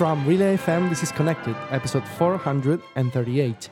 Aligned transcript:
From 0.00 0.26
Relay 0.26 0.56
FM, 0.56 0.88
this 0.88 1.02
is 1.02 1.12
Connected, 1.12 1.54
episode 1.70 2.08
438. 2.08 3.68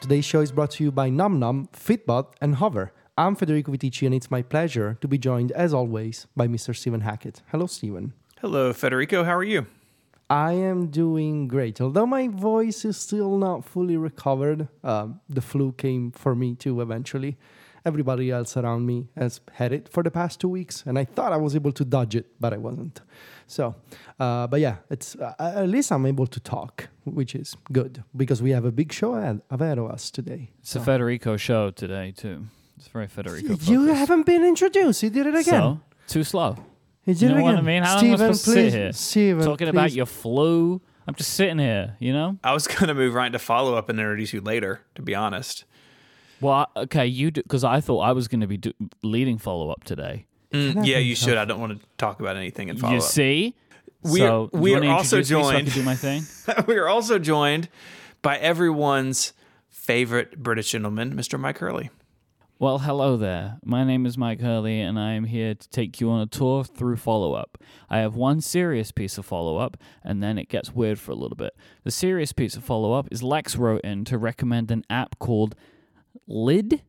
Today's 0.00 0.24
show 0.24 0.40
is 0.40 0.50
brought 0.50 0.72
to 0.72 0.82
you 0.82 0.90
by 0.90 1.08
NumNum, 1.08 1.70
Fitbod, 1.70 2.32
and 2.40 2.56
Hover. 2.56 2.90
I'm 3.16 3.36
Federico 3.36 3.70
Viticci, 3.70 4.04
and 4.04 4.12
it's 4.12 4.28
my 4.28 4.42
pleasure 4.42 4.98
to 5.00 5.06
be 5.06 5.18
joined, 5.18 5.52
as 5.52 5.72
always, 5.72 6.26
by 6.34 6.48
Mr. 6.48 6.74
Stephen 6.74 7.02
Hackett. 7.02 7.42
Hello, 7.52 7.68
Stephen. 7.68 8.12
Hello, 8.40 8.72
Federico. 8.72 9.22
How 9.22 9.36
are 9.36 9.44
you? 9.44 9.68
I 10.28 10.54
am 10.54 10.88
doing 10.88 11.46
great, 11.46 11.80
although 11.80 12.06
my 12.06 12.26
voice 12.26 12.84
is 12.84 12.96
still 12.96 13.38
not 13.38 13.64
fully 13.64 13.96
recovered. 13.96 14.66
Um, 14.82 15.20
the 15.28 15.40
flu 15.40 15.70
came 15.74 16.10
for 16.10 16.34
me 16.34 16.56
too 16.56 16.80
eventually. 16.80 17.38
Everybody 17.86 18.32
else 18.32 18.56
around 18.56 18.86
me 18.86 19.10
has 19.16 19.40
had 19.52 19.72
it 19.72 19.88
for 19.88 20.02
the 20.02 20.10
past 20.10 20.40
two 20.40 20.48
weeks, 20.48 20.82
and 20.86 20.98
I 20.98 21.04
thought 21.04 21.32
I 21.32 21.36
was 21.36 21.54
able 21.54 21.72
to 21.72 21.84
dodge 21.84 22.16
it, 22.16 22.26
but 22.40 22.52
I 22.52 22.56
wasn't. 22.56 23.00
So, 23.52 23.74
uh, 24.18 24.46
but 24.46 24.60
yeah, 24.60 24.76
it's 24.88 25.14
uh, 25.16 25.34
at 25.38 25.68
least 25.68 25.92
I'm 25.92 26.06
able 26.06 26.26
to 26.26 26.40
talk, 26.40 26.88
which 27.04 27.34
is 27.34 27.54
good 27.70 28.02
because 28.16 28.40
we 28.42 28.50
have 28.52 28.64
a 28.64 28.72
big 28.72 28.90
show 28.94 29.14
ahead, 29.14 29.42
ahead 29.50 29.76
of 29.78 29.90
us 29.90 30.10
today. 30.10 30.48
It's 30.60 30.74
a 30.74 30.80
Federico 30.80 31.36
show 31.36 31.70
today 31.70 32.12
too. 32.16 32.46
It's 32.78 32.88
very 32.88 33.06
Federico. 33.08 33.56
You 33.60 33.88
haven't 33.92 34.24
been 34.24 34.42
introduced. 34.42 35.02
You 35.02 35.10
did 35.10 35.26
it 35.26 35.34
again. 35.34 35.44
So 35.44 35.80
too 36.08 36.24
slow. 36.24 36.56
you 37.04 37.12
did 37.12 37.20
You 37.22 37.28
it 37.28 37.30
know 37.32 37.36
again. 37.40 37.44
what 37.44 37.58
I 37.58 37.60
mean? 37.60 37.82
How 37.82 37.96
long 37.96 38.04
am 38.06 38.12
I 38.12 38.16
Stephen, 38.16 38.34
supposed 38.34 38.44
to 38.46 38.50
please, 38.52 38.72
sit 38.72 38.80
here 38.80 38.92
Stephen, 38.94 39.44
talking 39.44 39.68
about 39.68 39.92
your 39.92 40.06
flu? 40.06 40.80
I'm 41.06 41.14
just 41.14 41.34
sitting 41.34 41.58
here, 41.58 41.96
you 41.98 42.14
know. 42.14 42.38
I 42.42 42.54
was 42.54 42.66
going 42.72 42.88
to 42.88 42.94
move 42.94 43.12
right 43.12 43.26
into 43.26 43.38
follow 43.38 43.74
up 43.74 43.90
and 43.90 43.98
introduce 44.00 44.32
you 44.32 44.40
later, 44.40 44.80
to 44.94 45.02
be 45.02 45.14
honest. 45.14 45.66
Well, 46.40 46.68
okay, 46.74 47.06
you 47.06 47.30
because 47.30 47.64
I 47.64 47.80
thought 47.82 48.00
I 48.00 48.12
was 48.12 48.28
going 48.28 48.40
to 48.40 48.46
be 48.46 48.56
do- 48.56 48.72
leading 49.02 49.36
follow 49.36 49.68
up 49.70 49.84
today. 49.84 50.24
Mm, 50.52 50.86
yeah, 50.86 50.98
you 50.98 51.14
should. 51.14 51.36
I 51.36 51.44
don't 51.44 51.60
want 51.60 51.80
to 51.80 51.86
talk 51.98 52.20
about 52.20 52.36
anything 52.36 52.68
in 52.68 52.76
follow 52.76 52.92
up 52.94 53.00
You 53.00 53.04
up. 53.04 53.10
see, 53.10 53.54
We 54.02 54.18
so 54.20 54.50
are- 54.52 54.58
we 54.60 54.74
are 54.74 54.84
also 54.84 55.18
me 55.18 55.22
so 55.24 55.28
joined- 55.40 55.72
do 55.72 55.82
my 55.82 55.94
thing. 55.94 56.24
we 56.66 56.76
are 56.76 56.88
also 56.88 57.18
joined 57.18 57.68
by 58.20 58.36
everyone's 58.38 59.32
favorite 59.68 60.42
British 60.42 60.70
gentleman, 60.70 61.14
Mr. 61.14 61.38
Mike 61.40 61.58
Hurley. 61.58 61.90
Well, 62.58 62.78
hello 62.78 63.16
there. 63.16 63.58
My 63.64 63.82
name 63.82 64.06
is 64.06 64.16
Mike 64.16 64.40
Hurley, 64.40 64.80
and 64.80 64.96
I 64.96 65.14
am 65.14 65.24
here 65.24 65.52
to 65.54 65.68
take 65.70 66.00
you 66.00 66.08
on 66.10 66.20
a 66.20 66.26
tour 66.26 66.62
through 66.62 66.96
follow 66.96 67.32
up. 67.34 67.58
I 67.90 67.98
have 67.98 68.14
one 68.14 68.40
serious 68.40 68.92
piece 68.92 69.18
of 69.18 69.26
follow 69.26 69.56
up, 69.56 69.76
and 70.04 70.22
then 70.22 70.38
it 70.38 70.48
gets 70.48 70.72
weird 70.72 71.00
for 71.00 71.10
a 71.10 71.16
little 71.16 71.36
bit. 71.36 71.56
The 71.82 71.90
serious 71.90 72.32
piece 72.32 72.54
of 72.54 72.62
follow 72.62 72.92
up 72.92 73.08
is 73.10 73.20
Lex 73.20 73.56
wrote 73.56 73.80
in 73.80 74.04
to 74.04 74.16
recommend 74.16 74.70
an 74.70 74.84
app 74.88 75.18
called 75.18 75.56
Lyd. 76.28 76.82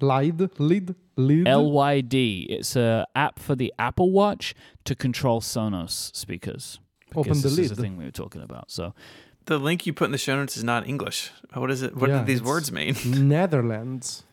Lyd, 0.00 0.38
Lyd, 0.58 0.94
Lyd. 1.16 1.46
L 1.46 1.70
Y 1.70 2.00
D. 2.00 2.46
It's 2.50 2.76
a 2.76 3.06
app 3.14 3.38
for 3.38 3.54
the 3.54 3.72
Apple 3.78 4.10
Watch 4.10 4.54
to 4.84 4.94
control 4.94 5.40
Sonos 5.40 6.14
speakers. 6.16 6.78
Open 7.14 7.22
Because 7.24 7.42
the 7.42 7.48
this 7.50 7.58
is 7.58 7.72
Lyd. 7.72 7.76
the 7.76 7.82
thing 7.82 7.96
we 7.96 8.04
were 8.04 8.10
talking 8.10 8.42
about. 8.42 8.70
So 8.70 8.94
The 9.46 9.58
link 9.58 9.86
you 9.86 9.92
put 9.92 10.04
in 10.06 10.12
the 10.12 10.18
show 10.18 10.36
notes 10.36 10.56
is 10.56 10.64
not 10.64 10.86
English. 10.88 11.30
What 11.54 11.70
is 11.70 11.82
it? 11.82 11.96
What 11.96 12.10
Yeah, 12.10 12.20
do 12.20 12.24
these 12.26 12.42
words 12.42 12.70
mean? 12.70 12.94
Netherlands. 13.28 14.24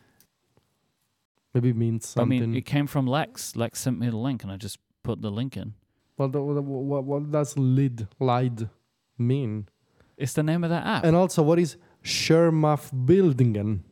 Maybe 1.54 1.70
it 1.70 1.76
means 1.76 2.06
something. 2.08 2.42
I 2.42 2.46
mean, 2.46 2.54
it 2.54 2.66
came 2.66 2.86
from 2.86 3.06
Lex. 3.06 3.56
Lex 3.56 3.80
sent 3.80 3.98
me 3.98 4.08
the 4.10 4.16
link, 4.18 4.42
and 4.42 4.52
I 4.52 4.56
just 4.56 4.78
put 5.02 5.22
the 5.22 5.30
link 5.30 5.56
in. 5.56 5.74
Well, 6.18 6.28
the, 6.28 6.38
the- 6.38 6.62
what, 6.62 7.04
what 7.04 7.30
does 7.32 7.54
Lyd, 7.54 8.06
Lyd 8.20 8.68
mean? 9.16 9.68
It's 10.16 10.34
the 10.34 10.42
name 10.42 10.62
of 10.62 10.70
that 10.70 10.84
app. 10.86 11.04
And 11.04 11.16
also, 11.16 11.42
what 11.42 11.58
is 11.58 11.76
Schermafbildingen? 12.04 13.80
I 13.80 13.87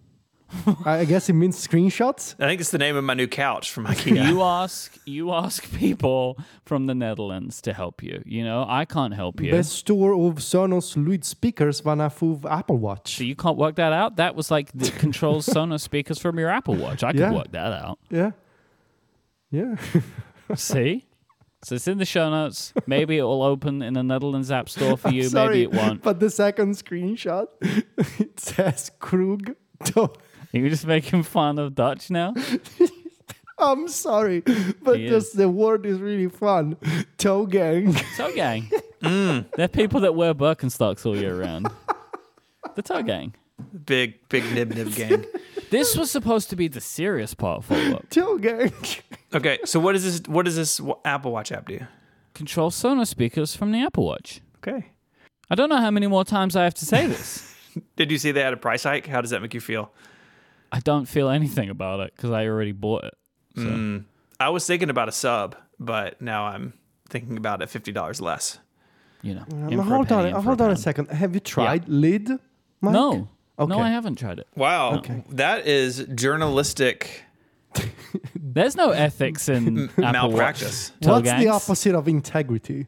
I 0.84 1.04
guess 1.04 1.28
it 1.28 1.32
means 1.32 1.56
screenshots. 1.66 2.34
I 2.38 2.46
think 2.46 2.60
it's 2.60 2.70
the 2.70 2.78
name 2.78 2.94
of 2.96 3.02
my 3.04 3.14
new 3.14 3.26
couch 3.26 3.70
from 3.70 3.86
IKEA. 3.86 4.26
You 4.28 4.42
ask 4.42 4.96
you 5.04 5.32
ask 5.32 5.68
people 5.72 6.38
from 6.64 6.86
the 6.86 6.94
Netherlands 6.94 7.60
to 7.62 7.72
help 7.72 8.02
you. 8.02 8.22
You 8.24 8.44
know, 8.44 8.64
I 8.68 8.84
can't 8.84 9.14
help 9.14 9.40
you. 9.40 9.50
Best 9.50 9.86
Bestuur 9.86 10.12
of 10.28 10.36
Sonos 10.36 10.94
luidspeakers 10.96 11.82
vanaf 11.82 12.20
uw 12.20 12.48
Apple 12.50 12.76
Watch. 12.78 13.16
So 13.16 13.24
you 13.24 13.34
can't 13.34 13.56
work 13.56 13.74
that 13.76 13.92
out? 13.92 14.16
That 14.16 14.36
was 14.36 14.50
like 14.50 14.70
the 14.72 14.90
controls 14.92 15.46
Sonos 15.54 15.80
speakers 15.80 16.18
from 16.20 16.38
your 16.38 16.48
Apple 16.48 16.76
Watch. 16.76 17.02
I 17.02 17.10
could 17.12 17.20
Yeah. 17.20 17.32
work 17.32 17.50
that 17.52 17.72
out. 17.72 17.98
Yeah. 18.10 18.30
Yeah. 19.50 19.76
See? 20.54 21.06
So 21.64 21.74
it's 21.74 21.88
in 21.88 21.98
the 21.98 22.04
show 22.04 22.30
notes. 22.30 22.72
Maybe 22.86 23.18
it 23.18 23.22
will 23.22 23.42
open 23.42 23.82
in 23.82 23.94
the 23.94 24.02
Netherlands 24.04 24.50
App 24.52 24.68
Store 24.68 24.96
for 24.96 25.08
you. 25.10 25.24
Sorry, 25.24 25.48
Maybe 25.48 25.62
it 25.64 25.72
won't. 25.72 26.02
But 26.02 26.20
the 26.20 26.30
second 26.30 26.74
screenshot, 26.76 27.46
it 28.20 28.38
says 28.38 28.92
Krug. 29.00 29.56
To- 30.52 30.58
You're 30.58 30.68
just 30.70 30.86
making 30.86 31.22
fun 31.24 31.58
of 31.58 31.74
Dutch 31.74 32.10
now? 32.10 32.34
I'm 33.58 33.88
sorry, 33.88 34.40
but 34.82 34.98
He 34.98 35.08
just 35.08 35.36
the 35.36 35.48
word 35.48 35.86
is 35.86 35.98
really 35.98 36.28
fun. 36.28 36.76
Toe 37.16 37.46
gang. 37.46 37.94
Toe 38.16 38.34
gang. 38.34 38.70
Mm. 39.02 39.44
They're 39.54 39.68
people 39.68 40.00
that 40.00 40.14
wear 40.14 40.34
Birkenstocks 40.34 41.04
all 41.04 41.16
year 41.16 41.38
round. 41.38 41.68
The 42.74 42.82
toe 42.82 43.02
gang. 43.02 43.34
big, 43.84 44.26
big 44.30 44.42
nib 44.54 44.74
nib 44.74 44.92
gang. 44.94 45.24
This 45.70 45.96
was 45.96 46.10
supposed 46.10 46.48
to 46.50 46.56
be 46.56 46.66
the 46.68 46.80
serious 46.80 47.34
part 47.34 47.62
follow 47.62 47.96
up. 47.96 48.08
Toe 48.08 48.38
gang. 48.38 48.72
Okay, 49.34 49.58
so 49.64 49.78
what 49.80 49.94
is 49.94 50.02
this? 50.02 50.26
What 50.26 50.46
does 50.46 50.56
this 50.56 50.80
wa- 50.80 50.96
Apple 51.04 51.30
Watch 51.32 51.52
app 51.52 51.68
do? 51.68 51.80
Control 52.34 52.70
Sonos 52.70 53.08
speakers 53.08 53.54
from 53.54 53.70
the 53.70 53.82
Apple 53.82 54.06
Watch. 54.06 54.40
Okay. 54.58 54.86
I 55.50 55.54
don't 55.54 55.68
know 55.68 55.76
how 55.80 55.90
many 55.90 56.06
more 56.06 56.24
times 56.24 56.56
I 56.56 56.64
have 56.64 56.74
to 56.74 56.86
say 56.86 57.06
this. 57.06 57.54
Did 57.96 58.10
you 58.10 58.16
see 58.18 58.32
they 58.32 58.40
had 58.40 58.54
a 58.54 58.56
price 58.56 58.84
hike? 58.84 59.06
How 59.06 59.20
does 59.20 59.30
that 59.30 59.42
make 59.42 59.52
you 59.54 59.60
feel? 59.60 59.92
I 60.72 60.80
don't 60.80 61.06
feel 61.06 61.28
anything 61.28 61.70
about 61.70 62.00
it 62.00 62.12
because 62.14 62.30
I 62.30 62.46
already 62.46 62.72
bought 62.72 63.04
it. 63.04 63.14
So. 63.56 63.62
Mm. 63.62 64.04
I 64.38 64.50
was 64.50 64.66
thinking 64.66 64.90
about 64.90 65.08
a 65.08 65.12
sub, 65.12 65.56
but 65.78 66.20
now 66.20 66.46
I'm 66.46 66.74
thinking 67.08 67.36
about 67.36 67.62
it 67.62 67.70
fifty 67.70 67.92
dollars 67.92 68.20
less. 68.20 68.58
You 69.22 69.36
know. 69.36 69.44
Um, 69.52 69.68
in 69.70 69.78
for 69.78 69.80
a 69.80 69.84
hold 69.84 70.08
penny, 70.08 70.20
on, 70.20 70.26
in 70.28 70.34
for 70.34 70.40
hold 70.42 70.60
on 70.60 70.70
a 70.70 70.76
second. 70.76 71.10
Have 71.10 71.34
you 71.34 71.40
tried 71.40 71.86
Lyd? 71.86 72.38
Mike? 72.80 72.92
No. 72.92 73.28
Okay. 73.58 73.74
No, 73.74 73.80
I 73.80 73.88
haven't 73.88 74.16
tried 74.16 74.38
it. 74.38 74.46
Wow, 74.54 74.96
Okay. 74.98 75.24
that 75.30 75.66
is 75.66 76.06
journalistic 76.14 77.24
There's 78.34 78.76
no 78.76 78.90
ethics 78.90 79.48
in 79.48 79.88
Apple 79.90 80.12
malpractice. 80.12 80.90
Watch. 80.90 81.02
Toe 81.02 81.12
What's 81.12 81.42
the 81.44 81.48
opposite 81.48 81.94
of 81.94 82.08
integrity? 82.08 82.86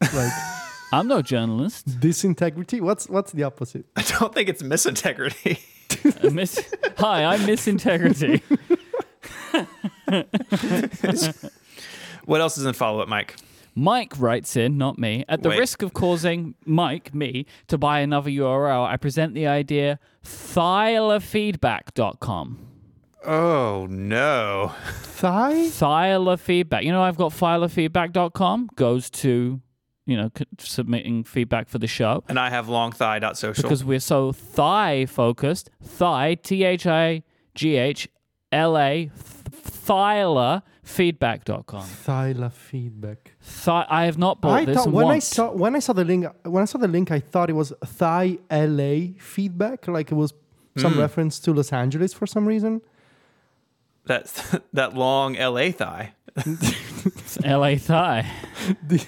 Like 0.00 0.32
I'm 0.92 1.08
no 1.08 1.22
journalist. 1.22 2.00
disintegrity? 2.00 2.80
What's 2.80 3.08
what's 3.08 3.32
the 3.32 3.42
opposite? 3.44 3.86
I 3.96 4.02
don't 4.02 4.34
think 4.34 4.48
it's 4.48 4.62
misintegrity. 4.62 5.58
I 6.22 6.28
miss- 6.30 6.74
Hi, 6.98 7.24
I'm 7.24 7.46
Miss 7.46 7.66
Integrity. 7.68 8.42
what 12.24 12.40
else 12.40 12.56
is 12.58 12.66
in 12.66 12.72
follow 12.74 13.00
up, 13.00 13.08
Mike? 13.08 13.36
Mike 13.74 14.12
writes 14.18 14.56
in, 14.56 14.78
not 14.78 14.98
me. 14.98 15.24
At 15.28 15.42
the 15.42 15.50
Wait. 15.50 15.58
risk 15.58 15.82
of 15.82 15.92
causing 15.92 16.54
Mike, 16.64 17.12
me, 17.14 17.44
to 17.68 17.76
buy 17.76 18.00
another 18.00 18.30
URL, 18.30 18.86
I 18.86 18.96
present 18.96 19.34
the 19.34 19.46
idea 19.46 19.98
thighlafeedback.com. 20.24 22.58
Oh 23.24 23.86
no! 23.90 24.72
Thigh? 25.02 25.54
Thighlafeedback. 25.66 26.84
You 26.84 26.92
know, 26.92 27.02
I've 27.02 27.16
got 27.16 27.32
thighlafeedback.com, 27.32 28.70
goes 28.76 29.10
to, 29.10 29.60
you 30.06 30.16
know, 30.16 30.30
submitting 30.58 31.24
feedback 31.24 31.68
for 31.68 31.78
the 31.78 31.86
show. 31.86 32.22
And 32.28 32.38
I 32.38 32.48
have 32.50 32.66
longthigh.social. 32.66 33.62
Because 33.62 33.84
we're 33.84 33.98
so 34.00 34.32
thigh 34.32 35.04
focused. 35.06 35.70
Thigh, 35.82 36.34
T 36.36 36.64
H 36.64 36.86
I 36.86 37.22
G 37.54 37.76
H 37.76 38.08
L 38.52 38.78
A, 38.78 39.10
thighlafeedback.com. 39.86 41.82
Thighla 41.82 42.52
feedback. 42.52 43.32
Thigh, 43.40 43.86
I 43.88 44.04
have 44.04 44.18
not 44.18 44.40
bought 44.40 44.60
I 44.60 44.64
this 44.64 44.76
thought 44.76 44.90
when 44.92 45.06
I 45.08 45.18
saw 45.18 45.50
when 45.52 45.74
I 45.76 45.78
saw 45.80 45.92
the 45.92 46.04
link 46.04 46.26
when 46.44 46.62
I 46.62 46.66
saw 46.66 46.78
the 46.78 46.88
link 46.88 47.10
I 47.10 47.20
thought 47.20 47.50
it 47.50 47.54
was 47.54 47.72
Thigh 47.84 48.38
LA 48.50 49.14
feedback, 49.18 49.88
like 49.88 50.10
it 50.12 50.14
was 50.14 50.32
some 50.78 50.92
Hmm. 50.94 51.00
reference 51.00 51.38
to 51.40 51.52
Los 51.54 51.72
Angeles 51.72 52.12
for 52.12 52.26
some 52.26 52.46
reason. 52.46 52.82
That 54.06 54.62
that 54.72 54.94
long 54.94 55.34
LA 55.34 55.70
thigh. 55.70 56.14
It's 57.06 57.40
LA 57.40 57.76
thigh. 57.76 58.28
The, 58.88 59.04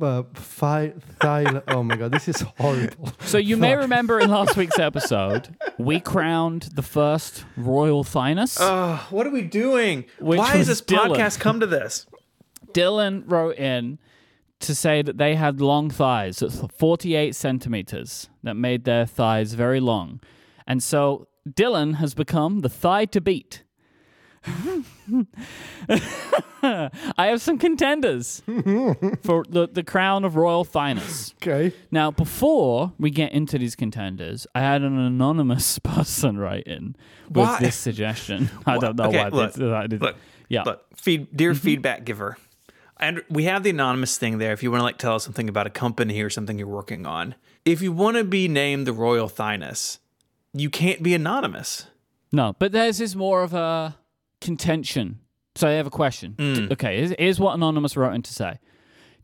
uh, 0.00 0.22
thigh, 0.34 0.92
thigh, 1.20 1.62
oh 1.66 1.82
my 1.82 1.96
god, 1.96 2.12
this 2.12 2.28
is 2.28 2.40
horrible. 2.58 3.12
So 3.22 3.38
you 3.38 3.56
may 3.56 3.74
remember 3.74 4.20
in 4.20 4.30
last 4.30 4.56
week's 4.56 4.78
episode, 4.78 5.56
we 5.78 5.98
crowned 5.98 6.68
the 6.74 6.82
first 6.82 7.44
royal 7.56 8.04
thighness. 8.04 8.56
Oh, 8.60 9.04
what 9.10 9.26
are 9.26 9.30
we 9.30 9.42
doing? 9.42 10.04
Which 10.20 10.38
Why 10.38 10.50
has 10.50 10.68
was 10.68 10.68
this 10.68 10.82
Dylan. 10.82 11.16
podcast 11.16 11.40
come 11.40 11.58
to 11.58 11.66
this? 11.66 12.06
Dylan 12.72 13.24
wrote 13.26 13.56
in 13.56 13.98
to 14.60 14.74
say 14.74 15.02
that 15.02 15.18
they 15.18 15.34
had 15.34 15.60
long 15.60 15.90
thighs, 15.90 16.40
48 16.78 17.34
centimeters, 17.34 18.28
that 18.44 18.54
made 18.54 18.84
their 18.84 19.06
thighs 19.06 19.54
very 19.54 19.80
long. 19.80 20.20
And 20.66 20.82
so 20.82 21.26
Dylan 21.48 21.94
has 21.96 22.14
become 22.14 22.60
the 22.60 22.68
thigh 22.68 23.06
to 23.06 23.20
beat. 23.20 23.64
I 26.62 26.90
have 27.26 27.40
some 27.40 27.58
contenders 27.58 28.42
for 29.22 29.44
the, 29.48 29.68
the 29.72 29.82
crown 29.84 30.24
of 30.24 30.36
royal 30.36 30.64
thighness. 30.64 31.34
Okay. 31.42 31.74
Now, 31.90 32.10
before 32.10 32.92
we 32.98 33.10
get 33.10 33.32
into 33.32 33.58
these 33.58 33.74
contenders, 33.74 34.46
I 34.54 34.60
had 34.60 34.82
an 34.82 34.98
anonymous 34.98 35.78
person 35.82 36.38
write 36.38 36.64
in 36.64 36.96
with 37.28 37.36
Why? 37.46 37.58
this 37.60 37.76
suggestion. 37.76 38.50
I 38.66 38.78
don't 38.78 38.96
know 38.96 39.04
Okay, 39.06 39.18
why. 39.24 39.28
look, 39.28 39.52
they- 39.54 39.70
I 39.72 39.86
did- 39.86 40.00
Look, 40.02 40.16
yeah. 40.48 40.62
look, 40.64 40.84
feed, 40.96 41.34
dear 41.36 41.52
mm-hmm. 41.52 41.58
feedback 41.64 42.04
giver. 42.04 42.36
and 42.98 43.22
we 43.30 43.44
have 43.44 43.62
the 43.62 43.70
anonymous 43.70 44.18
thing 44.18 44.38
there. 44.38 44.52
If 44.52 44.62
you 44.62 44.70
want 44.70 44.80
to 44.80 44.84
like 44.84 44.98
tell 44.98 45.14
us 45.14 45.24
something 45.24 45.48
about 45.48 45.66
a 45.66 45.70
company 45.70 46.20
or 46.22 46.30
something 46.30 46.58
you're 46.58 46.66
working 46.68 47.06
on, 47.06 47.34
if 47.64 47.80
you 47.82 47.92
want 47.92 48.16
to 48.16 48.24
be 48.24 48.48
named 48.48 48.86
the 48.86 48.92
Royal 48.92 49.28
Thynus, 49.28 49.98
you 50.52 50.68
can't 50.70 51.02
be 51.02 51.14
anonymous. 51.14 51.86
No, 52.32 52.54
but 52.58 52.72
theirs 52.72 53.00
is 53.00 53.16
more 53.16 53.42
of 53.42 53.54
a 53.54 53.96
contention. 54.40 55.20
So 55.54 55.68
I 55.68 55.72
have 55.72 55.86
a 55.86 55.90
question. 55.90 56.34
Mm. 56.38 56.72
Okay, 56.72 56.96
here's, 56.98 57.12
here's 57.18 57.38
what 57.40 57.54
Anonymous 57.54 57.96
wrote 57.96 58.14
in 58.14 58.22
to 58.22 58.32
say. 58.32 58.58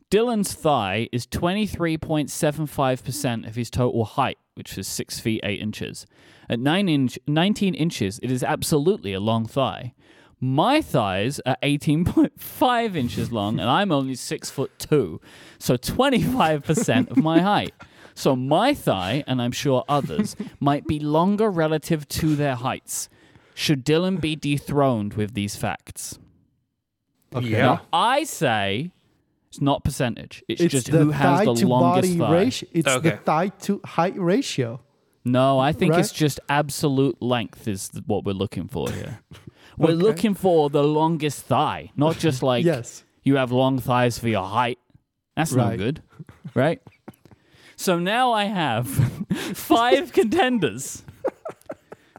Dylan's 0.09 0.53
thigh 0.53 1.09
is 1.11 1.27
23.75% 1.27 3.47
of 3.47 3.55
his 3.55 3.69
total 3.69 4.05
height, 4.05 4.37
which 4.55 4.77
is 4.77 4.87
6 4.87 5.19
feet 5.19 5.41
8 5.43 5.59
inches. 5.59 6.05
At 6.49 6.59
9 6.59 6.87
inch, 6.87 7.19
19 7.27 7.75
inches, 7.75 8.17
it 8.23 8.31
is 8.31 8.41
absolutely 8.41 9.11
a 9.11 9.19
long 9.19 9.45
thigh. 9.45 9.93
My 10.39 10.81
thighs 10.81 11.41
are 11.45 11.57
18.5 11.63 12.95
inches 12.95 13.33
long, 13.33 13.59
and 13.59 13.69
I'm 13.69 13.91
only 13.91 14.15
6 14.15 14.49
foot 14.49 14.71
2, 14.79 15.19
so 15.59 15.75
25% 15.75 17.09
of 17.09 17.17
my 17.17 17.41
height. 17.41 17.73
So 18.13 18.33
my 18.35 18.73
thigh, 18.73 19.25
and 19.27 19.41
I'm 19.41 19.51
sure 19.51 19.83
others, 19.89 20.37
might 20.59 20.87
be 20.87 20.99
longer 20.99 21.51
relative 21.51 22.07
to 22.09 22.35
their 22.35 22.55
heights. 22.55 23.09
Should 23.59 23.83
Dylan 23.83 24.21
be 24.21 24.35
dethroned 24.35 25.15
with 25.15 25.33
these 25.33 25.55
facts? 25.55 26.19
Okay. 27.35 27.47
Yeah. 27.47 27.61
Now, 27.65 27.81
I 27.91 28.23
say 28.23 28.91
it's 29.49 29.59
not 29.59 29.83
percentage. 29.83 30.43
It's, 30.47 30.61
It's 30.61 30.71
just 30.71 30.87
who 30.89 31.09
has 31.09 31.39
the 31.43 31.65
longest 31.65 31.67
body 31.67 32.17
thigh. 32.19 32.31
ratio. 32.31 32.69
It's 32.71 32.93
the 33.01 33.11
thigh 33.25 33.47
to 33.65 33.81
height 33.83 34.13
ratio. 34.15 34.81
No, 35.25 35.57
I 35.57 35.71
think 35.73 35.95
it's 35.95 36.11
just 36.11 36.39
absolute 36.47 37.19
length 37.19 37.67
is 37.67 37.89
what 38.05 38.25
we're 38.25 38.33
looking 38.33 38.67
for 38.67 38.91
here. 38.91 39.19
We're 39.79 39.89
Okay. 39.89 39.93
looking 40.03 40.33
for 40.35 40.69
the 40.69 40.83
longest 40.83 41.41
thigh, 41.45 41.91
not 41.95 42.17
just 42.25 42.41
like 42.43 42.63
yes. 42.63 43.03
you 43.23 43.35
have 43.37 43.51
long 43.51 43.79
thighs 43.79 44.17
for 44.19 44.27
your 44.27 44.45
height. 44.45 44.77
That's 45.35 45.51
no 45.53 45.63
Right. 45.65 45.77
good, 45.77 46.01
right? 46.55 46.79
So 47.75 47.97
now 47.99 48.31
I 48.33 48.45
have 48.45 48.87
five 49.53 50.13
contenders 50.13 51.03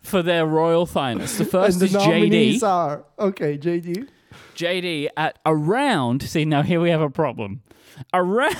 for 0.08 0.22
their 0.22 0.46
royal 0.46 0.86
thighness. 0.86 1.38
The 1.38 1.44
first 1.56 1.80
and 1.80 1.90
the 1.90 1.98
is 1.98 2.04
JD. 2.04 2.62
are 2.62 3.04
okay. 3.18 3.58
JD. 3.58 4.08
JD 4.56 5.08
at 5.16 5.38
around. 5.46 6.22
See, 6.22 6.44
now 6.44 6.62
here 6.62 6.80
we 6.80 6.90
have 6.90 7.00
a 7.00 7.10
problem. 7.10 7.62
Around 8.14 8.54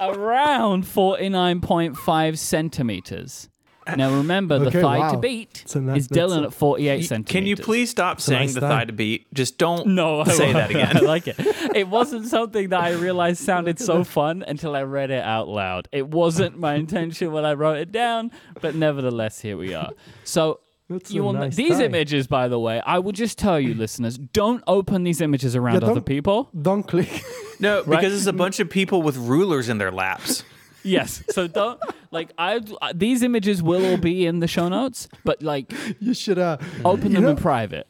around 0.00 0.86
forty 0.86 1.28
nine 1.28 1.60
point 1.60 1.96
five 1.96 2.38
centimeters. 2.38 3.48
Now 3.96 4.14
remember, 4.16 4.58
the 4.58 4.66
Okay, 4.68 4.80
thigh 4.80 5.12
to 5.12 5.18
beat 5.18 5.62
So 5.66 5.80
that- 5.80 5.96
is 5.96 6.08
that's 6.08 6.18
Dylan 6.32 6.42
a- 6.42 6.46
at 6.46 6.52
forty 6.54 6.88
eight 6.88 6.96
Y- 6.96 7.02
centimeters. 7.02 7.32
Can 7.32 7.46
you 7.46 7.56
please 7.56 7.90
stop 7.90 8.20
saying 8.20 8.40
nice 8.40 8.54
the 8.54 8.60
thigh. 8.60 8.68
thigh 8.68 8.84
to 8.86 8.92
beat? 8.92 9.26
Just 9.34 9.58
don't 9.58 9.86
No, 9.88 10.20
I 10.20 10.24
say 10.28 10.44
won't. 10.52 10.54
that 10.56 10.70
again. 10.70 10.96
I 10.96 11.00
like 11.00 11.28
it. 11.28 11.36
It 11.74 11.88
wasn't 11.88 12.26
something 12.26 12.68
that 12.70 12.80
I 12.80 12.92
realized 12.92 13.42
sounded 13.42 13.78
so 13.78 14.02
fun 14.04 14.44
until 14.46 14.74
I 14.74 14.82
read 14.82 15.10
it 15.10 15.22
out 15.22 15.48
loud. 15.48 15.88
It 15.92 16.08
wasn't 16.08 16.58
my 16.58 16.74
intention 16.74 17.32
when 17.32 17.44
I 17.44 17.52
wrote 17.54 17.76
it 17.78 17.92
down, 17.92 18.30
but 18.60 18.74
nevertheless, 18.74 19.40
here 19.40 19.56
we 19.56 19.74
are. 19.74 19.90
So 20.24 20.60
That's 20.88 21.10
you 21.10 21.22
a 21.22 21.24
will 21.24 21.32
kn- 21.32 21.40
nice 21.44 21.56
these 21.56 21.78
thigh. 21.78 21.84
images, 21.84 22.26
by 22.26 22.48
the 22.48 22.58
way, 22.58 22.80
I 22.86 22.98
will 23.00 23.12
just 23.12 23.38
tell 23.38 23.58
you, 23.60 23.74
listeners, 23.74 24.18
don't 24.18 24.62
open 24.66 25.02
these 25.04 25.20
images 25.20 25.54
around 25.56 25.74
Yeah, 25.74 25.86
other 25.88 25.94
don't- 25.94 26.06
people. 26.06 26.48
Don't 26.60 26.82
click. 26.84 27.24
No, 27.58 27.78
Right? 27.84 27.86
because 28.02 28.12
it's 28.14 28.26
a 28.26 28.34
bunch 28.34 28.60
of 28.60 28.68
people 28.68 29.00
with 29.00 29.16
rulers 29.16 29.70
in 29.70 29.78
their 29.78 29.90
laps. 29.90 30.44
Yes. 30.86 31.22
So 31.30 31.46
don't 31.48 31.80
like 32.10 32.30
I. 32.38 32.60
These 32.94 33.22
images 33.22 33.62
will 33.62 33.84
all 33.84 33.96
be 33.98 34.24
in 34.26 34.40
the 34.40 34.48
show 34.48 34.68
notes, 34.68 35.08
but 35.24 35.42
like 35.42 35.72
you 36.00 36.14
should 36.14 36.38
uh, 36.38 36.58
open 36.84 37.08
you 37.08 37.14
them 37.14 37.22
know, 37.24 37.30
in 37.30 37.36
private. 37.36 37.86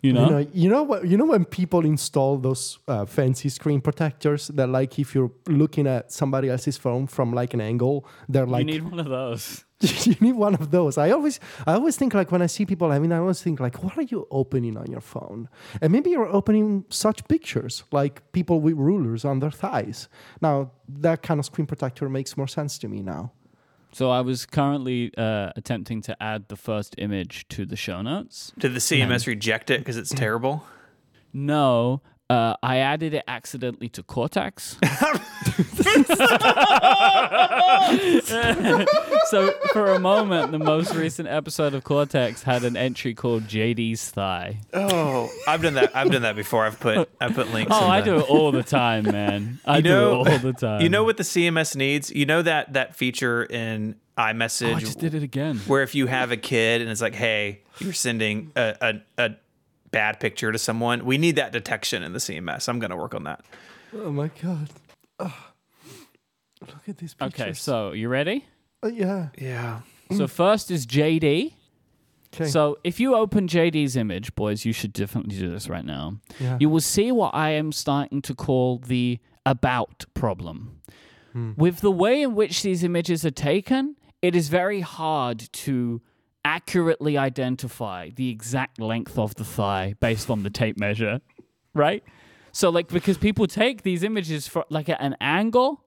You 0.00 0.12
know. 0.12 0.24
You 0.24 0.30
know, 0.30 0.46
you 0.54 0.68
know 0.70 0.82
what? 0.84 1.06
You 1.06 1.16
know 1.16 1.26
when 1.26 1.44
people 1.44 1.84
install 1.84 2.38
those 2.38 2.78
uh, 2.86 3.04
fancy 3.04 3.48
screen 3.48 3.80
protectors 3.80 4.48
that, 4.48 4.68
like, 4.68 4.98
if 4.98 5.12
you're 5.12 5.32
looking 5.48 5.86
at 5.88 6.12
somebody 6.12 6.48
else's 6.48 6.76
phone 6.76 7.08
from 7.08 7.32
like 7.32 7.52
an 7.52 7.60
angle, 7.60 8.06
they're 8.28 8.46
like, 8.46 8.66
you 8.66 8.72
need 8.74 8.88
one 8.88 9.00
of 9.00 9.08
those. 9.08 9.64
you 10.06 10.16
need 10.20 10.32
one 10.32 10.54
of 10.54 10.70
those. 10.70 10.98
I 10.98 11.10
always, 11.10 11.38
I 11.66 11.74
always 11.74 11.96
think 11.96 12.14
like 12.14 12.32
when 12.32 12.42
I 12.42 12.46
see 12.46 12.66
people 12.66 12.90
I 12.90 12.98
mean, 12.98 13.12
I 13.12 13.18
always 13.18 13.40
think 13.42 13.60
like, 13.60 13.82
what 13.82 13.96
are 13.96 14.02
you 14.02 14.26
opening 14.30 14.76
on 14.76 14.90
your 14.90 15.00
phone? 15.00 15.48
And 15.80 15.92
maybe 15.92 16.10
you're 16.10 16.26
opening 16.28 16.84
such 16.88 17.26
pictures 17.28 17.84
like 17.92 18.32
people 18.32 18.60
with 18.60 18.74
rulers 18.74 19.24
on 19.24 19.38
their 19.40 19.50
thighs. 19.50 20.08
Now 20.40 20.72
that 20.88 21.22
kind 21.22 21.38
of 21.38 21.46
screen 21.46 21.66
protector 21.66 22.08
makes 22.08 22.36
more 22.36 22.48
sense 22.48 22.78
to 22.78 22.88
me 22.88 23.02
now. 23.02 23.32
So 23.92 24.10
I 24.10 24.20
was 24.20 24.44
currently 24.46 25.12
uh, 25.16 25.52
attempting 25.56 26.02
to 26.02 26.22
add 26.22 26.48
the 26.48 26.56
first 26.56 26.94
image 26.98 27.48
to 27.48 27.64
the 27.64 27.76
show 27.76 28.02
notes. 28.02 28.52
Did 28.58 28.74
the 28.74 28.80
CMS 28.80 29.26
reject 29.26 29.70
it 29.70 29.78
because 29.78 29.96
it's 29.96 30.10
terrible? 30.14 30.64
No, 31.32 32.02
uh, 32.30 32.54
I 32.62 32.78
added 32.78 33.14
it 33.14 33.24
accidentally 33.26 33.88
to 33.90 34.02
Cortex. 34.02 34.76
so 39.30 39.52
for 39.72 39.92
a 39.94 39.98
moment, 39.98 40.52
the 40.52 40.58
most 40.58 40.94
recent 40.94 41.28
episode 41.28 41.74
of 41.74 41.84
Cortex 41.84 42.42
had 42.42 42.64
an 42.64 42.76
entry 42.76 43.14
called 43.14 43.44
JD's 43.44 44.10
thigh. 44.10 44.58
Oh, 44.74 45.30
I've 45.46 45.62
done 45.62 45.74
that. 45.74 45.94
I've 45.96 46.10
done 46.10 46.22
that 46.22 46.36
before. 46.36 46.64
I've 46.66 46.78
put 46.80 47.08
I 47.20 47.28
put 47.32 47.52
links. 47.52 47.72
Oh, 47.74 47.84
in 47.84 47.90
I 47.90 48.00
the- 48.00 48.06
do 48.12 48.18
it 48.20 48.28
all 48.30 48.52
the 48.52 48.62
time, 48.62 49.04
man. 49.04 49.60
I 49.64 49.78
You 49.78 49.82
know- 49.84 50.24
do 50.24 50.30
it 50.30 50.32
all 50.32 50.38
the 50.38 50.52
time. 50.52 50.80
You 50.82 50.88
know 50.88 51.04
what 51.04 51.16
the 51.16 51.22
CMS 51.22 51.76
needs? 51.76 52.10
You 52.10 52.26
know 52.26 52.42
that 52.42 52.72
that 52.74 52.96
feature 52.96 53.44
in 53.44 53.96
iMessage 54.16 54.72
Oh, 54.72 54.76
I 54.76 54.80
just 54.80 54.98
did 54.98 55.14
it 55.14 55.22
again. 55.22 55.58
where 55.66 55.82
if 55.82 55.94
you 55.94 56.06
have 56.06 56.32
a 56.32 56.36
kid 56.36 56.80
and 56.82 56.90
it's 56.90 57.00
like, 57.00 57.14
hey, 57.14 57.60
you're 57.78 57.92
sending 57.92 58.50
a, 58.56 58.74
a, 58.80 59.26
a 59.26 59.30
bad 59.90 60.20
picture 60.20 60.52
to 60.52 60.58
someone, 60.58 61.04
we 61.04 61.18
need 61.18 61.36
that 61.36 61.52
detection 61.52 62.02
in 62.02 62.12
the 62.12 62.18
CMS. 62.18 62.68
I'm 62.68 62.78
going 62.78 62.90
to 62.90 62.96
work 62.96 63.14
on 63.14 63.24
that. 63.24 63.44
Oh 63.94 64.10
my 64.10 64.30
god! 64.42 64.68
Ugh. 65.18 65.32
Look 66.60 66.88
at 66.88 66.98
these 66.98 67.14
pictures. 67.14 67.40
Okay, 67.40 67.52
so 67.52 67.92
you 67.92 68.08
ready? 68.08 68.44
Uh, 68.82 68.88
yeah. 68.88 69.28
Yeah. 69.38 69.80
So 70.16 70.26
first 70.26 70.70
is 70.70 70.86
JD. 70.86 71.54
Okay. 72.34 72.46
So 72.50 72.78
if 72.84 73.00
you 73.00 73.14
open 73.14 73.46
JD's 73.48 73.96
image, 73.96 74.34
boys, 74.34 74.64
you 74.64 74.72
should 74.72 74.92
definitely 74.92 75.38
do 75.38 75.50
this 75.50 75.68
right 75.68 75.84
now. 75.84 76.18
yeah. 76.38 76.56
You 76.60 76.68
will 76.68 76.80
see 76.80 77.10
what 77.12 77.34
I 77.34 77.50
am 77.50 77.72
starting 77.72 78.20
to 78.22 78.34
call 78.34 78.78
the 78.78 79.18
about 79.46 80.04
problem. 80.14 80.74
With 81.56 81.82
the 81.82 81.92
way 81.92 82.22
in 82.22 82.34
which 82.34 82.62
these 82.62 82.82
images 82.82 83.24
are 83.24 83.30
taken, 83.30 83.94
it 84.20 84.34
is 84.34 84.48
very 84.48 84.80
hard 84.80 85.38
to 85.52 86.02
accurately 86.44 87.18
identify 87.18 88.10
the 88.10 88.30
exact 88.30 88.80
length 88.80 89.18
of 89.18 89.34
the 89.34 89.44
thigh 89.44 89.94
based 90.00 90.30
on 90.30 90.42
the 90.42 90.50
tape 90.50 90.78
measure, 90.78 91.20
right? 91.74 92.02
So 92.52 92.70
like 92.70 92.88
because 92.88 93.18
people 93.18 93.46
take 93.46 93.82
these 93.82 94.02
images 94.02 94.48
for 94.48 94.64
like 94.70 94.88
at 94.88 95.00
an 95.00 95.16
angle, 95.20 95.84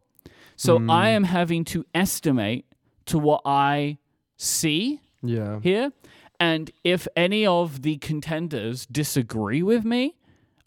so 0.55 0.83
I 0.89 1.09
am 1.09 1.23
having 1.23 1.63
to 1.65 1.85
estimate 1.95 2.65
to 3.05 3.17
what 3.17 3.41
I 3.45 3.97
see 4.37 5.01
yeah. 5.23 5.59
here. 5.61 5.91
And 6.39 6.71
if 6.83 7.07
any 7.15 7.45
of 7.45 7.81
the 7.81 7.97
contenders 7.97 8.85
disagree 8.85 9.63
with 9.63 9.85
me, 9.85 10.15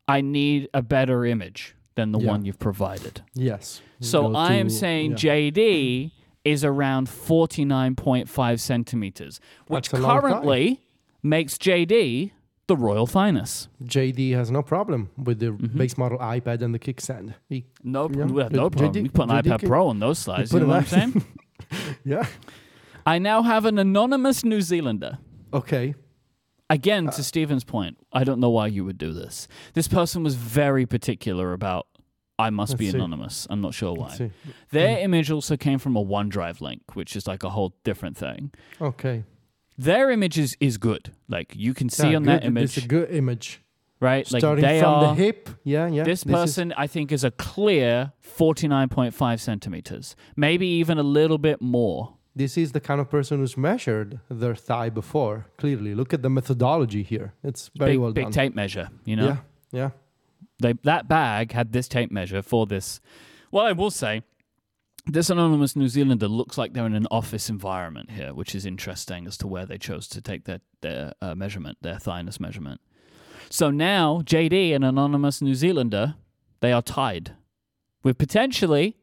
I 0.06 0.20
need 0.20 0.68
a 0.74 0.82
better 0.82 1.24
image 1.24 1.74
than 1.94 2.12
the 2.12 2.18
Yeah. 2.18 2.28
one 2.30 2.44
you've 2.44 2.58
provided. 2.58 3.22
Yes. 3.34 3.80
So 4.00 4.34
I 4.34 4.54
am 4.54 4.68
saying 4.68 5.12
yeah. 5.12 5.16
JD 5.16 6.12
is 6.44 6.64
around 6.64 7.08
49.5 7.08 8.60
centimeters, 8.60 9.40
which 9.66 9.88
That's 9.90 10.00
a 10.02 10.06
long 10.06 10.20
currently 10.20 10.80
makes 11.22 11.56
JD 11.56 12.32
the 12.66 12.76
Royal 12.76 13.06
Thynus. 13.06 13.68
JD 13.82 14.32
has 14.34 14.50
no 14.50 14.62
problem 14.62 15.10
with 15.22 15.38
the 15.38 15.46
Mm-hmm. 15.52 15.78
base 15.78 15.98
model 15.98 16.18
iPad 16.18 16.62
and 16.62 16.74
the 16.74 16.78
kickstand. 16.78 17.34
He, 17.48 17.66
No, 17.82 18.08
Yeah, 18.10 18.24
we 18.24 18.42
have 18.42 18.52
no 18.52 18.70
problem. 18.70 18.92
JD 18.92 19.02
we 19.02 19.08
put 19.10 19.28
an 19.30 19.36
JD 19.36 19.42
iPad 19.42 19.58
can- 19.60 19.68
Pro 19.68 19.88
on 19.88 19.98
those 20.00 20.18
slides. 20.26 20.50
put 20.50 20.60
You 20.62 20.66
know 20.68 20.74
what 20.74 20.92
I'm 20.92 21.12
saying? 21.12 21.24
yeah. 22.04 22.26
I 23.06 23.18
now 23.18 23.42
have 23.42 23.64
an 23.66 23.78
anonymous 23.78 24.44
New 24.44 24.62
Zealander. 24.62 25.18
Okay. 25.52 25.94
Again, 26.70 27.08
Uh, 27.08 27.12
to 27.12 27.22
Stephen's 27.22 27.64
point, 27.64 27.98
I 28.12 28.24
don't 28.24 28.40
know 28.40 28.48
why 28.48 28.68
you 28.68 28.84
would 28.86 28.96
do 28.96 29.12
this. 29.12 29.46
This 29.74 29.86
person 29.88 30.22
was 30.24 30.34
very 30.34 30.86
particular 30.86 31.52
about 31.52 31.86
I 32.38 32.50
must 32.50 32.76
be 32.76 32.86
Let's 32.86 32.92
see. 32.92 32.98
anonymous. 32.98 33.46
I'm 33.48 33.60
not 33.60 33.74
sure 33.74 33.94
why. 33.94 34.30
Their 34.70 34.96
hmm. 34.96 35.04
image 35.04 35.30
also 35.30 35.56
came 35.56 35.78
from 35.78 35.96
a 35.96 36.04
OneDrive 36.04 36.60
link, 36.60 36.82
which 36.94 37.14
is 37.14 37.26
like 37.26 37.44
a 37.44 37.50
whole 37.50 37.74
different 37.84 38.16
thing. 38.16 38.52
Okay. 38.80 39.24
Their 39.78 40.10
image 40.10 40.38
is, 40.38 40.56
is 40.60 40.76
good. 40.78 41.12
Like 41.28 41.54
you 41.54 41.74
can 41.74 41.88
see 41.88 42.10
Yeah, 42.10 42.16
on 42.16 42.22
that 42.24 42.42
good. 42.42 42.56
It's 42.58 42.76
image, 42.76 42.84
a 42.84 42.88
good 42.88 43.10
image. 43.10 43.60
right? 44.00 44.30
Like 44.32 44.40
Starting 44.40 44.64
they 44.64 44.80
from 44.80 44.94
are. 44.94 45.14
the 45.14 45.22
hip. 45.22 45.48
Yeah, 45.64 45.86
yeah. 45.88 46.02
this 46.04 46.20
is- 46.20 46.32
person, 46.32 46.72
I 46.76 46.86
think, 46.86 47.12
is 47.12 47.24
a 47.24 47.30
clear 47.30 48.12
49.5 48.22 49.40
centimeters, 49.40 50.16
maybe 50.36 50.66
even 50.66 50.98
a 50.98 51.02
little 51.02 51.38
bit 51.38 51.60
more. 51.60 52.14
This 52.36 52.58
is 52.58 52.72
the 52.72 52.80
kind 52.80 53.00
of 53.00 53.08
person 53.08 53.38
who's 53.38 53.56
measured 53.56 54.18
their 54.28 54.56
thigh 54.56 54.90
before. 54.90 55.46
Clearly, 55.56 55.94
look 55.94 56.12
at 56.12 56.22
the 56.22 56.30
methodology 56.30 57.04
here. 57.04 57.32
It's 57.44 57.70
very 57.76 57.92
big, 57.92 58.00
well 58.00 58.12
big 58.12 58.24
done. 58.24 58.30
Big 58.32 58.34
tape 58.34 58.54
measure, 58.56 58.88
you 59.04 59.14
know? 59.14 59.26
Yeah, 59.26 59.36
yeah. 59.70 59.90
They 60.64 60.72
that 60.82 61.08
bag 61.08 61.52
had 61.52 61.72
this 61.72 61.88
tape 61.88 62.10
measure 62.10 62.42
for 62.42 62.66
this. 62.66 63.00
Well, 63.50 63.66
I 63.66 63.72
will 63.72 63.90
say, 63.90 64.22
this 65.06 65.28
anonymous 65.28 65.76
New 65.76 65.88
Zealander 65.88 66.26
looks 66.26 66.56
like 66.56 66.72
they're 66.72 66.86
in 66.86 66.94
an 66.94 67.06
office 67.10 67.50
environment 67.50 68.12
here, 68.12 68.32
which 68.32 68.54
is 68.54 68.64
interesting 68.64 69.26
as 69.26 69.36
to 69.38 69.46
where 69.46 69.66
they 69.66 69.76
chose 69.76 70.08
to 70.08 70.22
take 70.22 70.44
their 70.44 70.60
their 70.80 71.12
uh, 71.20 71.34
measurement, 71.34 71.78
their 71.82 71.98
thymus 71.98 72.40
measurement. 72.40 72.80
So 73.50 73.70
now 73.70 74.22
JD, 74.24 74.74
an 74.74 74.82
anonymous 74.82 75.42
New 75.42 75.54
Zealander, 75.54 76.14
They 76.60 76.72
are 76.72 76.82
tied. 76.82 77.36
With 78.02 78.16
potentially, 78.16 78.96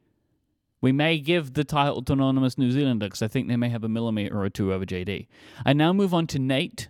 we 0.81 0.91
may 0.91 1.19
give 1.19 1.53
the 1.53 1.63
title 1.63 2.01
to 2.03 2.13
Anonymous 2.13 2.57
New 2.57 2.71
Zealander 2.71 3.05
because 3.05 3.21
I 3.21 3.27
think 3.27 3.47
they 3.47 3.55
may 3.55 3.69
have 3.69 3.83
a 3.83 3.89
millimeter 3.89 4.41
or 4.41 4.49
two 4.49 4.73
over 4.73 4.85
JD. 4.85 5.27
I 5.63 5.73
now 5.73 5.93
move 5.93 6.13
on 6.13 6.25
to 6.27 6.39
Nate. 6.39 6.89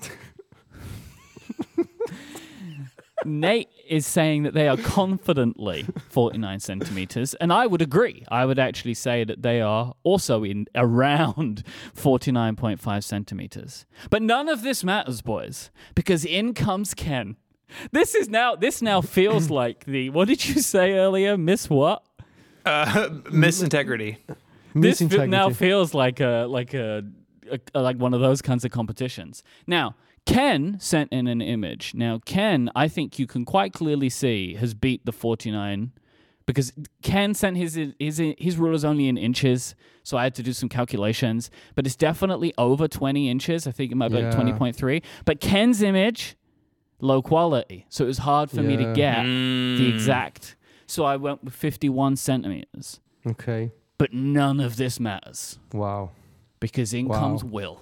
Nate 3.24 3.68
is 3.88 4.06
saying 4.06 4.42
that 4.44 4.54
they 4.54 4.68
are 4.68 4.76
confidently 4.76 5.86
49 6.08 6.60
centimeters, 6.60 7.34
and 7.34 7.52
I 7.52 7.66
would 7.66 7.82
agree. 7.82 8.24
I 8.28 8.44
would 8.44 8.58
actually 8.58 8.94
say 8.94 9.24
that 9.24 9.42
they 9.42 9.60
are 9.60 9.94
also 10.02 10.44
in 10.44 10.66
around 10.74 11.64
49.5 11.96 13.04
centimeters. 13.04 13.86
But 14.10 14.22
none 14.22 14.48
of 14.48 14.62
this 14.62 14.82
matters, 14.84 15.22
boys, 15.22 15.70
because 15.94 16.24
in 16.24 16.54
comes 16.54 16.94
Ken. 16.94 17.36
This 17.90 18.14
is 18.14 18.28
now. 18.28 18.54
This 18.54 18.82
now 18.82 19.00
feels 19.00 19.50
like 19.62 19.84
the. 19.84 20.10
What 20.10 20.28
did 20.28 20.46
you 20.46 20.60
say 20.60 20.92
earlier? 20.92 21.38
Miss 21.38 21.70
what? 21.70 22.04
Uh, 22.64 23.08
miss 23.30 23.62
integrity. 23.62 24.18
This 24.74 25.00
Miss 25.00 25.12
fe- 25.12 25.26
now 25.26 25.50
feels 25.50 25.94
like 25.94 26.20
a 26.20 26.46
like 26.48 26.74
a, 26.74 27.02
a 27.74 27.80
like 27.80 27.96
one 27.96 28.14
of 28.14 28.20
those 28.20 28.40
kinds 28.42 28.64
of 28.64 28.70
competitions. 28.70 29.42
Now, 29.66 29.96
Ken 30.26 30.76
sent 30.80 31.12
in 31.12 31.26
an 31.26 31.40
image. 31.40 31.94
Now, 31.94 32.20
Ken, 32.24 32.70
I 32.74 32.88
think 32.88 33.18
you 33.18 33.26
can 33.26 33.44
quite 33.44 33.72
clearly 33.72 34.08
see 34.08 34.54
has 34.54 34.72
beat 34.74 35.04
the 35.04 35.12
49 35.12 35.92
because 36.46 36.72
Ken 37.02 37.34
sent 37.34 37.56
his 37.56 37.78
his 37.98 38.18
his 38.38 38.56
rule 38.56 38.74
is 38.74 38.84
only 38.84 39.08
in 39.08 39.16
inches, 39.16 39.74
so 40.02 40.16
I 40.16 40.24
had 40.24 40.34
to 40.36 40.42
do 40.42 40.52
some 40.52 40.68
calculations, 40.68 41.50
but 41.74 41.86
it's 41.86 41.96
definitely 41.96 42.52
over 42.58 42.88
20 42.88 43.28
inches. 43.28 43.66
I 43.66 43.72
think 43.72 43.92
it 43.92 43.96
might 43.96 44.10
be 44.10 44.22
like 44.22 44.34
20.3. 44.34 45.02
But 45.24 45.40
Ken's 45.40 45.82
image 45.82 46.36
low 47.00 47.20
quality, 47.20 47.84
so 47.88 48.04
it 48.04 48.08
was 48.08 48.18
hard 48.18 48.48
for 48.50 48.62
me 48.62 48.76
to 48.76 48.92
get 48.94 49.18
Mm. 49.18 49.76
the 49.78 49.88
exact. 49.88 50.54
So 50.86 51.04
I 51.04 51.16
went 51.16 51.42
with 51.42 51.54
51 51.54 52.14
centimeters. 52.16 53.00
Okay. 53.26 53.72
But 53.98 54.12
none 54.12 54.60
of 54.60 54.76
this 54.76 55.00
matters 55.00 55.58
Wow. 55.72 56.10
because 56.60 56.92
in 56.94 57.06
Wow. 57.08 57.18
comes 57.18 57.42
Will. 57.44 57.80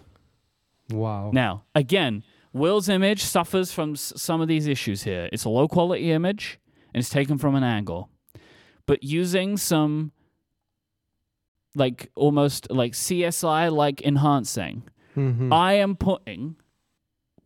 Wow. 0.91 1.31
Now, 1.33 1.65
again, 1.75 2.23
Will's 2.53 2.89
image 2.89 3.23
suffers 3.23 3.73
from 3.73 3.93
s- 3.93 4.13
some 4.17 4.41
of 4.41 4.49
these 4.49 4.67
issues 4.67 5.03
here. 5.05 5.29
It's 5.33 5.45
a 5.45 5.49
low 5.49 5.69
quality 5.69 6.11
image 6.11 6.59
and 6.93 7.01
it's 7.01 7.11
taken 7.11 7.39
from 7.39 7.55
an 7.55 7.63
angle. 7.63 8.11
But 8.87 9.03
using 9.05 9.57
some 9.57 10.13
like 11.75 12.11
almost 12.17 12.71
like 12.71 12.95
CSI 12.95 13.69
like 13.71 14.03
enhancing, 14.03 14.83
Mhm. 15.17 15.53
I 15.53 15.75
am 15.75 15.95
putting 15.97 16.57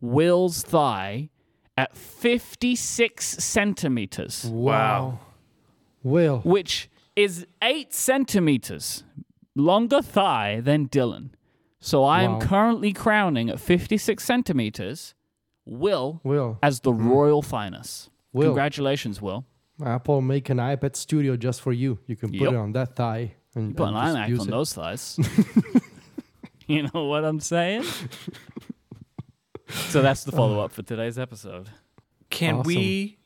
Will's 0.01 0.63
thigh 0.63 1.29
at 1.77 1.95
56 1.95 3.25
centimeters, 3.43 4.45
wow. 4.45 5.19
Will. 6.03 6.39
which 6.39 6.89
is 7.15 7.45
eight 7.61 7.93
centimeters 7.93 9.03
longer 9.55 10.01
thigh 10.01 10.59
than 10.61 10.87
Dylan. 10.89 11.29
So 11.79 12.03
I 12.03 12.23
am 12.23 12.33
Wow. 12.33 12.39
currently 12.39 12.93
crowning 12.93 13.49
at 13.49 13.59
56 13.59 14.23
centimeters 14.23 15.13
Will 15.65 16.21
Will. 16.23 16.57
as 16.63 16.79
the 16.81 16.91
mm-hmm. 16.91 17.09
royal 17.09 17.41
finest. 17.41 18.09
Will. 18.33 18.47
Congratulations, 18.49 19.21
Will. 19.21 19.45
Apple 19.83 20.21
make 20.21 20.49
an 20.49 20.57
iPad 20.57 20.95
Studio 20.95 21.35
just 21.35 21.61
for 21.61 21.73
you. 21.73 21.99
You 22.07 22.15
can 22.15 22.29
put 22.29 22.39
Yep. 22.41 22.53
it 22.53 22.55
on 22.55 22.71
that 22.73 22.95
thigh 22.95 23.33
and, 23.55 23.69
You 23.69 23.73
put 23.75 23.89
an 23.89 23.95
and 23.95 24.05
just 24.07 24.17
iMac 24.17 24.29
use 24.29 24.39
on 24.41 24.47
it. 24.47 24.51
those 24.51 24.73
thighs. 24.73 25.19
you 26.67 26.83
know 26.93 27.05
what 27.05 27.25
I'm 27.25 27.39
saying? 27.39 27.83
so 29.69 30.01
that's 30.01 30.23
the 30.23 30.31
follow 30.39 30.59
up 30.59 30.71
for 30.71 30.81
today's 30.83 31.19
episode. 31.19 31.69
Can 32.29 32.55
Awesome. 32.55 32.67
we 32.67 33.17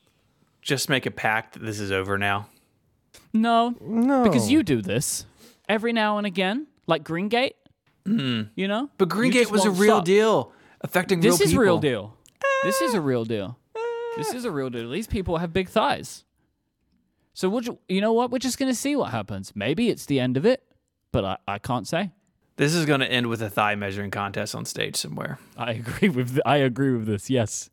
just 0.62 0.90
make 0.90 1.06
a 1.06 1.12
pact 1.12 1.54
that 1.54 1.64
this 1.64 1.80
is 1.80 1.92
over 1.92 2.18
now? 2.18 2.48
No, 3.34 3.76
No. 3.82 4.24
because 4.24 4.52
you 4.52 4.64
do 4.64 4.82
this 4.82 5.26
every 5.68 5.94
now 5.94 6.18
and 6.18 6.26
again, 6.28 6.68
like 6.88 7.04
Greengate. 7.04 7.54
Mm. 8.10 8.50
You 8.56 8.68
know, 8.68 8.90
But 8.98 9.06
You 9.06 9.10
Green 9.10 9.32
Gate 9.32 9.52
was 9.52 9.66
a 9.66 9.72
real 9.72 9.98
stop. 9.98 10.06
deal, 10.06 10.52
affecting 10.82 11.20
This 11.20 11.40
real 11.40 11.46
is 11.46 11.50
people. 11.52 11.64
real 11.64 11.78
deal. 11.80 12.18
This 12.64 12.82
is 12.82 12.94
a 12.94 13.02
real 13.02 13.26
deal. 13.26 13.58
This 14.18 14.34
is 14.34 14.44
a 14.46 14.52
real 14.52 14.70
deal. 14.70 14.90
These 14.90 15.08
people 15.08 15.38
have 15.38 15.54
big 15.54 15.70
thighs. 15.70 16.24
So 17.34 17.48
we'll, 17.50 17.62
ju- 17.62 17.78
you 17.88 18.02
know 18.02 18.12
what? 18.14 18.32
We're 18.32 18.40
just 18.40 18.58
gonna 18.58 18.74
see 18.76 18.96
what 18.96 19.12
happens. 19.12 19.54
Maybe 19.56 19.90
it's 19.90 20.06
the 20.08 20.20
end 20.20 20.36
of 20.38 20.46
it, 20.46 20.64
but 21.12 21.24
I, 21.24 21.38
I 21.48 21.60
can't 21.60 21.88
say. 21.88 22.12
This 22.58 22.76
is 22.76 22.86
going 22.86 23.00
to 23.00 23.10
end 23.10 23.28
with 23.28 23.42
a 23.42 23.50
thigh 23.50 23.76
measuring 23.76 24.12
contest 24.12 24.54
on 24.54 24.66
stage 24.66 24.98
somewhere. 24.98 25.40
I 25.56 25.72
agree 25.72 26.10
with 26.10 26.30
th- 26.32 26.42
I 26.46 26.58
agree 26.58 26.92
with 26.92 27.06
this. 27.06 27.30
Yes, 27.30 27.70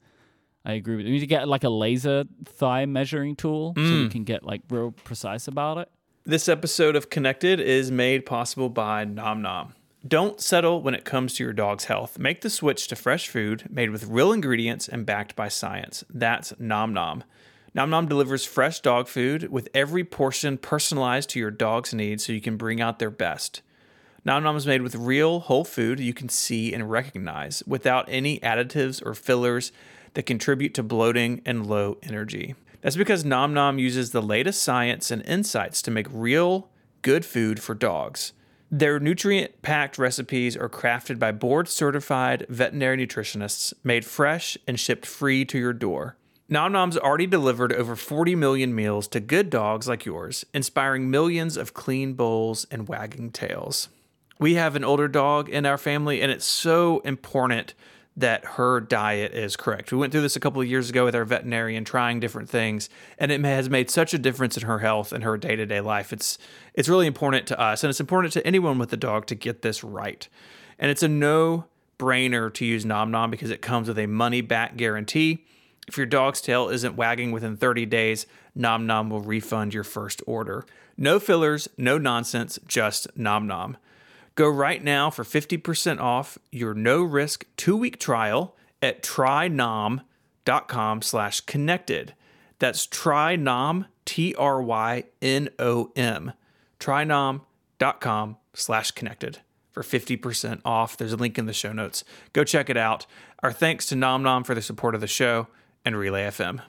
I 0.65 0.75
agree 0.75 0.95
with. 0.95 1.07
We 1.07 1.11
need 1.13 1.21
to 1.21 1.27
get 1.27 1.49
like 1.49 1.65
a 1.65 1.69
laser 1.69 2.23
thigh 2.45 2.87
measuring 2.87 3.35
tool 3.35 3.73
so 3.77 3.83
we 3.83 4.09
can 4.09 4.23
get 4.23 4.45
like 4.45 4.61
real 4.71 4.93
precise 4.93 5.49
about 5.49 5.79
it. 5.79 5.91
This 6.25 6.49
episode 6.49 6.95
of 6.95 7.11
Connected 7.11 7.59
is 7.59 7.91
made 7.91 8.27
possible 8.27 8.69
by 8.69 9.05
Nom 9.05 9.43
Nom. 9.43 9.75
Don't 10.07 10.43
settle 10.43 10.83
when 10.83 10.95
it 10.95 11.07
comes 11.07 11.35
to 11.35 11.45
your 11.45 11.55
dog's 11.55 11.85
health. 11.85 12.19
Make 12.19 12.43
the 12.43 12.51
switch 12.51 12.87
to 12.89 12.97
fresh 12.97 13.29
food 13.29 13.65
made 13.71 13.89
with 13.91 14.05
real 14.09 14.31
ingredients 14.31 14.89
and 14.89 15.07
backed 15.07 15.35
by 15.35 15.49
science. 15.49 16.05
That's 16.13 16.53
Nom 16.59 16.93
Nom. 16.93 17.25
Nom 17.75 17.89
Nom 17.89 18.07
delivers 18.07 18.45
fresh 18.45 18.81
dog 18.81 19.09
food 19.09 19.51
with 19.51 19.71
every 19.73 20.05
portion 20.05 20.59
personalized 20.59 21.31
to 21.31 21.39
your 21.39 21.51
dog's 21.51 21.95
needs 21.95 22.27
so 22.27 22.35
you 22.35 22.43
can 22.43 22.59
bring 22.59 22.79
out 22.81 22.99
their 22.99 23.11
best. 23.11 23.63
Nom 24.23 24.43
Nom 24.43 24.55
is 24.55 24.67
made 24.67 24.83
with 24.83 24.95
real 24.95 25.41
whole 25.41 25.65
food 25.65 25.99
you 25.99 26.13
can 26.13 26.29
see 26.29 26.75
and 26.75 26.91
recognize 26.91 27.63
without 27.67 28.05
any 28.09 28.39
additives 28.41 29.05
or 29.05 29.15
fillers 29.15 29.73
that 30.13 30.25
contribute 30.25 30.75
to 30.75 30.83
bloating 30.83 31.41
and 31.47 31.67
low 31.67 31.97
energy. 32.03 32.55
That's 32.83 32.97
because 32.97 33.25
Nom 33.25 33.55
Nom 33.55 33.79
uses 33.79 34.11
the 34.11 34.23
latest 34.23 34.63
science 34.63 35.11
and 35.11 35.25
insights 35.25 35.81
to 35.83 35.91
make 35.91 36.07
real, 36.13 36.69
good 37.01 37.25
food 37.25 37.63
for 37.63 37.75
dogs. 37.75 38.35
Their 38.77 39.01
nutrient 39.01 39.63
packed 39.63 39.97
recipes 39.97 40.55
are 40.55 40.69
crafted 40.69 41.19
by 41.19 41.33
board 41.33 41.67
certified 41.67 42.45
veterinary 42.51 42.99
nutritionists, 42.99 43.73
made 43.83 44.05
fresh 44.05 44.59
and 44.67 44.79
shipped 44.79 45.07
free 45.07 45.47
to 45.47 45.59
your 45.59 45.73
door. 45.73 46.19
Nom 46.51 46.73
Nom's 46.73 46.99
already 46.99 47.27
delivered 47.27 47.73
over 47.73 47.97
40 47.97 48.35
million 48.35 48.75
meals 48.75 49.09
to 49.09 49.19
good 49.19 49.49
dogs 49.49 49.89
like 49.89 50.05
yours, 50.05 50.45
inspiring 50.53 51.11
millions 51.11 51.57
of 51.57 51.73
clean 51.73 52.13
bowls 52.13 52.67
and 52.71 52.87
wagging 52.87 53.31
tails. 53.31 53.89
We 54.39 54.57
have 54.57 54.77
an 54.77 54.85
older 54.85 55.09
dog 55.09 55.49
in 55.49 55.65
our 55.65 55.79
family, 55.79 56.21
and 56.21 56.31
it's 56.31 56.45
so 56.45 56.99
important 56.99 57.73
that 58.19 58.45
her 58.45 58.81
diet 58.81 59.35
is 59.35 59.57
correct. 59.57 59.93
We 59.93 59.99
went 59.99 60.11
through 60.11 60.23
this 60.23 60.37
a 60.37 60.41
couple 60.41 60.63
of 60.63 60.67
years 60.67 60.89
ago 60.89 61.05
with 61.05 61.15
our 61.15 61.27
veterinarian 61.27 61.85
trying 61.85 62.19
different 62.19 62.49
things, 62.49 62.89
and 63.19 63.31
it 63.31 63.45
has 63.45 63.69
made 63.69 63.91
such 63.91 64.15
a 64.15 64.19
difference 64.19 64.57
in 64.57 64.63
her 64.63 64.79
health 64.79 65.13
and 65.13 65.23
her 65.23 65.37
day-to-day 65.37 65.83
life. 65.83 66.15
It's 66.15 66.39
it's 66.77 66.89
really 66.89 67.07
important 67.07 67.47
to 67.49 67.61
us, 67.61 67.83
and 67.83 67.91
it's 67.91 68.01
important 68.01 68.33
to 68.35 68.47
anyone 68.47 68.79
with 68.79 68.93
a 68.93 68.97
dog 68.97 69.27
to 69.27 69.35
get 69.35 69.63
this 69.63 69.83
right. 69.83 70.29
And 70.79 70.91
it's 70.91 71.03
a 71.03 71.09
no-brainer 71.09 72.53
to 72.55 72.65
use 72.65 72.85
Nom 72.85 73.11
Nom 73.11 73.31
because 73.31 73.51
it 73.51 73.63
comes 73.63 73.89
with 73.89 73.99
a 73.99 74.07
money-back 74.07 74.77
guarantee. 74.77 75.47
If 75.89 75.97
your 75.97 76.07
dog's 76.07 76.41
tail 76.41 76.69
isn't 76.69 76.97
wagging 76.97 77.33
within 77.33 77.57
30 77.57 77.87
days, 77.87 78.27
Nom 78.55 78.87
Nom 78.87 79.09
will 79.09 79.23
refund 79.23 79.73
your 79.73 79.85
first 79.85 80.23
order. 80.27 80.67
No 80.97 81.19
fillers, 81.19 81.69
no 81.79 81.99
nonsense, 81.99 82.59
just 82.67 83.09
Nom 83.17 83.47
Nom. 83.47 83.77
Go 84.35 84.49
right 84.49 84.85
now 84.85 85.11
for 85.11 85.25
50% 85.25 85.99
off 85.99 86.39
your 86.53 86.75
no-risk 86.75 87.47
two-week 87.57 87.99
trial 87.99 88.55
at 88.83 89.03
trynom.com 89.03 90.03
slash 91.03 91.41
connected. 91.41 92.15
That's 92.59 92.87
trynom, 92.87 93.87
T-R-Y-N-O-M, 94.05 94.33
trynom.com 96.81 98.37
slash 98.55 98.91
connected 98.93 99.39
for 99.71 99.83
50% 99.83 100.61
off. 100.65 100.97
There's 100.97 101.13
a 101.13 101.17
link 101.17 101.39
in 101.39 101.47
the 101.47 101.53
show 101.53 101.73
notes. 101.73 102.05
Go 102.33 102.45
check 102.45 102.71
it 102.71 102.77
out. 102.77 103.07
Our 103.43 103.53
thanks 103.53 103.87
to 103.87 103.97
Nom 103.97 104.23
Nom 104.23 104.45
for 104.45 104.55
the 104.55 104.63
support 104.63 104.95
of 104.95 105.01
the 105.01 105.07
show 105.07 105.49
and 105.85 105.97
Relay 105.97 106.23
FM. 106.25 106.61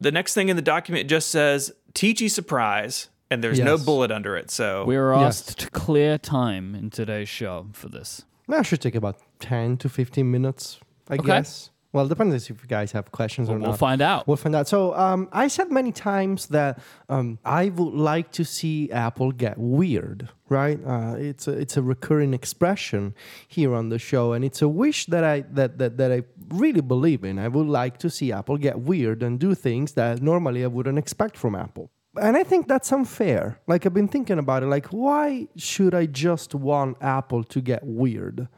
The 0.00 0.12
next 0.12 0.34
thing 0.34 0.48
in 0.48 0.56
the 0.56 0.62
document 0.62 1.08
just 1.08 1.28
says 1.30 1.72
Ticci 1.94 2.30
surprise, 2.30 3.08
and 3.30 3.42
there's 3.42 3.60
no 3.60 3.78
bullet 3.78 4.10
under 4.10 4.36
it. 4.36 4.50
So 4.50 4.84
We 4.84 4.96
were 4.98 5.14
Yes. 5.14 5.48
asked 5.48 5.58
to 5.60 5.70
clear 5.70 6.18
time 6.18 6.74
in 6.74 6.90
today's 6.90 7.28
show 7.28 7.68
for 7.72 7.88
this. 7.88 8.22
That 8.48 8.66
should 8.66 8.80
take 8.82 8.94
about 8.94 9.16
10 9.40 9.76
to 9.78 9.88
15 9.88 10.30
minutes, 10.30 10.78
I 11.08 11.14
Okay. 11.14 11.26
guess. 11.26 11.70
Well, 11.92 12.06
it 12.06 12.08
depends 12.08 12.48
if 12.48 12.62
you 12.62 12.68
guys 12.68 12.92
have 12.92 13.12
questions 13.12 13.50
or 13.50 13.58
not. 13.58 13.68
We'll 13.68 13.76
find 13.76 14.00
out. 14.00 14.26
We'll 14.26 14.38
find 14.38 14.56
out. 14.56 14.66
So 14.66 14.94
um, 14.94 15.28
I 15.30 15.48
said 15.48 15.70
many 15.70 15.92
times 15.92 16.46
that 16.46 16.78
um, 17.10 17.38
I 17.44 17.68
would 17.68 17.92
like 17.92 18.32
to 18.32 18.44
see 18.44 18.90
Apple 18.90 19.30
get 19.30 19.58
weird, 19.58 20.30
right? 20.48 20.80
Uh, 20.86 21.16
it's 21.18 21.46
a, 21.46 21.52
it's 21.52 21.76
a 21.76 21.82
recurring 21.82 22.32
expression 22.32 23.14
here 23.46 23.74
on 23.74 23.90
the 23.90 23.98
show, 23.98 24.32
and 24.32 24.42
it's 24.42 24.62
a 24.62 24.68
wish 24.68 25.04
that 25.06 25.22
I 25.22 25.40
that, 25.52 25.76
that 25.78 25.98
that 25.98 26.10
I 26.10 26.22
really 26.48 26.80
believe 26.80 27.24
in. 27.24 27.38
I 27.38 27.48
would 27.48 27.66
like 27.66 27.98
to 27.98 28.08
see 28.08 28.32
Apple 28.32 28.56
get 28.56 28.80
weird 28.80 29.22
and 29.22 29.38
do 29.38 29.54
things 29.54 29.92
that 29.92 30.22
normally 30.22 30.64
I 30.64 30.68
wouldn't 30.68 30.98
expect 30.98 31.36
from 31.36 31.54
Apple. 31.54 31.90
And 32.20 32.36
I 32.36 32.44
think 32.44 32.68
that's 32.68 32.90
unfair. 32.92 33.58
Like 33.66 33.84
I've 33.84 33.94
been 33.94 34.08
thinking 34.08 34.38
about 34.38 34.62
it. 34.62 34.66
Like, 34.66 34.86
why 34.86 35.48
should 35.56 35.94
I 35.94 36.06
just 36.06 36.54
want 36.54 36.96
Apple 37.02 37.44
to 37.44 37.60
get 37.60 37.84
weird? 37.84 38.48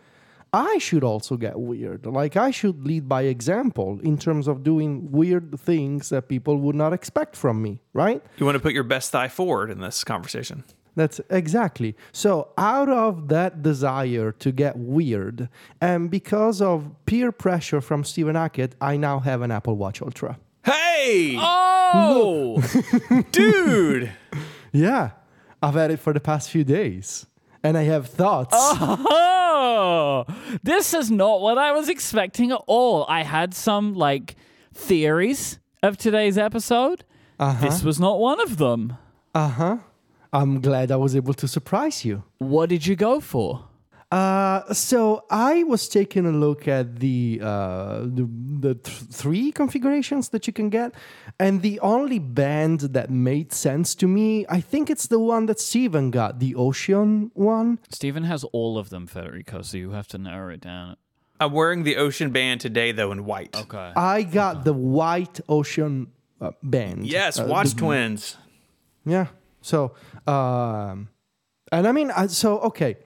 I 0.55 0.79
should 0.79 1.03
also 1.03 1.37
get 1.37 1.59
weird. 1.59 2.07
Like 2.07 2.37
I 2.37 2.51
should 2.53 2.87
lead 2.87 3.09
by 3.09 3.23
example 3.23 3.99
in 4.03 4.17
terms 4.19 4.47
of 4.47 4.63
doing 4.63 5.11
weird 5.11 5.59
things 5.59 6.09
that 6.11 6.29
people 6.29 6.59
would 6.59 6.77
not 6.77 6.93
expect 6.93 7.35
from 7.37 7.61
me, 7.61 7.81
right? 7.93 8.23
You 8.39 8.47
want 8.47 8.55
to 8.57 8.61
put 8.61 8.73
your 8.73 8.85
best 8.85 9.11
thigh 9.11 9.29
forward 9.29 9.71
in 9.71 9.81
this 9.81 10.05
conversation. 10.05 10.63
That's 10.97 11.21
exactly. 11.29 11.97
So, 12.13 12.51
out 12.57 12.89
of 12.89 13.27
that 13.27 13.63
desire 13.63 14.31
to 14.31 14.53
get 14.53 14.77
weird, 14.79 15.49
and 15.81 16.09
because 16.09 16.63
of 16.63 16.89
peer 17.05 17.33
pressure 17.33 17.81
from 17.81 18.05
Stephen 18.05 18.37
Hackett, 18.37 18.77
I 18.81 18.97
now 18.97 19.19
have 19.19 19.43
an 19.43 19.51
Apple 19.51 19.77
Watch 19.77 20.01
Ultra. 20.01 20.39
Hey, 20.65 21.35
Oh, 21.37 22.63
dude! 23.33 24.13
Yeah, 24.73 25.11
I've 25.63 25.75
had 25.75 25.91
it 25.93 25.99
for 26.01 26.13
the 26.13 26.21
past 26.21 26.51
few 26.51 26.65
days, 26.65 27.27
and 27.65 27.77
I 27.77 27.83
have 27.83 28.07
thoughts. 28.07 28.55
oh, 28.57 30.25
this 30.63 30.95
is 30.95 31.11
not 31.11 31.41
what 31.41 31.59
I 31.59 31.73
was 31.73 31.89
expecting 31.89 32.53
at 32.53 32.61
all. 32.67 33.05
I 33.09 33.23
had 33.25 33.55
some 33.55 33.95
like 33.95 34.37
theories 34.73 35.59
of 35.83 35.97
today's 35.97 36.39
episode. 36.39 37.05
This 37.61 37.83
was 37.83 37.99
not 37.99 38.21
one 38.21 38.41
of 38.41 38.59
them. 38.59 38.97
Uh 39.35 39.49
huh. 39.49 39.77
I'm 40.33 40.61
glad 40.61 40.91
I 40.91 40.97
was 40.97 41.15
able 41.17 41.35
to 41.35 41.49
surprise 41.49 42.05
you. 42.05 42.23
What 42.39 42.69
did 42.69 42.87
you 42.87 42.97
go 42.97 43.21
for? 43.21 43.65
Uh, 44.15 44.73
so 44.73 45.25
I 45.29 45.65
was 45.65 45.89
taking 45.89 46.25
a 46.27 46.31
look 46.47 46.69
at 46.69 46.87
the 47.01 47.41
uh, 47.43 47.99
the, 48.19 48.29
the 48.67 48.75
th- 48.77 48.97
three 49.21 49.51
configurations 49.51 50.29
that 50.29 50.47
you 50.47 50.53
can 50.53 50.69
get, 50.71 50.95
and 51.45 51.63
the 51.63 51.81
only 51.81 52.21
band 52.21 52.79
that 52.97 53.09
made 53.11 53.53
sense 53.53 53.89
to 53.97 54.07
me, 54.07 54.47
I 54.49 54.61
think 54.61 54.89
it's 54.95 55.07
the 55.09 55.19
one 55.19 55.47
that 55.47 55.59
Stephen 55.59 56.11
got, 56.13 56.39
the 56.39 56.55
Ocean 56.55 57.31
one. 57.35 57.79
Stephen 57.91 58.25
has 58.25 58.45
all 58.53 58.79
of 58.79 58.87
them, 58.91 59.07
Federico, 59.09 59.63
so 59.63 59.77
you 59.79 59.91
have 59.91 60.07
to 60.09 60.19
narrow 60.19 60.53
it 60.55 60.61
down. 60.61 60.97
I'm 61.41 61.53
wearing 61.53 61.83
the 61.83 61.97
ocean 61.97 62.31
band 62.31 62.61
today, 62.61 62.93
though, 62.93 63.11
in 63.11 63.25
white. 63.25 63.57
Okay. 63.57 63.93
I 63.97 64.23
got 64.23 64.65
the 64.65 64.73
white 64.73 65.41
Ocean 65.49 66.07
uh, 66.41 66.53
band. 66.63 67.07
Yes, 67.09 67.41
Uh, 67.41 67.47
watch 67.49 67.71
the- 67.75 67.81
twins. 67.81 68.37
Yeah. 69.05 69.27
So, 69.61 69.79
um, 70.29 71.09
and 71.73 71.89
I 71.89 71.93
mean, 71.93 72.13
so 72.29 72.61
okay, 72.71 72.97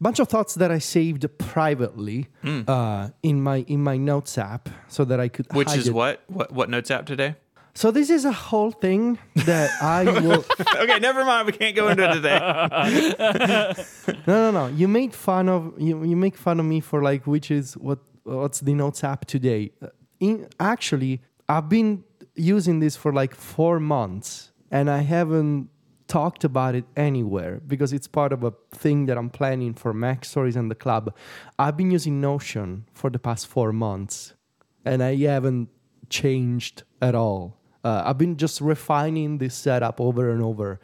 bunch 0.00 0.18
of 0.20 0.28
thoughts 0.28 0.54
that 0.54 0.70
I 0.70 0.78
saved 0.78 1.26
privately 1.38 2.26
Hmm. 2.42 2.62
uh, 2.68 3.08
in 3.22 3.42
my 3.42 3.64
in 3.68 3.82
my 3.82 3.96
notes 3.96 4.38
app 4.38 4.68
so 4.88 5.04
that 5.04 5.20
I 5.20 5.28
could. 5.28 5.46
Which 5.54 5.74
is 5.76 5.88
it. 5.88 5.94
what? 5.94 6.22
What 6.28 6.52
what 6.52 6.68
notes 6.70 6.90
app 6.90 7.06
today? 7.06 7.34
So 7.74 7.90
this 7.90 8.08
is 8.08 8.24
a 8.24 8.32
whole 8.32 8.70
thing 8.70 9.18
that 9.44 9.68
I 9.82 10.04
will. 10.20 10.44
okay, 10.82 10.98
never 10.98 11.24
mind. 11.26 11.46
We 11.46 11.52
can't 11.52 11.76
go 11.76 11.88
into 11.88 12.04
it 12.10 12.14
today. 12.14 12.38
no, 14.26 14.50
no, 14.50 14.50
no. 14.50 14.66
You 14.68 14.88
made 14.88 15.14
fun 15.14 15.48
of 15.48 15.74
you. 15.78 16.02
You 16.04 16.16
make 16.16 16.36
fun 16.36 16.58
of 16.60 16.66
me 16.66 16.80
for 16.80 17.02
like 17.02 17.26
which 17.26 17.50
is 17.50 17.76
what 17.76 17.98
what's 18.24 18.60
the 18.60 18.74
notes 18.74 19.04
app 19.04 19.26
today. 19.26 19.72
Uh, 19.82 19.88
In 20.20 20.48
actually, 20.58 21.20
I've 21.48 21.68
been 21.68 22.02
using 22.34 22.80
this 22.80 22.96
for 22.96 23.12
like 23.12 23.34
four 23.34 23.78
months, 23.80 24.52
and 24.70 24.88
I 24.88 25.00
haven't 25.02 25.68
talked 26.08 26.44
about 26.44 26.74
it 26.74 26.84
anywhere 26.96 27.60
because 27.66 27.92
it's 27.92 28.06
part 28.06 28.32
of 28.32 28.44
a 28.44 28.52
thing 28.70 29.06
that 29.06 29.18
I'm 29.18 29.30
planning 29.30 29.74
for 29.74 29.92
MacStories 29.92 30.56
and 30.56 30.70
the 30.70 30.74
club. 30.74 31.14
I've 31.58 31.76
been 31.76 31.90
using 31.90 32.20
Notion 32.20 32.86
for 32.94 33.10
the 33.10 33.18
past 33.18 33.46
four 33.46 33.72
months, 33.72 34.34
and 34.84 35.02
I 35.02 35.16
haven't 35.16 35.68
changed 36.08 36.84
at 37.02 37.14
all. 37.14 37.58
Uh, 37.84 38.02
I've 38.06 38.18
been 38.18 38.36
just 38.36 38.60
refining 38.60 39.38
this 39.38 39.54
setup 39.54 40.00
over 40.00 40.30
and 40.30 40.42
over, 40.42 40.80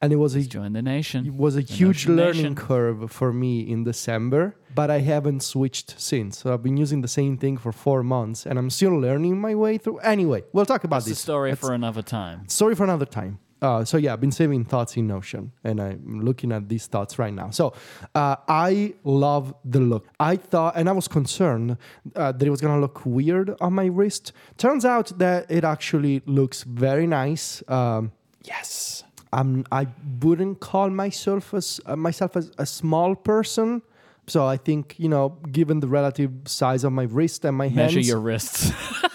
and 0.00 0.12
it 0.12 0.16
was 0.16 0.34
a 0.34 0.42
Join 0.42 0.72
the 0.72 0.82
nation. 0.82 1.26
it 1.26 1.34
was 1.34 1.54
a 1.56 1.60
The 1.62 1.72
huge 1.72 2.06
Notion 2.06 2.16
learning 2.16 2.42
Nation. 2.42 2.54
curve 2.56 3.10
for 3.12 3.32
me 3.32 3.60
in 3.60 3.84
December, 3.84 4.56
but 4.74 4.90
I 4.90 4.98
haven't 5.00 5.42
switched 5.42 5.94
since. 6.00 6.38
So 6.38 6.52
I've 6.52 6.62
been 6.62 6.76
using 6.76 7.00
the 7.02 7.08
same 7.08 7.36
thing 7.38 7.56
for 7.58 7.72
four 7.72 8.02
months, 8.02 8.44
and 8.46 8.58
I'm 8.58 8.70
still 8.70 8.98
learning 8.98 9.40
my 9.40 9.54
way 9.54 9.78
through. 9.78 9.98
Anyway, 9.98 10.42
we'll 10.52 10.66
talk 10.66 10.84
about 10.84 10.96
That's 10.96 11.06
this. 11.10 11.18
story 11.20 11.50
That's- 11.50 11.66
for 11.66 11.74
another 11.74 12.02
time. 12.02 12.48
story 12.48 12.74
for 12.74 12.84
another 12.84 13.06
time. 13.06 13.38
Uh, 13.62 13.84
so 13.84 13.96
yeah, 13.96 14.12
I've 14.12 14.20
been 14.20 14.32
saving 14.32 14.64
thoughts 14.64 14.96
in 14.96 15.06
Notion, 15.06 15.52
and 15.62 15.80
I'm 15.80 16.20
looking 16.20 16.50
at 16.50 16.68
these 16.68 16.88
thoughts 16.88 17.16
right 17.18 17.32
now. 17.32 17.50
So 17.50 17.72
uh, 18.14 18.36
I 18.48 18.94
love 19.04 19.54
the 19.64 19.78
look. 19.78 20.08
I 20.18 20.34
thought, 20.36 20.76
and 20.76 20.88
I 20.88 20.92
was 20.92 21.06
concerned 21.06 21.76
uh, 22.16 22.32
that 22.32 22.44
it 22.44 22.50
was 22.50 22.60
gonna 22.60 22.80
look 22.80 23.06
weird 23.06 23.54
on 23.60 23.74
my 23.74 23.86
wrist. 23.86 24.32
Turns 24.58 24.84
out 24.84 25.16
that 25.18 25.48
it 25.48 25.62
actually 25.62 26.22
looks 26.26 26.64
very 26.64 27.06
nice. 27.06 27.62
Um, 27.68 28.10
yes. 28.42 29.04
I'm 29.32 29.64
I 29.72 29.86
wouldn't 30.20 30.60
call 30.60 30.90
myself 30.90 31.54
as 31.54 31.80
uh, 31.86 31.96
myself 31.96 32.36
as 32.36 32.50
a 32.58 32.66
small 32.66 33.14
person. 33.14 33.82
So 34.26 34.44
I 34.44 34.56
think 34.56 34.96
you 34.98 35.08
know, 35.08 35.38
given 35.50 35.80
the 35.80 35.88
relative 35.88 36.32
size 36.46 36.84
of 36.84 36.92
my 36.92 37.04
wrist 37.04 37.44
and 37.44 37.56
my 37.56 37.68
hands, 37.68 37.94
Measure 37.94 38.00
your 38.00 38.20
wrists. 38.20 38.72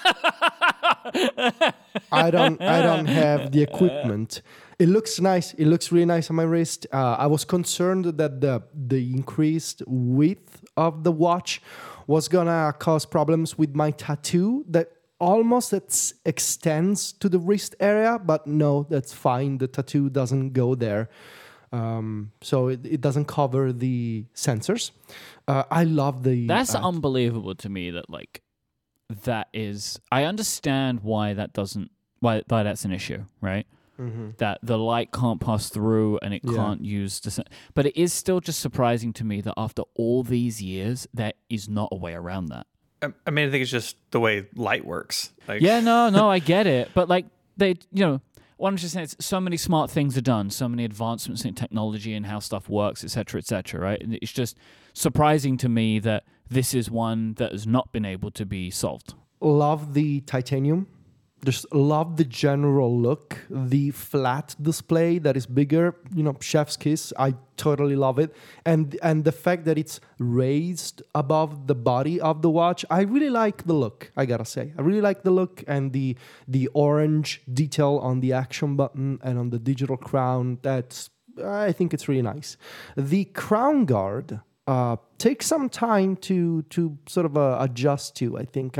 I 2.11 2.31
don't 2.31 2.61
I 2.61 2.81
don't 2.81 3.07
have 3.07 3.51
the 3.51 3.61
equipment. 3.61 4.41
It 4.79 4.89
looks 4.89 5.19
nice. 5.19 5.55
It 5.55 5.65
looks 5.65 5.91
really 5.91 6.05
nice 6.05 6.29
on 6.29 6.35
my 6.35 6.43
wrist. 6.43 6.85
Uh, 6.93 7.15
I 7.17 7.25
was 7.25 7.43
concerned 7.43 8.05
that 8.05 8.41
the 8.41 8.61
the 8.75 9.11
increased 9.11 9.81
width 9.87 10.63
of 10.75 11.03
the 11.03 11.11
watch 11.11 11.63
was 12.05 12.27
gonna 12.27 12.75
cause 12.77 13.03
problems 13.03 13.57
with 13.57 13.75
my 13.75 13.89
tattoo 13.89 14.65
that 14.69 14.91
almost 15.19 15.73
ex- 15.73 16.13
extends 16.25 17.11
to 17.13 17.27
the 17.27 17.39
wrist 17.39 17.75
area, 17.79 18.19
but 18.19 18.45
no, 18.45 18.85
that's 18.87 19.13
fine. 19.13 19.57
The 19.57 19.67
tattoo 19.67 20.11
doesn't 20.11 20.53
go 20.53 20.75
there. 20.75 21.09
Um, 21.71 22.31
so 22.41 22.67
it, 22.67 22.85
it 22.85 23.01
doesn't 23.01 23.25
cover 23.25 23.73
the 23.73 24.25
sensors. 24.35 24.91
Uh, 25.47 25.63
I 25.71 25.83
love 25.83 26.23
the. 26.23 26.47
That's 26.47 26.75
uh, 26.75 26.81
unbelievable 26.81 27.55
to 27.55 27.69
me 27.69 27.91
that 27.91 28.09
like 28.09 28.41
that 29.23 29.47
is 29.53 29.99
I 30.11 30.23
understand 30.23 31.01
why 31.01 31.33
that 31.33 31.53
doesn't 31.53 31.91
why 32.19 32.41
why 32.47 32.63
that's 32.63 32.85
an 32.85 32.91
issue, 32.91 33.25
right? 33.41 33.65
Mm-hmm. 33.99 34.31
That 34.37 34.59
the 34.61 34.77
light 34.77 35.11
can't 35.11 35.41
pass 35.41 35.69
through 35.69 36.19
and 36.21 36.33
it 36.33 36.41
Yeah. 36.43 36.53
can't 36.55 36.85
use 36.85 37.19
the 37.19 37.31
sen- 37.31 37.45
but 37.73 37.85
it 37.87 37.97
is 37.99 38.13
still 38.13 38.39
just 38.39 38.59
surprising 38.59 39.11
to 39.13 39.23
me 39.23 39.41
that 39.41 39.53
after 39.57 39.83
all 39.95 40.23
these 40.23 40.61
years 40.61 41.07
there 41.13 41.33
is 41.49 41.67
not 41.67 41.89
a 41.91 41.95
way 41.95 42.13
around 42.13 42.47
that. 42.49 42.67
I 43.01 43.07
I 43.25 43.31
mean, 43.31 43.47
I 43.47 43.51
think 43.51 43.61
it's 43.63 43.71
just 43.71 43.95
the 44.11 44.19
way 44.19 44.47
light 44.55 44.85
works. 44.85 45.31
Like, 45.47 45.61
Yeah, 45.61 45.79
no, 45.79 46.09
no, 46.09 46.29
I 46.29 46.39
get 46.39 46.67
it. 46.67 46.89
But 46.93 47.07
like 47.09 47.25
they, 47.55 47.69
you 47.91 48.05
know, 48.05 48.21
what 48.57 48.69
I'm 48.69 48.77
just 48.77 48.93
saying 48.93 49.07
so 49.19 49.39
many 49.39 49.57
smart 49.57 49.89
things 49.89 50.17
are 50.17 50.21
done, 50.21 50.49
so 50.49 50.67
many 50.67 50.83
advancements 50.83 51.45
in 51.45 51.53
technology 51.53 52.13
and 52.13 52.25
how 52.25 52.39
stuff 52.39 52.69
works, 52.69 53.03
et 53.03 53.11
cetera, 53.11 53.39
et 53.39 53.45
cetera, 53.45 53.79
right? 53.79 54.01
And 54.01 54.15
it's 54.21 54.31
just 54.31 54.57
surprising 54.93 55.57
to 55.57 55.69
me 55.69 55.99
that 55.99 56.23
this 56.49 56.73
is 56.73 56.89
one 56.89 57.33
that 57.35 57.51
has 57.51 57.67
not 57.67 57.91
been 57.91 58.05
able 58.05 58.31
to 58.31 58.45
be 58.45 58.69
solved. 58.69 59.13
love 59.39 59.93
the 59.93 60.21
titanium. 60.21 60.87
Just 61.47 61.73
love 61.73 62.17
the 62.17 62.25
general 62.25 62.99
look, 62.99 63.37
the 63.49 63.91
flat 63.91 64.53
display 64.61 65.17
that 65.19 65.37
is 65.37 65.45
bigger. 65.45 65.95
You 66.13 66.23
know, 66.23 66.35
chef's 66.41 66.75
kiss. 66.75 67.13
I 67.17 67.35
totally 67.55 67.95
love 67.95 68.19
it, 68.19 68.35
and 68.65 68.99
and 69.01 69.23
the 69.23 69.31
fact 69.31 69.63
that 69.63 69.77
it's 69.77 70.01
raised 70.19 71.03
above 71.15 71.67
the 71.67 71.73
body 71.73 72.19
of 72.19 72.41
the 72.41 72.49
watch. 72.49 72.83
I 72.89 73.03
really 73.03 73.29
like 73.29 73.63
the 73.63 73.71
look. 73.71 74.11
I 74.17 74.25
gotta 74.25 74.43
say, 74.43 74.73
I 74.77 74.81
really 74.81 74.99
like 74.99 75.23
the 75.23 75.31
look 75.31 75.63
and 75.69 75.93
the 75.93 76.17
the 76.49 76.67
orange 76.73 77.41
detail 77.53 77.97
on 78.03 78.19
the 78.19 78.33
action 78.33 78.75
button 78.75 79.17
and 79.23 79.39
on 79.39 79.49
the 79.49 79.59
digital 79.71 79.95
crown. 79.95 80.59
That's 80.63 81.09
I 81.41 81.71
think 81.71 81.93
it's 81.93 82.09
really 82.09 82.27
nice. 82.33 82.57
The 82.97 83.23
crown 83.23 83.85
guard 83.85 84.41
uh, 84.67 84.97
takes 85.17 85.47
some 85.47 85.69
time 85.69 86.15
to 86.17 86.61
to 86.63 86.97
sort 87.07 87.25
of 87.25 87.37
uh, 87.37 87.57
adjust 87.59 88.15
to. 88.17 88.37
I 88.37 88.45
think 88.45 88.77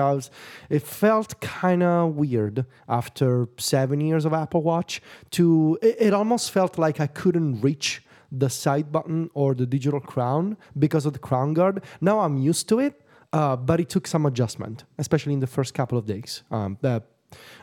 it 0.69 0.84
felt 0.84 1.39
kind 1.41 1.82
of 1.82 2.15
weird 2.15 2.65
after 2.88 3.47
seven 3.58 4.02
years 4.02 4.26
of 4.26 4.34
Apple 4.34 4.62
Watch. 4.63 5.02
To 5.32 5.80
it, 5.82 5.95
it 6.00 6.13
almost 6.13 6.52
felt 6.52 6.78
like 6.78 7.00
I 7.00 7.08
couldn't 7.08 7.62
reach 7.62 8.04
the 8.32 8.50
side 8.50 8.91
button 8.91 9.30
or 9.34 9.56
the 9.56 9.65
digital 9.65 10.02
crown 10.02 10.58
because 10.78 11.06
of 11.06 11.13
the 11.13 11.19
crown 11.19 11.54
guard. 11.54 11.84
Now 12.02 12.19
I'm 12.19 12.38
used 12.38 12.67
to 12.69 12.80
it, 12.80 13.02
uh, 13.32 13.56
but 13.56 13.80
it 13.80 13.89
took 13.89 14.06
some 14.06 14.26
adjustment, 14.26 14.84
especially 14.97 15.34
in 15.34 15.39
the 15.39 15.47
first 15.47 15.73
couple 15.73 15.97
of 15.97 16.06
days. 16.06 16.43
Um, 16.52 16.78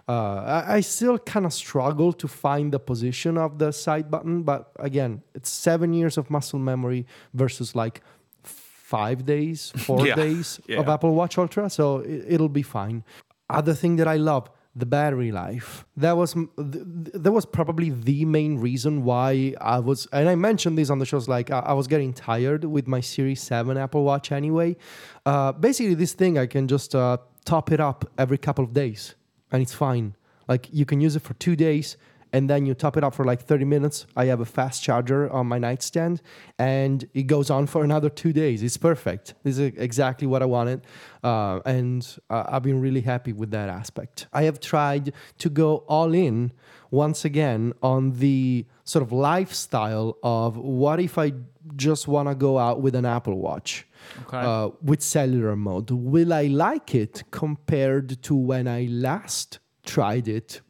uh, 0.08 0.64
I, 0.66 0.80
still 0.80 1.18
kind 1.18 1.46
of 1.46 1.52
struggle 1.52 2.12
to 2.12 2.28
find 2.28 2.72
the 2.72 2.78
position 2.78 3.38
of 3.38 3.58
the 3.58 3.72
side 3.72 4.10
button, 4.10 4.42
but 4.42 4.70
again, 4.78 5.22
it's 5.34 5.50
seven 5.50 5.92
years 5.94 6.18
of 6.18 6.30
muscle 6.30 6.58
memory 6.58 7.06
versus 7.32 7.74
like 7.74 8.02
five 8.42 9.24
days, 9.24 9.72
four 9.76 10.06
Yeah, 10.06 10.14
days 10.14 10.60
of. 10.76 10.88
Apple 10.88 11.14
Watch 11.14 11.38
Ultra, 11.38 11.70
so 11.70 11.98
it, 11.98 12.24
it'll 12.28 12.48
be 12.48 12.62
fine. 12.62 13.02
Other 13.48 13.74
thing 13.74 13.96
that 13.96 14.08
I 14.08 14.16
love, 14.16 14.50
the 14.76 14.86
battery 14.86 15.30
life. 15.30 15.84
That 15.96 16.16
was 16.16 16.32
th- 16.34 16.48
th- 16.56 17.14
that 17.14 17.30
was 17.32 17.46
probably 17.46 17.90
the 17.90 18.24
main 18.24 18.58
reason 18.58 19.04
why 19.04 19.54
I 19.60 19.78
was, 19.78 20.06
and 20.12 20.28
I 20.28 20.34
mentioned 20.34 20.76
this 20.76 20.90
on 20.90 20.98
the 20.98 21.06
shows. 21.06 21.28
Like 21.28 21.50
I, 21.50 21.60
I 21.60 21.72
was 21.74 21.86
getting 21.86 22.12
tired 22.12 22.64
with 22.64 22.86
my 22.88 23.00
Series 23.00 23.40
Seven 23.40 23.76
Apple 23.78 24.02
Watch 24.04 24.32
anyway. 24.32 24.76
Uh, 25.24 25.52
basically, 25.52 25.94
this 25.94 26.12
thing 26.12 26.38
I 26.38 26.46
can 26.46 26.66
just 26.66 26.94
uh, 26.94 27.18
top 27.44 27.70
it 27.70 27.80
up 27.80 28.04
every 28.18 28.36
couple 28.38 28.64
of 28.64 28.72
days, 28.72 29.14
and 29.50 29.62
it's 29.62 29.74
fine. 29.74 30.14
Like 30.48 30.68
you 30.72 30.84
can 30.84 31.00
use 31.00 31.16
it 31.16 31.22
for 31.22 31.34
two 31.34 31.56
days, 31.56 31.96
and 32.34 32.50
then 32.50 32.66
you 32.66 32.74
top 32.74 32.96
it 32.96 33.04
up 33.04 33.14
for 33.14 33.24
like 33.24 33.40
30 33.40 33.64
minutes. 33.64 34.06
I 34.16 34.24
have 34.26 34.40
a 34.40 34.44
fast 34.44 34.82
charger 34.82 35.30
on 35.30 35.46
my 35.46 35.58
nightstand, 35.58 36.20
and 36.58 37.08
it 37.14 37.24
goes 37.34 37.48
on 37.48 37.66
for 37.68 37.84
another 37.84 38.10
two 38.10 38.32
days. 38.32 38.62
It's 38.62 38.76
perfect. 38.76 39.34
This 39.44 39.58
is 39.58 39.72
exactly 39.76 40.26
what 40.26 40.42
I 40.42 40.46
wanted, 40.46 40.80
uh, 41.22 41.60
and 41.64 42.00
uh, 42.28 42.44
I've 42.48 42.64
been 42.64 42.80
really 42.80 43.02
happy 43.02 43.32
with 43.32 43.50
that 43.52 43.68
aspect. 43.68 44.26
I 44.32 44.42
have 44.48 44.58
tried 44.58 45.12
to 45.38 45.48
go 45.48 45.68
all 45.96 46.12
in 46.12 46.52
once 46.90 47.24
again 47.24 47.72
on 47.82 48.18
the 48.18 48.66
sort 48.82 49.02
of 49.04 49.12
lifestyle 49.12 50.18
of 50.22 50.56
what 50.56 50.98
if 51.00 51.16
I 51.18 51.32
just 51.76 52.08
want 52.08 52.28
to 52.28 52.34
go 52.34 52.58
out 52.58 52.82
with 52.82 52.94
an 52.94 53.06
Apple 53.06 53.38
Watch 53.38 53.86
Okay. 54.26 54.36
uh, 54.36 54.68
with 54.82 55.00
cellular 55.02 55.56
mode. 55.56 55.90
Will 55.90 56.32
I 56.32 56.42
like 56.48 56.94
it 56.94 57.22
compared 57.30 58.22
to 58.24 58.34
when 58.34 58.68
I 58.68 58.86
last 58.90 59.60
tried 59.86 60.28
it 60.28 60.60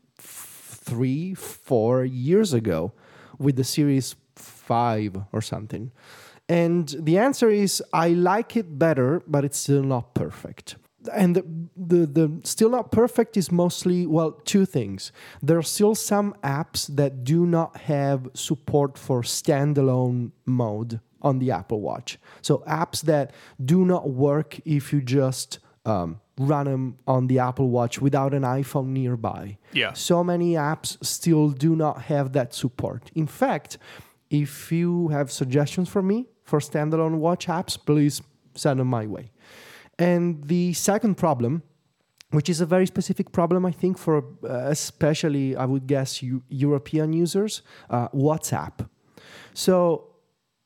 three, 0.85 1.35
four 1.35 2.05
years 2.05 2.53
ago 2.53 2.93
with 3.39 3.57
the 3.57 3.65
Series 3.65 4.17
5 4.37 5.17
or 5.33 5.41
something? 5.41 5.91
And 6.49 6.95
the 6.99 7.19
answer 7.19 7.49
is 7.49 7.83
I 7.93 8.09
like 8.09 8.57
it 8.57 8.79
better, 8.79 9.23
but 9.27 9.45
it's 9.45 9.59
still 9.59 9.83
not 9.83 10.15
perfect. 10.15 10.77
And 11.13 11.37
the, 11.37 11.45
the, 11.77 12.07
the 12.07 12.41
still 12.45 12.71
not 12.71 12.91
perfect 12.91 13.37
is 13.37 13.53
mostly, 13.53 14.07
well, 14.07 14.33
two 14.33 14.65
things. 14.65 15.13
There 15.43 15.59
are 15.59 15.63
still 15.63 15.95
some 15.95 16.35
apps 16.43 16.87
that 16.97 17.25
do 17.25 17.47
not 17.47 17.77
have 17.77 18.29
support 18.35 18.97
for 18.97 19.23
standalone 19.23 20.33
mode 20.47 21.01
on 21.21 21.39
the 21.39 21.51
Apple 21.51 21.81
Watch. 21.81 22.19
So 22.43 22.59
apps 22.69 23.03
that 23.03 23.33
do 23.63 23.85
not 23.85 24.11
work 24.11 24.61
if 24.65 24.93
you 24.93 25.01
just 25.01 25.59
um, 25.85 26.21
run 26.39 26.67
them 26.67 26.97
on 27.07 27.27
the 27.27 27.39
Apple 27.39 27.69
Watch 27.71 28.01
without 28.01 28.35
an 28.35 28.43
iPhone 28.43 28.89
nearby. 28.89 29.59
Yeah. 29.73 29.93
So 29.93 30.25
many 30.25 30.55
apps 30.55 31.03
still 31.05 31.51
do 31.51 31.77
not 31.77 32.03
have 32.03 32.33
that 32.33 32.55
support. 32.55 33.11
In 33.15 33.27
fact, 33.27 33.79
if 34.31 34.73
you 34.73 35.09
have 35.09 35.31
suggestions 35.31 35.89
for 35.89 36.03
me 36.03 36.27
for 36.45 36.59
standalone 36.59 37.19
watch 37.19 37.47
apps, 37.47 37.79
please 37.79 38.23
send 38.55 38.81
them 38.81 38.89
my 38.89 39.07
way. 39.07 39.31
And 39.99 40.45
the 40.45 40.73
second 40.73 41.17
problem, 41.17 41.63
which 42.31 42.49
is 42.49 42.61
a 42.61 42.67
very 42.67 42.87
specific 42.87 43.31
problem, 43.31 43.65
I 43.65 43.71
think, 43.71 43.97
for 43.97 44.25
uh, 44.43 44.49
especially, 44.67 45.55
I 45.57 45.67
would 45.67 45.87
guess, 45.87 46.23
eu- 46.23 46.43
European 46.49 47.13
users, 47.13 47.63
uh, 47.91 48.09
WhatsApp. 48.09 48.89
So, 49.53 50.09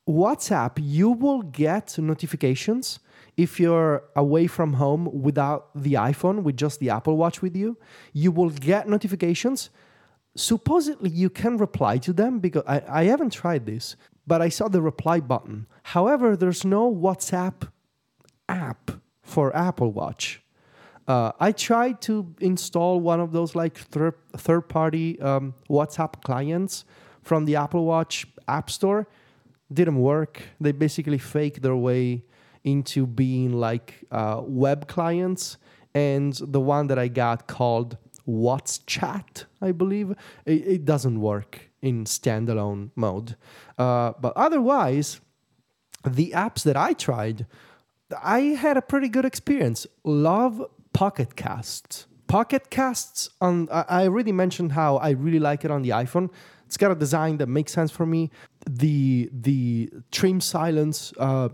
WhatsApp, 0.07 0.79
you 0.81 1.11
will 1.11 1.43
get 1.43 1.95
notifications 1.99 2.99
if 3.39 3.57
you're 3.57 4.03
away 4.17 4.47
from 4.47 4.73
home 4.73 5.09
without 5.21 5.69
the 5.73 5.93
iPhone, 5.93 6.43
with 6.43 6.57
just 6.57 6.81
the 6.81 6.89
Apple 6.89 7.15
Watch 7.15 7.41
with 7.41 7.55
you. 7.55 7.77
You 8.11 8.33
will 8.33 8.49
get 8.49 8.89
notifications. 8.89 9.69
Supposedly, 10.35 11.09
you 11.09 11.29
can 11.29 11.55
reply 11.55 11.99
to 11.99 12.11
them 12.11 12.39
because 12.39 12.63
I, 12.67 12.83
I 12.89 13.03
haven't 13.05 13.31
tried 13.31 13.65
this, 13.65 13.95
but 14.27 14.41
I 14.41 14.49
saw 14.49 14.67
the 14.67 14.81
reply 14.81 15.21
button. 15.21 15.67
However, 15.83 16.35
there's 16.35 16.65
no 16.65 16.93
WhatsApp 16.93 17.69
app 18.49 18.91
for 19.21 19.55
Apple 19.55 19.93
Watch. 19.93 20.41
Uh, 21.07 21.31
I 21.39 21.53
tried 21.53 22.01
to 22.01 22.35
install 22.41 22.99
one 22.99 23.21
of 23.21 23.31
those 23.31 23.55
like 23.55 23.77
third 23.77 24.15
third 24.35 24.67
party 24.67 25.19
um, 25.21 25.53
WhatsApp 25.69 26.21
clients 26.23 26.83
from 27.23 27.45
the 27.45 27.55
Apple 27.55 27.85
Watch 27.85 28.27
App 28.49 28.69
Store. 28.69 29.07
Didn't 29.71 29.99
work. 29.99 30.41
They 30.59 30.73
basically 30.73 31.19
fake 31.19 31.61
their 31.61 31.77
way 31.77 32.25
into 32.63 33.05
being 33.05 33.53
like 33.53 34.05
uh, 34.11 34.41
web 34.43 34.87
clients. 34.87 35.57
And 35.93 36.33
the 36.33 36.59
one 36.59 36.87
that 36.87 36.99
I 36.99 37.07
got 37.07 37.47
called 37.47 37.97
WatchChat, 38.27 39.45
I 39.61 39.71
believe, 39.71 40.11
it, 40.45 40.67
it 40.67 40.85
doesn't 40.85 41.19
work 41.19 41.69
in 41.81 42.05
standalone 42.05 42.91
mode. 42.95 43.35
Uh, 43.77 44.13
but 44.19 44.33
otherwise, 44.35 45.19
the 46.05 46.31
apps 46.31 46.63
that 46.63 46.77
I 46.77 46.93
tried, 46.93 47.47
I 48.23 48.39
had 48.39 48.77
a 48.77 48.81
pretty 48.81 49.09
good 49.09 49.25
experience. 49.25 49.87
Love 50.03 50.63
Pocket 50.93 51.35
Casts. 51.35 52.05
Pocket 52.27 52.69
Casts 52.69 53.29
on 53.41 53.67
I 53.71 53.85
I 53.89 54.03
already 54.03 54.31
mentioned 54.31 54.73
how 54.73 54.97
I 54.97 55.11
really 55.11 55.39
like 55.39 55.65
it 55.65 55.71
on 55.71 55.81
the 55.81 55.89
iPhone. 55.89 56.29
It's 56.67 56.77
got 56.77 56.91
a 56.91 56.95
design 56.95 57.37
that 57.37 57.47
makes 57.47 57.71
sense 57.73 57.91
for 57.91 58.05
me. 58.05 58.29
The 58.69 59.29
the 59.33 59.89
trim 60.11 60.39
silence 60.39 61.11
uh, 61.17 61.49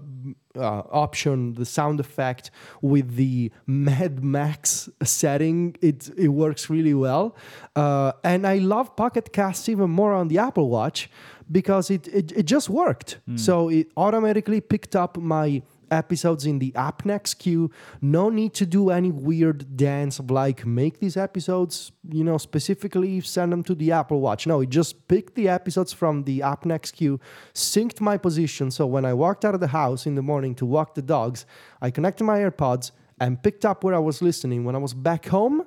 uh, 0.58 0.84
option, 0.92 1.54
the 1.54 1.66
sound 1.66 2.00
effect 2.00 2.52
with 2.82 3.16
the 3.16 3.52
Mad 3.66 4.24
Max 4.24 4.90
setting, 5.04 5.76
it 5.82 6.10
it 6.18 6.30
works 6.30 6.70
really 6.70 6.94
well. 6.94 7.36
Uh, 7.76 8.12
and 8.24 8.46
I 8.48 8.58
love 8.60 8.96
Pocket 8.96 9.32
Casts 9.34 9.70
even 9.70 9.90
more 9.90 10.14
on 10.14 10.28
the 10.28 10.38
Apple 10.38 10.70
Watch 10.70 11.10
because 11.52 11.90
it 11.90 12.08
it, 12.08 12.32
it 12.32 12.46
just 12.46 12.70
worked. 12.70 13.20
So 13.36 13.70
it 13.70 13.88
automatically 13.98 14.62
picked 14.62 14.96
up 14.96 15.18
my 15.18 15.62
episodes 15.92 16.46
in 16.46 16.60
the 16.60 16.76
app 16.76 17.06
next 17.06 17.36
queue. 17.36 17.72
No 18.02 18.30
need 18.30 18.54
to 18.56 18.66
do 18.66 18.90
any 18.90 19.12
weird 19.12 19.78
dance 19.78 20.20
of 20.20 20.32
like 20.32 20.66
make 20.66 21.00
these 21.00 21.18
episodes 21.18 21.92
you 22.10 22.24
know 22.24 22.38
specifically 22.38 23.22
send 23.22 23.52
them 23.52 23.64
to 23.64 23.76
the 23.76 23.92
apple 23.92 24.22
watch. 24.22 24.48
No 24.48 24.62
it 24.62 24.70
just 24.70 25.08
picked 25.08 25.36
the 25.36 25.48
episodes 25.50 25.94
from 25.94 26.24
the 26.24 26.42
app 26.42 26.66
next 26.66 26.92
queue 26.92 27.20
synced 27.54 28.02
my 28.02 28.18
position 28.18 28.72
so 28.72 28.86
when 28.86 29.06
i 29.06 29.14
walked 29.14 29.46
out 29.46 29.54
of 29.54 29.60
the 29.60 29.68
house 29.68 30.06
in 30.06 30.16
the 30.16 30.22
morning 30.22 30.54
to 30.56 30.66
walk 30.66 30.96
the 30.96 31.02
dogs 31.02 31.46
i 31.82 31.90
connected 31.90 32.24
my 32.24 32.40
airpods 32.40 32.92
and 33.20 33.42
picked 33.42 33.66
up 33.66 33.84
where 33.84 33.96
i 33.96 34.00
was 34.00 34.22
listening. 34.22 34.64
When 34.64 34.76
i 34.76 34.80
was 34.80 34.94
back 34.94 35.26
home 35.28 35.66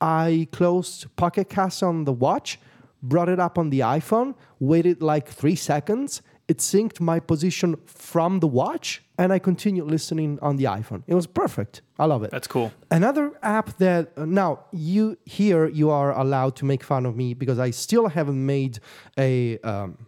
i 0.00 0.48
closed 0.52 1.14
pocket 1.16 1.48
cast 1.48 1.82
on 1.82 2.04
the 2.04 2.12
watch 2.12 2.58
brought 3.02 3.28
it 3.28 3.38
up 3.38 3.58
on 3.58 3.70
the 3.70 3.80
iphone 3.80 4.34
waited 4.58 5.02
like 5.02 5.28
three 5.28 5.54
seconds 5.54 6.22
it 6.48 6.58
synced 6.58 6.98
my 6.98 7.20
position 7.20 7.76
from 7.84 8.40
the 8.40 8.46
watch 8.46 9.02
and 9.18 9.32
I 9.32 9.38
continued 9.38 9.86
listening 9.86 10.38
on 10.40 10.56
the 10.56 10.64
iPhone. 10.64 11.02
It 11.06 11.14
was 11.14 11.26
perfect. 11.26 11.82
I 11.98 12.06
love 12.06 12.22
it. 12.22 12.30
That's 12.30 12.46
cool. 12.46 12.72
Another 12.90 13.32
app 13.42 13.76
that 13.78 14.12
uh, 14.16 14.24
now 14.24 14.64
you 14.72 15.18
here 15.24 15.68
you 15.68 15.90
are 15.90 16.18
allowed 16.18 16.56
to 16.56 16.64
make 16.64 16.82
fun 16.82 17.04
of 17.04 17.14
me 17.16 17.34
because 17.34 17.58
I 17.58 17.70
still 17.70 18.08
haven't 18.08 18.44
made 18.44 18.80
a 19.18 19.58
um, 19.58 20.06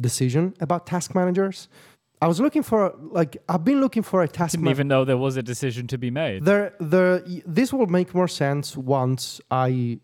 decision 0.00 0.54
about 0.60 0.86
task 0.86 1.14
managers. 1.14 1.68
I 2.20 2.28
was 2.28 2.38
looking 2.38 2.62
for 2.62 2.94
like 3.00 3.36
I've 3.48 3.64
been 3.64 3.80
looking 3.80 4.04
for 4.04 4.22
a 4.22 4.28
task 4.28 4.52
Didn't 4.52 4.64
manager. 4.64 4.76
even 4.76 4.88
know 4.88 5.04
there 5.04 5.16
was 5.16 5.36
a 5.36 5.42
decision 5.42 5.88
to 5.88 5.98
be 5.98 6.10
made. 6.10 6.44
There, 6.44 6.74
there. 6.78 7.24
This 7.44 7.72
will 7.72 7.88
make 7.88 8.14
more 8.14 8.28
sense 8.28 8.76
once 8.76 9.40
I 9.50 9.98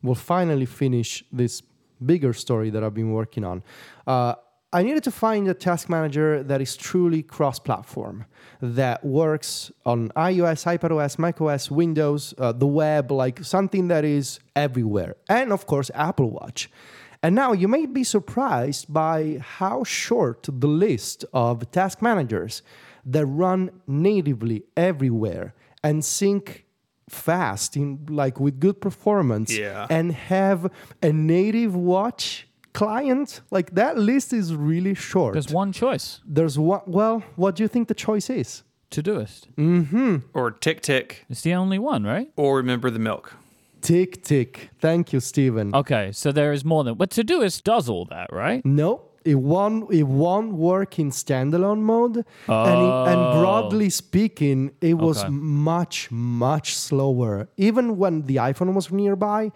will 0.00 0.14
finally 0.14 0.66
finish 0.66 1.24
this 1.32 1.62
bigger 2.04 2.32
story 2.32 2.70
that 2.70 2.84
I've 2.84 2.94
been 2.94 3.12
working 3.12 3.44
on. 3.44 3.62
Uh, 4.06 4.34
I 4.74 4.82
needed 4.82 5.04
to 5.04 5.10
find 5.12 5.46
a 5.48 5.54
task 5.54 5.88
manager 5.88 6.42
that 6.42 6.60
is 6.60 6.76
truly 6.76 7.22
cross-platform, 7.22 8.24
that 8.60 9.04
works 9.04 9.70
on 9.86 10.08
iOS, 10.16 10.60
iPadOS, 10.76 11.16
macOS, 11.18 11.70
Windows, 11.70 12.34
uh, 12.38 12.50
the 12.52 12.66
web, 12.66 13.12
like 13.12 13.44
something 13.44 13.86
that 13.88 14.04
is 14.04 14.40
everywhere, 14.56 15.14
and 15.28 15.52
of 15.52 15.66
course 15.66 15.90
Apple 15.94 16.30
Watch. 16.30 16.68
And 17.22 17.34
now 17.34 17.52
you 17.52 17.68
may 17.68 17.86
be 17.86 18.04
surprised 18.04 18.92
by 18.92 19.38
how 19.40 19.84
short 19.84 20.40
the 20.52 20.66
list 20.66 21.24
of 21.32 21.70
task 21.70 22.02
managers 22.02 22.62
that 23.06 23.24
run 23.26 23.70
natively 23.86 24.64
everywhere 24.76 25.54
and 25.82 26.04
sync 26.04 26.66
fast 27.08 27.76
in 27.76 28.06
like 28.10 28.40
with 28.40 28.58
good 28.58 28.80
performance 28.80 29.56
Yeah. 29.56 29.86
and 29.88 30.12
have 30.12 30.70
a 31.02 31.12
native 31.12 31.76
watch 31.76 32.48
client 32.74 33.40
like 33.50 33.68
that 33.74 33.96
list 33.96 34.32
is 34.32 34.46
really 34.54 34.94
short 34.94 35.32
There's 35.34 35.52
one 35.62 35.72
choice: 35.72 36.20
there's 36.36 36.56
one 36.58 36.82
well 36.86 37.22
what 37.36 37.56
do 37.56 37.62
you 37.64 37.68
think 37.68 37.88
the 37.88 37.94
choice 37.94 38.28
is 38.28 38.62
Todoist. 38.90 39.40
Mm-hmm. 39.56 40.16
Or 40.34 40.52
TickTick. 40.52 41.08
It's 41.28 41.40
the 41.42 41.54
only 41.54 41.78
one, 41.80 42.04
right? 42.04 42.28
Or 42.36 42.56
remember 42.58 42.90
the 42.90 43.00
milk. 43.00 43.32
TickTick 43.80 44.56
thank 44.80 45.12
you 45.12 45.20
Stephen 45.20 45.74
Okay, 45.74 46.10
so 46.12 46.32
there 46.32 46.52
is 46.52 46.64
more 46.64 46.84
than. 46.84 46.94
But 46.94 47.10
Todoist 47.10 47.64
does 47.64 47.88
all 47.88 48.04
that, 48.06 48.28
right? 48.32 48.64
No, 48.64 49.02
it 49.24 49.34
won't. 49.34 49.92
It 49.92 50.04
won't 50.04 50.52
work 50.54 50.98
in 50.98 51.10
standalone 51.10 51.80
mode, 51.80 52.16
and, 52.48 52.80
it- 52.86 53.08
and 53.12 53.20
Oh. 53.20 53.40
broadly 53.40 53.90
speaking, 53.90 54.70
it 54.80 54.94
was 54.94 55.18
Okay. 55.24 55.30
much 55.32 56.10
much 56.10 56.68
slower. 56.76 57.48
Even 57.56 57.96
when 57.98 58.22
the 58.22 58.36
iPhone 58.36 58.72
was 58.74 58.90
nearby, 58.90 59.52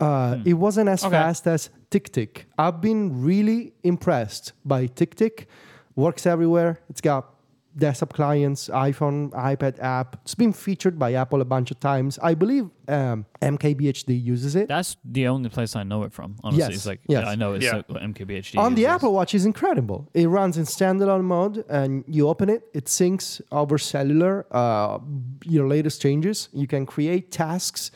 uh, 0.00 0.38
it 0.44 0.54
wasn't 0.54 0.88
as 0.88 1.00
Hmm. 1.02 1.08
Okay. 1.08 1.16
fast 1.16 1.46
as 1.46 1.70
TickTick. 1.92 2.44
I've 2.58 2.80
been 2.80 3.22
really 3.22 3.74
impressed 3.82 4.52
by 4.64 4.86
TickTick. 4.86 5.46
Works 5.94 6.24
everywhere. 6.26 6.80
It's 6.88 7.02
got 7.02 7.28
desktop 7.76 8.12
clients, 8.12 8.68
iPhone, 8.68 9.30
iPad 9.32 9.78
app. 9.80 10.16
It's 10.24 10.34
been 10.34 10.52
featured 10.52 10.98
by 10.98 11.14
Apple 11.14 11.40
a 11.40 11.44
bunch 11.44 11.70
of 11.70 11.78
times. 11.80 12.18
I 12.22 12.34
believe 12.34 12.64
um, 12.88 13.24
MKBHD 13.42 14.22
uses 14.22 14.56
it. 14.56 14.68
That's 14.68 14.96
the 15.04 15.26
only 15.28 15.48
place 15.50 15.74
I 15.76 15.82
know 15.82 16.02
it 16.04 16.12
from. 16.12 16.36
Honestly, 16.44 16.60
Yes, 16.66 16.74
it's 16.76 16.86
like 16.86 17.00
yes. 17.08 17.26
I 17.26 17.34
know 17.34 17.52
it's 17.54 17.64
Yeah. 17.64 17.82
like 17.88 18.02
MKBHD. 18.14 18.58
on 18.58 18.74
the. 18.74 18.86
Apple 18.86 19.12
Watch 19.14 19.34
is 19.34 19.44
incredible. 19.46 20.08
It 20.14 20.28
runs 20.28 20.56
in 20.58 20.64
standalone 20.64 21.24
mode, 21.24 21.64
and 21.68 22.04
you 22.06 22.28
open 22.28 22.48
it, 22.50 22.62
it 22.74 22.86
syncs 22.86 23.40
over 23.50 23.76
cellular 23.78 24.46
uh, 24.50 24.98
your 25.44 25.66
latest 25.68 26.00
changes. 26.02 26.48
You 26.52 26.66
can 26.66 26.84
create 26.86 27.30
tasks 27.30 27.90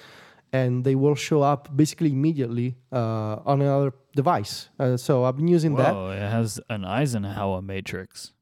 and 0.52 0.85
they 0.85 0.94
will 0.94 1.14
show 1.14 1.42
up 1.42 1.74
basically 1.76 2.11
immediately 2.12 2.76
uh, 2.92 3.37
on 3.44 3.61
another 3.61 3.92
device. 4.14 4.68
Uh, 4.78 4.96
so 4.96 5.24
I've 5.24 5.37
been 5.37 5.48
using 5.48 5.74
that. 5.76 5.94
Oh, 5.94 6.11
it 6.11 6.18
has 6.20 6.61
an 6.70 6.85
Eisenhower 6.85 7.61
matrix. 7.62 8.32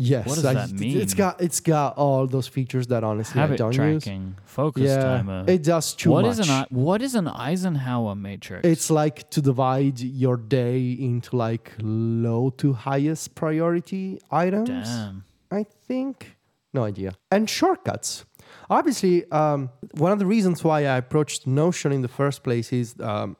Yes, 0.00 0.28
What 0.28 0.36
does 0.36 0.44
I- 0.44 0.54
that 0.54 0.70
It's 0.70 0.80
mean? 0.80 1.06
got 1.16 1.40
it's 1.40 1.58
got 1.58 1.96
all 1.96 2.28
those 2.28 2.46
features 2.46 2.86
that 2.86 3.02
honestly 3.02 3.40
I 3.40 3.42
Habit 3.46 3.58
don't 3.58 3.74
use. 3.74 4.04
tracking, 4.04 4.36
focus 4.44 4.84
Yeah, 4.84 5.02
timer. 5.02 5.44
it 5.48 5.64
does 5.64 5.92
too 5.92 6.10
What 6.12 6.24
much. 6.24 6.38
is 6.38 6.48
an 6.48 6.66
what 6.70 7.02
is 7.02 7.16
an 7.16 7.26
Eisenhower 7.26 8.14
matrix? 8.14 8.64
It's 8.64 8.90
like 8.92 9.28
to 9.30 9.42
divide 9.42 9.98
your 9.98 10.36
day 10.36 10.92
into 10.92 11.34
like 11.34 11.72
low 11.80 12.50
to 12.58 12.74
highest 12.74 13.34
priority 13.34 14.20
items. 14.30 14.68
damn. 14.68 15.24
I 15.50 15.64
think. 15.64 16.36
No 16.72 16.84
idea. 16.84 17.14
And 17.32 17.50
shortcuts. 17.50 18.24
Obviously, 18.70 19.30
um, 19.30 19.70
one 19.92 20.12
of 20.12 20.18
the 20.18 20.26
reasons 20.26 20.62
why 20.62 20.80
I 20.80 20.96
approached 20.98 21.46
Notion 21.46 21.92
in 21.92 22.02
the 22.02 22.08
first 22.08 22.42
place 22.42 22.72
is 22.72 22.94
um, 23.00 23.36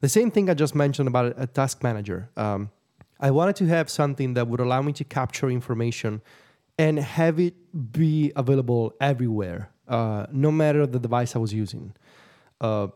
the 0.00 0.08
same 0.08 0.30
thing 0.30 0.50
I 0.50 0.54
just 0.54 0.74
mentioned 0.74 1.08
about 1.08 1.34
a 1.36 1.46
task 1.46 1.82
manager. 1.82 2.28
Um, 2.36 2.70
I 3.20 3.30
wanted 3.30 3.56
to 3.56 3.66
have 3.66 3.88
something 3.90 4.34
that 4.34 4.46
would 4.46 4.60
allow 4.60 4.82
me 4.82 4.92
to 4.94 5.04
capture 5.04 5.50
information 5.50 6.20
and 6.78 6.98
have 6.98 7.40
it 7.40 7.54
be 7.92 8.32
available 8.36 8.94
everywhere, 9.00 9.70
uh, 9.88 10.26
no 10.30 10.52
matter 10.52 10.86
the 10.86 11.00
device 11.00 11.34
I 11.34 11.38
was 11.38 11.52
using. 11.52 11.94
Uh, 12.60 12.88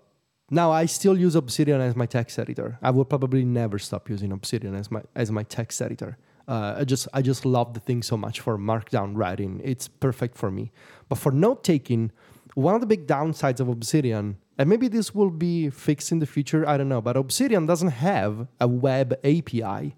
now 0.50 0.70
I 0.70 0.86
still 0.86 1.18
use 1.18 1.34
Obsidian 1.34 1.80
as 1.80 1.96
my 1.96 2.06
text 2.06 2.38
editor. 2.38 2.78
I 2.82 2.90
will 2.90 3.06
probably 3.06 3.44
never 3.44 3.78
stop 3.78 4.08
using 4.08 4.30
Obsidian 4.30 4.74
as 4.74 4.90
my 4.90 5.02
as 5.16 5.30
my 5.32 5.42
text 5.42 5.80
editor. 5.80 6.18
Uh, 6.48 6.76
I 6.78 6.84
just 6.84 7.08
I 7.12 7.22
just 7.22 7.46
love 7.46 7.74
the 7.74 7.80
thing 7.80 8.02
so 8.02 8.16
much 8.16 8.40
for 8.40 8.58
markdown 8.58 9.12
writing. 9.14 9.60
It's 9.64 9.88
perfect 9.88 10.36
for 10.36 10.50
me. 10.50 10.72
But 11.08 11.18
for 11.18 11.32
note 11.32 11.62
taking, 11.62 12.10
one 12.54 12.74
of 12.74 12.80
the 12.80 12.86
big 12.86 13.06
downsides 13.06 13.60
of 13.60 13.68
Obsidian, 13.68 14.38
and 14.58 14.68
maybe 14.68 14.88
this 14.88 15.14
will 15.14 15.30
be 15.30 15.70
fixed 15.70 16.12
in 16.12 16.18
the 16.18 16.26
future, 16.26 16.68
I 16.68 16.76
don't 16.76 16.88
know. 16.88 17.00
But 17.00 17.16
Obsidian 17.16 17.66
doesn't 17.66 17.88
have 17.88 18.48
a 18.60 18.68
web 18.68 19.14
API. 19.24 19.96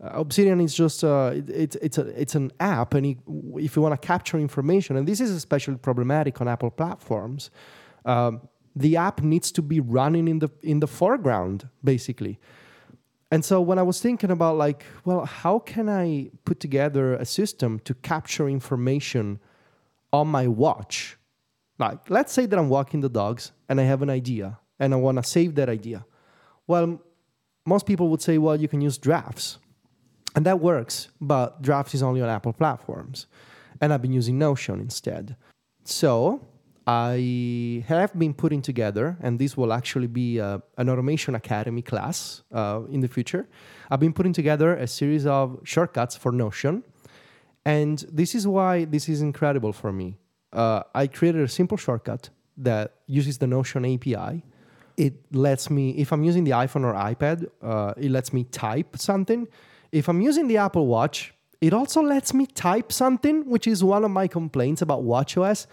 Uh, 0.00 0.10
Obsidian 0.12 0.60
is 0.60 0.74
just 0.74 1.02
uh, 1.02 1.32
it, 1.34 1.50
it's 1.50 1.76
it's 1.76 1.98
a 1.98 2.06
it's 2.20 2.34
an 2.34 2.52
app, 2.60 2.94
and 2.94 3.16
if 3.56 3.76
you 3.76 3.82
want 3.82 4.00
to 4.00 4.06
capture 4.06 4.38
information, 4.38 4.96
and 4.96 5.06
this 5.06 5.20
is 5.20 5.30
especially 5.30 5.76
problematic 5.76 6.40
on 6.40 6.48
Apple 6.48 6.70
platforms, 6.70 7.50
um, 8.04 8.48
the 8.76 8.96
app 8.96 9.22
needs 9.22 9.50
to 9.52 9.62
be 9.62 9.80
running 9.80 10.28
in 10.28 10.38
the 10.38 10.50
in 10.62 10.80
the 10.80 10.86
foreground, 10.86 11.68
basically. 11.82 12.38
And 13.30 13.44
so 13.44 13.60
when 13.60 13.78
I 13.78 13.82
was 13.82 14.00
thinking 14.00 14.30
about 14.30 14.56
like, 14.56 14.84
well, 15.04 15.24
how 15.24 15.58
can 15.58 15.88
I 15.88 16.30
put 16.44 16.60
together 16.60 17.14
a 17.14 17.24
system 17.24 17.78
to 17.80 17.94
capture 17.94 18.48
information 18.48 19.38
on 20.12 20.28
my 20.28 20.48
watch? 20.48 21.18
Like, 21.78 22.10
let's 22.10 22.32
say 22.32 22.46
that 22.46 22.58
I'm 22.58 22.68
walking 22.68 23.00
the 23.00 23.08
dogs 23.08 23.52
and 23.68 23.80
I 23.80 23.84
have 23.84 24.02
an 24.02 24.10
idea 24.10 24.58
and 24.78 24.94
I 24.94 24.96
want 24.96 25.18
to 25.18 25.22
save 25.22 25.54
that 25.56 25.68
idea. 25.68 26.06
Well, 26.66 27.02
most 27.66 27.86
people 27.86 28.08
would 28.08 28.22
say, 28.22 28.38
well, 28.38 28.56
you 28.56 28.68
can 28.68 28.80
use 28.80 28.96
drafts. 28.96 29.58
And 30.34 30.46
that 30.46 30.60
works, 30.60 31.08
but 31.20 31.60
drafts 31.62 31.94
is 31.94 32.02
only 32.02 32.22
on 32.22 32.28
Apple 32.28 32.52
platforms. 32.52 33.26
And 33.80 33.92
I've 33.92 34.02
been 34.02 34.12
using 34.12 34.38
Notion 34.38 34.80
instead. 34.80 35.36
So 35.84 36.46
I 36.88 37.84
have 37.86 38.18
been 38.18 38.32
putting 38.32 38.62
together, 38.62 39.18
and 39.20 39.38
this 39.38 39.58
will 39.58 39.74
actually 39.74 40.06
be 40.06 40.40
uh, 40.40 40.60
an 40.78 40.88
Automation 40.88 41.34
Academy 41.34 41.82
class 41.82 42.42
uh, 42.50 42.80
in 42.90 43.00
the 43.00 43.08
future. 43.08 43.46
I've 43.90 44.00
been 44.00 44.14
putting 44.14 44.32
together 44.32 44.74
a 44.74 44.86
series 44.86 45.26
of 45.26 45.60
shortcuts 45.64 46.16
for 46.16 46.32
Notion. 46.32 46.82
And 47.66 47.98
this 48.10 48.34
is 48.34 48.46
why 48.46 48.86
this 48.86 49.06
is 49.06 49.20
incredible 49.20 49.74
for 49.74 49.92
me. 49.92 50.16
Uh, 50.50 50.82
I 50.94 51.08
created 51.08 51.42
a 51.42 51.48
simple 51.48 51.76
shortcut 51.76 52.30
that 52.56 52.94
uses 53.06 53.36
the 53.36 53.46
Notion 53.46 53.84
API. 53.84 54.42
It 54.96 55.12
lets 55.30 55.68
me, 55.68 55.90
if 55.90 56.10
I'm 56.10 56.24
using 56.24 56.44
the 56.44 56.52
iPhone 56.52 56.84
or 56.84 56.94
iPad, 56.94 57.48
uh, 57.60 57.92
it 57.98 58.10
lets 58.10 58.32
me 58.32 58.44
type 58.44 58.96
something. 58.96 59.46
If 59.92 60.08
I'm 60.08 60.22
using 60.22 60.48
the 60.48 60.56
Apple 60.56 60.86
Watch, 60.86 61.34
it 61.60 61.74
also 61.74 62.00
lets 62.00 62.32
me 62.32 62.46
type 62.46 62.92
something, 62.92 63.44
which 63.44 63.66
is 63.66 63.84
one 63.84 64.06
of 64.06 64.10
my 64.10 64.26
complaints 64.26 64.80
about 64.80 65.02
WatchOS. 65.02 65.66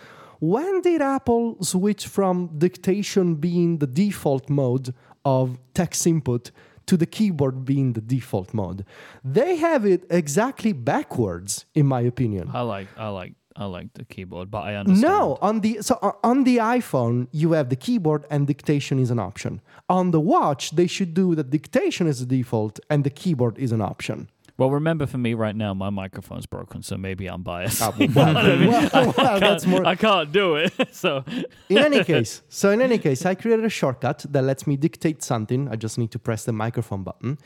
When 0.46 0.82
did 0.82 1.02
Apple 1.02 1.58
switch 1.64 2.06
from 2.06 2.60
dictation 2.60 3.34
being 3.34 3.80
the 3.80 3.88
default 3.88 4.48
mode 4.48 4.94
of 5.24 5.58
text 5.74 6.06
input 6.06 6.52
to 6.86 6.96
the 6.96 7.08
keyboard 7.08 7.66
being 7.66 7.94
the 7.94 8.02
default 8.02 8.54
mode? 8.54 8.86
They 9.24 9.56
have 9.56 9.88
it 9.88 10.06
exactly 10.12 10.72
backwards, 10.72 11.66
in 11.74 11.88
my 11.88 12.02
opinion. 12.02 12.52
I 12.54 12.62
like 12.62 12.88
I 12.96 13.08
like 13.08 13.34
I 13.56 13.66
like 13.66 13.92
the 13.96 14.06
keyboard, 14.06 14.52
but 14.52 14.66
I 14.66 14.76
understand. 14.76 15.02
No, 15.02 15.40
on 15.42 15.62
the 15.62 15.82
so 15.82 15.98
uh, 16.04 16.12
on 16.24 16.44
the 16.44 16.58
iPhone 16.58 17.28
you 17.32 17.54
have 17.54 17.70
the 17.70 17.76
keyboard 17.76 18.26
and 18.30 18.46
dictation 18.46 19.00
is 19.00 19.10
an 19.10 19.18
option. 19.18 19.62
On 19.90 20.12
the 20.12 20.22
watch 20.22 20.76
they 20.76 20.86
should 20.86 21.16
do 21.16 21.34
the 21.34 21.44
dictation 21.44 22.06
as 22.06 22.20
the 22.20 22.28
default 22.38 22.80
and 22.88 23.04
the 23.04 23.10
keyboard 23.10 23.58
is 23.58 23.72
an 23.72 23.82
option. 23.82 24.30
Well, 24.58 24.72
remember 24.72 25.06
for 25.06 25.18
me 25.18 25.34
right 25.34 25.56
now, 25.56 25.74
my 25.74 25.90
microphone's 25.90 26.46
broken, 26.46 26.82
so 26.82 26.96
maybe 26.96 27.28
I'm 27.28 27.44
biased. 27.44 27.82
Well, 28.16 28.34
well, 28.34 29.14
well, 29.18 29.40
that's 29.40 29.66
more. 29.66 29.86
I 29.86 29.96
can't 29.96 30.32
do 30.32 30.56
it. 30.56 30.74
so 30.94 31.26
In 31.68 31.78
any 31.78 32.04
case, 32.04 32.42
so 32.48 32.72
in 32.72 32.82
any 32.82 32.98
case, 32.98 33.26
I 33.26 33.36
created 33.36 33.66
a 33.66 33.70
shortcut 33.70 34.26
that 34.30 34.44
lets 34.44 34.66
me 34.66 34.78
dictate 34.78 35.24
something. 35.24 35.68
I 35.68 35.76
just 35.76 35.98
need 35.98 36.12
to 36.12 36.20
press 36.20 36.46
the 36.46 36.54
microphone 36.54 37.04
button. 37.04 37.38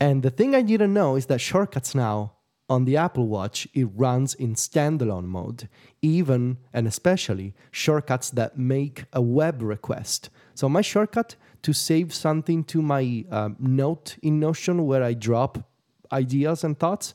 And 0.00 0.22
the 0.22 0.30
thing 0.30 0.54
I 0.54 0.62
didn't 0.62 0.92
know 0.92 1.16
is 1.16 1.26
that 1.26 1.40
shortcuts 1.40 1.94
now 1.94 2.34
on 2.68 2.84
the 2.84 2.96
Apple 2.96 3.26
Watch 3.26 3.66
it 3.74 3.88
runs 3.94 4.34
in 4.34 4.54
standalone 4.54 5.24
mode, 5.24 5.68
even 6.00 6.58
and 6.72 6.86
especially 6.86 7.54
shortcuts 7.70 8.30
that 8.30 8.56
make 8.56 9.04
a 9.12 9.20
web 9.20 9.62
request. 9.62 10.30
So 10.54 10.68
my 10.68 10.80
shortcut 10.80 11.36
to 11.62 11.72
save 11.72 12.14
something 12.14 12.62
to 12.64 12.82
my 12.82 13.24
um, 13.30 13.56
note 13.58 14.16
in 14.22 14.38
Notion 14.38 14.86
where 14.86 15.02
I 15.02 15.14
drop 15.14 15.70
ideas 16.14 16.64
and 16.64 16.78
thoughts, 16.78 17.14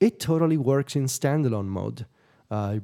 it 0.00 0.18
totally 0.18 0.56
works 0.56 0.96
in 0.96 1.04
standalone 1.06 1.66
mode. 1.66 2.06
I 2.50 2.80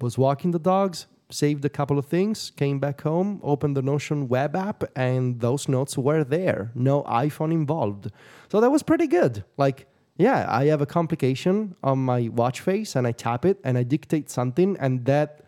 was 0.00 0.18
walking 0.18 0.50
the 0.50 0.58
dogs, 0.58 1.06
saved 1.30 1.64
a 1.64 1.68
couple 1.68 1.98
of 1.98 2.06
things, 2.06 2.52
came 2.56 2.78
back 2.78 3.00
home, 3.00 3.40
opened 3.42 3.76
the 3.76 3.82
Notion 3.82 4.28
web 4.28 4.54
app, 4.54 4.84
and 4.94 5.40
those 5.40 5.68
notes 5.68 5.96
were 5.96 6.22
there. 6.22 6.70
No 6.74 7.02
iPhone 7.04 7.52
involved. 7.52 8.10
So 8.50 8.60
that 8.60 8.70
was 8.70 8.82
pretty 8.82 9.06
good. 9.06 9.44
Like, 9.56 9.86
yeah, 10.18 10.46
I 10.48 10.66
have 10.66 10.80
a 10.80 10.86
complication 10.86 11.74
on 11.82 11.98
my 11.98 12.28
watch 12.28 12.60
face 12.60 12.96
and 12.96 13.06
I 13.06 13.12
tap 13.12 13.44
it 13.44 13.58
and 13.64 13.76
I 13.76 13.82
dictate 13.82 14.30
something, 14.30 14.76
and 14.78 15.04
that 15.06 15.40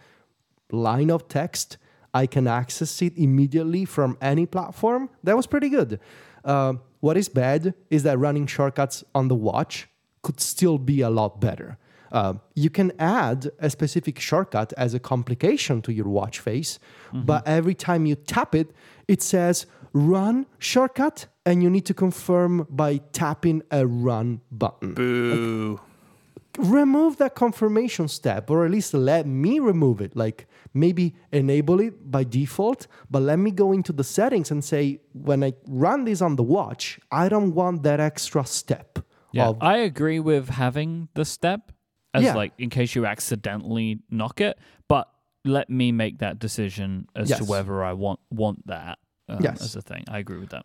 line 0.70 1.11
of 1.11 1.28
text, 1.28 1.78
I 2.12 2.26
can 2.26 2.46
access 2.46 3.02
it 3.02 3.16
immediately 3.16 3.85
from 3.85 4.16
any 4.20 4.46
platform. 4.46 5.11
That 5.24 5.37
was 5.37 5.46
pretty 5.46 5.68
good. 5.68 6.00
Uh, 6.44 6.74
what 7.01 7.17
is 7.17 7.29
bad 7.29 7.75
is 7.91 8.03
that 8.03 8.19
running 8.19 8.47
shortcuts 8.47 9.05
on 9.15 9.29
the 9.29 9.35
watch 9.35 9.89
could 10.23 10.41
still 10.41 10.79
be 10.79 11.01
a 11.01 11.11
lot 11.11 11.41
better. 11.41 11.79
Uh, 12.11 12.35
you 12.55 12.71
can 12.71 12.91
add 12.99 13.51
a 13.59 13.69
specific 13.69 14.19
shortcut 14.19 14.73
as 14.77 14.95
a 14.95 14.99
complication 14.99 15.83
to 15.83 15.93
your 15.93 16.09
watch 16.09 16.41
face, 16.41 16.79
but 17.13 17.47
every 17.47 17.75
time 17.75 18.07
you 18.07 18.15
tap 18.15 18.55
it, 18.55 18.73
it 19.07 19.23
says 19.23 19.67
run 19.93 20.47
shortcut, 20.59 21.27
and 21.45 21.63
you 21.63 21.71
need 21.71 21.85
to 21.87 21.95
confirm 21.95 22.67
by 22.71 22.99
tapping 23.13 23.63
a 23.71 23.87
run 23.87 24.41
button 24.51 24.95
Boo. 24.95 25.81
remove 26.59 27.17
that 27.19 27.35
confirmation 27.35 28.09
step 28.09 28.51
or 28.51 28.65
at 28.65 28.71
least 28.71 28.93
let 28.93 29.27
me 29.27 29.59
remove 29.59 30.01
it 30.01 30.17
like 30.17 30.47
maybe 30.74 31.14
enable 31.33 31.81
it 31.81 32.11
by 32.11 32.24
default 32.24 32.87
but 33.11 33.22
let 33.22 33.38
me 33.38 33.50
go 33.50 33.72
into 33.72 33.92
the 33.92 34.04
settings 34.04 34.50
and 34.50 34.62
say 34.64 35.00
when 35.12 35.42
i 35.42 35.52
run 35.66 36.04
this 36.04 36.20
on 36.22 36.37
the 36.37 36.42
watch 36.42 36.98
i 37.11 37.28
don't 37.28 37.54
want 37.54 37.83
that 37.83 38.00
extra 38.00 38.44
step 38.44 38.98
yeah, 39.33 39.48
of 39.48 39.59
I 39.61 39.76
agree 39.78 40.20
with 40.20 40.48
having 40.48 41.09
the 41.14 41.24
step 41.24 41.70
as 42.14 42.22
Yeah. 42.24 42.35
like 42.35 42.52
in 42.57 42.70
case 42.70 42.94
you 42.94 43.04
accidentally 43.04 43.98
knock 44.11 44.40
it, 44.40 44.59
but 44.88 45.07
let 45.44 45.68
me 45.68 45.92
make 45.92 46.20
that 46.20 46.38
decision 46.38 47.09
as 47.14 47.28
to 47.37 47.44
whether 47.44 47.85
I 47.85 47.92
want 47.92 48.20
want 48.31 48.66
that 48.68 48.98
um, 49.28 49.40
Yes. 49.42 49.61
as 49.62 49.76
a 49.76 49.83
thing. 49.83 50.04
I 50.09 50.18
agree 50.18 50.38
with 50.38 50.48
that. 50.48 50.64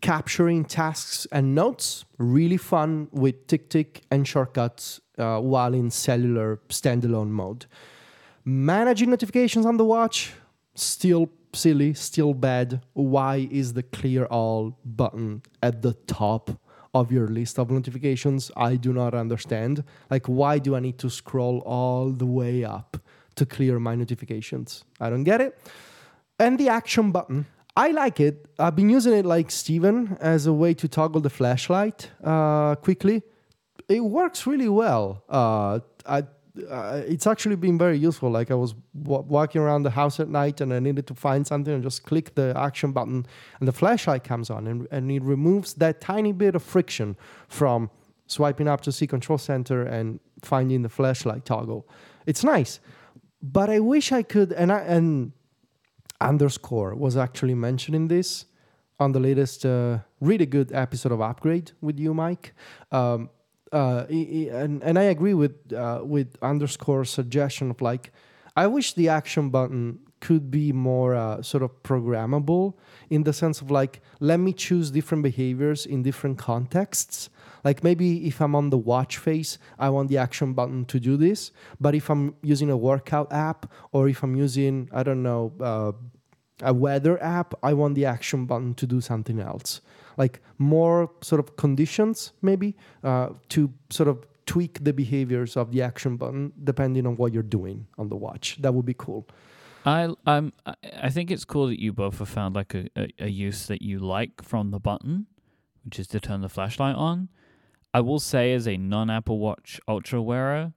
capturing 0.00 0.64
tasks 0.64 1.26
and 1.30 1.54
notes 1.54 2.04
really 2.18 2.56
fun 2.56 3.08
with 3.12 3.46
TickTick 3.46 4.00
and 4.10 4.26
shortcuts 4.26 5.00
uh, 5.16 5.38
while 5.38 5.72
in 5.72 5.88
cellular 5.90 6.60
standalone 6.68 7.30
mode 7.30 7.66
managing 8.44 9.10
notifications 9.10 9.66
on 9.66 9.76
the 9.76 9.84
watch 9.84 10.32
still 10.74 11.30
silly 11.52 11.94
still 11.94 12.34
bad 12.34 12.82
why 12.94 13.48
is 13.50 13.74
the 13.74 13.82
clear 13.82 14.24
all 14.26 14.76
button 14.84 15.40
at 15.62 15.82
the 15.82 15.94
top 16.06 16.50
of 16.92 17.12
your 17.12 17.28
list 17.28 17.58
of 17.58 17.70
notifications 17.70 18.50
i 18.56 18.74
do 18.74 18.92
not 18.92 19.14
understand 19.14 19.84
like 20.10 20.26
why 20.26 20.58
do 20.58 20.74
i 20.74 20.80
need 20.80 20.98
to 20.98 21.08
scroll 21.08 21.58
all 21.60 22.10
the 22.10 22.26
way 22.26 22.64
up 22.64 22.96
to 23.36 23.46
clear 23.46 23.78
my 23.78 23.94
notifications 23.94 24.84
i 25.00 25.08
don't 25.08 25.24
get 25.24 25.40
it 25.40 25.56
and 26.38 26.58
the 26.58 26.68
action 26.68 27.10
button. 27.10 27.46
I 27.76 27.90
like 27.90 28.20
it. 28.20 28.46
I've 28.58 28.76
been 28.76 28.90
using 28.90 29.14
it 29.14 29.24
like 29.24 29.50
Stephen 29.50 30.16
as 30.20 30.46
a 30.46 30.52
way 30.52 30.74
to 30.74 30.88
toggle 30.88 31.20
the 31.20 31.30
flashlight 31.30 32.10
uh, 32.22 32.76
quickly. 32.76 33.22
It 33.88 34.00
works 34.00 34.46
really 34.46 34.68
well. 34.68 35.24
Uh, 35.28 35.80
I, 36.06 36.24
uh, 36.68 37.02
it's 37.06 37.26
actually 37.26 37.56
been 37.56 37.76
very 37.76 37.98
useful. 37.98 38.30
Like 38.30 38.50
I 38.50 38.54
was 38.54 38.74
w- 39.02 39.24
walking 39.26 39.60
around 39.60 39.82
the 39.82 39.90
house 39.90 40.20
at 40.20 40.28
night 40.28 40.60
and 40.60 40.72
I 40.72 40.78
needed 40.78 41.06
to 41.08 41.14
find 41.14 41.46
something 41.46 41.74
and 41.74 41.82
just 41.82 42.04
click 42.04 42.34
the 42.34 42.54
action 42.56 42.92
button 42.92 43.26
and 43.58 43.68
the 43.68 43.72
flashlight 43.72 44.24
comes 44.24 44.50
on 44.50 44.66
and, 44.66 44.86
and 44.90 45.10
it 45.10 45.22
removes 45.22 45.74
that 45.74 46.00
tiny 46.00 46.32
bit 46.32 46.54
of 46.54 46.62
friction 46.62 47.16
from 47.48 47.90
swiping 48.26 48.68
up 48.68 48.80
to 48.82 48.92
see 48.92 49.06
control 49.06 49.38
center 49.38 49.82
and 49.82 50.20
finding 50.42 50.82
the 50.82 50.88
flashlight 50.88 51.44
toggle. 51.44 51.88
It's 52.26 52.44
nice, 52.44 52.80
but 53.42 53.68
I 53.68 53.80
wish 53.80 54.12
I 54.12 54.22
could. 54.22 54.52
And 54.52 54.72
I, 54.72 54.78
and 54.80 55.32
underscore 56.20 56.94
was 56.94 57.16
actually 57.16 57.54
mentioning 57.54 58.08
this 58.08 58.46
on 59.00 59.12
the 59.12 59.20
latest 59.20 59.66
uh, 59.66 59.98
really 60.20 60.46
good 60.46 60.72
episode 60.72 61.12
of 61.12 61.20
Upgrade 61.20 61.72
with 61.80 61.98
you, 61.98 62.14
Mike. 62.14 62.54
Um, 62.92 63.28
uh, 63.74 64.06
and 64.08 64.82
and 64.82 64.98
I 64.98 65.04
agree 65.14 65.34
with 65.34 65.72
uh, 65.72 66.00
with 66.04 66.28
underscore 66.40 67.04
suggestion 67.04 67.70
of 67.70 67.82
like, 67.82 68.12
I 68.56 68.66
wish 68.66 68.94
the 68.94 69.08
action 69.08 69.50
button 69.50 69.98
could 70.20 70.50
be 70.50 70.72
more 70.72 71.14
uh, 71.14 71.42
sort 71.42 71.62
of 71.62 71.70
programmable 71.82 72.74
in 73.10 73.24
the 73.24 73.32
sense 73.32 73.60
of 73.60 73.70
like, 73.70 74.00
let 74.20 74.40
me 74.40 74.52
choose 74.52 74.90
different 74.90 75.22
behaviors 75.22 75.84
in 75.84 76.02
different 76.02 76.38
contexts. 76.38 77.28
Like 77.62 77.84
maybe 77.84 78.26
if 78.26 78.40
I'm 78.40 78.54
on 78.54 78.70
the 78.70 78.78
watch 78.78 79.18
face, 79.18 79.58
I 79.78 79.90
want 79.90 80.08
the 80.08 80.18
action 80.18 80.54
button 80.54 80.84
to 80.86 81.00
do 81.00 81.16
this. 81.16 81.50
But 81.80 81.94
if 81.94 82.08
I'm 82.08 82.36
using 82.42 82.70
a 82.70 82.76
workout 82.76 83.32
app 83.32 83.70
or 83.92 84.08
if 84.08 84.22
I'm 84.22 84.36
using, 84.36 84.88
I 84.92 85.02
don't 85.02 85.22
know, 85.22 85.52
uh, 85.60 85.92
a 86.62 86.72
weather 86.72 87.22
app, 87.22 87.54
I 87.62 87.74
want 87.74 87.94
the 87.94 88.06
action 88.06 88.46
button 88.46 88.74
to 88.74 88.86
do 88.86 89.00
something 89.00 89.40
else. 89.40 89.80
Like 90.16 90.40
more 90.58 91.10
sort 91.22 91.40
of 91.40 91.56
conditions, 91.56 92.32
maybe, 92.42 92.76
uh, 93.02 93.30
to 93.50 93.72
sort 93.90 94.08
of 94.08 94.26
tweak 94.46 94.84
the 94.84 94.92
behaviors 94.92 95.56
of 95.56 95.72
the 95.72 95.80
action 95.82 96.16
button 96.16 96.52
depending 96.62 97.06
on 97.06 97.16
what 97.16 97.32
you're 97.32 97.42
doing 97.42 97.86
on 97.98 98.08
the 98.08 98.16
watch. 98.16 98.58
That 98.60 98.74
would 98.74 98.84
be 98.84 98.94
cool. 98.94 99.26
I 99.86 100.14
um 100.26 100.52
I 101.02 101.10
think 101.10 101.30
it's 101.30 101.44
cool 101.44 101.66
that 101.66 101.80
you 101.80 101.92
both 101.92 102.18
have 102.18 102.28
found 102.28 102.54
like 102.54 102.74
a, 102.74 102.88
a, 102.96 103.08
a 103.20 103.28
use 103.28 103.66
that 103.66 103.82
you 103.82 103.98
like 103.98 104.42
from 104.42 104.70
the 104.70 104.80
button, 104.80 105.26
which 105.84 105.98
is 105.98 106.06
to 106.08 106.20
turn 106.20 106.40
the 106.40 106.48
flashlight 106.48 106.96
on. 106.96 107.28
I 107.92 108.00
will 108.00 108.18
say, 108.18 108.52
as 108.52 108.66
a 108.66 108.76
non 108.76 109.08
Apple 109.08 109.38
Watch 109.38 109.80
Ultra 109.86 110.20
wearer, 110.20 110.72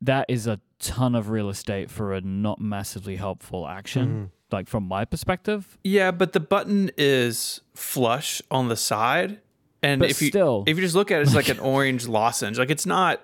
that 0.00 0.26
is 0.28 0.46
a 0.46 0.60
ton 0.78 1.14
of 1.14 1.30
real 1.30 1.48
estate 1.48 1.90
for 1.90 2.12
a 2.12 2.20
not 2.20 2.60
massively 2.60 3.16
helpful 3.16 3.66
action. 3.66 4.30
Like 4.52 4.68
from 4.68 4.86
my 4.86 5.04
perspective, 5.04 5.76
Yeah, 5.82 6.10
but 6.12 6.32
the 6.32 6.40
button 6.40 6.90
is 6.96 7.60
flush 7.74 8.40
on 8.50 8.68
the 8.68 8.76
side, 8.76 9.40
and 9.82 9.98
But 10.00 10.10
if 10.10 10.22
you 10.22 10.28
still. 10.28 10.62
if 10.66 10.76
you 10.76 10.82
just 10.82 10.94
look 10.94 11.10
at 11.10 11.18
it, 11.18 11.22
it's 11.22 11.34
like 11.34 11.48
an 11.48 11.58
orange 11.74 12.06
lozenge. 12.06 12.58
Like 12.58 12.70
it's 12.70 12.86
not. 12.86 13.22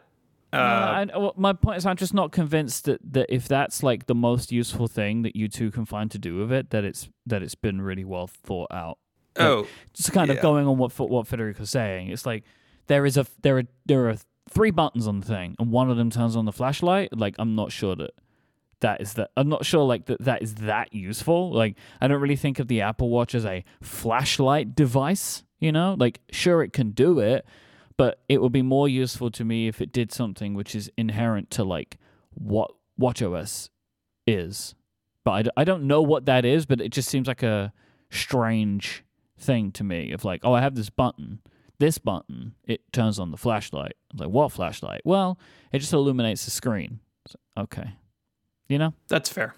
Uh, 0.53 0.57
I, 0.57 1.17
well, 1.17 1.33
my 1.37 1.55
point 1.55 1.79
is, 1.79 1.87
I'm 1.87 1.97
just 1.97 2.13
not 2.13 2.31
convinced 2.31 2.85
that, 2.85 3.01
that 3.15 3.27
if 3.35 3.49
that's 3.49 3.83
like 3.83 4.05
the 4.07 4.15
most 4.15 4.53
useful 4.53 4.87
thing 4.87 5.23
that 5.23 5.35
you 5.35 5.49
two 5.49 5.71
can 5.71 5.87
find 5.87 6.11
to 6.11 6.19
do 6.19 6.37
with 6.39 6.53
it, 6.53 6.71
that 6.71 6.85
it's 6.85 7.09
that 7.25 7.43
it's 7.43 7.55
been 7.55 7.81
really 7.81 8.05
well 8.05 8.27
thought 8.27 8.71
out. 8.71 8.99
Like, 9.39 9.49
oh, 9.49 9.67
just 9.95 10.13
kind 10.13 10.31
of 10.31 10.41
going 10.43 10.67
on 10.67 10.77
what 10.77 10.93
what 10.99 11.27
Federico's 11.27 11.71
saying. 11.71 12.09
It's 12.09 12.27
like 12.27 12.45
there 12.89 13.07
is 13.07 13.17
a 13.17 13.25
there 13.41 13.59
are 13.59 13.63
there 13.87 14.11
are 14.11 14.17
three 14.51 14.71
buttons 14.71 15.07
on 15.07 15.21
the 15.21 15.27
thing, 15.27 15.57
and 15.59 15.71
one 15.71 15.91
of 15.91 15.97
them 15.97 16.11
turns 16.11 16.37
on 16.37 16.45
the 16.45 16.53
flashlight. 16.53 17.17
Like 17.17 17.37
I'm 17.39 17.55
not 17.55 17.73
sure 17.73 17.97
that 17.97 18.11
that 18.83 19.01
is 19.01 19.15
that. 19.15 19.31
I'm 19.37 19.49
not 19.49 19.65
sure 19.65 19.85
like 19.85 20.07
that 20.07 20.21
that 20.25 20.43
is 20.43 20.55
that 20.57 20.93
useful. 20.93 21.53
Like 21.53 21.77
I 22.01 22.07
don't 22.07 22.21
really 22.21 22.37
think 22.37 22.59
of 22.59 22.69
the 22.69 22.83
Apple 22.83 23.09
Watch 23.09 23.35
as 23.35 23.45
a 23.45 23.65
flashlight 23.81 24.75
device. 24.77 25.43
You 25.59 25.73
know, 25.73 25.97
like 25.99 26.21
sure 26.31 26.63
it 26.63 26.73
can 26.73 26.91
do 26.91 27.19
it, 27.21 27.47
but 27.97 28.21
it 28.29 28.43
would 28.43 28.53
be 28.53 28.63
more 28.63 28.89
useful 28.89 29.31
to 29.31 29.45
me 29.45 29.69
if 29.69 29.81
it 29.81 29.93
did 29.93 30.13
something 30.13 30.55
which 30.55 30.75
is 30.75 30.91
inherent 30.97 31.51
to 31.53 31.65
like 31.65 31.99
what 32.35 32.73
WatchOS 33.01 33.71
is. 34.27 34.75
But 35.25 35.31
I, 35.31 35.43
d- 35.43 35.51
I 35.57 35.65
don't 35.65 35.85
know 35.85 36.03
what 36.03 36.27
that 36.27 36.45
is, 36.45 36.67
but 36.67 36.81
it 36.81 36.91
just 36.91 37.09
seems 37.09 37.29
like 37.29 37.45
a 37.45 37.73
strange 38.11 39.05
thing 39.39 39.71
to 39.73 39.85
me 39.85 40.11
of 40.11 40.25
like, 40.25 40.41
oh, 40.43 40.53
I 40.53 40.61
have 40.61 40.75
this 40.75 40.91
button. 40.91 41.41
This 41.79 41.99
button, 41.99 42.55
it 42.65 42.93
turns 42.93 43.19
on 43.19 43.31
the 43.31 43.37
flashlight. 43.37 43.95
I'm 44.13 44.19
like, 44.19 44.31
what 44.31 44.53
flashlight? 44.53 45.03
Well, 45.05 45.39
it 45.73 45.79
just 45.79 45.93
illuminates 45.93 46.45
the 46.45 46.51
screen. 46.51 47.01
So, 47.27 47.39
okay. 47.57 47.95
You 48.73 48.79
know? 48.79 48.95
that's 49.09 49.29
fair. 49.31 49.55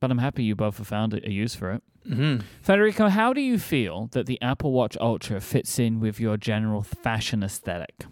But 0.00 0.10
I'm 0.10 0.18
happy 0.18 0.44
you 0.44 0.54
both 0.54 0.78
have 0.78 0.86
found 0.86 1.14
a 1.14 1.18
a 1.26 1.30
use 1.30 1.54
for 1.56 1.72
it. 1.72 1.82
hmm 2.06 2.36
Federico, 2.62 3.08
how 3.08 3.32
do 3.32 3.40
you 3.40 3.58
feel 3.58 4.08
that 4.12 4.26
the 4.26 4.38
Apple 4.42 4.72
Watch 4.72 4.96
Ultra 5.00 5.40
fits 5.40 5.78
in 5.78 6.00
with 6.00 6.20
your 6.20 6.36
general 6.36 6.82
fashion 6.82 7.42
aesthetic? 7.42 8.06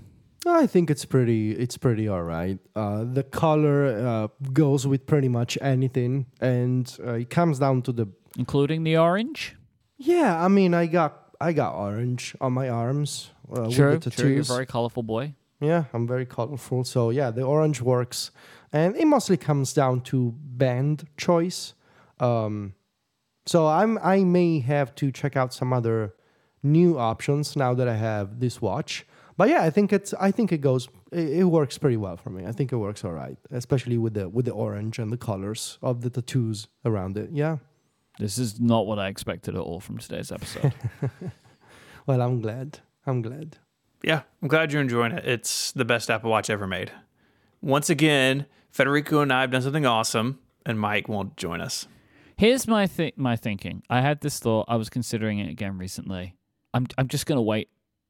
I 0.46 0.66
think 0.66 0.90
it's 0.90 1.04
pretty. 1.04 1.52
It's 1.52 1.78
pretty 1.78 2.08
all 2.08 2.24
right. 2.24 2.58
Uh, 2.74 3.04
the 3.04 3.22
color 3.22 3.86
uh, 3.86 4.28
goes 4.52 4.86
with 4.86 5.06
pretty 5.06 5.28
much 5.28 5.56
anything, 5.60 6.26
and 6.40 6.84
uh, 7.06 7.12
it 7.22 7.30
comes 7.30 7.58
down 7.58 7.82
to 7.82 7.92
the. 7.92 8.06
Including 8.36 8.82
the 8.84 8.96
orange? 8.96 9.54
Yeah, 9.98 10.44
I 10.44 10.48
mean, 10.48 10.74
I 10.74 10.86
got 10.86 11.12
I 11.40 11.52
got 11.52 11.74
orange 11.74 12.34
on 12.40 12.52
my 12.54 12.68
arms. 12.68 13.30
Uh, 13.48 13.70
True, 13.70 13.90
with 13.92 14.02
the 14.04 14.10
true. 14.10 14.30
You're 14.30 14.40
a 14.40 14.56
very 14.56 14.66
colorful 14.66 15.02
boy. 15.04 15.34
Yeah, 15.60 15.84
I'm 15.92 16.06
very 16.08 16.26
colorful. 16.26 16.82
So 16.84 17.10
yeah, 17.10 17.30
the 17.30 17.42
orange 17.42 17.80
works, 17.80 18.32
and 18.72 18.96
it 18.96 19.06
mostly 19.06 19.36
comes 19.36 19.72
down 19.72 20.00
to 20.02 20.34
band 20.36 21.06
choice. 21.16 21.74
Um, 22.20 22.74
so 23.46 23.66
I'm 23.66 23.98
I 23.98 24.24
may 24.24 24.60
have 24.60 24.94
to 24.96 25.10
check 25.10 25.36
out 25.36 25.52
some 25.52 25.72
other 25.72 26.14
new 26.62 26.98
options 26.98 27.56
now 27.56 27.74
that 27.74 27.88
I 27.88 27.96
have 27.96 28.40
this 28.40 28.62
watch. 28.62 29.06
But 29.36 29.48
yeah, 29.48 29.62
I 29.62 29.70
think 29.70 29.92
it's 29.92 30.14
I 30.14 30.30
think 30.30 30.52
it 30.52 30.60
goes 30.60 30.88
it, 31.10 31.28
it 31.40 31.44
works 31.44 31.78
pretty 31.78 31.96
well 31.96 32.16
for 32.16 32.30
me. 32.30 32.46
I 32.46 32.52
think 32.52 32.72
it 32.72 32.76
works 32.76 33.04
all 33.04 33.12
right, 33.12 33.36
especially 33.50 33.98
with 33.98 34.14
the 34.14 34.28
with 34.28 34.44
the 34.44 34.52
orange 34.52 34.98
and 34.98 35.12
the 35.12 35.16
colors 35.16 35.78
of 35.82 36.02
the 36.02 36.10
tattoos 36.10 36.68
around 36.84 37.16
it. 37.16 37.30
Yeah. 37.32 37.58
This 38.18 38.36
is 38.36 38.60
not 38.60 38.86
what 38.86 38.98
I 38.98 39.08
expected 39.08 39.54
at 39.54 39.60
all 39.62 39.80
from 39.80 39.98
today's 39.98 40.30
episode. 40.30 40.74
Well, 42.06 42.20
I'm 42.20 42.40
glad. 42.40 42.80
I'm 43.06 43.22
glad. 43.22 43.58
Yeah, 44.02 44.22
I'm 44.40 44.48
glad 44.48 44.72
you're 44.72 44.82
enjoying 44.82 45.12
it. 45.12 45.24
It's 45.24 45.72
the 45.72 45.84
best 45.84 46.10
Apple 46.10 46.30
Watch 46.30 46.50
ever 46.50 46.66
made. 46.66 46.90
Once 47.60 47.88
again, 47.88 48.46
Federico 48.72 49.20
and 49.20 49.32
I 49.32 49.42
have 49.42 49.50
done 49.50 49.62
something 49.62 49.86
awesome, 49.86 50.38
and 50.66 50.80
Mike 50.80 51.08
won't 51.08 51.36
join 51.36 51.60
us. 51.60 51.86
Here's 52.36 52.66
my 52.66 52.86
th- 52.86 53.16
my 53.16 53.36
thinking. 53.36 53.82
I 53.88 54.00
had 54.00 54.20
this 54.20 54.38
thought. 54.40 54.64
I 54.68 54.76
was 54.76 54.88
considering 54.88 55.38
it 55.38 55.50
again 55.50 55.78
recently. 55.78 56.34
I'm 56.74 56.86
I'm 56.98 57.08
just 57.08 57.26
gonna 57.26 57.42
wait 57.42 57.68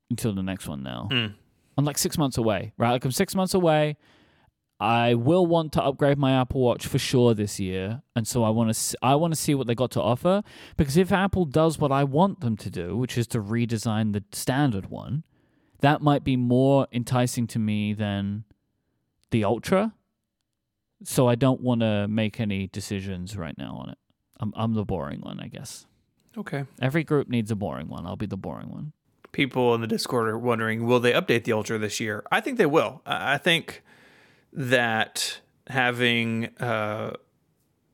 until 0.09 0.33
the 0.35 0.43
next 0.43 0.69
one 0.69 0.83
now. 0.83 1.09
Mm. 1.11 1.35
I'm 1.77 1.85
like 1.85 1.99
six 1.99 2.17
months 2.17 2.39
away, 2.39 2.73
right? 2.79 2.93
Like 2.93 3.05
I'm 3.05 3.11
six 3.11 3.35
months 3.35 3.55
away. 3.55 3.97
I 4.79 5.15
will 5.15 5.47
want 5.47 5.73
to 5.75 5.83
upgrade 5.83 6.19
my 6.19 6.33
Apple 6.41 6.61
Watch 6.61 6.87
for 6.87 6.99
sure 6.99 7.35
this 7.35 7.61
year, 7.61 8.03
and 8.17 8.27
so 8.27 8.43
I 8.43 8.51
want 8.51 8.75
to 8.75 8.99
I 9.03 9.17
want 9.17 9.35
to 9.35 9.41
see 9.41 9.55
what 9.55 9.67
they 9.67 9.75
got 9.75 9.91
to 9.93 10.01
offer 10.01 10.43
because 10.77 10.97
if 10.97 11.13
Apple 11.13 11.45
does 11.45 11.79
what 11.79 11.93
I 11.93 12.05
want 12.05 12.41
them 12.41 12.57
to 12.59 12.71
do, 12.71 12.97
which 12.97 13.19
is 13.19 13.27
to 13.29 13.41
redesign 13.41 14.13
the 14.13 14.25
standard 14.33 14.91
one, 14.91 15.25
that 15.81 16.03
might 16.03 16.25
be 16.25 16.37
more 16.37 16.87
enticing 16.93 17.47
to 17.49 17.59
me 17.59 17.93
than 17.93 18.45
the 19.31 19.45
Ultra. 19.45 19.95
So 21.05 21.29
I 21.29 21.35
don't 21.35 21.61
want 21.61 21.81
to 21.81 22.07
make 22.09 22.41
any 22.41 22.69
decisions 22.69 23.37
right 23.37 23.57
now 23.59 23.77
on 23.83 23.91
it. 23.91 23.99
I'm 24.41 24.53
I'm 24.57 24.75
the 24.75 24.85
boring 24.85 25.21
one, 25.21 25.41
I 25.41 25.49
guess. 25.49 25.87
Okay. 26.37 26.65
Every 26.81 27.05
group 27.05 27.29
needs 27.29 27.51
a 27.51 27.57
boring 27.57 27.89
one. 27.89 28.07
I'll 28.07 28.17
be 28.17 28.27
the 28.27 28.37
boring 28.37 28.71
one. 28.71 28.93
People 29.33 29.75
in 29.75 29.81
the 29.81 29.87
Discord 29.87 30.29
are 30.29 30.39
wondering, 30.39 30.87
will 30.87 31.01
they 31.01 31.13
update 31.13 31.45
the 31.45 31.53
Ultra 31.53 31.79
this 31.79 32.01
year? 32.01 32.25
I 32.31 32.41
think 32.41 32.59
they 32.59 32.67
will. 32.67 33.01
I 33.07 33.39
think 33.39 33.83
that 34.53 35.41
having 35.69 36.47
uh, 36.61 37.15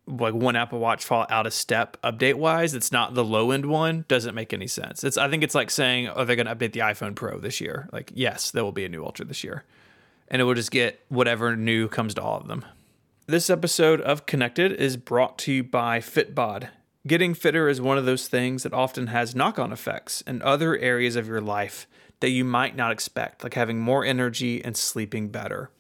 like 0.06 0.34
one 0.34 0.56
Apple 0.56 0.78
Watch 0.80 1.04
fall 1.04 1.26
out 1.28 1.46
of 1.46 1.52
step 1.52 1.96
update 2.02 2.34
wise, 2.34 2.74
it's 2.74 2.90
not 2.90 3.14
the 3.14 3.24
low 3.24 3.50
end 3.50 3.66
one, 3.66 4.04
doesn't 4.08 4.34
make 4.34 4.52
any 4.52 4.66
sense. 4.66 5.04
It's 5.04 5.16
I 5.16 5.28
think 5.28 5.42
it's 5.42 5.54
like 5.54 5.70
saying, 5.70 6.08
oh, 6.08 6.24
they're 6.24 6.36
going 6.36 6.46
to 6.46 6.54
update 6.54 6.72
the 6.72 6.80
iPhone 6.80 7.14
Pro 7.14 7.38
this 7.38 7.60
year. 7.60 7.88
Like, 7.92 8.12
yes, 8.14 8.50
there 8.50 8.64
will 8.64 8.72
be 8.72 8.84
a 8.84 8.88
new 8.88 9.04
Ultra 9.04 9.24
this 9.24 9.44
year, 9.44 9.64
and 10.28 10.40
it 10.40 10.44
will 10.44 10.54
just 10.54 10.70
get 10.70 11.00
whatever 11.08 11.54
new 11.56 11.88
comes 11.88 12.14
to 12.14 12.22
all 12.22 12.40
of 12.40 12.48
them. 12.48 12.64
This 13.30 13.50
episode 13.50 14.00
of 14.00 14.24
Connected 14.24 14.72
is 14.72 14.96
brought 14.96 15.36
to 15.40 15.52
you 15.52 15.62
by 15.62 15.98
Fitbod. 15.98 16.70
Getting 17.06 17.34
fitter 17.34 17.68
is 17.68 17.78
one 17.78 17.98
of 17.98 18.06
those 18.06 18.26
things 18.26 18.62
that 18.62 18.72
often 18.72 19.08
has 19.08 19.34
knock 19.34 19.58
on 19.58 19.70
effects 19.70 20.22
in 20.22 20.40
other 20.40 20.78
areas 20.78 21.14
of 21.14 21.28
your 21.28 21.42
life 21.42 21.86
that 22.20 22.30
you 22.30 22.42
might 22.42 22.74
not 22.74 22.90
expect, 22.90 23.44
like 23.44 23.52
having 23.52 23.80
more 23.80 24.02
energy 24.02 24.64
and 24.64 24.74
sleeping 24.78 25.28
better. 25.28 25.70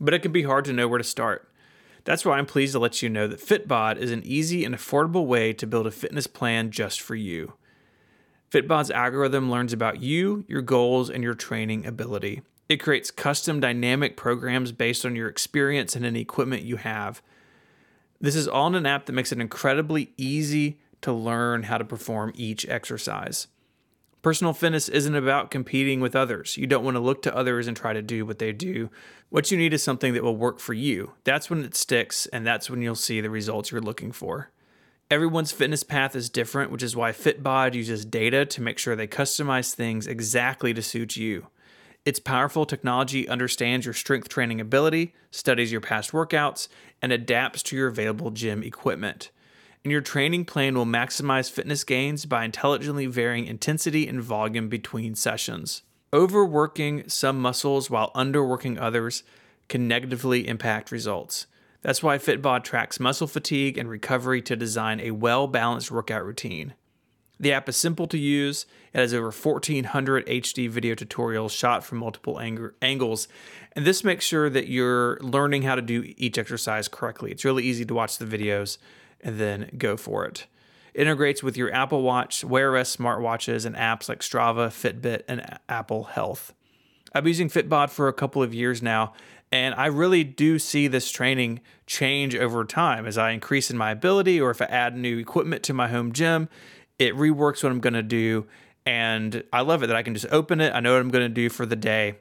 But 0.00 0.14
it 0.14 0.18
can 0.18 0.32
be 0.32 0.42
hard 0.42 0.64
to 0.64 0.72
know 0.72 0.88
where 0.88 0.98
to 0.98 1.04
start. 1.04 1.48
That's 2.02 2.24
why 2.24 2.38
I'm 2.38 2.44
pleased 2.44 2.72
to 2.72 2.80
let 2.80 3.00
you 3.02 3.08
know 3.08 3.28
that 3.28 3.38
Fitbod 3.38 3.98
is 3.98 4.10
an 4.10 4.24
easy 4.24 4.64
and 4.64 4.74
affordable 4.74 5.26
way 5.26 5.52
to 5.52 5.64
build 5.64 5.86
a 5.86 5.92
fitness 5.92 6.26
plan 6.26 6.72
just 6.72 7.00
for 7.00 7.14
you. 7.14 7.52
Fitbod's 8.50 8.90
algorithm 8.90 9.48
learns 9.48 9.72
about 9.72 10.02
you, 10.02 10.44
your 10.48 10.60
goals, 10.60 11.08
and 11.08 11.22
your 11.22 11.34
training 11.34 11.86
ability. 11.86 12.42
It 12.68 12.78
creates 12.78 13.10
custom 13.10 13.60
dynamic 13.60 14.16
programs 14.16 14.72
based 14.72 15.06
on 15.06 15.14
your 15.14 15.28
experience 15.28 15.94
and 15.94 16.04
any 16.04 16.20
equipment 16.20 16.62
you 16.62 16.76
have. 16.76 17.22
This 18.20 18.34
is 18.34 18.48
all 18.48 18.66
in 18.66 18.74
an 18.74 18.86
app 18.86 19.06
that 19.06 19.12
makes 19.12 19.30
it 19.30 19.40
incredibly 19.40 20.12
easy 20.16 20.78
to 21.02 21.12
learn 21.12 21.64
how 21.64 21.78
to 21.78 21.84
perform 21.84 22.32
each 22.34 22.66
exercise. 22.68 23.46
Personal 24.22 24.52
fitness 24.52 24.88
isn't 24.88 25.14
about 25.14 25.52
competing 25.52 26.00
with 26.00 26.16
others. 26.16 26.56
You 26.56 26.66
don't 26.66 26.82
want 26.82 26.96
to 26.96 27.00
look 27.00 27.22
to 27.22 27.36
others 27.36 27.68
and 27.68 27.76
try 27.76 27.92
to 27.92 28.02
do 28.02 28.26
what 28.26 28.40
they 28.40 28.52
do. 28.52 28.90
What 29.28 29.52
you 29.52 29.58
need 29.58 29.72
is 29.72 29.84
something 29.84 30.14
that 30.14 30.24
will 30.24 30.36
work 30.36 30.58
for 30.58 30.72
you. 30.72 31.12
That's 31.22 31.48
when 31.48 31.64
it 31.64 31.76
sticks, 31.76 32.26
and 32.26 32.44
that's 32.44 32.68
when 32.68 32.82
you'll 32.82 32.96
see 32.96 33.20
the 33.20 33.30
results 33.30 33.70
you're 33.70 33.80
looking 33.80 34.10
for. 34.10 34.50
Everyone's 35.08 35.52
fitness 35.52 35.84
path 35.84 36.16
is 36.16 36.28
different, 36.28 36.72
which 36.72 36.82
is 36.82 36.96
why 36.96 37.12
Fitbod 37.12 37.74
uses 37.74 38.04
data 38.04 38.44
to 38.46 38.60
make 38.60 38.78
sure 38.78 38.96
they 38.96 39.06
customize 39.06 39.72
things 39.72 40.08
exactly 40.08 40.74
to 40.74 40.82
suit 40.82 41.16
you. 41.16 41.46
Its 42.06 42.20
powerful 42.20 42.64
technology 42.64 43.28
understands 43.28 43.84
your 43.84 43.92
strength 43.92 44.28
training 44.28 44.60
ability, 44.60 45.12
studies 45.32 45.72
your 45.72 45.80
past 45.80 46.12
workouts, 46.12 46.68
and 47.02 47.10
adapts 47.10 47.64
to 47.64 47.74
your 47.74 47.88
available 47.88 48.30
gym 48.30 48.62
equipment. 48.62 49.30
And 49.84 49.90
your 49.90 50.00
training 50.00 50.44
plan 50.44 50.76
will 50.76 50.86
maximize 50.86 51.50
fitness 51.50 51.82
gains 51.82 52.24
by 52.24 52.44
intelligently 52.44 53.06
varying 53.06 53.46
intensity 53.46 54.06
and 54.06 54.22
volume 54.22 54.68
between 54.68 55.16
sessions. 55.16 55.82
Overworking 56.12 57.08
some 57.08 57.40
muscles 57.40 57.90
while 57.90 58.12
underworking 58.12 58.80
others 58.80 59.24
can 59.68 59.88
negatively 59.88 60.46
impact 60.46 60.92
results. 60.92 61.48
That's 61.82 62.04
why 62.04 62.18
Fitbod 62.18 62.62
tracks 62.62 63.00
muscle 63.00 63.26
fatigue 63.26 63.76
and 63.76 63.88
recovery 63.88 64.42
to 64.42 64.54
design 64.54 65.00
a 65.00 65.10
well 65.10 65.48
balanced 65.48 65.90
workout 65.90 66.24
routine. 66.24 66.74
The 67.38 67.52
app 67.52 67.68
is 67.68 67.76
simple 67.76 68.06
to 68.08 68.18
use. 68.18 68.66
It 68.94 68.98
has 68.98 69.12
over 69.12 69.30
1,400 69.30 70.26
HD 70.26 70.68
video 70.70 70.94
tutorials 70.94 71.50
shot 71.50 71.84
from 71.84 71.98
multiple 71.98 72.40
ang- 72.40 72.70
angles, 72.80 73.28
and 73.72 73.84
this 73.84 74.02
makes 74.02 74.24
sure 74.24 74.48
that 74.48 74.68
you're 74.68 75.18
learning 75.20 75.62
how 75.62 75.74
to 75.74 75.82
do 75.82 76.14
each 76.16 76.38
exercise 76.38 76.88
correctly. 76.88 77.30
It's 77.30 77.44
really 77.44 77.64
easy 77.64 77.84
to 77.84 77.94
watch 77.94 78.16
the 78.16 78.24
videos 78.24 78.78
and 79.20 79.38
then 79.38 79.70
go 79.76 79.96
for 79.96 80.24
it. 80.24 80.46
It 80.94 81.02
integrates 81.02 81.42
with 81.42 81.58
your 81.58 81.70
Apple 81.74 82.00
Watch, 82.00 82.42
Wear 82.42 82.74
OS 82.74 82.96
smartwatches, 82.96 83.66
and 83.66 83.76
apps 83.76 84.08
like 84.08 84.20
Strava, 84.20 84.68
Fitbit, 84.68 85.22
and 85.28 85.58
Apple 85.68 86.04
Health. 86.04 86.54
I've 87.12 87.22
been 87.22 87.28
using 87.28 87.50
Fitbod 87.50 87.90
for 87.90 88.08
a 88.08 88.14
couple 88.14 88.42
of 88.42 88.54
years 88.54 88.82
now, 88.82 89.12
and 89.52 89.74
I 89.74 89.86
really 89.86 90.24
do 90.24 90.58
see 90.58 90.88
this 90.88 91.10
training 91.10 91.60
change 91.86 92.34
over 92.34 92.64
time 92.64 93.06
as 93.06 93.16
I 93.18 93.30
increase 93.30 93.70
in 93.70 93.76
my 93.76 93.90
ability 93.90 94.40
or 94.40 94.50
if 94.50 94.60
I 94.60 94.66
add 94.66 94.96
new 94.96 95.18
equipment 95.18 95.62
to 95.64 95.74
my 95.74 95.88
home 95.88 96.12
gym. 96.12 96.48
It 96.98 97.14
reworks 97.14 97.62
what 97.62 97.72
I'm 97.72 97.80
going 97.80 97.94
to 97.94 98.02
do. 98.02 98.46
And 98.84 99.42
I 99.52 99.62
love 99.62 99.82
it 99.82 99.88
that 99.88 99.96
I 99.96 100.02
can 100.02 100.14
just 100.14 100.26
open 100.30 100.60
it. 100.60 100.72
I 100.72 100.80
know 100.80 100.92
what 100.92 101.00
I'm 101.00 101.10
going 101.10 101.24
to 101.24 101.28
do 101.28 101.48
for 101.48 101.66
the 101.66 101.76
day. 101.76 102.14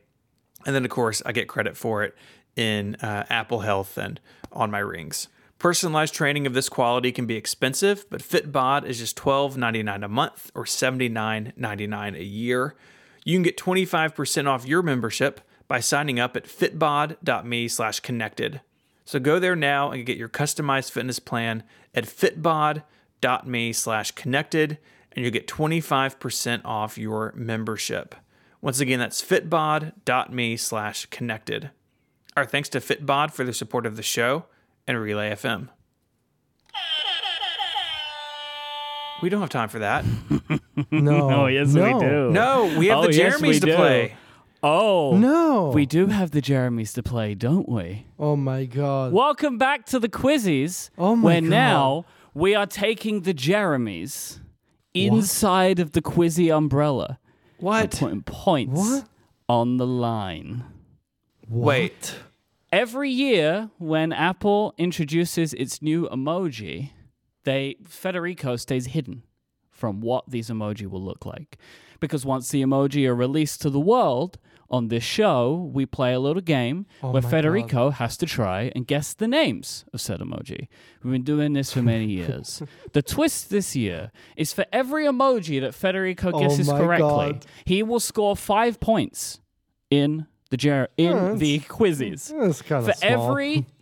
And 0.65 0.75
then, 0.75 0.83
of 0.83 0.91
course, 0.91 1.21
I 1.25 1.31
get 1.31 1.47
credit 1.47 1.77
for 1.77 2.03
it 2.03 2.15
in 2.55 2.95
uh, 2.95 3.25
Apple 3.29 3.59
Health 3.59 3.97
and 3.97 4.19
on 4.51 4.71
my 4.71 4.79
rings. 4.79 5.27
Personalized 5.59 6.13
training 6.13 6.47
of 6.47 6.53
this 6.53 6.67
quality 6.67 7.11
can 7.11 7.25
be 7.25 7.35
expensive, 7.35 8.05
but 8.09 8.21
Fitbod 8.21 8.85
is 8.85 8.97
just 8.99 9.15
$12.99 9.17 10.03
a 10.03 10.07
month 10.07 10.51
or 10.53 10.65
$79.99 10.65 12.15
a 12.15 12.23
year. 12.23 12.75
You 13.23 13.35
can 13.35 13.43
get 13.43 13.57
25% 13.57 14.47
off 14.47 14.67
your 14.67 14.81
membership 14.81 15.41
by 15.67 15.79
signing 15.79 16.19
up 16.19 16.35
at 16.35 16.45
fitbod.me 16.45 17.67
slash 17.67 17.99
connected. 17.99 18.61
So 19.05 19.19
go 19.19 19.39
there 19.39 19.55
now 19.55 19.91
and 19.91 20.05
get 20.05 20.17
your 20.17 20.29
customized 20.29 20.91
fitness 20.91 21.19
plan 21.19 21.63
at 21.93 22.05
fitbod.me 22.05 22.83
slash 23.21 24.11
connected 24.11 24.77
and 25.11 25.23
you'll 25.23 25.31
get 25.33 25.47
25% 25.47 26.61
off 26.65 26.97
your 26.97 27.33
membership. 27.35 28.15
Once 28.61 28.79
again, 28.79 28.99
that's 28.99 29.23
fitbod.me 29.23 30.57
slash 30.57 31.05
connected. 31.07 31.71
Our 32.35 32.45
thanks 32.45 32.67
to 32.69 32.79
Fitbod 32.79 33.31
for 33.31 33.43
their 33.43 33.53
support 33.53 33.85
of 33.85 33.95
the 33.95 34.03
show 34.03 34.45
and 34.87 34.99
Relay 34.99 35.31
FM. 35.31 35.69
We 39.21 39.29
don't 39.29 39.39
have 39.41 39.49
time 39.49 39.69
for 39.69 39.79
that. 39.79 40.05
No. 40.91 41.31
Oh, 41.31 41.45
yes, 41.47 41.67
we 41.73 41.79
do. 41.81 42.31
No, 42.31 42.65
we 42.77 42.87
have 42.87 42.97
Oh, 42.99 43.07
the 43.07 43.13
yes, 43.13 43.35
Jeremies 43.37 43.47
we 43.47 43.59
to 43.61 43.65
do. 43.65 43.75
play. 43.75 44.15
Oh, 44.61 45.15
No. 45.17 45.69
We 45.73 45.85
do 45.85 46.07
have 46.07 46.31
the 46.31 46.41
Jeremies 46.41 46.93
to 46.95 47.03
play, 47.03 47.33
don't 47.33 47.67
we? 47.69 48.05
Oh 48.19 48.35
my 48.35 48.65
god. 48.65 49.13
Welcome 49.13 49.57
back 49.57 49.85
to 49.87 49.99
the 49.99 50.09
quizzes. 50.09 50.91
Oh 50.97 51.15
my 51.15 51.23
where 51.25 51.41
God. 51.41 51.49
now 51.49 52.05
we 52.35 52.53
are 52.53 52.67
taking 52.67 53.21
the 53.21 53.33
Jeremies 53.33 54.39
inside 54.93 55.79
of 55.79 55.93
the 55.93 56.01
quizzy 56.01 56.55
umbrella. 56.55 57.17
What? 57.57 57.91
Putting 57.91 58.21
points 58.21 58.77
What? 58.79 59.07
on 59.49 59.77
the 59.77 59.87
line. 59.87 60.63
Wait. 61.49 62.15
Every 62.71 63.09
year, 63.09 63.69
when 63.77 64.11
Apple 64.11 64.73
introduces 64.77 65.53
its 65.53 65.81
new 65.81 66.07
emoji, 66.09 66.91
they 67.45 67.77
Federico 67.85 68.57
stays 68.57 68.87
hidden 68.87 69.23
from 69.71 70.01
what 70.01 70.29
these 70.29 70.49
emoji 70.49 70.87
will 70.87 71.01
look 71.03 71.25
like. 71.25 71.57
Because 72.01 72.25
once 72.25 72.49
the 72.49 72.61
emoji 72.61 73.07
are 73.07 73.15
released 73.15 73.61
to 73.61 73.69
the 73.69 73.79
world 73.79 74.37
on 74.69 74.87
this 74.87 75.03
show, 75.03 75.69
we 75.73 75.85
play 75.85 76.13
a 76.13 76.19
little 76.19 76.41
game 76.41 76.85
Oh 77.03 77.11
where 77.11 77.21
Federico 77.21 77.91
has 77.91 78.17
to 78.17 78.25
try 78.25 78.71
and 78.75 78.87
guess 78.87 79.13
the 79.13 79.27
names 79.27 79.85
of 79.93 80.01
said 80.01 80.19
emoji. 80.19 80.67
We've 81.03 81.13
been 81.13 81.23
doing 81.23 81.53
this 81.53 81.71
for 81.71 81.81
many 81.81 82.05
years. 82.19 82.61
the 82.93 83.01
twist 83.01 83.49
this 83.49 83.75
year 83.75 84.11
is 84.35 84.53
for 84.53 84.65
every 84.73 85.05
emoji 85.05 85.61
that 85.61 85.73
Federico 85.75 86.31
Oh 86.33 86.39
guesses 86.39 86.67
my 86.67 86.77
correctly, 86.79 87.07
God. 87.33 87.45
he 87.65 87.83
will 87.83 87.99
score 87.99 88.35
five 88.35 88.79
points 88.79 89.39
in 89.91 90.25
the 90.49 90.57
Jer- 90.57 90.89
in 90.97 91.11
Yeah, 91.15 91.33
the 91.35 91.59
quizzes 91.59 92.29
for 92.31 92.53
small. 92.53 92.93
every 93.01 93.65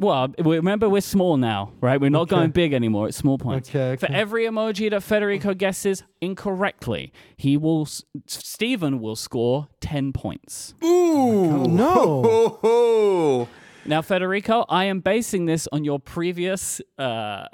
well 0.00 0.32
remember 0.38 0.88
we're 0.88 1.00
small 1.00 1.36
now 1.36 1.72
right 1.80 2.00
we're 2.00 2.10
not 2.10 2.22
Okay. 2.22 2.34
going 2.36 2.50
big 2.50 2.72
anymore 2.72 3.06
it's 3.08 3.16
small 3.18 3.38
points 3.38 3.68
Okay, 3.68 3.94
for 3.96 4.10
every 4.10 4.44
emoji 4.46 4.90
that 4.90 5.02
federico 5.02 5.54
guesses 5.54 6.02
incorrectly 6.20 7.12
he 7.36 7.56
will 7.56 7.82
s- 7.82 8.02
stephen 8.26 8.98
will 9.00 9.14
score 9.14 9.68
10 9.80 10.12
points 10.12 10.74
Oh, 10.82 11.66
no. 11.68 12.22
Oh, 12.24 12.58
ho. 12.62 13.48
now 13.84 14.02
federico 14.02 14.64
i 14.68 14.84
am 14.86 15.00
basing 15.00 15.44
this 15.46 15.68
on 15.70 15.84
your 15.84 16.00
previous 16.00 16.80
uh 16.98 17.44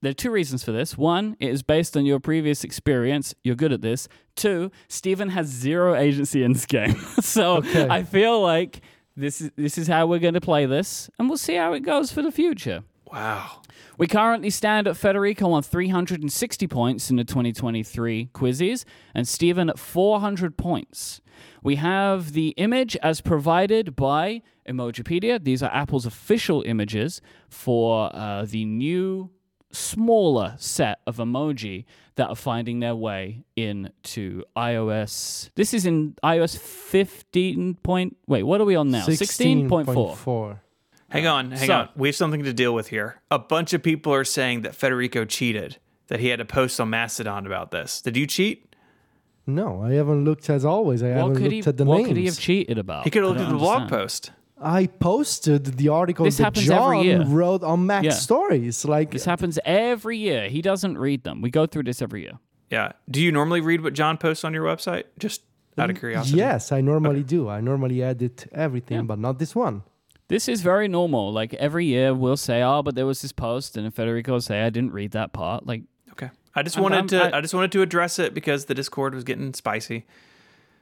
there 0.00 0.10
are 0.10 0.14
two 0.14 0.30
reasons 0.30 0.62
for 0.62 0.70
this. 0.70 0.96
One, 0.96 1.36
it 1.40 1.48
is 1.50 1.64
based 1.64 1.96
on 1.96 2.06
your 2.06 2.20
previous 2.20 2.62
experience. 2.62 3.34
You're 3.42 3.56
good 3.56 3.72
at 3.72 3.80
this. 3.82 4.06
Two, 4.36 4.70
Stephen 4.86 5.30
has 5.30 5.48
zero 5.48 5.96
agency 5.96 6.44
in 6.44 6.52
this 6.52 6.66
game. 6.66 6.94
so 7.20 7.56
Okay. 7.56 7.88
I 7.90 8.04
feel 8.04 8.40
like 8.40 8.80
this 9.18 9.40
is 9.40 9.50
this 9.56 9.78
is 9.78 9.88
how 9.88 10.06
we're 10.06 10.18
going 10.18 10.34
to 10.34 10.40
play 10.40 10.66
this, 10.66 11.10
and 11.18 11.28
we'll 11.28 11.38
see 11.38 11.56
how 11.56 11.72
it 11.72 11.80
goes 11.80 12.12
for 12.12 12.22
the 12.22 12.32
future. 12.32 12.84
Wow. 13.12 13.62
We 13.96 14.06
currently 14.06 14.50
stand 14.50 14.86
at 14.86 14.96
Federico 14.96 15.50
on 15.50 15.62
360 15.62 16.66
points 16.68 17.10
in 17.10 17.16
the 17.16 17.24
2023 17.24 18.30
quizzes, 18.32 18.84
and 19.14 19.26
Stephen 19.26 19.68
at 19.70 19.78
400 19.78 20.56
points. 20.56 21.20
We 21.62 21.76
have 21.76 22.32
the 22.32 22.48
image 22.50 22.96
as 23.02 23.20
provided 23.20 23.96
by 23.96 24.42
Emojipedia. 24.68 25.42
These 25.42 25.62
are 25.62 25.70
Apple's 25.72 26.06
official 26.06 26.62
images 26.62 27.20
for 27.48 28.14
uh, 28.14 28.44
the 28.44 28.64
new, 28.64 29.30
smaller 29.72 30.54
set 30.58 31.00
of 31.06 31.16
emoji 31.16 31.84
that 32.16 32.28
are 32.28 32.36
finding 32.36 32.80
their 32.80 32.96
way 32.96 33.44
into 33.56 34.42
iOS. 34.56 35.50
This 35.54 35.72
is 35.74 35.86
in 35.86 36.14
iOS 36.24 36.58
15. 36.58 37.74
Point, 37.82 38.16
wait, 38.26 38.42
what 38.42 38.60
are 38.60 38.64
we 38.64 38.74
on 38.74 38.90
now? 38.90 39.06
16.4. 39.06 39.68
16.4. 39.86 40.58
Hang 41.10 41.26
uh, 41.26 41.32
on, 41.34 41.50
hang 41.52 41.66
So- 41.66 41.74
on. 41.74 41.88
We 41.96 42.08
have 42.08 42.16
something 42.16 42.44
to 42.44 42.52
deal 42.52 42.74
with 42.74 42.88
here. 42.88 43.20
A 43.30 43.38
bunch 43.38 43.72
of 43.72 43.82
people 43.82 44.12
are 44.12 44.24
saying 44.24 44.62
that 44.62 44.74
Federico 44.74 45.24
cheated, 45.24 45.78
that 46.08 46.20
he 46.20 46.28
had 46.28 46.38
to 46.38 46.44
post 46.44 46.80
on 46.80 46.90
Mastodon 46.90 47.46
about 47.46 47.70
this. 47.70 48.00
Did 48.02 48.16
you 48.16 48.26
cheat? 48.26 48.64
No, 49.46 49.82
I 49.82 49.92
haven't 49.92 50.24
looked 50.26 50.50
as 50.50 50.64
always. 50.66 51.02
I 51.02 51.08
What 51.08 51.16
haven't 51.16 51.34
could, 51.36 51.42
looked 51.44 51.52
he, 51.52 51.68
at 51.70 51.76
the 51.78 51.84
what 51.86 51.96
names. 51.98 52.08
could 52.08 52.16
he 52.18 52.26
have 52.26 52.38
cheated 52.38 52.76
about? 52.76 53.04
He 53.04 53.10
could 53.10 53.22
have 53.22 53.30
looked 53.30 53.40
at 53.40 53.44
don't 53.48 53.54
the 53.54 53.58
blog 53.58 53.88
post. 53.88 54.30
I 54.60 54.86
posted 54.86 55.64
the 55.78 55.88
article 55.88 56.24
This 56.24 56.38
that 56.38 56.52
John 56.54 56.96
every 56.96 57.06
year. 57.08 57.24
wrote 57.24 57.62
on 57.62 57.86
Mac 57.86 58.04
Yeah. 58.04 58.10
Stories. 58.10 58.84
Like, 58.84 59.10
This 59.12 59.24
happens 59.24 59.58
every 59.64 60.18
year. 60.18 60.48
He 60.48 60.60
doesn't 60.62 60.98
read 60.98 61.22
them. 61.24 61.40
We 61.42 61.50
go 61.50 61.66
through 61.66 61.84
this 61.84 62.02
every 62.02 62.22
year. 62.22 62.38
Yeah. 62.70 62.92
Do 63.10 63.20
you 63.20 63.30
normally 63.32 63.60
read 63.60 63.82
what 63.82 63.94
John 63.94 64.18
posts 64.18 64.44
on 64.44 64.52
your 64.54 64.64
website? 64.64 65.04
Just 65.18 65.42
out 65.78 65.90
of 65.90 65.96
mm, 65.96 66.00
curiosity. 66.00 66.36
yes, 66.38 66.72
I 66.72 66.80
normally 66.80 67.22
do. 67.22 67.48
I 67.48 67.60
normally 67.60 68.02
edit 68.02 68.46
everything, 68.52 68.96
Yeah. 68.98 69.02
but 69.04 69.18
not 69.20 69.38
this 69.38 69.54
one. 69.54 69.82
This 70.26 70.48
is 70.48 70.60
very 70.60 70.88
normal. 70.88 71.32
Like 71.32 71.54
every 71.54 71.86
year, 71.86 72.12
we'll 72.12 72.36
say, 72.36 72.60
"Oh, 72.62 72.82
but 72.82 72.94
there 72.96 73.06
was 73.06 73.22
this 73.22 73.32
post," 73.32 73.76
and 73.76 73.94
Federico 73.94 74.32
will 74.32 74.40
say, 74.42 74.60
"I 74.62 74.70
didn't 74.70 74.92
read 74.92 75.12
that 75.12 75.32
part." 75.32 75.66
Like, 75.66 75.82
Okay. 76.12 76.30
I 76.54 76.62
just 76.62 76.76
I'm- 76.76 76.82
wanted 76.82 76.96
I'm- 76.96 77.06
to 77.08 77.34
I, 77.34 77.38
I- 77.38 77.40
just 77.40 77.54
wanted 77.54 77.72
to 77.72 77.80
address 77.82 78.18
it 78.18 78.34
because 78.34 78.64
the 78.66 78.74
Discord 78.74 79.14
was 79.14 79.24
getting 79.24 79.54
spicy. 79.54 80.04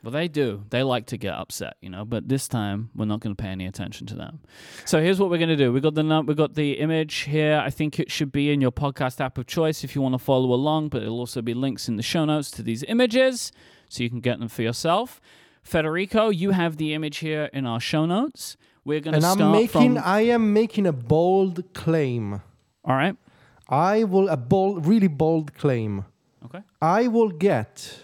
Well, 0.06 0.12
they 0.12 0.28
do. 0.28 0.62
They 0.70 0.84
like 0.84 1.06
to 1.06 1.16
get 1.16 1.34
upset, 1.34 1.74
you 1.80 1.90
know. 1.90 2.04
But 2.04 2.28
this 2.28 2.46
time, 2.46 2.90
we're 2.94 3.06
not 3.06 3.18
going 3.18 3.34
to 3.34 3.42
pay 3.42 3.48
any 3.48 3.66
attention 3.66 4.06
to 4.06 4.14
them. 4.14 4.38
So 4.84 5.02
here's 5.02 5.18
what 5.18 5.30
we're 5.30 5.38
going 5.38 5.48
to 5.48 5.56
do. 5.56 5.72
We 5.72 5.80
got 5.80 5.94
the 5.96 6.04
num- 6.04 6.26
we 6.26 6.34
got 6.34 6.54
the 6.54 6.74
image 6.74 7.22
here. 7.22 7.60
I 7.60 7.70
think 7.70 7.98
it 7.98 8.08
should 8.08 8.30
be 8.30 8.52
in 8.52 8.60
your 8.60 8.70
podcast 8.70 9.20
app 9.20 9.36
of 9.36 9.48
choice 9.48 9.82
if 9.82 9.96
you 9.96 10.02
want 10.02 10.12
to 10.12 10.20
follow 10.20 10.52
along. 10.52 10.90
But 10.90 11.02
it'll 11.02 11.18
also 11.18 11.42
be 11.42 11.54
links 11.54 11.88
in 11.88 11.96
the 11.96 12.04
show 12.04 12.24
notes 12.24 12.52
to 12.52 12.62
these 12.62 12.84
images, 12.84 13.50
so 13.88 14.04
you 14.04 14.08
can 14.08 14.20
get 14.20 14.38
them 14.38 14.46
for 14.48 14.62
yourself. 14.62 15.20
Federico, 15.64 16.28
you 16.28 16.52
have 16.52 16.76
the 16.76 16.94
image 16.94 17.16
here 17.16 17.50
in 17.52 17.66
our 17.66 17.80
show 17.80 18.06
notes. 18.06 18.56
We're 18.84 19.00
going 19.00 19.14
to 19.14 19.16
And 19.16 19.24
start 19.24 19.40
I'm 19.40 19.50
making, 19.50 19.94
from. 19.96 20.04
I 20.04 20.20
am 20.20 20.52
making 20.52 20.86
a 20.86 20.92
bold 20.92 21.74
claim. 21.74 22.34
All 22.84 22.94
right. 22.94 23.16
I 23.68 24.04
will, 24.04 24.28
a 24.28 24.36
bold, 24.36 24.86
really 24.86 25.08
bold 25.08 25.54
claim. 25.54 26.04
Okay. 26.44 26.60
I 26.80 27.08
will 27.08 27.30
get 27.30 28.02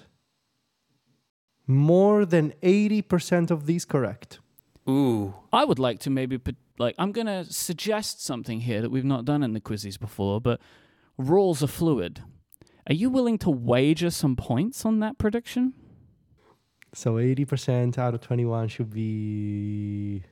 more 1.72 2.24
than 2.24 2.52
80% 2.62 3.50
of 3.50 3.66
these 3.66 3.84
correct. 3.84 4.40
Ooh. 4.88 5.34
I 5.52 5.64
would 5.64 5.78
like 5.78 6.00
to 6.00 6.10
maybe 6.10 6.38
put, 6.38 6.56
like 6.78 6.94
I'm 6.98 7.12
going 7.12 7.26
to 7.26 7.44
suggest 7.44 8.24
something 8.24 8.60
here 8.60 8.82
that 8.82 8.90
we've 8.90 9.04
not 9.04 9.24
done 9.24 9.42
in 9.42 9.52
the 9.52 9.60
quizzes 9.60 9.96
before, 9.96 10.40
but 10.40 10.60
rules 11.16 11.62
are 11.62 11.68
fluid. 11.68 12.22
Are 12.88 12.94
you 12.94 13.10
willing 13.10 13.38
to 13.38 13.50
wager 13.50 14.10
some 14.10 14.34
points 14.34 14.84
on 14.84 15.00
that 15.00 15.18
prediction? 15.18 15.74
So 16.94 17.14
80% 17.14 17.96
out 17.96 18.14
of 18.14 18.20
21 18.20 18.68
should 18.68 18.90
be 18.90 20.24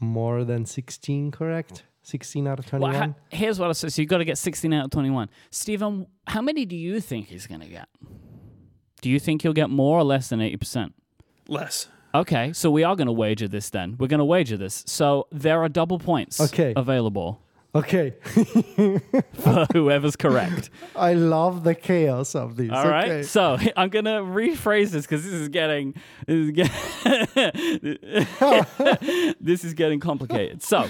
more 0.00 0.44
than 0.44 0.66
16 0.66 1.30
correct? 1.30 1.84
16 2.02 2.48
out 2.48 2.58
of 2.58 2.66
21? 2.66 2.90
Well, 2.90 3.00
ha- 3.00 3.14
here's 3.30 3.60
what 3.60 3.70
I 3.70 3.72
say. 3.72 3.88
So 3.88 4.02
you've 4.02 4.08
got 4.08 4.18
to 4.18 4.24
get 4.24 4.38
16 4.38 4.72
out 4.72 4.86
of 4.86 4.90
21. 4.90 5.30
Stephen, 5.50 6.08
how 6.26 6.42
many 6.42 6.66
do 6.66 6.76
you 6.76 7.00
think 7.00 7.28
he's 7.28 7.46
going 7.46 7.60
to 7.60 7.68
get? 7.68 7.88
Do 9.02 9.10
you 9.10 9.20
think 9.20 9.42
he'll 9.42 9.52
get 9.52 9.68
more 9.68 9.98
or 9.98 10.04
less 10.04 10.28
than 10.30 10.40
80%? 10.40 10.92
Less. 11.48 11.88
Okay, 12.14 12.52
so 12.52 12.70
we 12.70 12.84
are 12.84 12.94
going 12.96 13.06
to 13.06 13.12
wager 13.12 13.48
this 13.48 13.68
then. 13.70 13.96
We're 13.98 14.06
going 14.06 14.18
to 14.18 14.24
wager 14.24 14.56
this. 14.56 14.84
So 14.86 15.26
there 15.30 15.62
are 15.62 15.68
double 15.68 15.98
points 15.98 16.40
Okay. 16.40 16.72
available 16.76 17.42
okay. 17.74 18.14
for 19.32 19.66
whoever's 19.72 20.14
correct. 20.14 20.70
I 20.94 21.14
love 21.14 21.64
the 21.64 21.74
chaos 21.74 22.34
of 22.34 22.56
this. 22.56 22.70
All 22.70 22.86
right. 22.88 23.10
okay. 23.10 23.22
So 23.22 23.56
I'm 23.76 23.88
going 23.88 24.04
to 24.04 24.20
rephrase 24.20 24.90
this 24.90 25.06
because 25.06 25.24
this 25.24 25.32
is 25.32 25.48
getting 25.48 25.94
this 26.26 26.36
is, 26.36 26.50
get- 26.52 26.70
this 29.40 29.64
is 29.64 29.74
getting 29.74 30.00
complicated. 30.00 30.62
So 30.62 30.86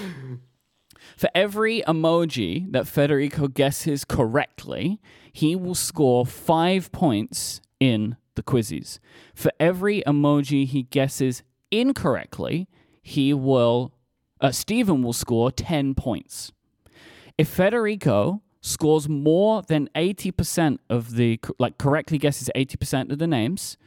for 1.17 1.29
every 1.33 1.81
emoji 1.87 2.71
that 2.73 2.87
Federico 2.87 3.47
guesses 3.47 4.03
correctly, 4.05 4.99
he 5.31 5.55
will 5.55 5.75
score 5.75 6.25
five 6.25 6.91
points 6.91 7.61
in 7.83 8.15
the 8.35 8.41
quizzes. 8.41 9.01
For 9.35 9.51
every 9.59 10.01
emoji 10.07 10.65
he 10.65 10.83
guesses 10.83 11.43
incorrectly, 11.69 12.69
he 13.01 13.33
will 13.33 13.93
uh, 14.39 14.51
Stephen 14.51 15.03
will 15.03 15.13
score 15.13 15.51
10 15.51 15.93
points. 15.95 16.51
If 17.37 17.49
Federico 17.49 18.41
scores 18.61 19.09
more 19.09 19.61
than 19.63 19.89
80% 19.95 20.79
of 20.89 21.15
the 21.15 21.39
like 21.59 21.77
correctly 21.77 22.17
guesses 22.17 22.49
80% 22.55 23.11
of 23.11 23.19
the 23.19 23.27
names, 23.27 23.77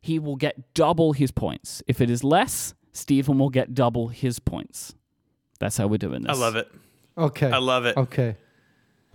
he 0.00 0.18
will 0.18 0.36
get 0.36 0.74
double 0.74 1.12
his 1.14 1.30
points. 1.30 1.82
If 1.86 2.02
it 2.02 2.10
is 2.10 2.22
less, 2.22 2.74
Stephen 2.92 3.38
will 3.38 3.50
get 3.50 3.74
double 3.74 4.08
his 4.08 4.38
points. 4.38 4.94
That's 5.58 5.78
how 5.78 5.86
we're 5.86 5.98
doing 5.98 6.22
this. 6.22 6.36
I 6.36 6.40
love 6.40 6.56
it. 6.56 6.70
Okay. 7.16 7.50
I 7.50 7.58
love 7.58 7.86
it. 7.86 7.96
Okay. 7.96 8.36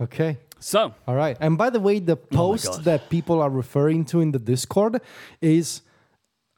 Okay. 0.00 0.38
So, 0.64 0.94
All 1.06 1.14
right. 1.14 1.36
And 1.40 1.58
by 1.58 1.68
the 1.68 1.78
way, 1.78 1.98
the 1.98 2.16
post 2.16 2.64
God. 2.64 2.84
that 2.84 3.10
people 3.10 3.42
are 3.42 3.50
referring 3.50 4.06
to 4.06 4.22
in 4.22 4.32
the 4.32 4.38
Discord 4.38 5.02
is, 5.42 5.82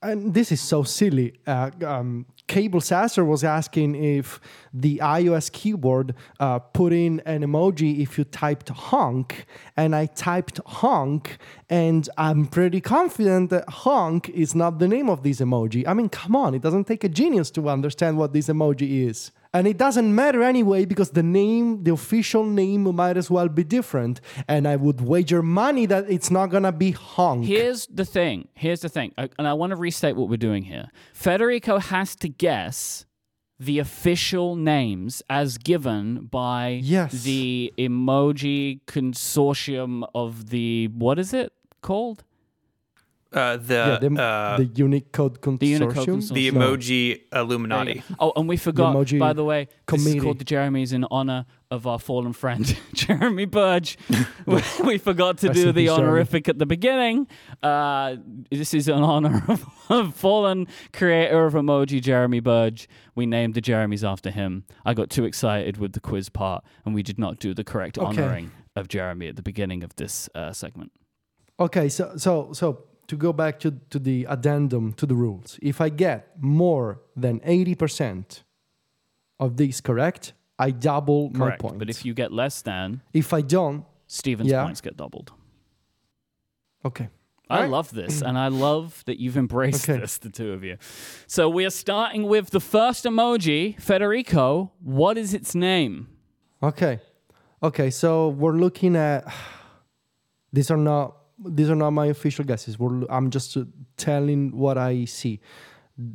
and 0.01 0.33
this 0.33 0.53
is 0.53 0.61
so 0.61 0.85
silly. 0.85 1.41
Uh, 1.45 1.73
um, 1.85 2.27
Cabel 2.47 2.81
Sasser 2.81 3.25
was 3.25 3.43
asking 3.43 3.97
if 3.97 4.41
the 4.73 4.99
iOS 4.99 5.51
keyboard 5.51 6.15
uh, 6.39 6.61
put 6.61 6.93
in 6.93 7.21
an 7.27 7.43
emoji 7.43 7.99
if 7.99 8.17
you 8.17 8.23
typed 8.23 8.69
honk, 8.69 9.45
and 9.77 9.97
I 9.97 10.07
typed 10.07 10.61
honk, 10.67 11.39
and 11.69 12.09
I'm 12.17 12.47
pretty 12.47 12.81
confident 12.81 13.51
that 13.51 13.69
honk 13.69 14.29
is 14.29 14.55
not 14.55 14.79
the 14.79 14.87
name 14.87 15.11
of 15.11 15.25
this 15.25 15.41
emoji. 15.41 15.83
I 15.85 15.95
mean, 15.95 16.11
come 16.11 16.37
on, 16.37 16.55
it 16.55 16.63
doesn't 16.63 16.85
take 16.85 17.03
a 17.03 17.09
genius 17.09 17.51
to 17.51 17.69
understand 17.69 18.19
what 18.19 18.33
this 18.33 18.47
emoji 18.47 19.09
is. 19.09 19.33
And 19.53 19.67
it 19.67 19.77
doesn't 19.79 20.15
matter 20.15 20.43
anyway 20.43 20.85
because 20.85 21.11
the 21.11 21.23
name, 21.23 21.85
the 21.85 21.93
official 21.93 22.45
name, 22.45 22.83
might 22.95 23.17
as 23.17 23.31
well 23.31 23.49
be 23.49 23.65
different. 23.65 24.21
And 24.49 24.67
I 24.69 24.77
would 24.77 25.01
wager 25.01 25.43
money 25.43 25.87
that 25.87 26.11
it's 26.11 26.31
not 26.31 26.47
gonna 26.51 26.73
be 26.73 26.91
honk. 26.91 27.47
here's 27.47 27.87
the 27.87 28.05
thing. 28.05 28.49
Here's 28.55 28.81
the 28.81 28.89
thing. 28.89 29.13
And 29.17 29.47
I 29.49 29.53
want 29.55 29.71
to 29.71 29.77
restate 29.77 30.17
what 30.17 30.29
we're 30.29 30.37
doing 30.37 30.65
here. 30.65 30.89
Federico 31.13 31.79
has 31.79 32.15
to 32.17 32.29
guess 32.29 33.07
the 33.59 33.79
official 33.79 34.55
names 34.57 35.23
as 35.31 35.57
given 35.57 36.27
by 36.27 36.81
Yes. 36.83 37.23
the 37.25 37.73
emoji 37.79 38.81
consortium 38.87 40.07
of 40.15 40.51
the 40.51 40.89
what 40.89 41.19
is 41.19 41.33
it 41.33 41.53
called? 41.81 42.23
Uh, 43.37 43.59
the 43.59 43.75
yeah, 43.75 44.09
the, 44.09 44.23
uh, 44.23 44.57
the 44.57 44.65
Unicode 44.65 45.43
Consortium. 45.43 45.59
The 45.59 45.67
Unicode 45.67 46.09
Consortium. 46.09 46.33
the 46.35 46.51
emoji 46.51 47.21
Illuminati. 47.35 48.03
Oh, 48.19 48.33
and 48.35 48.49
we 48.49 48.57
forgot, 48.57 48.97
emoji 48.97 49.19
by 49.19 49.35
the 49.35 49.45
way, 49.45 49.69
this 49.87 50.07
is 50.07 50.23
called 50.23 50.39
the 50.39 50.45
Jeremies 50.47 50.95
in 50.95 51.05
honor 51.11 51.45
of 51.71 51.87
our 51.87 51.99
fallen 51.99 52.33
friend, 52.33 52.65
Jeremy 52.95 53.45
Burge. 53.45 53.99
we, 54.47 54.63
we 54.85 54.97
forgot 54.99 55.37
to 55.39 55.49
Rest 55.49 55.61
do 55.61 55.67
the 55.67 55.73
peace, 55.83 55.89
Jeremy. 55.91 56.03
honorific 56.09 56.49
at 56.49 56.59
the 56.59 56.65
beginning. 56.65 57.27
Uh, 57.63 58.17
this 58.51 58.73
is 58.73 58.89
in 58.89 58.95
honor 59.03 59.45
of, 59.49 59.65
of 59.91 60.15
fallen 60.15 60.67
creator 60.95 61.45
of 61.45 61.53
emoji, 61.53 62.01
Jeremy 62.01 62.41
Burge. 62.41 62.89
We 63.15 63.27
named 63.27 63.53
the 63.53 63.61
Jeremies 63.61 64.03
after 64.09 64.31
him. 64.31 64.65
I 64.87 64.95
got 64.95 65.11
too 65.11 65.27
excited 65.27 65.77
with 65.77 65.93
the 65.93 66.01
quiz 66.01 66.31
part, 66.31 66.65
and 66.87 66.95
we 66.95 67.03
did 67.03 67.19
not 67.19 67.39
do 67.39 67.53
the 67.53 67.65
correct 67.65 67.99
Okay. 67.99 68.07
honoring 68.23 68.51
of 68.75 68.89
Jeremy 68.89 69.29
at 69.29 69.37
the 69.37 69.43
beginning 69.43 69.83
of 69.83 69.95
this 69.97 70.31
uh, 70.35 70.53
segment. 70.55 70.93
Okay, 71.61 71.89
so 71.91 72.17
so 72.17 72.53
so 72.53 72.85
to 73.09 73.17
go 73.17 73.33
back 73.33 73.59
to, 73.61 73.71
to 73.91 73.99
the 73.99 74.27
addendum 74.29 74.93
to 74.95 75.07
the 75.07 75.15
rules, 75.15 75.59
if 75.63 75.81
I 75.81 75.89
get 75.91 76.29
more 76.41 77.01
than 77.17 77.41
eighty 77.45 77.75
percent 77.75 78.43
of 79.39 79.57
these 79.57 79.81
correct, 79.81 80.33
I 80.59 80.71
double 80.71 81.31
my 81.31 81.39
Correct. 81.47 81.61
points. 81.63 81.79
But 81.79 81.91
if 81.91 82.05
you 82.05 82.15
get 82.15 82.33
less 82.33 82.63
than, 82.63 83.03
if 83.13 83.33
I 83.35 83.43
don't, 83.43 83.85
Stephen's 84.07 84.51
Yeah. 84.51 84.65
points 84.65 84.81
get 84.81 84.97
doubled. 84.97 85.33
okay. 86.85 87.09
I 87.49 87.57
Alright. 87.59 87.71
love 87.71 87.93
this, 87.93 88.23
and 88.23 88.37
I 88.37 88.49
love 88.49 89.05
that 89.07 89.21
you've 89.21 89.37
embraced 89.37 89.89
Okay. 89.89 90.01
this, 90.01 90.19
the 90.19 90.31
two 90.31 90.53
of 90.53 90.65
you. 90.65 90.79
So 91.29 91.49
we 91.49 91.65
are 91.65 91.71
starting 91.71 92.25
with 92.25 92.51
the 92.51 92.59
first 92.59 93.05
emoji, 93.05 93.81
Federico. 93.81 94.73
What 94.81 95.17
is 95.17 95.33
its 95.33 95.55
name? 95.55 96.09
Okay. 96.61 96.99
Okay, 97.63 97.91
so 97.91 98.31
we're 98.31 98.57
looking 98.57 98.97
at 98.97 99.33
these 100.53 100.73
are 100.73 100.77
not 100.77 101.15
these 101.39 101.71
are 101.71 101.77
not 101.77 101.91
my 101.91 102.07
official 102.07 102.45
guesses. 102.45 102.79
We're, 102.79 103.05
I'm 103.09 103.31
just 103.31 103.57
uh, 103.57 103.65
telling 103.97 104.57
what 104.57 104.79
I 104.79 105.05
see. 105.05 105.41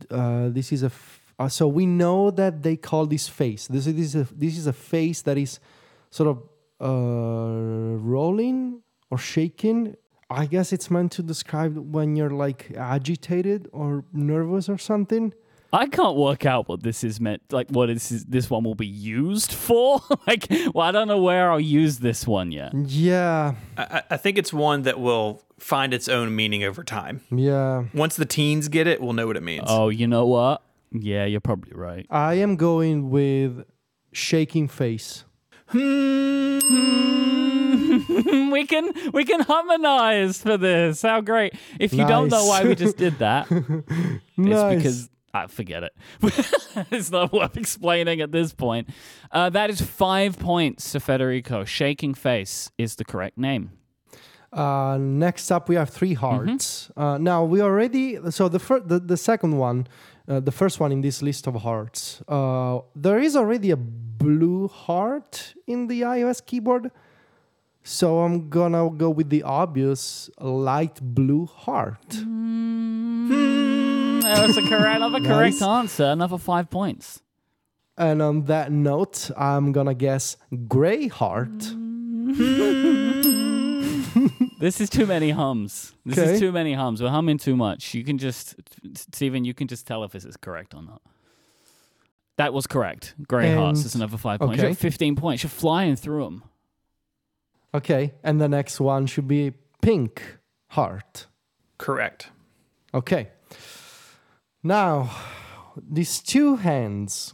Uh, 0.10 0.50
this 0.50 0.72
is 0.72 0.84
a 0.84 0.88
f- 0.88 1.20
uh, 1.40 1.50
so 1.50 1.68
we 1.68 1.86
know 1.86 2.30
that 2.30 2.62
they 2.62 2.76
call 2.76 3.08
this 3.08 3.28
face. 3.28 3.68
This 3.68 3.88
is 3.88 3.96
this 3.96 4.16
is 4.16 4.16
a, 4.16 4.34
this 4.36 4.58
is 4.58 4.68
a 4.68 4.74
face 4.74 5.24
that 5.24 5.38
is 5.38 5.60
sort 6.12 6.30
of 6.30 6.44
uh, 6.80 7.98
rolling 7.98 8.82
or 9.10 9.18
shaking. 9.18 9.96
I 10.30 10.46
guess 10.46 10.72
it's 10.72 10.92
meant 10.92 11.12
to 11.14 11.24
describe 11.24 11.78
when 11.78 12.16
you're 12.16 12.30
like 12.30 12.72
agitated 12.78 13.68
or 13.74 14.06
nervous 14.14 14.70
or 14.70 14.78
something. 14.78 15.34
I 15.74 15.88
can't 15.88 16.18
work 16.18 16.46
out 16.46 16.68
what 16.68 16.84
this 16.84 17.04
is 17.04 17.20
meant, 17.22 17.42
like 17.52 17.70
what 17.70 17.90
is 17.90 18.26
this 18.28 18.50
one 18.50 18.64
will 18.64 18.76
be 18.76 18.86
used 18.88 19.54
for. 19.54 20.02
like, 20.28 20.48
well, 20.74 20.86
I 20.86 20.92
don't 20.92 21.08
know 21.08 21.22
where 21.22 21.50
I'll 21.52 21.60
use 21.60 22.00
this 22.00 22.28
one 22.28 22.52
yet. 22.52 22.74
Yeah, 22.74 23.56
I, 23.78 23.84
I- 23.84 24.04
I 24.12 24.18
think 24.18 24.38
it's 24.38 24.52
one 24.52 24.82
that 24.84 25.00
will 25.00 25.42
find 25.60 25.94
its 25.94 26.08
own 26.10 26.36
meaning 26.36 26.64
over 26.64 26.84
time. 26.84 27.22
yeah. 27.32 27.86
Once 27.94 28.16
the 28.18 28.26
teens 28.26 28.68
get 28.68 28.88
it, 28.88 29.00
we'll 29.00 29.14
know 29.14 29.28
what 29.28 29.38
it 29.38 29.44
means. 29.44 29.64
Oh, 29.68 29.90
you 29.90 30.08
know 30.08 30.26
what? 30.26 30.62
Yeah, 30.92 31.24
you're 31.26 31.40
probably 31.40 31.72
right. 31.74 32.06
I 32.10 32.34
am 32.36 32.58
going 32.58 33.10
with 33.10 33.64
shaking 34.12 34.68
face. 34.68 35.24
Hmm. 35.68 36.60
we 38.52 38.66
can 38.68 38.92
we 39.14 39.24
can 39.24 39.40
harmonize 39.42 40.42
for 40.42 40.58
this. 40.58 41.02
How 41.02 41.22
great! 41.22 41.54
If 41.80 41.94
you 41.94 42.06
don't 42.06 42.30
know 42.30 42.46
why 42.46 42.64
we 42.66 42.76
just 42.76 42.98
did 42.98 43.20
that, 43.20 43.50
Nice. 44.38 44.74
It's 44.74 44.76
because 44.76 45.10
I 45.34 45.48
forget 45.48 45.84
it. 45.84 45.94
it's 46.92 47.12
not 47.12 47.32
worth 47.32 47.58
explaining 47.58 48.22
at 48.22 48.32
this 48.32 48.54
point. 48.54 48.90
Uh, 49.32 49.50
that 49.50 49.70
is 49.70 49.82
five 49.82 50.38
points 50.38 50.92
to 50.92 51.00
Federico. 51.00 51.64
Shaking 51.66 52.14
face 52.14 52.72
is 52.78 52.96
the 52.96 53.06
correct 53.06 53.38
name. 53.38 53.72
Uh, 54.54 54.98
next 55.00 55.50
up, 55.50 55.70
we 55.70 55.76
have 55.76 55.90
three 55.90 56.14
hearts. 56.14 56.92
Uh, 56.98 57.18
now 57.18 57.44
we 57.44 57.62
already 57.62 58.20
so 58.32 58.50
the 58.50 58.60
first, 58.60 58.88
the, 58.90 59.00
the 59.00 59.16
second 59.16 59.58
one, 59.58 59.88
uh, 60.28 60.42
the 60.42 60.52
first 60.52 60.80
one 60.80 60.92
in 60.92 61.02
this 61.02 61.22
list 61.22 61.48
of 61.48 61.56
hearts. 61.56 62.22
Uh, 62.28 62.80
there 62.96 63.20
is 63.20 63.36
already 63.38 63.72
a 63.72 63.78
blue 63.78 64.68
heart 64.68 65.54
in 65.68 65.88
the 65.88 66.02
iOS 66.02 66.46
keyboard, 66.46 66.92
so 67.82 68.20
I'm 68.20 68.50
gonna 68.50 68.90
go 68.90 69.10
with 69.10 69.30
the 69.30 69.44
obvious 69.44 70.30
light 70.38 71.00
blue 71.02 71.46
heart. 71.46 72.18
Uh, 74.24 74.48
that's 74.48 74.58
a 74.58 74.62
correct, 74.68 74.96
another 74.98 75.20
correct 75.20 75.56
Nice. 75.60 75.62
answer. 75.62 76.06
Another 76.06 76.38
five 76.38 76.70
points. 76.70 77.22
And 77.98 78.22
on 78.22 78.46
that 78.46 78.72
note, 78.72 79.30
I'm 79.38 79.72
gonna 79.72 79.94
guess 79.94 80.38
gray 80.68 81.08
heart. 81.08 81.50
This 84.60 84.80
is 84.80 84.92
too 84.92 85.08
many 85.08 85.32
hums. 85.32 85.96
This 86.06 86.20
Okay. 86.20 86.34
is 86.34 86.40
too 86.40 86.52
many 86.52 86.74
hums. 86.74 87.02
We're 87.02 87.10
humming 87.10 87.40
too 87.40 87.56
much. 87.56 87.96
You 87.96 88.04
can 88.04 88.20
just, 88.20 88.56
Stephen, 88.94 89.44
you 89.44 89.56
can 89.56 89.68
just 89.68 89.88
tell 89.88 90.04
if 90.04 90.12
this 90.12 90.24
is 90.24 90.38
correct 90.38 90.76
or 90.76 90.84
not. 90.84 91.02
That 92.38 92.54
was 92.54 92.68
correct. 92.68 93.16
Grey 93.28 93.56
hearts 93.56 93.80
And- 93.80 93.86
is 93.88 93.96
another 93.96 94.18
five 94.18 94.40
points. 94.40 94.54
okay. 94.60 94.62
You're 94.64 94.72
at 94.74 94.78
15 94.78 95.16
points. 95.16 95.42
You're 95.42 95.50
flying 95.50 95.96
through 95.96 96.26
them. 96.26 96.44
Okay, 97.74 98.14
and 98.24 98.40
the 98.40 98.48
next 98.48 98.80
one 98.80 99.08
should 99.08 99.28
be 99.28 99.54
pink 99.82 100.38
heart. 100.68 101.26
Correct. 101.80 102.30
Okay. 102.94 103.30
Now, 104.64 105.10
these 105.76 106.20
two 106.22 106.56
hands. 106.56 107.34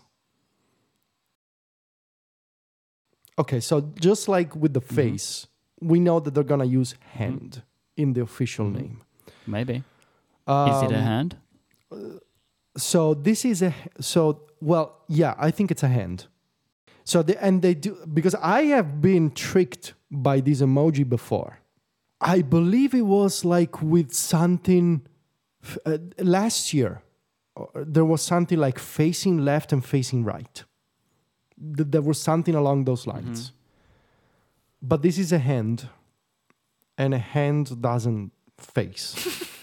Okay, 3.40 3.60
so 3.60 3.82
just 4.00 4.28
like 4.28 4.56
with 4.56 4.74
the 4.74 4.82
face, 4.82 5.48
we 5.80 6.00
know 6.00 6.20
that 6.20 6.34
they're 6.34 6.44
gonna 6.44 6.66
use 6.66 6.96
hand 7.14 7.62
in 7.96 8.14
the 8.14 8.22
official 8.22 8.66
Mhm. 8.66 8.74
name. 8.74 9.02
Maybe. 9.46 9.74
Is 9.74 10.84
it 10.84 10.92
a 10.92 10.98
Um, 10.98 11.04
hand? 11.04 11.38
So 12.78 13.14
this 13.14 13.44
is 13.46 13.62
a 13.62 13.74
so 14.00 14.42
well, 14.62 14.96
yeah, 15.08 15.36
I 15.38 15.52
think 15.52 15.70
it's 15.72 15.84
a 15.84 15.88
hand. 15.88 16.28
So 17.04 17.22
the 17.24 17.42
and 17.44 17.62
they 17.62 17.74
do 17.76 17.96
because 18.14 18.36
I 18.36 18.64
have 18.76 19.02
been 19.02 19.32
tricked 19.32 19.94
by 20.10 20.42
this 20.42 20.62
emoji 20.62 21.08
before. 21.08 21.60
I 22.20 22.42
believe 22.42 22.94
it 22.96 23.06
was 23.06 23.46
like 23.46 23.82
with 23.82 24.14
something 24.14 25.06
f- 25.64 25.78
uh, 25.86 25.98
last 26.18 26.74
year. 26.74 27.02
Uh, 27.58 27.84
There 27.86 28.06
was 28.06 28.22
something 28.22 28.60
like 28.60 28.80
facing 28.80 29.38
left 29.40 29.74
and 29.74 29.84
facing 29.86 30.24
right. 30.24 30.64
Th- 31.78 31.88
There 31.90 32.02
was 32.02 32.22
something 32.22 32.56
along 32.56 32.86
those 32.86 33.08
lines. 33.08 33.52
But 34.82 35.02
this 35.02 35.18
is 35.18 35.32
a 35.32 35.40
hand, 35.40 35.90
and 36.98 37.14
a 37.14 37.18
hand 37.18 37.82
doesn't 37.82 38.32
face. 38.58 39.16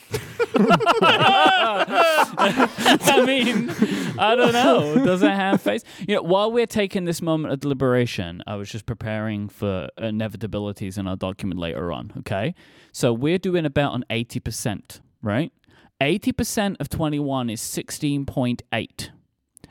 I 1.47 3.23
mean, 3.27 3.71
I 4.19 4.35
don't 4.37 4.53
know. 4.53 5.05
Does 5.05 5.23
it 5.23 5.31
have 5.31 5.61
face? 5.61 5.83
You 6.07 6.17
know, 6.17 6.23
while 6.23 6.51
we're 6.53 6.67
taking 6.67 7.05
this 7.05 7.21
moment 7.23 7.53
of 7.53 7.61
deliberation, 7.61 8.43
I 8.47 8.57
was 8.57 8.69
just 8.71 8.87
preparing 8.87 9.49
for 9.49 9.89
inevitabilities 9.99 10.99
in 10.99 11.07
our 11.07 11.17
document 11.17 11.61
later 11.61 11.93
on. 11.93 12.13
Okay, 12.19 12.55
so 12.93 13.13
we're 13.13 13.39
doing 13.39 13.65
about 13.67 13.95
an 13.95 14.05
eighty 14.11 14.41
percent, 14.41 15.01
right? 15.23 15.53
Eighty 16.01 16.33
percent 16.33 16.77
of 16.81 16.89
twenty-one 16.89 17.49
is 17.51 17.61
sixteen 17.61 18.27
point 18.27 18.63
eight. 18.73 19.11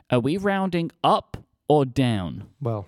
Are 0.10 0.20
we 0.20 0.38
rounding 0.38 0.92
up 1.04 1.38
or 1.68 1.86
down? 1.86 2.46
well, 2.62 2.86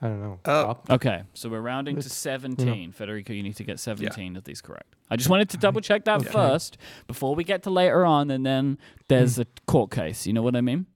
I 0.00 0.08
don't 0.08 0.20
know. 0.20 0.38
Up. 0.44 0.68
Up. 0.68 0.90
Okay, 0.90 1.22
so 1.34 1.48
we're 1.48 1.60
rounding 1.60 1.94
to 1.94 2.00
It's- 2.00 2.12
17. 2.16 2.92
Federico, 2.92 3.32
you 3.32 3.42
need 3.42 3.56
to 3.56 3.64
get 3.64 3.78
17 3.78 4.36
of 4.36 4.42
these 4.44 4.60
correct. 4.60 4.96
I 5.08 5.14
just 5.16 5.30
wanted 5.30 5.48
to 5.50 5.56
double 5.56 5.80
check 5.88 6.04
that 6.06 6.20
Okay. 6.22 6.30
first 6.30 6.76
before 7.06 7.34
we 7.36 7.44
get 7.44 7.62
to 7.64 7.70
later 7.70 8.04
on, 8.04 8.30
and 8.30 8.44
then 8.44 8.78
there's 9.08 9.38
a 9.38 9.46
court 9.66 9.92
case. 9.92 10.26
You 10.26 10.32
know 10.32 10.42
what 10.42 10.56
I 10.56 10.60
mean? 10.60 10.86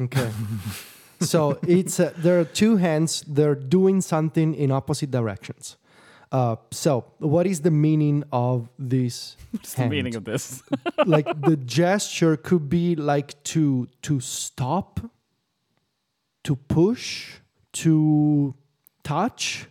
Okay. 0.00 0.30
so 1.20 1.58
it's 1.66 1.98
uh, 1.98 2.12
there 2.18 2.38
are 2.38 2.44
two 2.44 2.76
hands. 2.76 3.24
They're 3.26 3.54
doing 3.54 4.00
something 4.02 4.54
in 4.54 4.70
opposite 4.70 5.10
directions. 5.10 5.76
Uh, 6.32 6.56
so 6.72 7.04
what 7.18 7.46
is 7.46 7.60
the 7.60 7.70
meaning 7.70 8.24
of 8.32 8.68
this? 8.78 9.36
What's 9.52 9.74
the 9.74 9.88
meaning 9.88 10.16
of 10.16 10.24
this? 10.24 10.62
like 11.06 11.26
the 11.40 11.56
gesture 11.64 12.36
could 12.36 12.68
be 12.68 12.96
like 12.96 13.42
to 13.44 13.88
to 14.02 14.20
stop, 14.20 15.00
to 16.44 16.56
push, 16.56 17.38
to 17.74 18.54
touch. 19.04 19.66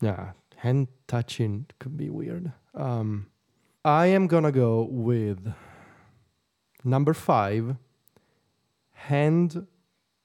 Yeah, 0.00 0.32
hand 0.56 0.88
touching 1.06 1.66
could 1.78 1.96
be 1.96 2.10
weird. 2.10 2.52
Um, 2.74 3.26
I 3.84 4.06
am 4.06 4.26
gonna 4.26 4.52
go 4.52 4.88
with 4.90 5.52
number 6.82 7.14
five. 7.14 7.76
Hand 8.92 9.66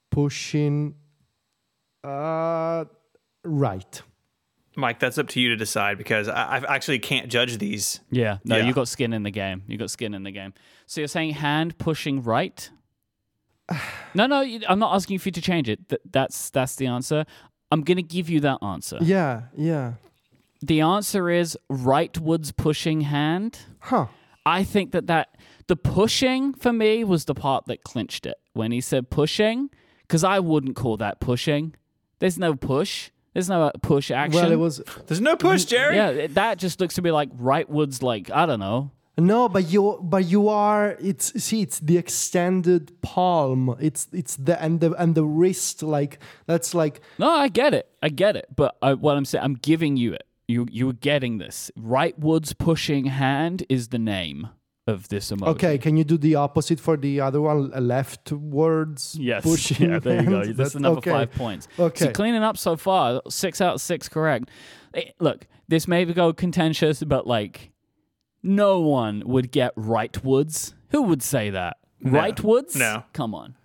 pushing. 0.09 0.95
Uh, 2.03 2.85
right. 3.43 4.01
Mike, 4.75 4.99
that's 4.99 5.17
up 5.17 5.27
to 5.29 5.41
you 5.41 5.49
to 5.49 5.55
decide 5.55 5.97
because 5.97 6.27
I, 6.29 6.57
I 6.57 6.75
actually 6.75 6.99
can't 6.99 7.29
judge 7.29 7.57
these. 7.57 7.99
yeah, 8.11 8.37
no, 8.45 8.57
Yeah. 8.57 8.65
you 8.65 8.73
got 8.73 8.87
skin 8.87 9.13
in 9.13 9.23
the 9.23 9.31
game. 9.31 9.63
You 9.67 9.77
got 9.77 9.89
skin 9.91 10.13
in 10.13 10.23
the 10.23 10.31
game. 10.31 10.53
So 10.85 11.01
you're 11.01 11.07
saying 11.07 11.33
hand 11.33 11.77
pushing 11.77 12.21
right? 12.23 12.69
No, 14.15 14.25
no, 14.25 14.41
I'm 14.67 14.79
not 14.79 14.95
asking 14.95 15.19
for 15.19 15.27
you 15.29 15.33
to 15.33 15.41
change 15.41 15.69
it. 15.69 15.87
Th- 15.89 16.01
that's 16.09 16.49
that's 16.49 16.75
the 16.75 16.87
answer. 16.87 17.25
I'm 17.71 17.81
gonna 17.83 18.01
give 18.01 18.27
you 18.29 18.39
that 18.41 18.57
answer. 18.63 18.97
Yeah, 19.01 19.43
yeah. 19.55 19.93
The 20.61 20.81
answer 20.81 21.29
is 21.29 21.55
rightwards 21.71 22.55
pushing 22.55 23.01
hand. 23.01 23.59
Huh. 23.79 24.07
I 24.45 24.63
think 24.63 24.91
that 24.91 25.05
that 25.07 25.37
the 25.67 25.75
pushing 25.75 26.53
for 26.53 26.73
me 26.73 27.03
was 27.03 27.25
the 27.25 27.35
part 27.35 27.65
that 27.67 27.83
clinched 27.83 28.25
it 28.25 28.37
when 28.53 28.71
he 28.71 28.81
said 28.81 29.11
pushing, 29.11 29.69
because 30.01 30.23
I 30.23 30.39
wouldn't 30.39 30.75
call 30.75 30.97
that 30.97 31.19
pushing. 31.19 31.75
There's 32.17 32.39
no 32.39 32.55
push. 32.55 33.11
There's 33.39 33.47
no 33.47 33.61
uh, 33.63 33.71
push 33.81 34.11
action. 34.11 34.41
Well, 34.41 34.51
it 34.51 34.57
was 34.57 34.81
There's 35.07 35.21
no 35.21 35.37
push, 35.37 35.63
Jerry. 35.63 35.95
yeah, 35.95 36.27
that 36.31 36.57
just 36.57 36.81
looks 36.81 36.95
to 36.95 37.01
me 37.01 37.09
like 37.11 37.31
rightwards, 37.37 38.03
like 38.03 38.29
I 38.29 38.45
don't 38.45 38.59
know. 38.59 38.91
No, 39.17 39.47
but 39.47 39.69
you 39.69 39.97
but 40.01 40.25
you 40.25 40.49
are 40.49 40.97
it's 40.99 41.41
see 41.41 41.61
it's 41.61 41.79
the 41.79 41.97
extended 41.97 43.01
palm. 43.01 43.77
It's 43.79 44.07
it's 44.11 44.35
the 44.35 44.61
and 44.61 44.81
the 44.81 44.91
and 44.93 45.15
the 45.15 45.23
wrist 45.23 45.83
like 45.83 46.19
that's 46.47 46.73
like 46.73 46.99
No, 47.17 47.29
I 47.29 47.47
get 47.47 47.73
it. 47.73 47.89
I 48.03 48.09
get 48.09 48.35
it. 48.35 48.47
But 48.53 48.75
I, 48.81 48.93
what 48.93 49.15
I'm 49.15 49.23
saying, 49.23 49.43
I'm 49.43 49.55
giving 49.55 49.95
you 49.95 50.13
it. 50.13 50.25
You 50.49 50.67
you're 50.69 50.93
getting 50.93 51.37
this. 51.37 51.71
Rightwards 51.79 52.57
pushing 52.57 53.05
hand 53.05 53.65
is 53.69 53.87
the 53.89 53.99
name 53.99 54.49
of 54.89 55.07
this 55.09 55.31
emoji. 55.31 55.47
okay. 55.49 55.77
Can 55.77 55.95
you 55.97 56.03
do 56.03 56.17
the 56.17 56.35
opposite 56.35 56.79
for 56.79 56.97
the 56.97 57.21
other 57.21 57.39
one? 57.41 57.69
Leftwards 57.71 59.15
Yes. 59.19 59.43
pushing. 59.43 59.89
Yeah, 59.91 59.99
there 59.99 60.23
you 60.23 60.29
go. 60.29 60.37
That's 60.43 60.57
That's- 60.57 60.75
another 60.75 60.97
okay. 60.97 61.11
five 61.11 61.31
points. 61.31 61.67
Okay. 61.79 62.05
So 62.05 62.11
cleaning 62.11 62.43
up 62.43 62.57
so 62.57 62.75
far, 62.75 63.21
six 63.29 63.61
out 63.61 63.75
of 63.75 63.81
six 63.81 64.09
correct. 64.09 64.49
Eh, 64.93 65.03
Look, 65.19 65.47
this 65.67 65.87
may 65.87 66.03
go 66.05 66.33
contentious, 66.33 67.03
but 67.03 67.25
like, 67.27 67.71
no 68.43 68.79
one 68.79 69.23
would 69.25 69.51
get 69.51 69.75
rightwards. 69.75 70.73
Who 70.89 71.03
would 71.03 71.21
say 71.21 71.49
that? 71.51 71.77
No. 72.01 72.19
Rightwards? 72.19 72.75
No. 72.75 73.03
Come 73.13 73.35
on. 73.35 73.55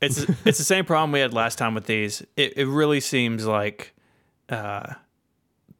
It's 0.00 0.18
it's 0.44 0.58
the 0.58 0.64
same 0.64 0.84
problem 0.84 1.12
we 1.12 1.20
had 1.20 1.32
last 1.34 1.58
time 1.58 1.74
with 1.74 1.86
these. 1.86 2.22
It 2.36 2.52
it 2.56 2.66
really 2.66 3.00
seems 3.00 3.46
like 3.46 3.94
uh, 4.48 4.94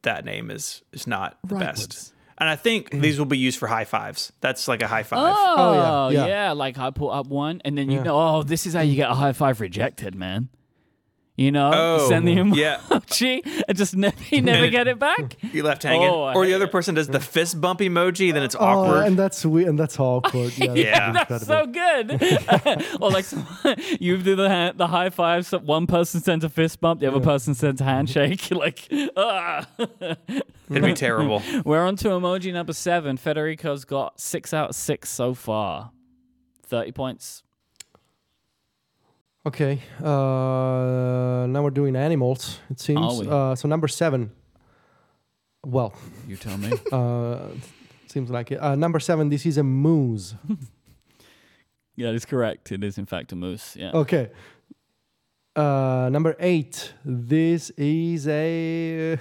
that 0.03 0.25
name 0.25 0.51
is 0.51 0.83
is 0.93 1.07
not 1.07 1.39
the 1.45 1.57
Rightwards. 1.57 1.61
best. 1.61 2.15
And 2.41 2.49
I 2.49 2.55
think 2.57 2.91
these 2.91 3.19
will 3.19 3.27
be 3.27 3.37
used 3.37 3.59
for 3.59 3.67
high 3.67 3.85
fives. 3.85 4.33
That's 4.41 4.69
like 4.69 4.81
a 4.83 4.87
high 4.87 5.03
five. 5.03 5.19
Oh, 5.21 5.55
Oh, 5.59 6.09
yeah, 6.11 6.21
yeah, 6.21 6.27
yeah. 6.27 6.53
Like 6.53 6.79
I 6.79 6.91
pull 6.91 7.11
up 7.11 7.27
one, 7.27 7.61
and 7.65 7.77
then 7.77 7.91
you 7.91 7.99
Yeah. 7.99 8.05
know, 8.05 8.17
oh, 8.39 8.43
this 8.45 8.65
is 8.65 8.75
how 8.75 8.81
you 8.83 8.95
get 8.95 9.11
a 9.11 9.15
high 9.15 9.33
five 9.33 9.61
rejected, 9.61 10.15
man. 10.15 10.49
You 11.39 11.53
know, 11.53 11.71
Oh, 11.73 12.09
send 12.09 12.27
the 12.27 12.33
yeah. 12.33 12.79
emoji 12.91 13.63
and 13.69 13.79
just 13.79 13.95
never, 13.95 14.17
you 14.31 14.43
never 14.43 14.69
get 14.71 14.89
it 14.89 14.99
back. 14.99 15.37
You 15.53 15.63
left 15.63 15.85
hanging. 15.85 16.09
Oh, 16.09 16.33
or 16.35 16.45
the 16.45 16.53
other 16.55 16.65
it. 16.65 16.73
person 16.73 16.97
does 16.97 17.07
the 17.07 17.21
fist 17.21 17.61
bump 17.61 17.79
emoji, 17.79 18.33
then 18.35 18.43
it's 18.43 18.57
Oh, 18.57 18.59
awkward. 18.65 19.07
and 19.07 19.17
that's 19.17 19.47
weird 19.47 19.69
and 19.69 19.79
that's 19.79 20.01
awkward. 20.01 20.59
Yeah, 20.59 20.73
Yeah. 20.75 21.13
that's 21.13 21.29
That's 21.31 21.47
so 21.47 21.65
good. 21.67 22.21
or 23.01 23.11
like 23.13 23.25
some, 23.25 23.47
you 24.01 24.17
do 24.19 24.35
the 24.35 24.49
hand, 24.49 24.79
the 24.79 24.89
high 24.89 25.11
five. 25.11 25.47
So 25.47 25.59
one 25.61 25.87
person 25.87 26.21
sends 26.21 26.45
a 26.45 26.49
fist 26.49 26.81
bump, 26.81 26.99
the 27.01 27.07
other 27.07 27.21
person 27.21 27.55
sends 27.55 27.81
a 27.81 27.85
handshake. 27.85 28.51
like, 28.51 28.89
ah. 29.17 29.65
It'd 29.79 30.83
be 30.85 30.93
terrible. 30.93 31.41
We're 31.65 31.87
on 31.87 31.95
to 31.99 32.09
emoji 32.09 32.53
number 32.53 32.73
seven. 32.73 33.17
Federico's 33.17 33.85
got 33.85 34.19
six 34.21 34.53
out 34.53 34.71
of 34.71 34.75
six 34.75 35.09
so 35.09 35.35
far. 35.35 35.93
Thirty 36.67 36.91
points. 36.91 37.45
Okay. 39.49 39.81
Uh, 39.99 41.47
now 41.49 41.63
we're 41.63 41.71
doing 41.71 41.97
animals. 41.97 42.59
It 42.69 42.81
seems. 42.81 43.27
Uh, 43.27 43.55
so 43.55 43.67
number 43.67 43.89
seven. 43.89 44.31
Well, 45.65 45.95
You 46.27 46.37
tell 46.37 46.59
me. 46.59 46.71
uh, 46.93 47.49
seems 48.09 48.29
like 48.31 48.53
it. 48.53 48.61
Uh, 48.61 48.75
number 48.77 49.01
seven. 49.01 49.31
This 49.31 49.47
is 49.47 49.57
a 49.57 49.63
moose. 49.63 50.35
yeah, 51.97 52.09
that 52.09 52.15
is 52.15 52.27
correct. 52.27 52.71
It 52.73 52.85
is 52.85 52.99
in 52.99 53.07
fact 53.07 53.33
a 53.33 53.37
moose. 53.37 53.75
Yeah. 53.75 53.93
Okay. 53.95 54.31
Uh, 55.57 56.11
number 56.13 56.37
eight. 56.41 56.93
This 57.03 57.71
is 57.71 58.29
a. 58.29 59.17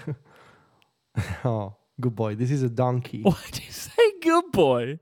oh, 1.46 1.74
good 2.02 2.16
boy. 2.18 2.36
This 2.36 2.52
is 2.52 2.64
a 2.64 2.70
donkey. 2.70 3.22
Why 3.22 3.38
did 3.50 3.66
you 3.66 3.72
say 3.72 4.12
good 4.22 4.52
boy? 4.52 5.00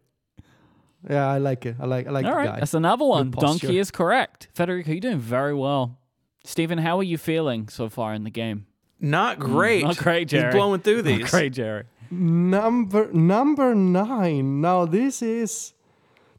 Yeah, 1.09 1.27
I 1.27 1.37
like 1.37 1.65
it. 1.65 1.75
I 1.79 1.85
like. 1.85 2.07
I 2.07 2.11
like 2.11 2.25
All 2.25 2.31
the 2.31 2.37
right, 2.37 2.47
guy. 2.49 2.59
that's 2.59 2.73
another 2.73 3.05
one. 3.05 3.31
Donkey 3.31 3.77
is 3.77 3.91
correct. 3.91 4.47
Federico, 4.53 4.91
you're 4.91 4.99
doing 4.99 5.19
very 5.19 5.53
well. 5.53 5.99
Stephen, 6.43 6.77
how 6.79 6.97
are 6.99 7.03
you 7.03 7.17
feeling 7.17 7.67
so 7.69 7.89
far 7.89 8.13
in 8.13 8.23
the 8.23 8.29
game? 8.29 8.65
Not 8.99 9.39
great. 9.39 9.83
Not 9.83 9.97
great, 9.97 10.27
Jerry. 10.29 10.45
He's 10.45 10.55
blowing 10.55 10.81
through 10.81 11.01
these. 11.03 11.21
Not 11.21 11.31
great, 11.31 11.53
Jerry. 11.53 11.83
Number 12.11 13.11
number 13.11 13.75
nine. 13.75 14.61
Now 14.61 14.85
this 14.85 15.21
is 15.21 15.73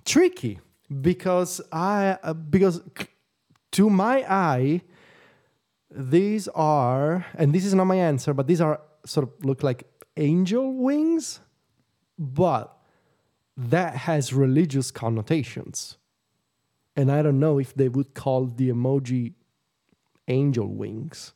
tricky 0.05 0.61
because 1.03 1.61
I 1.73 2.19
uh, 2.23 2.35
because 2.35 2.81
to 3.73 3.91
my 3.91 4.25
eye 4.33 4.83
these 5.91 6.49
are 6.49 7.27
and 7.35 7.53
this 7.53 7.65
is 7.65 7.75
not 7.75 7.85
my 7.85 7.97
answer, 7.97 8.33
but 8.33 8.47
these 8.47 8.61
are 8.61 8.81
sort 9.05 9.29
of 9.29 9.45
look 9.45 9.63
like 9.63 9.85
angel 10.17 10.73
wings, 10.73 11.41
but 12.19 12.76
that 13.57 13.97
has 13.97 14.33
religious 14.33 14.91
connotations, 14.91 15.97
and 16.95 17.11
I 17.11 17.23
don't 17.23 17.41
know 17.41 17.59
if 17.59 17.75
they 17.75 17.89
would 17.89 18.15
call 18.15 18.47
the 18.47 18.69
emoji 18.71 19.35
angel 20.29 20.69
wings, 20.69 21.33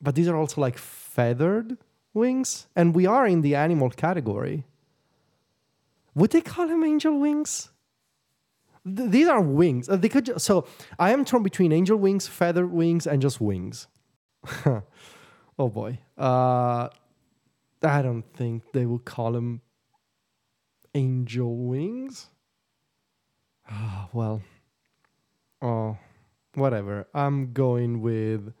but 0.00 0.14
these 0.14 0.28
are 0.28 0.36
also 0.36 0.60
like 0.60 0.78
feathered 0.78 1.78
wings 2.14 2.66
and 2.76 2.94
we 2.94 3.06
are 3.06 3.26
in 3.26 3.40
the 3.40 3.54
animal 3.54 3.88
category 3.90 4.64
Would 6.14 6.30
they 6.32 6.42
call 6.42 6.68
them 6.68 6.84
angel 6.84 7.18
wings? 7.18 7.70
Th- 8.84 9.08
these 9.10 9.28
are 9.28 9.40
wings. 9.40 9.88
Uh, 9.88 9.96
they 9.96 10.08
could. 10.08 10.26
Ju- 10.26 10.38
so 10.38 10.66
I 10.98 11.12
am 11.12 11.24
torn 11.24 11.42
between 11.42 11.72
angel 11.72 11.96
wings, 11.96 12.26
feather 12.26 12.66
wings, 12.66 13.06
and 13.06 13.22
just 13.22 13.40
wings. 13.40 13.86
oh 14.66 15.68
boy. 15.68 16.00
Uh, 16.18 16.88
I 17.82 18.02
don't 18.02 18.24
think 18.34 18.72
they 18.72 18.84
would 18.84 19.04
call 19.04 19.32
them 19.32 19.62
angel 20.94 21.56
wings. 21.56 22.28
Ah, 23.68 24.08
well. 24.12 24.42
Oh, 25.60 25.96
whatever. 26.54 27.06
I'm 27.14 27.52
going 27.52 28.00
with. 28.00 28.52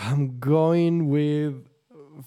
I'm 0.00 0.38
going 0.38 1.08
with 1.08 1.66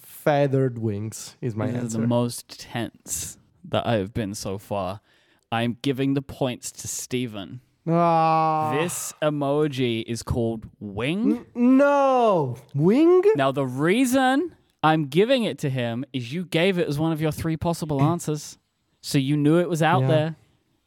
feathered 0.00 0.78
wings. 0.78 1.36
Is 1.40 1.54
my 1.54 1.66
This 1.66 1.76
is 1.76 1.82
answer. 1.82 2.00
the 2.00 2.06
most 2.06 2.60
tense 2.60 3.38
that 3.68 3.86
I 3.86 3.94
have 3.94 4.12
been 4.14 4.34
so 4.34 4.58
far. 4.58 5.00
I'm 5.52 5.76
giving 5.82 6.14
the 6.14 6.22
points 6.22 6.70
to 6.72 6.88
Stephen. 6.88 7.60
Ah. 7.88 8.72
This 8.80 9.12
emoji 9.22 10.04
is 10.06 10.22
called 10.22 10.68
wing. 10.78 11.44
N- 11.56 11.76
no 11.78 12.56
wing. 12.74 13.22
Now, 13.36 13.50
the 13.50 13.66
reason 13.66 14.54
I'm 14.82 15.06
giving 15.06 15.44
it 15.44 15.58
to 15.58 15.70
him 15.70 16.04
is 16.12 16.32
you 16.32 16.44
gave 16.44 16.78
it 16.78 16.88
as 16.88 16.98
one 16.98 17.12
of 17.12 17.20
your 17.20 17.32
three 17.32 17.56
possible 17.56 18.02
answers. 18.12 18.58
So 19.02 19.18
you 19.18 19.36
knew 19.36 19.58
it 19.58 19.68
was 19.68 19.82
out 19.82 20.02
Yeah. 20.02 20.08
there, 20.08 20.36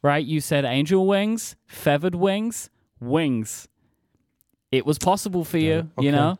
right? 0.01 0.25
You 0.25 0.39
said 0.41 0.65
angel 0.65 1.05
wings, 1.07 1.55
feathered 1.65 2.15
wings, 2.15 2.69
wings. 2.99 3.67
It 4.71 4.85
was 4.85 4.97
possible 4.97 5.43
for 5.43 5.57
you, 5.59 5.89
okay. 5.97 6.05
you 6.05 6.11
know? 6.11 6.37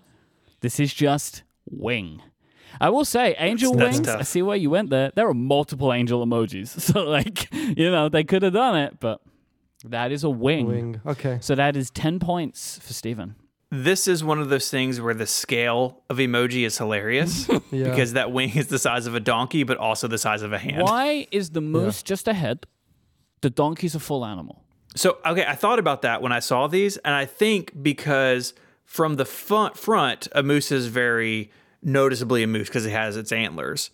This 0.62 0.80
is 0.80 0.94
just 0.94 1.44
wing. 1.70 2.22
I 2.82 2.90
will 2.90 3.06
say, 3.06 3.36
angel 3.38 3.76
That's 3.76 3.98
wings, 3.98 4.08
tough. 4.08 4.20
I 4.22 4.24
see 4.24 4.42
where 4.42 4.58
you 4.58 4.70
went 4.72 4.90
there. 4.90 5.12
There 5.14 5.28
are 5.28 5.34
multiple 5.34 5.94
angel 5.94 6.26
emojis. 6.26 6.80
So, 6.80 7.04
like, 7.04 7.54
you 7.54 7.92
know, 7.92 8.10
they 8.10 8.24
could 8.24 8.42
have 8.42 8.54
done 8.54 8.76
it, 8.78 9.00
but 9.00 9.22
that 9.86 10.12
is 10.12 10.24
a 10.24 10.30
wing. 10.30 10.68
Wing. 10.68 11.02
Okay. 11.06 11.38
So 11.42 11.54
that 11.56 11.76
is 11.76 11.92
10 11.92 12.20
points 12.20 12.80
for 12.80 12.94
Stephen. 12.94 13.36
This 13.76 14.08
is 14.08 14.24
one 14.24 14.40
of 14.40 14.50
those 14.50 14.70
things 14.70 15.02
where 15.02 15.16
the 15.16 15.26
scale 15.26 16.04
of 16.08 16.18
emoji 16.18 16.64
is 16.64 16.78
hilarious 16.78 17.48
Yeah. 17.72 17.90
because 17.90 18.14
that 18.14 18.32
wing 18.32 18.52
is 18.56 18.68
the 18.68 18.78
size 18.78 19.08
of 19.08 19.16
a 19.16 19.20
donkey, 19.20 19.64
but 19.64 19.78
also 19.78 20.08
the 20.08 20.20
size 20.20 20.44
of 20.44 20.54
a 20.54 20.60
hand. 20.60 20.84
Why 20.84 21.26
is 21.32 21.50
the 21.50 21.62
moose 21.62 22.04
just 22.04 22.28
a 22.28 22.34
head? 22.34 22.68
The 23.42 23.50
donkey's 23.50 23.96
a 23.96 24.00
full 24.00 24.26
animal. 24.26 24.64
So, 24.96 25.18
okay, 25.26 25.44
I 25.48 25.56
thought 25.56 25.80
about 25.80 26.04
that 26.04 26.22
when 26.22 26.32
I 26.32 26.40
saw 26.40 26.68
these, 26.68 26.98
and 26.98 27.16
I 27.16 27.26
think 27.26 27.82
because 27.82 28.54
from 28.86 29.16
the 29.16 29.26
front, 29.26 29.76
front 29.76 30.28
a 30.34 30.44
moose 30.44 30.72
is 30.72 30.86
very 30.86 31.50
noticeably 31.82 32.44
a 32.44 32.48
moose 32.48 32.68
because 32.68 32.86
it 32.86 32.92
has 32.92 33.18
its 33.18 33.32
antlers. 33.32 33.90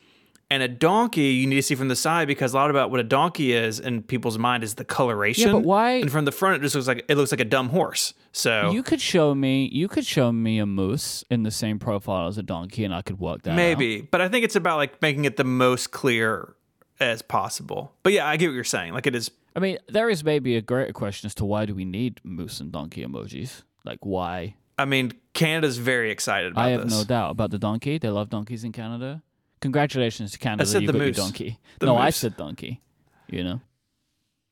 And 0.52 0.64
a 0.64 0.68
donkey, 0.68 1.28
you 1.34 1.45
need 1.45 1.58
to 1.58 1.62
see 1.62 1.76
from 1.76 1.89
the 1.89 1.95
side 1.95 2.28
because 2.28 2.54
a 2.54 2.56
lot 2.56 2.72
about 2.72 2.89
what 2.89 3.00
a 3.00 3.04
donkey 3.04 3.54
is 3.54 3.80
in 3.80 4.02
people's 4.02 4.39
mind 4.39 4.64
is 4.64 4.74
the 4.74 4.84
coloration. 4.84 5.45
Yeah, 5.47 5.54
but 5.54 5.64
why- 5.64 5.91
And 5.97 6.12
from 6.12 6.26
the 6.26 6.32
front, 6.32 6.56
it 6.56 6.62
just 6.66 6.74
looks 6.74 6.88
like 6.88 7.06
it 7.08 7.18
looks 7.18 7.32
like 7.32 7.39
a 7.39 7.45
dumb 7.45 7.70
horse. 7.70 8.16
So 8.32 8.72
You 8.72 8.82
could 8.82 9.00
show 9.00 9.36
me 9.36 9.70
you 9.72 9.88
could 9.88 10.06
show 10.08 10.32
me 10.32 10.58
a 10.58 10.66
moose 10.66 11.24
in 11.30 11.43
the 11.43 11.52
same 11.52 11.78
profile 11.78 12.28
as 12.28 12.38
a 12.39 12.43
donkey 12.43 12.84
and 12.84 12.95
I 12.95 13.04
could 13.04 13.20
work 13.20 13.43
that 13.43 13.52
out. 13.52 13.56
maybe, 13.58 14.02
but 14.02 14.22
I 14.22 14.28
think 14.28 14.43
it's 14.43 14.56
about 14.56 14.78
like 14.78 15.00
making 15.04 15.26
it 15.26 15.38
the 15.38 15.43
most 15.43 15.91
clear 15.91 16.56
as 17.00 17.22
possible. 17.22 17.93
But 18.02 18.14
yeah, 18.14 18.28
I 18.28 18.36
get 18.38 18.47
what 18.47 18.56
you're 18.56 18.64
saying. 18.64 18.93
Like 18.93 19.06
it 19.06 19.14
is. 19.16 19.30
I 19.56 19.60
mean, 19.60 19.78
there 19.88 20.10
is 20.10 20.24
maybe 20.24 20.56
a 20.56 20.62
greater 20.62 20.93
question 20.93 21.28
as 21.28 21.36
to 21.36 21.45
why 21.45 21.66
do 21.68 21.76
we 21.76 21.86
need 21.86 22.22
moose 22.24 22.60
and 22.60 22.72
donkey 22.72 23.06
emojis? 23.06 23.62
Like 23.86 24.00
why? 24.02 24.56
I 24.80 24.86
mean, 24.86 25.12
Canada's 25.34 25.78
very 25.78 26.10
excited 26.10 26.54
about 26.54 26.66
I 26.66 26.70
have 26.70 26.84
this. 26.86 26.91
no 26.93 27.04
doubt 27.04 27.32
about 27.32 27.52
the 27.52 27.60
donkey. 27.60 28.00
They 28.00 28.10
love 28.10 28.30
donkeys 28.32 28.64
in 28.64 28.72
Canada. 28.72 29.22
Congratulations 29.62 30.32
to 30.32 30.38
Canada, 30.38 30.64
I 30.64 30.66
said 30.66 30.82
you 30.84 30.88
the 30.88 30.93
got 30.93 30.99
moose. 30.99 31.18
your 31.18 31.26
donkey. 31.26 31.60
The 31.80 31.86
no, 31.86 31.97
I 31.97 32.12
said 32.12 32.38
donkey. 32.38 32.82
You 33.28 33.43
know, 33.43 33.62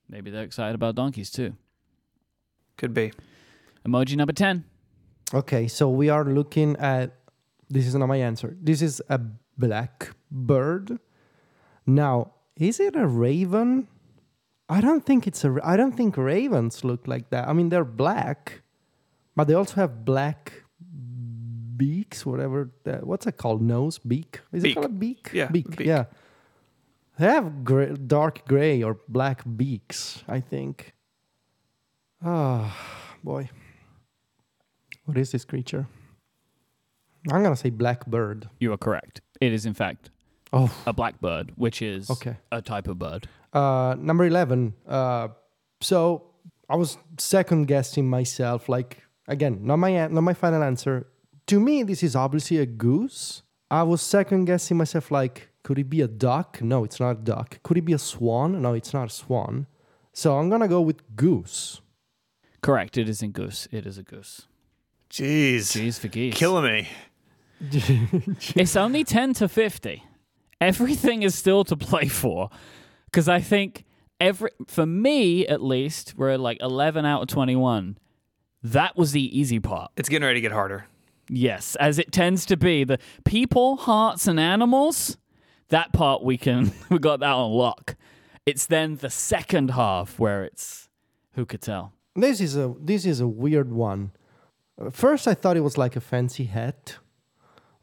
maybe 0.10 0.30
they're 0.32 0.44
excited 0.44 0.76
about 0.76 0.96
donkeys 0.96 1.32
too. 1.32 1.56
Could 2.78 2.94
be. 2.94 3.12
Emoji 3.86 4.16
number 4.16 4.34
ten. 4.34 4.66
Okay, 5.34 5.68
so 5.68 5.90
we 5.90 6.10
are 6.10 6.24
looking 6.26 6.76
at 6.78 7.16
this 7.70 7.88
is 7.88 7.96
not 7.96 8.08
my 8.08 8.18
answer. 8.18 8.56
This 8.62 8.82
is 8.82 9.02
a 9.10 9.20
black 9.58 10.14
bird. 10.30 11.00
Now, 11.86 12.34
is 12.56 12.80
it 12.80 12.96
a 12.96 13.08
raven? 13.08 13.88
I 14.70 14.82
don't 14.82 15.06
think 15.06 15.26
it's 15.28 15.44
a. 15.46 15.58
I 15.64 15.78
don't 15.78 15.94
think 15.94 16.18
ravens 16.18 16.84
look 16.84 17.08
like 17.08 17.30
that. 17.30 17.48
I 17.48 17.54
mean, 17.54 17.70
they're 17.70 17.86
black, 17.86 18.62
but 19.36 19.48
they 19.48 19.54
also 19.54 19.76
have 19.76 20.04
black 20.04 20.64
beaks, 21.78 22.26
whatever 22.26 22.72
that, 22.84 23.06
what's 23.06 23.28
it 23.28 23.38
called? 23.38 23.62
Nose, 23.62 24.00
beak. 24.00 24.42
Is 24.52 24.64
it 24.64 24.74
called 24.74 24.86
a 24.86 24.90
beak? 24.90 25.30
Yeah, 25.34 25.48
beak. 25.48 25.76
beak. 25.78 25.88
Yeah. 25.88 26.06
They 27.20 27.26
have 27.28 27.64
gray, 27.64 27.94
dark 27.96 28.46
gray 28.48 28.84
or 28.84 28.98
black 29.08 29.44
beaks, 29.58 30.24
I 30.28 30.40
think. 30.40 30.94
Ah, 32.24 32.76
boy. 33.24 33.50
What 35.06 35.18
is 35.18 35.32
this 35.32 35.46
creature? 35.46 35.88
I'm 37.32 37.44
gonna 37.44 37.56
say 37.56 37.70
blackbird. 37.70 38.50
You 38.60 38.72
are 38.74 38.78
correct. 38.78 39.22
It 39.42 39.54
is 39.54 39.66
in 39.66 39.74
fact 39.74 40.10
Oh, 40.54 40.72
a 40.86 40.94
blackbird, 40.94 41.52
which 41.58 41.82
is 41.82 42.10
Okay. 42.10 42.38
a 42.52 42.62
type 42.62 42.88
of 42.88 42.98
bird. 43.00 43.28
uh, 43.54 43.96
number 44.00 44.24
eleven. 44.26 44.74
Uh, 44.88 45.30
so 45.82 46.24
I 46.70 46.76
was 46.76 46.98
second 47.18 47.66
guessing 47.68 48.10
myself. 48.10 48.70
Like 48.70 49.04
again, 49.28 49.60
not 49.64 49.78
my 49.78 50.08
not 50.08 50.22
my 50.22 50.34
final 50.34 50.64
answer. 50.64 51.08
To 51.48 51.60
me, 51.60 51.84
this 51.84 52.04
is 52.04 52.16
obviously 52.16 52.58
a 52.58 52.66
goose. 52.66 53.44
I 53.72 53.84
was 53.84 54.02
second 54.02 54.46
guessing 54.46 54.78
myself. 54.78 55.12
Like, 55.12 55.50
could 55.64 55.80
it 55.80 55.90
be 55.90 56.02
a 56.02 56.08
duck? 56.08 56.62
No, 56.62 56.84
it's 56.84 57.00
not 57.00 57.12
a 57.12 57.16
duck. 57.16 57.62
Could 57.64 57.78
it 57.78 57.86
be 57.86 57.94
a 57.94 57.98
swan? 57.98 58.62
No, 58.62 58.74
it's 58.74 58.94
not 58.94 59.08
a 59.08 59.14
swan. 59.14 59.68
So 60.14 60.38
I'm 60.38 60.50
gonna 60.50 60.68
go 60.68 60.82
with 60.82 61.16
goose. 61.16 61.82
Correct. 62.62 62.98
It 62.98 63.08
isn't 63.08 63.34
goose. 63.34 63.68
It 63.72 63.86
is 63.86 63.98
a 63.98 64.04
goose. 64.04 64.48
Jeez. 65.10 65.60
Jeez 65.78 66.00
for 66.00 66.08
geese. 66.08 66.36
Killing 66.36 66.66
me. 66.66 66.88
It's 68.56 68.76
only 68.76 69.04
10 69.04 69.34
to 69.36 69.48
50. 69.48 70.04
Everything 70.62 71.24
is 71.24 71.34
still 71.34 71.64
to 71.66 71.76
play 71.76 72.08
for. 72.08 72.50
Because 73.06 73.28
I 73.28 73.40
think 73.40 73.86
every, 74.20 74.52
for 74.68 74.86
me 74.86 75.48
at 75.48 75.62
least, 75.64 76.14
we're 76.18 76.32
at 76.32 76.40
like 76.40 76.58
11 76.62 77.06
out 77.06 77.22
of 77.24 77.28
21. 77.30 77.98
That 78.64 78.98
was 78.98 79.12
the 79.12 79.40
easy 79.40 79.60
part. 79.60 79.92
It's 79.98 80.10
getting 80.10 80.26
ready 80.26 80.38
to 80.38 80.42
get 80.42 80.52
harder. 80.52 80.86
Yes, 81.30 81.76
as 81.78 82.00
it 82.00 82.12
tends 82.12 82.46
to 82.48 82.58
be. 82.58 82.84
The 82.84 83.00
people, 83.26 83.78
hearts, 83.78 84.28
and 84.28 84.40
animals, 84.40 85.18
that 85.70 85.94
part 85.94 86.24
we 86.24 86.38
can, 86.38 86.72
we 86.90 87.00
got 87.00 87.20
that 87.20 87.32
on 87.32 87.52
lock. 87.52 87.96
It's 88.46 88.66
then 88.66 88.96
the 88.96 89.10
second 89.10 89.72
half 89.72 90.20
where 90.20 90.44
it's, 90.44 90.90
who 91.34 91.46
could 91.46 91.62
tell? 91.62 91.94
This 92.16 92.42
is 92.42 92.56
a 92.58 92.74
this 92.80 93.06
is 93.06 93.20
a 93.20 93.28
weird 93.28 93.72
one. 93.72 94.12
First, 94.92 95.28
I 95.28 95.34
thought 95.34 95.58
it 95.58 95.62
was 95.62 95.78
like 95.78 95.96
a 95.96 96.02
fancy 96.02 96.46
hat, 96.46 96.98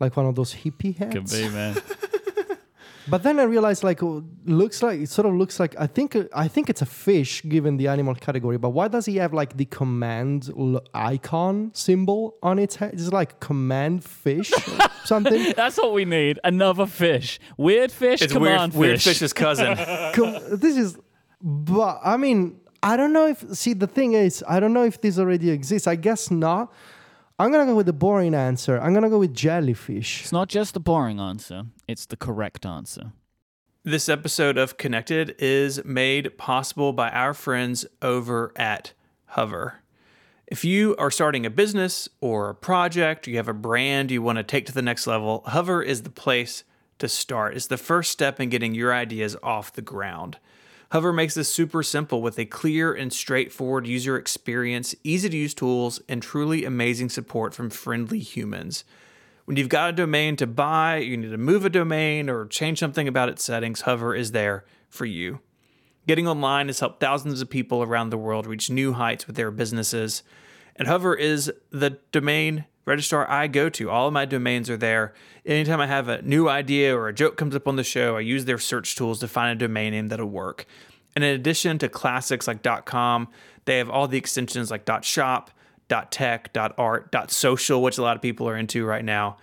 like 0.00 0.16
one 0.16 0.26
of 0.26 0.34
those 0.34 0.54
hippie 0.54 0.96
hats. 0.96 1.14
Could 1.14 1.30
be, 1.30 1.48
man. 1.50 1.76
But 3.06 3.22
then 3.22 3.38
I 3.38 3.42
realized, 3.42 3.84
like, 3.84 4.02
oh, 4.02 4.24
looks 4.46 4.82
like 4.82 5.00
it 5.00 5.08
sort 5.10 5.26
of 5.26 5.34
looks 5.34 5.60
like 5.60 5.74
I 5.78 5.86
think 5.86 6.16
uh, 6.16 6.24
I 6.34 6.48
think 6.48 6.70
it's 6.70 6.80
a 6.82 6.86
fish 6.86 7.42
given 7.42 7.76
the 7.76 7.88
animal 7.88 8.14
category. 8.14 8.56
But 8.58 8.70
why 8.70 8.88
does 8.88 9.04
he 9.06 9.16
have 9.16 9.34
like 9.34 9.56
the 9.56 9.66
command 9.66 10.50
l- 10.58 10.82
icon 10.94 11.70
symbol 11.74 12.36
on 12.42 12.58
its 12.58 12.76
head? 12.76 12.94
It's 12.94 13.12
like 13.12 13.40
command 13.40 14.04
fish 14.04 14.52
or 14.52 14.88
something. 15.04 15.52
That's 15.54 15.76
what 15.76 15.92
we 15.92 16.04
need. 16.04 16.38
Another 16.44 16.86
fish. 16.86 17.38
Weird 17.58 17.92
fish, 17.92 18.22
It's 18.22 18.32
command 18.32 18.72
weird, 18.72 18.88
weird 18.90 19.02
fish's 19.02 19.32
cousin. 19.32 19.76
Com- 20.14 20.38
this 20.58 20.76
is, 20.76 20.96
but 21.42 22.00
I 22.02 22.16
mean, 22.16 22.58
I 22.82 22.96
don't 22.96 23.12
know 23.12 23.26
if. 23.26 23.44
See, 23.54 23.74
the 23.74 23.86
thing 23.86 24.14
is, 24.14 24.42
I 24.48 24.60
don't 24.60 24.72
know 24.72 24.84
if 24.84 25.00
this 25.00 25.18
already 25.18 25.50
exists. 25.50 25.86
I 25.86 25.96
guess 25.96 26.30
not. 26.30 26.72
I'm 27.36 27.50
gonna 27.50 27.66
go 27.66 27.74
with 27.74 27.86
the 27.86 27.92
boring 27.92 28.32
answer. 28.32 28.78
I'm 28.80 28.94
gonna 28.94 29.10
go 29.10 29.18
with 29.18 29.34
jellyfish. 29.34 30.20
It's 30.22 30.30
not 30.30 30.48
just 30.48 30.72
the 30.72 30.78
boring 30.78 31.18
answer, 31.18 31.64
it's 31.88 32.06
the 32.06 32.16
correct 32.16 32.64
answer. 32.64 33.12
This 33.82 34.08
episode 34.08 34.56
of 34.56 34.76
Connected 34.76 35.34
is 35.40 35.84
made 35.84 36.38
possible 36.38 36.92
by 36.92 37.10
our 37.10 37.34
friends 37.34 37.86
over 38.00 38.52
at 38.54 38.92
Hover. 39.26 39.80
If 40.46 40.64
you 40.64 40.94
are 40.96 41.10
starting 41.10 41.44
a 41.44 41.50
business 41.50 42.08
or 42.20 42.50
a 42.50 42.54
project, 42.54 43.26
you 43.26 43.36
have 43.36 43.48
a 43.48 43.52
brand 43.52 44.12
you 44.12 44.22
want 44.22 44.38
to 44.38 44.44
take 44.44 44.66
to 44.66 44.72
the 44.72 44.80
next 44.80 45.08
level, 45.08 45.42
Hover 45.46 45.82
is 45.82 46.02
the 46.02 46.10
place 46.10 46.62
to 47.00 47.08
start. 47.08 47.56
It's 47.56 47.66
the 47.66 47.76
first 47.76 48.12
step 48.12 48.38
in 48.38 48.48
getting 48.48 48.76
your 48.76 48.94
ideas 48.94 49.36
off 49.42 49.72
the 49.72 49.82
ground. 49.82 50.38
Hover 50.94 51.12
makes 51.12 51.34
this 51.34 51.52
super 51.52 51.82
simple 51.82 52.22
with 52.22 52.38
a 52.38 52.44
clear 52.44 52.94
and 52.94 53.12
straightforward 53.12 53.84
user 53.84 54.16
experience, 54.16 54.94
easy 55.02 55.28
to 55.28 55.36
use 55.36 55.52
tools, 55.52 56.00
and 56.08 56.22
truly 56.22 56.64
amazing 56.64 57.08
support 57.08 57.52
from 57.52 57.68
friendly 57.68 58.20
humans. 58.20 58.84
When 59.44 59.56
you've 59.56 59.68
got 59.68 59.90
a 59.90 59.92
domain 59.92 60.36
to 60.36 60.46
buy, 60.46 60.98
you 60.98 61.16
need 61.16 61.32
to 61.32 61.36
move 61.36 61.64
a 61.64 61.68
domain 61.68 62.30
or 62.30 62.46
change 62.46 62.78
something 62.78 63.08
about 63.08 63.28
its 63.28 63.42
settings, 63.42 63.80
Hover 63.80 64.14
is 64.14 64.30
there 64.30 64.64
for 64.88 65.04
you. 65.04 65.40
Getting 66.06 66.28
online 66.28 66.68
has 66.68 66.78
helped 66.78 67.00
thousands 67.00 67.42
of 67.42 67.50
people 67.50 67.82
around 67.82 68.10
the 68.10 68.16
world 68.16 68.46
reach 68.46 68.70
new 68.70 68.92
heights 68.92 69.26
with 69.26 69.34
their 69.34 69.50
businesses. 69.50 70.22
And 70.76 70.88
Hover 70.88 71.14
is 71.14 71.52
the 71.70 71.98
domain 72.12 72.64
registrar 72.84 73.28
I 73.30 73.46
go 73.46 73.68
to. 73.70 73.90
All 73.90 74.08
of 74.08 74.12
my 74.12 74.24
domains 74.24 74.68
are 74.68 74.76
there. 74.76 75.14
Anytime 75.46 75.80
I 75.80 75.86
have 75.86 76.08
a 76.08 76.22
new 76.22 76.48
idea 76.48 76.96
or 76.96 77.08
a 77.08 77.14
joke 77.14 77.36
comes 77.36 77.54
up 77.54 77.68
on 77.68 77.76
the 77.76 77.84
show, 77.84 78.16
I 78.16 78.20
use 78.20 78.44
their 78.44 78.58
search 78.58 78.96
tools 78.96 79.20
to 79.20 79.28
find 79.28 79.52
a 79.52 79.66
domain 79.66 79.92
name 79.92 80.08
that'll 80.08 80.26
work. 80.26 80.66
And 81.14 81.22
in 81.24 81.34
addition 81.34 81.78
to 81.78 81.88
classics 81.88 82.48
like 82.48 82.62
.com, 82.84 83.28
they 83.66 83.78
have 83.78 83.88
all 83.88 84.08
the 84.08 84.18
extensions 84.18 84.70
like 84.70 84.88
.shop, 85.02 85.50
.tech, 86.10 86.50
.art, 86.76 87.14
.social, 87.30 87.82
which 87.82 87.98
a 87.98 88.02
lot 88.02 88.16
of 88.16 88.22
people 88.22 88.48
are 88.48 88.56
into 88.56 88.84
right 88.84 89.04
now. 89.04 89.36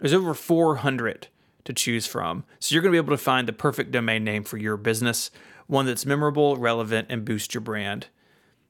There's 0.00 0.14
over 0.14 0.32
400 0.32 1.28
to 1.64 1.72
choose 1.74 2.06
from. 2.06 2.44
So 2.58 2.74
you're 2.74 2.82
going 2.82 2.90
to 2.92 2.94
be 2.94 3.04
able 3.04 3.16
to 3.16 3.22
find 3.22 3.46
the 3.46 3.52
perfect 3.52 3.90
domain 3.90 4.24
name 4.24 4.44
for 4.44 4.56
your 4.56 4.78
business, 4.78 5.30
one 5.66 5.84
that's 5.84 6.06
memorable, 6.06 6.56
relevant, 6.56 7.08
and 7.10 7.24
boost 7.24 7.52
your 7.52 7.60
brand. 7.60 8.06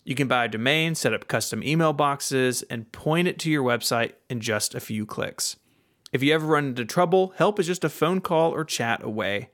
You 0.04 0.14
can 0.14 0.28
buy 0.28 0.46
a 0.46 0.48
domain, 0.48 0.94
set 0.94 1.12
up 1.12 1.28
custom 1.28 1.62
email 1.62 1.92
boxes, 1.92 2.62
and 2.62 2.90
point 2.90 3.28
it 3.28 3.38
to 3.40 3.50
your 3.50 3.62
website 3.62 4.12
in 4.28 4.40
just 4.40 4.74
a 4.74 4.80
few 4.80 5.04
clicks. 5.04 5.56
If 6.12 6.22
you 6.22 6.34
ever 6.34 6.46
run 6.46 6.68
into 6.68 6.84
trouble, 6.84 7.34
help 7.36 7.60
is 7.60 7.66
just 7.66 7.84
a 7.84 7.88
phone 7.88 8.20
call 8.20 8.52
or 8.52 8.64
chat 8.64 9.02
away. 9.02 9.50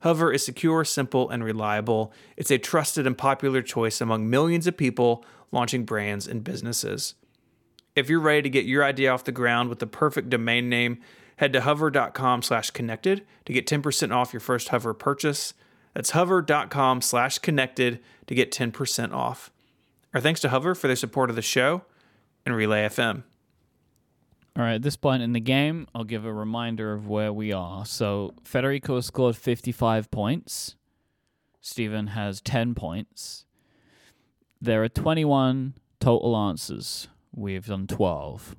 Hover 0.00 0.32
is 0.32 0.44
secure, 0.44 0.84
simple, 0.84 1.28
and 1.28 1.44
reliable. 1.44 2.12
It's 2.36 2.50
a 2.50 2.58
trusted 2.58 3.06
and 3.06 3.16
popular 3.16 3.60
choice 3.62 4.00
among 4.00 4.28
millions 4.30 4.66
of 4.66 4.76
people 4.76 5.24
launching 5.52 5.84
brands 5.84 6.26
and 6.26 6.42
businesses. 6.42 7.14
If 7.94 8.08
you're 8.08 8.20
ready 8.20 8.42
to 8.42 8.50
get 8.50 8.64
your 8.64 8.82
idea 8.82 9.12
off 9.12 9.24
the 9.24 9.32
ground 9.32 9.68
with 9.68 9.78
the 9.78 9.86
perfect 9.86 10.30
domain 10.30 10.68
name, 10.68 11.00
head 11.36 11.52
to 11.52 11.60
hover.com 11.60 12.42
slash 12.42 12.70
connected 12.70 13.26
to 13.44 13.52
get 13.52 13.66
10% 13.66 14.14
off 14.14 14.32
your 14.32 14.40
first 14.40 14.68
Hover 14.68 14.94
purchase. 14.94 15.54
That's 15.94 16.10
hover.com 16.10 17.02
slash 17.02 17.38
connected 17.38 18.00
to 18.26 18.34
get 18.34 18.52
10% 18.52 19.12
off. 19.12 19.50
Our 20.12 20.20
thanks 20.20 20.40
to 20.40 20.48
Hover 20.48 20.74
for 20.74 20.88
their 20.88 20.96
support 20.96 21.30
of 21.30 21.36
the 21.36 21.42
show 21.42 21.82
and 22.44 22.54
Relay 22.54 22.84
FM. 22.86 23.22
All 24.56 24.64
right, 24.64 24.74
at 24.74 24.82
this 24.82 24.96
point 24.96 25.22
in 25.22 25.32
the 25.32 25.40
game, 25.40 25.86
I'll 25.94 26.02
give 26.02 26.24
a 26.24 26.32
reminder 26.32 26.92
of 26.92 27.06
where 27.06 27.32
we 27.32 27.52
are. 27.52 27.86
So 27.86 28.34
Federico 28.42 28.96
has 28.96 29.06
scored 29.06 29.36
55 29.36 30.10
points. 30.10 30.74
Stephen 31.60 32.08
has 32.08 32.40
10 32.40 32.74
points. 32.74 33.44
There 34.60 34.82
are 34.82 34.88
21 34.88 35.74
total 36.00 36.36
answers. 36.36 37.06
We've 37.32 37.66
done 37.66 37.86
12. 37.86 38.56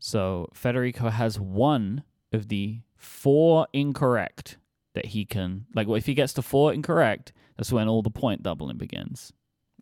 So 0.00 0.48
Federico 0.52 1.10
has 1.10 1.38
one 1.38 2.02
of 2.32 2.48
the 2.48 2.80
four 2.96 3.68
incorrect 3.72 4.58
that 4.94 5.06
he 5.06 5.24
can. 5.24 5.66
Like, 5.76 5.86
well, 5.86 5.96
if 5.96 6.06
he 6.06 6.14
gets 6.14 6.32
to 6.34 6.42
four 6.42 6.72
incorrect, 6.72 7.32
that's 7.56 7.70
when 7.72 7.86
all 7.86 8.02
the 8.02 8.10
point 8.10 8.42
doubling 8.42 8.78
begins. 8.78 9.32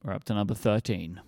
We're 0.03 0.15
up 0.15 0.25
to 0.25 0.35
number 0.35 0.55
13. 0.55 1.21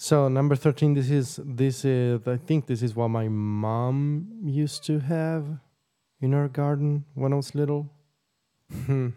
So 0.00 0.28
number 0.28 0.54
thirteen, 0.54 0.94
this 0.94 1.10
is 1.10 1.40
this 1.44 1.84
is 1.84 2.20
I 2.24 2.36
think 2.36 2.66
this 2.66 2.82
is 2.82 2.94
what 2.94 3.08
my 3.08 3.26
mom 3.26 4.28
used 4.44 4.84
to 4.84 5.00
have 5.00 5.58
in 6.20 6.30
her 6.30 6.46
garden 6.48 7.04
when 7.14 7.32
I 7.32 7.36
was 7.36 7.52
little. 7.52 7.90
Hmm. 8.72 9.08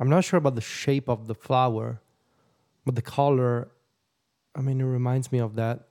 I'm 0.00 0.08
not 0.08 0.24
sure 0.24 0.38
about 0.38 0.54
the 0.54 0.62
shape 0.62 1.10
of 1.10 1.26
the 1.26 1.34
flower, 1.34 2.00
but 2.86 2.94
the 2.94 3.02
color. 3.02 3.68
I 4.54 4.62
mean, 4.62 4.80
it 4.80 4.84
reminds 4.84 5.30
me 5.30 5.40
of 5.40 5.56
that. 5.56 5.88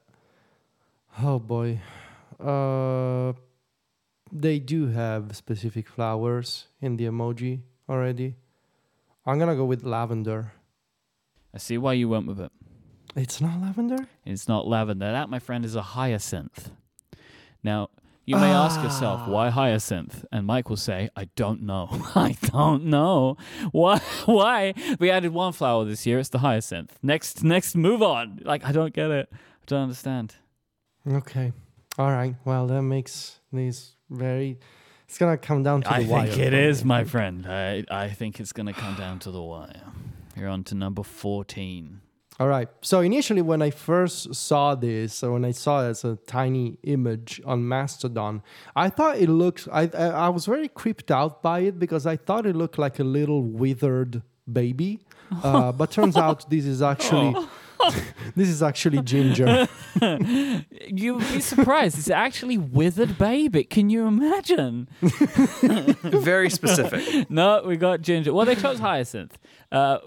Oh 1.22 1.38
boy, 1.38 1.80
uh, 2.40 3.34
they 4.32 4.58
do 4.58 4.88
have 4.88 5.36
specific 5.36 5.88
flowers 5.88 6.70
in 6.82 6.98
the 6.98 7.06
emoji 7.06 7.62
already. 7.88 8.34
I'm 9.28 9.38
gonna 9.38 9.56
go 9.56 9.66
with 9.66 9.84
lavender. 9.84 10.54
I 11.54 11.58
see 11.58 11.78
why 11.78 11.94
you 11.94 12.10
went 12.10 12.28
with 12.28 12.40
it. 12.40 12.52
It's 13.16 13.40
not 13.40 13.62
lavender. 13.62 14.08
It's 14.26 14.48
not 14.48 14.68
lavender. 14.68 15.12
That, 15.12 15.30
my 15.30 15.40
friend, 15.40 15.64
is 15.66 15.76
a 15.76 15.82
hyacinth. 15.82 16.72
Now, 17.64 17.90
you 18.26 18.38
may 18.38 18.52
ask 18.52 18.82
yourself, 18.82 19.22
ah. 19.26 19.30
why 19.30 19.50
hyacinth? 19.50 20.24
And 20.32 20.48
Mike 20.48 20.70
will 20.70 20.78
say, 20.78 21.10
I 21.16 21.26
don't 21.36 21.62
know. 21.64 21.90
I 22.16 22.38
don't 22.42 22.86
know. 22.86 23.38
Why 23.72 23.98
why? 24.26 24.74
We 24.98 25.12
added 25.12 25.34
one 25.34 25.52
flower 25.52 25.84
this 25.84 26.06
year, 26.06 26.20
it's 26.20 26.30
the 26.30 26.40
hyacinth. 26.40 26.98
Next 27.04 27.44
next 27.44 27.76
move 27.76 28.02
on. 28.02 28.40
Like 28.44 28.66
I 28.66 28.72
don't 28.72 28.94
get 28.94 29.12
it. 29.12 29.30
I 29.32 29.38
don't 29.68 29.84
understand. 29.84 30.36
Okay. 31.06 31.52
All 31.98 32.12
right. 32.12 32.36
Well, 32.46 32.66
that 32.68 32.82
makes 32.82 33.40
these 33.52 33.96
very. 34.10 34.58
It's 35.08 35.18
gonna 35.18 35.38
come 35.38 35.62
down 35.62 35.82
to 35.82 35.90
the 35.90 35.96
I 35.96 36.06
wire. 36.06 36.28
think 36.28 36.40
it 36.40 36.54
is, 36.54 36.86
my 36.86 37.04
friend. 37.04 37.46
I 37.46 37.84
I 37.92 38.10
think 38.10 38.40
it's 38.40 38.54
gonna 38.54 38.74
come 38.74 38.96
down 38.96 39.20
to 39.20 39.32
the 39.32 39.42
wire. 39.44 39.84
You're 40.36 40.50
on 40.50 40.64
to 40.66 40.76
number 40.76 41.04
fourteen. 41.04 42.02
All 42.40 42.48
right. 42.48 42.68
So 42.82 43.02
initially, 43.02 43.44
when 43.44 43.62
I 43.62 43.70
first 43.70 44.34
saw 44.34 44.74
this, 44.74 45.24
or 45.24 45.34
when 45.34 45.46
I 45.46 45.52
saw 45.52 45.86
it 45.86 45.90
as 45.90 46.04
a 46.04 46.16
tiny 46.26 46.80
image 46.84 47.40
on 47.46 47.68
Mastodon, 47.68 48.42
I 48.76 48.90
thought 48.90 49.18
it 49.18 49.30
looked. 49.30 49.68
I 49.72 49.84
I, 49.94 50.08
I 50.08 50.30
was 50.30 50.46
very 50.46 50.68
creeped 50.68 51.12
out 51.12 51.44
by 51.44 51.60
it 51.60 51.78
because 51.78 52.08
I 52.08 52.18
thought 52.18 52.46
it 52.46 52.56
looked 52.56 52.80
like 52.80 53.00
a 53.00 53.04
little 53.04 53.44
withered 53.44 54.22
baby. 54.52 55.00
Uh, 55.42 55.72
but 55.72 55.90
turns 55.90 56.16
out 56.16 56.48
this 56.48 56.64
is 56.64 56.80
actually 56.84 57.34
this 58.36 58.50
is 58.50 58.64
actually 58.64 59.02
ginger. 59.02 59.68
You'd 60.02 61.20
be 61.20 61.42
surprised. 61.42 61.98
it's 61.98 62.10
actually 62.10 62.58
withered 62.58 63.18
baby. 63.18 63.64
Can 63.64 63.90
you 63.90 64.08
imagine? 64.08 64.88
Very 65.02 66.50
specific. 66.50 67.30
No, 67.30 67.64
we 67.66 67.78
got 67.78 68.02
ginger. 68.02 68.34
Well, 68.34 68.46
they 68.46 68.56
chose 68.56 68.80
hyacinth. 68.80 69.38
Uh, 69.72 70.00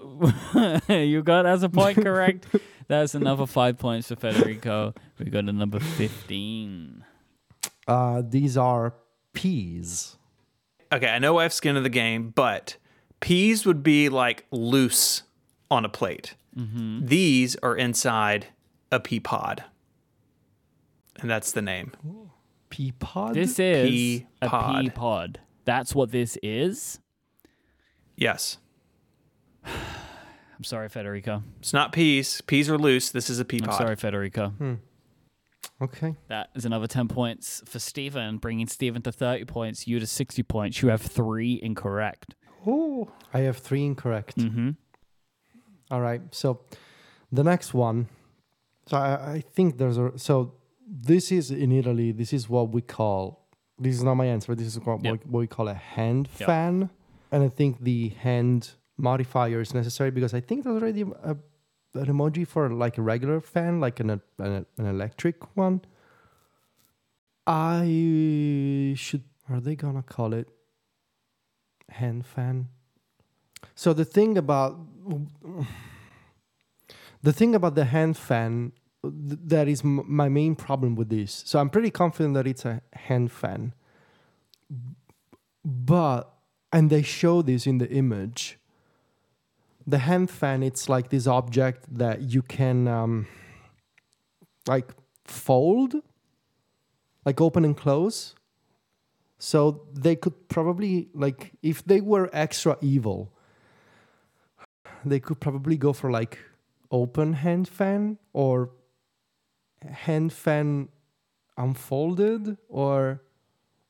you 0.89 1.21
got 1.23 1.45
as 1.45 1.63
a 1.63 1.69
point 1.69 1.97
correct. 1.97 2.47
That's 2.87 3.15
another 3.15 3.45
five 3.45 3.77
points 3.77 4.07
for 4.07 4.15
Federico. 4.15 4.93
We 5.19 5.25
got 5.29 5.45
a 5.49 5.53
number 5.53 5.79
fifteen. 5.79 7.03
Uh, 7.87 8.21
these 8.27 8.57
are 8.57 8.93
peas. 9.33 10.17
Okay, 10.91 11.07
I 11.07 11.19
know 11.19 11.37
I 11.37 11.43
have 11.43 11.53
skin 11.53 11.75
in 11.75 11.83
the 11.83 11.89
game, 11.89 12.29
but 12.29 12.77
peas 13.19 13.65
would 13.65 13.83
be 13.83 14.07
like 14.09 14.45
loose 14.51 15.23
on 15.69 15.83
a 15.83 15.89
plate. 15.89 16.35
These 16.57 17.55
are 17.57 17.75
inside 17.75 18.47
a 18.91 18.99
pea 18.99 19.19
pod. 19.19 19.63
And 21.19 21.29
that's 21.29 21.51
the 21.51 21.61
name. 21.61 21.91
Pea 22.69 22.91
pod. 22.93 23.33
This 23.35 23.59
is 23.59 23.89
Pea 23.89 24.27
a 24.41 24.49
pod. 24.49 24.83
pea 24.83 24.89
pod. 24.89 25.39
That's 25.65 25.93
what 25.95 26.11
this 26.11 26.37
is. 26.41 26.99
Yes. 28.15 28.57
I'm 29.65 30.63
sorry, 30.63 30.89
Federico. 30.89 31.43
It's 31.59 31.73
not 31.73 31.91
peas. 31.91 32.41
Peas 32.41 32.69
are 32.69 32.77
loose. 32.79 33.11
This 33.11 33.29
is 33.29 33.39
a 33.39 33.45
pea 33.45 33.59
I'm 33.61 33.69
pod. 33.69 33.77
sorry, 33.77 33.95
Federico. 33.95 34.53
okay. 35.81 36.15
That 36.29 36.49
is 36.55 36.65
another 36.65 36.87
10 36.87 37.07
points 37.07 37.61
for 37.65 37.77
Stephen, 37.77 38.37
bringing 38.37 38.65
Stephen 38.67 39.01
to 39.03 39.11
30 39.11 39.45
points, 39.45 39.85
you 39.87 39.99
to 39.99 40.07
60 40.07 40.41
points. 40.43 40.81
You 40.81 40.89
have 40.89 41.01
three 41.01 41.59
incorrect. 41.61 42.33
Oh, 42.65 43.11
I 43.33 43.39
have 43.41 43.57
three 43.57 43.85
incorrect. 43.85 44.37
Mm-hmm. 44.37 44.71
All 45.91 46.01
right. 46.01 46.21
So 46.31 46.61
the 47.31 47.43
next 47.43 47.73
one. 47.73 48.07
So 48.87 48.97
I, 48.97 49.33
I 49.35 49.39
think 49.41 49.77
there's 49.77 49.97
a 49.97 50.11
so 50.17 50.53
this 50.87 51.31
is 51.31 51.51
in 51.51 51.71
Italy. 51.71 52.11
This 52.11 52.31
is 52.33 52.47
what 52.49 52.69
we 52.71 52.81
call. 52.81 53.47
This 53.79 53.95
is 53.95 54.03
not 54.03 54.15
my 54.15 54.25
answer. 54.25 54.55
This 54.55 54.67
is 54.67 54.79
what, 54.79 55.03
Yep. 55.03 55.25
what 55.25 55.39
we 55.41 55.47
call 55.47 55.67
a 55.67 55.73
hand 55.73 56.29
Yep. 56.39 56.47
fan, 56.47 56.89
and 57.31 57.43
I 57.43 57.49
think 57.49 57.83
the 57.83 58.09
hand 58.09 58.71
modifier 58.97 59.61
is 59.61 59.73
necessary 59.73 60.09
because 60.11 60.33
I 60.33 60.39
think 60.41 60.63
there's 60.63 60.75
already 60.81 61.01
a, 61.01 61.37
an 61.93 62.05
emoji 62.07 62.47
for 62.47 62.69
like 62.71 62.97
a 62.97 63.01
regular 63.01 63.39
fan, 63.41 63.79
like 63.79 63.99
an 63.99 64.09
an, 64.09 64.21
an 64.77 64.85
electric 64.85 65.55
one. 65.57 65.81
I 67.45 68.93
should. 68.97 69.23
Are 69.49 69.59
they 69.61 69.75
gonna 69.75 70.03
call 70.03 70.33
it 70.33 70.49
hand 71.89 72.25
fan? 72.25 72.67
So 73.75 73.93
the 73.93 74.05
thing 74.05 74.37
about 74.37 74.77
the 77.21 77.33
thing 77.33 77.55
about 77.55 77.75
the 77.75 77.85
hand 77.85 78.17
fan 78.17 78.71
th- 79.03 79.39
that 79.45 79.67
is 79.67 79.81
m- 79.81 80.03
my 80.07 80.29
main 80.29 80.55
problem 80.55 80.95
with 80.95 81.09
this. 81.09 81.43
So 81.45 81.59
I'm 81.59 81.69
pretty 81.69 81.91
confident 81.91 82.33
that 82.35 82.47
it's 82.47 82.65
a 82.65 82.81
hand 82.93 83.31
fan, 83.31 83.73
but 85.63 86.33
and 86.71 86.89
they 86.89 87.01
show 87.01 87.41
this 87.41 87.65
in 87.65 87.77
the 87.77 87.89
image. 87.89 88.59
The 89.85 89.99
hand 89.99 90.29
fan, 90.29 90.63
it's 90.63 90.89
like 90.89 91.09
this 91.09 91.27
object 91.27 91.85
that 91.97 92.21
you 92.21 92.41
can 92.41 92.87
um, 92.89 93.27
like 94.67 94.91
fold, 95.23 95.95
like 97.25 97.39
open 97.39 97.63
and 97.63 97.75
close. 97.75 98.35
So 99.39 99.83
they 99.93 100.15
could 100.15 100.49
probably 100.49 101.09
like 101.13 101.53
if 101.61 101.85
they 101.85 102.01
were 102.01 102.29
extra 102.33 102.77
evil, 102.81 103.31
they 105.09 105.19
could 105.19 105.39
probably 105.39 105.77
go 105.77 105.93
for 105.93 106.11
like 106.11 106.39
open 106.91 107.33
hand 107.33 107.67
fan 107.67 108.17
or 108.33 108.69
hand 109.85 110.33
fan 110.33 110.89
unfolded 111.57 112.57
or 112.69 113.21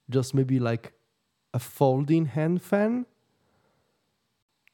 just 0.09 0.33
maybe 0.33 0.59
like 0.59 0.93
a 1.53 1.59
folding 1.59 2.25
hand 2.27 2.61
fan. 2.61 3.05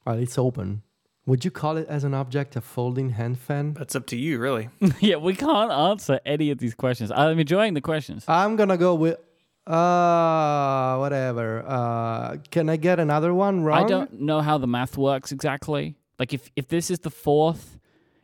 Well, 0.06 0.18
it's 0.18 0.38
open. 0.38 0.84
Would 1.26 1.46
you 1.46 1.52
call 1.52 1.78
it 1.78 1.88
as 1.88 2.04
an 2.04 2.14
object 2.14 2.56
a 2.58 2.62
folding 2.62 3.12
hand 3.12 3.40
fan? 3.40 3.74
That's 3.76 3.96
up 3.96 4.06
to 4.08 4.18
you, 4.18 4.40
really. 4.40 4.70
yeah, 5.00 5.16
we 5.16 5.34
can't 5.36 5.72
answer 5.72 6.20
any 6.26 6.52
of 6.52 6.58
these 6.58 6.76
questions. 6.76 7.12
I'm 7.12 7.40
enjoying 7.40 7.74
the 7.74 7.82
questions. 7.82 8.26
I'm 8.28 8.58
gonna 8.58 8.78
go 8.78 8.96
with 8.96 9.18
uh 9.66 10.98
whatever. 10.98 11.64
Uh 11.66 12.36
can 12.52 12.68
I 12.68 12.76
get 12.76 13.00
another 13.00 13.34
one 13.34 13.64
wrong? 13.64 13.86
I 13.86 13.88
don't 13.88 14.20
know 14.20 14.42
how 14.42 14.58
the 14.58 14.68
math 14.68 14.98
works 14.98 15.32
exactly. 15.32 15.96
Like 16.24 16.34
if 16.34 16.50
if 16.56 16.70
this 16.70 16.90
is 16.90 17.00
the 17.00 17.10
fourth, 17.10 17.78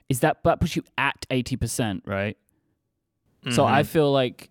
is 0.08 0.22
that 0.22 0.42
that 0.46 0.62
puts 0.62 0.78
you 0.78 0.84
at 0.98 1.26
eighty 1.30 1.58
percent, 1.58 2.04
right? 2.06 2.38
So 3.50 3.66
I 3.66 3.82
Mhm. 3.84 3.88
feel 3.88 4.10
like 4.14 4.50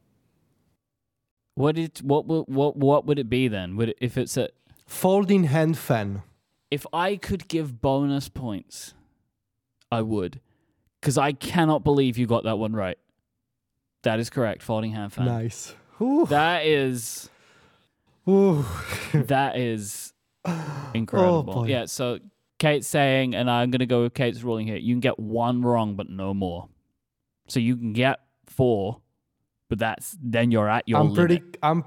what 1.54 1.78
it 1.78 2.02
what 2.02 2.26
would 2.26 2.44
what 2.46 2.76
what 2.76 3.06
would 3.06 3.18
it 3.18 3.30
be 3.30 3.48
then? 3.48 3.74
Would 3.76 3.88
it, 3.90 3.98
if 4.02 4.18
it's 4.18 4.36
a 4.36 4.50
Folding 4.86 5.44
hand 5.44 5.78
fan. 5.78 6.22
if 6.70 6.84
I 6.92 7.16
could 7.16 7.48
give 7.48 7.80
bonus 7.80 8.28
points, 8.28 8.92
I 9.90 10.02
would, 10.02 10.40
because 11.00 11.16
I 11.16 11.32
cannot 11.32 11.82
believe 11.84 12.18
you 12.18 12.26
got 12.26 12.44
that 12.44 12.58
one 12.58 12.74
right. 12.74 12.98
That 14.02 14.20
is 14.20 14.28
correct. 14.28 14.62
Folding 14.62 14.92
hand 14.92 15.14
fan. 15.14 15.24
Nice. 15.24 15.74
Ooh. 16.02 16.26
That 16.26 16.66
is 16.66 17.30
Ooh. 18.28 18.66
that 19.14 19.56
is 19.56 20.12
incredible. 20.94 21.42
boy. 21.44 21.64
yeah. 21.66 21.86
So 21.86 22.18
Kate's 22.58 22.88
saying, 22.88 23.34
and 23.34 23.50
I'm 23.50 23.70
gonna 23.70 23.86
go 23.86 24.02
with 24.02 24.14
Kate's 24.14 24.42
ruling 24.42 24.66
here. 24.66 24.76
You 24.76 24.94
can 24.94 25.00
get 25.00 25.18
one 25.18 25.62
wrong, 25.62 25.94
but 25.94 26.08
no 26.08 26.34
more. 26.34 26.68
So 27.48 27.60
you 27.60 27.76
can 27.76 27.92
get 27.92 28.20
four, 28.46 29.00
but 29.68 29.78
that's 29.78 30.16
then 30.20 30.50
you're 30.50 30.68
at 30.68 30.88
your 30.88 30.98
I'm 30.98 31.12
limit. 31.12 31.16
pretty 31.16 31.42
I'm 31.62 31.84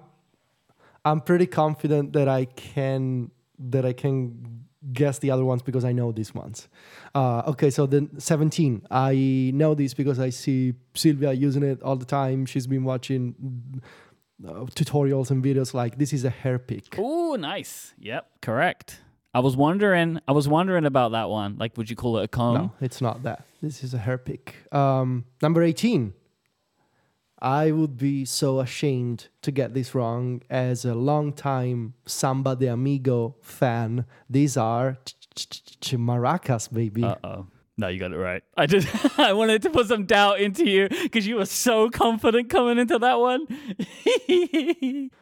I'm 1.04 1.22
pretty 1.22 1.48
confident 1.48 2.14
that 2.14 2.28
I 2.28 2.46
can 2.46 3.32
that 3.60 3.86
I 3.86 3.94
can 3.94 4.66
guess 4.94 5.20
the 5.20 5.30
other 5.30 5.46
ones 5.46 5.62
because 5.62 5.86
I 5.86 5.92
know 5.92 6.12
these 6.12 6.34
ones. 6.34 6.68
Uh, 7.14 7.44
okay, 7.48 7.70
so 7.70 7.86
the 7.86 8.10
17. 8.18 8.88
I 8.90 9.52
know 9.54 9.76
this 9.76 9.94
because 9.94 10.20
I 10.20 10.32
see 10.32 10.74
Sylvia 10.96 11.34
using 11.34 11.62
it 11.64 11.84
all 11.84 11.96
the 11.96 12.06
time. 12.06 12.48
She's 12.48 12.66
been 12.66 12.84
watching 12.84 13.36
uh, 14.44 14.66
tutorials 14.74 15.30
and 15.30 15.44
videos 15.44 15.74
like 15.76 16.00
this 16.00 16.14
is 16.14 16.26
a 16.26 16.32
hair 16.32 16.58
pick. 16.58 16.96
Oh, 16.98 17.36
nice. 17.36 17.94
Yep, 18.00 18.28
correct. 18.42 19.02
I 19.34 19.40
was 19.40 19.56
wondering. 19.56 20.20
I 20.28 20.32
was 20.34 20.48
wondering 20.48 20.86
about 20.86 21.14
that 21.14 21.30
one. 21.30 21.58
Like, 21.58 21.78
would 21.78 21.90
you 21.90 21.96
call 21.96 22.18
it 22.18 22.24
a 22.24 22.28
comb? 22.28 22.56
No, 22.56 22.72
it's 22.82 23.02
not 23.02 23.24
that. 23.24 23.46
This 23.62 23.84
is 23.84 23.94
a 23.94 23.98
hair 23.98 24.18
pick. 24.18 24.56
Um, 24.74 25.26
number 25.42 25.64
18. 25.64 26.14
I 27.42 27.72
would 27.72 27.98
be 27.98 28.24
so 28.26 28.60
ashamed 28.60 29.30
to 29.42 29.52
get 29.52 29.74
this 29.74 29.96
wrong 29.96 30.44
as 30.50 30.86
a 30.86 30.94
longtime 30.94 31.96
Samba 32.06 32.56
de 32.56 32.68
Amigo 32.68 33.36
fan. 33.42 34.06
These 34.30 34.58
are 34.58 35.00
maracas, 35.36 36.72
baby. 36.72 37.04
Uh 37.04 37.16
oh. 37.24 37.48
No, 37.78 37.88
you 37.88 38.00
got 38.00 38.12
it 38.12 38.18
right. 38.18 38.44
I 38.56 38.68
just 38.68 38.88
I 39.20 39.34
wanted 39.34 39.64
to 39.64 39.72
put 39.72 39.88
some 39.88 40.06
doubt 40.06 40.40
into 40.40 40.70
you 40.70 40.88
because 40.88 41.26
you 41.26 41.38
were 41.38 41.46
so 41.46 41.90
confident 41.90 42.50
coming 42.50 42.78
into 42.78 43.00
that 43.00 43.20
one. 43.20 43.48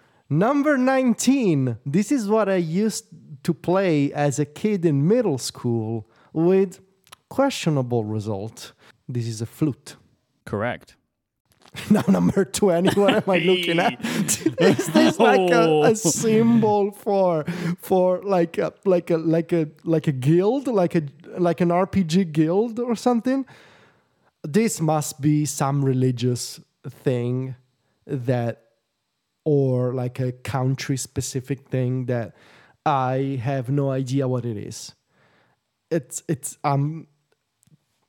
Number 0.29 0.77
19. 0.77 1.77
This 1.85 2.11
is 2.11 2.27
what 2.27 2.49
I 2.49 2.57
used 2.57 3.05
to 3.49 3.53
play 3.55 4.13
as 4.13 4.37
a 4.37 4.45
kid 4.45 4.85
in 4.85 5.07
middle 5.07 5.39
school 5.39 6.07
with 6.33 6.79
questionable 7.29 8.03
result. 8.03 8.73
This 9.07 9.25
is 9.25 9.41
a 9.41 9.47
flute. 9.47 9.95
Correct. 10.45 10.95
Now 11.91 12.03
number 12.07 12.45
20, 12.45 12.99
what 12.99 13.13
am 13.13 13.29
I 13.29 13.37
looking 13.39 13.79
at? 13.79 13.93
is 14.59 14.87
this 14.87 15.19
like 15.19 15.51
a, 15.51 15.61
Oh. 15.61 15.83
a 15.83 15.95
symbol 15.95 16.91
for 16.91 17.45
for 17.77 18.21
like 18.23 18.57
a 18.57 18.73
like 18.85 19.09
a 19.11 19.17
like 19.17 19.51
a 19.53 19.67
like 19.83 20.07
a 20.07 20.11
guild, 20.11 20.67
like 20.67 20.95
a 20.95 21.03
like 21.47 21.61
an 21.61 21.69
RPG 21.69 22.31
guild 22.31 22.79
or 22.79 22.95
something? 22.95 23.45
This 24.43 24.81
must 24.81 25.21
be 25.21 25.45
some 25.45 25.85
religious 25.85 26.59
thing 27.05 27.55
that 28.07 28.55
or 29.45 29.93
like 29.93 30.19
a 30.19 30.31
country 30.31 30.97
specific 30.97 31.59
thing 31.69 32.05
that 32.07 32.35
I 32.89 33.39
have 33.43 33.69
no 33.69 33.91
idea 33.91 34.27
what 34.27 34.45
it 34.45 34.57
is. 34.57 34.95
It's 35.91 36.23
it's 36.27 36.57
um 36.63 37.07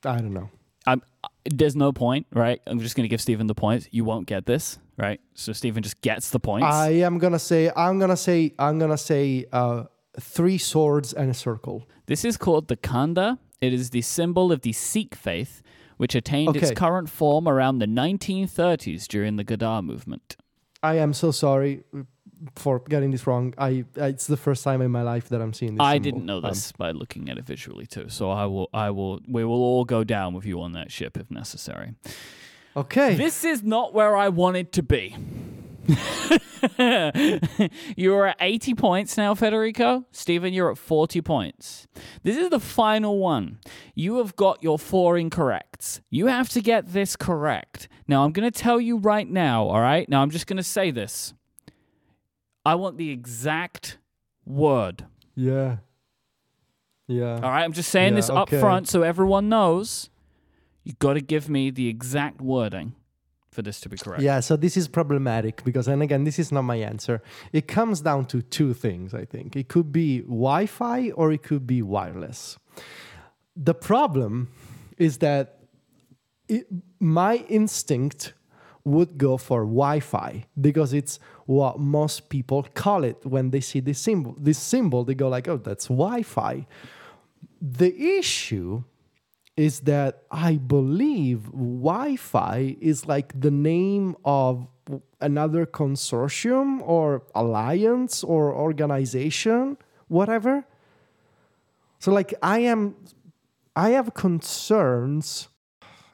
I 0.05 0.16
don't 0.16 0.33
know. 0.33 0.51
I'm, 0.87 1.03
there's 1.45 1.76
no 1.76 1.93
point, 1.93 2.26
right? 2.33 2.61
I'm 2.66 2.81
just 2.81 2.97
going 2.97 3.05
to 3.05 3.09
give 3.09 3.20
Stephen 3.20 3.47
the 3.47 3.55
points. 3.55 3.87
You 3.91 4.03
won't 4.03 4.26
get 4.26 4.47
this, 4.47 4.78
right? 4.97 5.20
So 5.35 5.53
Stephen 5.53 5.83
just 5.83 6.01
gets 6.01 6.31
the 6.31 6.41
points. 6.41 6.66
I 6.66 6.91
am 6.91 7.18
gonna 7.18 7.39
say 7.39 7.70
I'm 7.76 7.99
gonna 7.99 8.16
say 8.16 8.55
I'm 8.59 8.78
gonna 8.78 8.99
say 8.99 9.45
uh, 9.53 9.85
three 10.18 10.59
swords 10.59 11.12
and 11.12 11.31
a 11.31 11.35
circle. 11.35 11.87
This 12.07 12.24
is 12.24 12.37
called 12.37 12.68
the 12.68 12.76
Khanda. 12.76 13.39
It 13.61 13.74
is 13.74 13.91
the 13.91 14.01
symbol 14.01 14.51
of 14.53 14.62
the 14.62 14.72
Sikh 14.72 15.14
faith, 15.14 15.62
which 15.99 16.14
attained 16.14 16.57
its 16.57 16.70
current 16.70 17.11
form 17.11 17.47
around 17.47 17.78
the 17.78 17.87
1930s 17.87 19.07
during 19.07 19.37
the 19.37 19.45
Gadar 19.45 19.83
movement. 19.83 20.37
I 20.83 20.95
am 20.95 21.12
so 21.12 21.31
sorry 21.31 21.83
for 22.57 22.80
getting 22.88 23.11
this 23.11 23.26
wrong. 23.26 23.55
I 23.59 23.84
it's 23.97 24.26
the 24.26 24.36
first 24.36 24.64
time 24.64 24.80
in 24.82 24.91
my 24.91 25.03
life 25.03 25.28
that 25.28 25.41
I'm 25.41 25.53
seeing 25.53 25.74
this. 25.74 25.82
I 25.84 25.95
symbol. 25.95 26.05
didn't 26.11 26.26
know 26.26 26.36
Um, 26.38 26.43
this 26.45 26.72
by 26.72 26.91
looking 26.93 27.28
at 27.28 27.38
it 27.38 27.45
visually 27.47 27.86
too. 27.86 28.09
So 28.09 28.30
I 28.30 28.47
will, 28.47 28.68
I 28.72 28.91
will, 28.91 29.20
we 29.28 29.45
will 29.45 29.62
all 29.62 29.84
go 29.84 30.05
down 30.05 30.34
with 30.34 30.47
you 30.47 30.61
on 30.61 30.72
that 30.72 30.91
ship 30.91 31.16
if 31.16 31.30
necessary. 31.30 31.95
okay. 32.76 33.14
This 33.16 33.45
is 33.45 33.62
not 33.62 33.93
where 33.95 34.16
I 34.16 34.28
wanted 34.28 34.72
to 34.72 34.82
be. 34.82 35.16
you're 37.97 38.26
at 38.26 38.36
80 38.41 38.74
points 38.74 39.16
now, 39.16 39.34
Federico. 39.34 40.05
Stephen, 40.12 40.53
you're 40.53 40.70
at 40.70 40.78
40 40.78 41.20
points. 41.22 41.86
This 42.22 42.36
is 42.36 42.51
the 42.51 42.61
final 42.61 43.18
one. 43.18 43.59
You 43.95 44.18
have 44.18 44.36
got 44.36 44.62
your 44.62 44.78
four 44.78 45.14
incorrects. 45.14 46.01
You 46.11 46.26
have 46.26 46.49
to 46.51 46.61
get 46.61 46.93
this 46.93 47.16
correct. 47.16 47.88
Now, 48.07 48.24
I'm 48.24 48.32
going 48.32 48.51
to 48.51 48.57
tell 48.57 48.80
you 48.80 48.99
right 48.99 49.28
now, 49.28 49.64
all 49.64 49.80
right? 49.80 50.09
Now, 50.09 50.22
I'm 50.22 50.30
just 50.30 50.47
going 50.47 50.57
to 50.59 50.62
say 50.62 50.91
this. 50.91 51.34
I 52.65 52.75
want 52.75 52.97
the 52.99 53.11
exact 53.11 53.99
word. 54.45 55.07
yeah. 55.35 55.79
Yeah. 57.07 57.35
All 57.35 57.51
right, 57.51 57.65
I'm 57.65 57.73
just 57.73 57.91
saying 57.91 58.13
Yeah, 58.13 58.17
this 58.19 58.31
up 58.31 58.49
okay. 58.49 58.61
front 58.61 58.87
so 58.87 59.03
everyone 59.03 59.49
knows. 59.49 60.11
You've 60.85 61.01
got 61.01 61.15
to 61.15 61.21
give 61.21 61.49
me 61.49 61.71
the 61.71 61.89
exact 61.89 62.41
wording 62.41 62.95
for 63.51 63.63
this 63.63 63.81
to 63.81 63.89
be 63.89 63.97
correct. 63.97 64.23
Yeah, 64.23 64.39
so 64.39 64.57
this 64.57 64.77
is 64.77 64.87
problematic 64.87 65.65
because, 65.65 65.89
and 65.89 66.03
again, 66.03 66.23
this 66.23 66.39
is 66.39 66.53
not 66.53 66.63
my 66.63 66.77
answer. 66.77 67.21
It 67.53 67.67
comes 67.67 68.01
down 68.01 68.27
to 68.27 68.43
two 68.43 68.75
things, 68.75 69.13
I 69.13 69.25
think. 69.25 69.57
It 69.57 69.67
could 69.69 69.91
be 69.91 70.21
Wi 70.21 70.67
Fi 70.67 71.11
or 71.11 71.33
it 71.33 71.43
could 71.43 71.67
be 71.67 71.83
wireless. 71.83 72.59
The 73.57 73.75
problem 73.75 74.53
is 74.97 75.19
that 75.19 75.59
it, 76.49 76.67
my 77.01 77.39
instinct 77.49 78.35
would 78.85 79.18
go 79.18 79.37
for 79.37 79.64
Wi-Fi 79.64 80.45
because 80.61 80.93
it's 80.93 81.18
what 81.47 81.78
most 81.78 82.28
people 82.28 82.66
call 82.74 83.05
it 83.05 83.24
when 83.24 83.51
they 83.51 83.61
see 83.61 83.81
this 83.81 83.99
symbol. 83.99 84.35
This 84.39 84.59
symbol, 84.59 85.05
they 85.05 85.14
go 85.14 85.28
like, 85.28 85.49
"Oh, 85.49 85.59
that's 85.59 85.87
Wi-Fi." 85.87 86.66
The 87.61 88.18
issue 88.18 88.85
is 89.57 89.81
that 89.81 90.22
I 90.31 90.57
believe 90.57 91.45
Wi-Fi 91.53 92.76
is 92.81 93.07
like 93.07 93.39
the 93.39 93.51
name 93.51 94.16
of 94.24 94.66
another 95.20 95.66
consortium 95.66 96.81
or 96.83 97.22
alliance 97.35 98.24
or 98.24 98.55
organization, 98.55 99.76
whatever. 100.09 100.64
So 101.99 102.12
like 102.12 102.33
I 102.43 102.61
am 102.61 102.97
I 103.76 103.91
have 103.91 104.14
concerns 104.14 105.49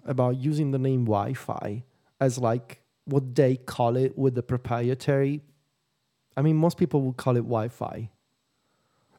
about 0.04 0.36
using 0.36 0.72
the 0.72 0.78
name 0.78 1.04
Wi-Fi 1.04 1.84
as 2.20 2.38
like 2.38 2.82
what 3.04 3.34
they 3.34 3.56
call 3.56 3.96
it 3.96 4.16
with 4.18 4.34
the 4.34 4.42
proprietary. 4.42 5.40
I 6.36 6.42
mean, 6.42 6.56
most 6.56 6.76
people 6.76 7.02
would 7.02 7.16
call 7.16 7.36
it 7.36 7.42
Wi-Fi. 7.42 8.10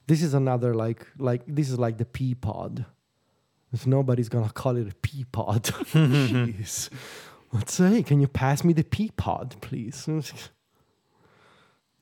This 0.07 0.21
is 0.21 0.33
another 0.33 0.73
like 0.73 1.05
like 1.17 1.41
this 1.47 1.69
is 1.69 1.77
like 1.77 1.97
the 1.97 2.05
P 2.05 2.35
pod. 2.35 2.85
If 3.73 3.85
nobody's 3.85 4.29
gonna 4.29 4.49
call 4.49 4.77
it 4.77 4.87
a 4.89 4.95
P 4.95 5.25
pod, 5.25 5.63
jeez. 5.93 6.89
Let's 7.51 7.73
say, 7.73 8.03
can 8.03 8.19
you 8.19 8.27
pass 8.27 8.63
me 8.63 8.73
the 8.73 8.83
P 8.83 9.11
pod, 9.15 9.55
please? 9.61 10.07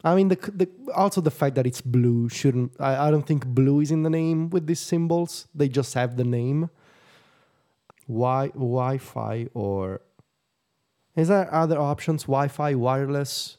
I 0.04 0.14
mean, 0.14 0.28
the, 0.28 0.36
the 0.54 0.70
also 0.94 1.20
the 1.20 1.32
fact 1.32 1.56
that 1.56 1.66
it's 1.66 1.82
blue 1.82 2.30
shouldn't. 2.30 2.74
I, 2.80 3.08
I 3.08 3.12
don't 3.12 3.26
think 3.26 3.46
blue 3.48 3.80
is 3.80 3.90
in 3.90 4.04
the 4.04 4.10
name 4.10 4.52
with 4.52 4.68
these 4.68 4.80
symbols. 4.80 5.48
They 5.56 5.68
just 5.68 5.96
have 5.96 6.16
the 6.16 6.24
name. 6.24 6.70
Wi 8.08 8.50
Wi-Fi 8.50 9.48
or 9.56 10.02
is 11.16 11.30
there 11.30 11.54
other 11.54 11.80
options? 11.80 12.24
Wi-Fi, 12.24 12.76
wireless, 12.76 13.58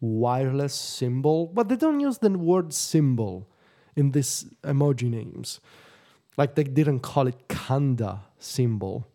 wireless 0.00 0.74
symbol, 0.74 1.46
but 1.46 1.68
they 1.68 1.76
don't 1.76 2.00
use 2.00 2.18
the 2.18 2.30
word 2.30 2.72
symbol 2.72 3.48
in 3.94 4.12
these 4.12 4.46
emoji 4.64 5.10
names. 5.10 5.60
Like 6.36 6.54
they 6.54 6.64
didn't 6.64 7.00
call 7.00 7.26
it 7.26 7.48
Khanda 7.48 8.22
symbol. 8.38 9.06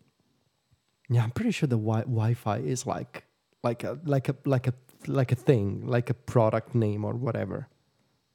Yeah, 1.10 1.24
I'm 1.24 1.30
pretty 1.30 1.50
sure 1.50 1.66
the 1.66 1.76
wi- 1.76 2.02
Wi-Fi 2.02 2.58
is 2.58 2.86
like 2.86 3.24
like 3.62 3.82
a 3.82 3.98
like 4.04 4.28
a 4.28 4.36
like 4.44 4.66
a 4.68 4.74
like 5.06 5.32
a 5.32 5.36
thing, 5.36 5.86
like 5.86 6.10
a 6.10 6.14
product 6.14 6.74
name 6.74 7.04
or 7.04 7.14
whatever. 7.14 7.68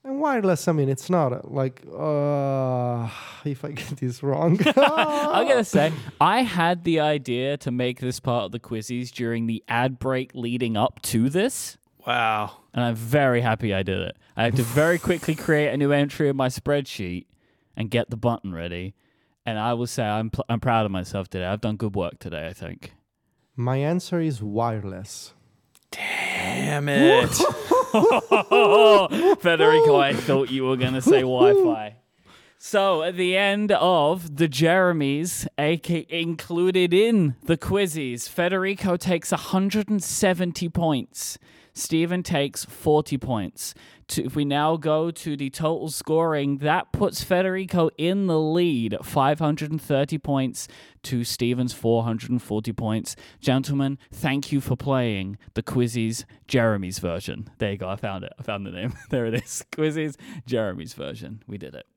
And 0.05 0.19
wireless, 0.19 0.67
I 0.67 0.73
mean, 0.73 0.89
it's 0.89 1.09
not 1.09 1.31
uh, 1.31 1.39
like 1.45 1.81
uh, 1.87 3.09
if 3.45 3.63
I 3.63 3.71
get 3.71 3.87
this 3.99 4.21
wrong. 4.21 4.59
I'm 4.75 5.47
gonna 5.47 5.63
say 5.63 5.93
I 6.19 6.41
had 6.41 6.83
the 6.83 6.99
idea 6.99 7.55
to 7.57 7.71
make 7.71 7.99
this 8.01 8.19
part 8.19 8.45
of 8.45 8.51
the 8.51 8.59
quizzes 8.59 9.11
during 9.11 9.47
the 9.47 9.63
ad 9.69 9.99
break 9.99 10.31
leading 10.33 10.75
up 10.75 11.01
to 11.03 11.29
this, 11.29 11.77
Wow. 12.05 12.57
and 12.73 12.83
I'm 12.83 12.95
very 12.95 13.39
happy 13.41 13.73
I 13.73 13.81
did 13.83 13.99
it. 14.01 14.17
I 14.35 14.43
had 14.43 14.55
to 14.57 14.63
very 14.63 14.99
quickly 15.09 15.35
create 15.35 15.69
a 15.69 15.77
new 15.77 15.93
entry 15.93 16.27
in 16.27 16.35
my 16.35 16.49
spreadsheet 16.49 17.25
and 17.77 17.89
get 17.89 18.09
the 18.09 18.17
button 18.17 18.53
ready. 18.53 18.95
And 19.45 19.57
I 19.57 19.73
will 19.73 19.87
say 19.87 20.03
I'm 20.03 20.29
pl- 20.31 20.45
I'm 20.49 20.59
proud 20.59 20.85
of 20.85 20.91
myself 20.91 21.29
today. 21.29 21.45
I've 21.45 21.61
done 21.61 21.77
good 21.77 21.95
work 21.95 22.19
today. 22.19 22.47
I 22.47 22.53
think. 22.53 22.93
My 23.55 23.77
answer 23.77 24.19
is 24.19 24.41
wireless. 24.41 25.33
Damn 25.91 26.89
it. 26.89 27.29
Federico, 29.39 29.97
I 29.97 30.13
thought 30.13 30.49
you 30.49 30.65
were 30.65 30.77
going 30.77 30.93
to 30.95 31.01
say 31.01 31.21
Wi 31.21 31.53
Fi. 31.53 31.95
So 32.57 33.03
at 33.03 33.17
the 33.17 33.37
end 33.37 33.71
of 33.73 34.37
the 34.37 34.47
Jeremies, 34.47 35.45
AK 35.59 36.09
included 36.09 36.93
in 36.93 37.35
the 37.43 37.57
quizzes, 37.57 38.27
Federico 38.27 38.97
takes 38.97 39.31
170 39.31 40.69
points. 40.69 41.37
Stephen 41.73 42.23
takes 42.23 42.65
40 42.65 43.17
points. 43.17 43.73
To, 44.09 44.23
if 44.23 44.35
we 44.35 44.45
now 44.45 44.77
go 44.77 45.09
to 45.11 45.35
the 45.35 45.49
total 45.49 45.89
scoring, 45.89 46.57
that 46.57 46.91
puts 46.91 47.23
Federico 47.23 47.89
in 47.97 48.27
the 48.27 48.39
lead, 48.39 48.97
530 49.01 50.17
points 50.19 50.67
to 51.03 51.23
Stephen's 51.23 51.73
440 51.73 52.73
points. 52.73 53.15
Gentlemen, 53.39 53.97
thank 54.11 54.51
you 54.51 54.61
for 54.61 54.75
playing 54.75 55.37
the 55.53 55.63
Quizzes 55.63 56.25
Jeremies 56.47 56.99
version. 56.99 57.49
There 57.57 57.71
you 57.71 57.77
go. 57.77 57.89
I 57.89 57.95
found 57.95 58.23
it. 58.23 58.33
I 58.37 58.43
found 58.43 58.65
the 58.65 58.71
name. 58.71 58.93
there 59.09 59.25
it 59.25 59.33
is. 59.33 59.65
Quizzes 59.71 60.17
Jeremies 60.47 60.93
version. 60.93 61.43
We 61.47 61.57
did 61.57 61.75
it. 61.75 61.87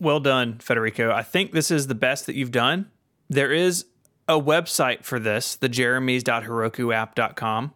Well 0.00 0.20
done, 0.20 0.58
Federico. 0.58 1.12
I 1.12 1.22
think 1.22 1.52
this 1.52 1.70
is 1.70 1.86
the 1.86 1.94
best 1.94 2.26
that 2.26 2.34
you've 2.34 2.50
done. 2.50 2.90
There 3.28 3.52
is 3.52 3.86
a 4.26 4.40
website 4.40 5.04
for 5.04 5.20
this, 5.20 5.54
the 5.54 5.68
jeremys.herokuapp.com. 5.68 7.74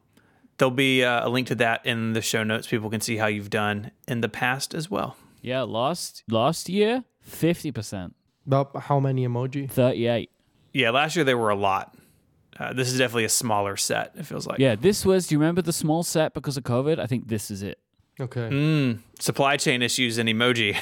There'll 0.59 0.71
be 0.71 1.05
uh, 1.05 1.27
a 1.27 1.29
link 1.29 1.49
to 1.49 1.55
that 1.57 1.85
in 1.85 2.13
the 2.13 2.23
show 2.23 2.43
notes. 2.43 2.67
People 2.67 2.89
can 2.91 3.01
see 3.01 3.17
how 3.19 3.27
you've 3.27 3.51
done 3.51 3.91
in 4.09 4.21
the 4.23 4.29
past 4.29 4.75
as 4.75 4.91
well. 4.91 5.17
Yeah, 5.43 5.63
last 5.63 6.25
last 6.29 6.69
year, 6.69 7.05
50%, 7.31 8.13
But 8.47 8.71
how 8.75 8.99
many 9.01 9.27
emoji? 9.27 9.71
38. 9.71 10.31
Yeah, 10.73 10.91
last 10.91 11.15
year 11.17 11.25
there 11.25 11.39
were 11.39 11.51
a 11.51 11.57
lot. 11.57 11.97
Uh, 12.59 12.73
this 12.73 12.91
is 12.91 12.99
definitely 12.99 13.25
a 13.25 13.29
smaller 13.29 13.77
set, 13.77 14.13
it 14.17 14.25
feels 14.25 14.47
like. 14.47 14.59
Yeah, 14.59 14.77
this 14.77 15.05
was, 15.05 15.27
do 15.27 15.35
you 15.35 15.39
remember 15.39 15.61
the 15.63 15.73
small 15.73 16.03
set 16.03 16.33
because 16.33 16.57
of 16.57 16.65
COVID? 16.65 16.99
I 16.99 17.07
think 17.07 17.29
this 17.29 17.51
is 17.51 17.63
it. 17.63 17.79
Okay. 18.19 18.49
Mm, 18.51 19.01
supply 19.21 19.59
chain 19.59 19.83
issues 19.83 20.17
and 20.17 20.27
emoji. 20.29 20.77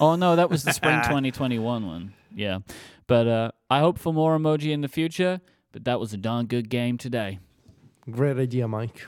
Oh 0.00 0.16
no, 0.16 0.34
that 0.34 0.50
was 0.50 0.64
the 0.64 0.72
spring 0.72 1.00
2021 1.04 1.86
one. 1.86 2.14
Yeah. 2.34 2.58
But 3.06 3.28
uh, 3.28 3.50
I 3.70 3.78
hope 3.78 3.98
for 3.98 4.12
more 4.12 4.36
emoji 4.36 4.72
in 4.72 4.80
the 4.80 4.88
future, 4.88 5.40
but 5.72 5.84
that 5.84 6.00
was 6.00 6.12
a 6.12 6.16
darn 6.16 6.46
good 6.46 6.68
game 6.68 6.98
today. 6.98 7.38
Great 8.10 8.38
idea, 8.38 8.66
Myke. 8.66 9.06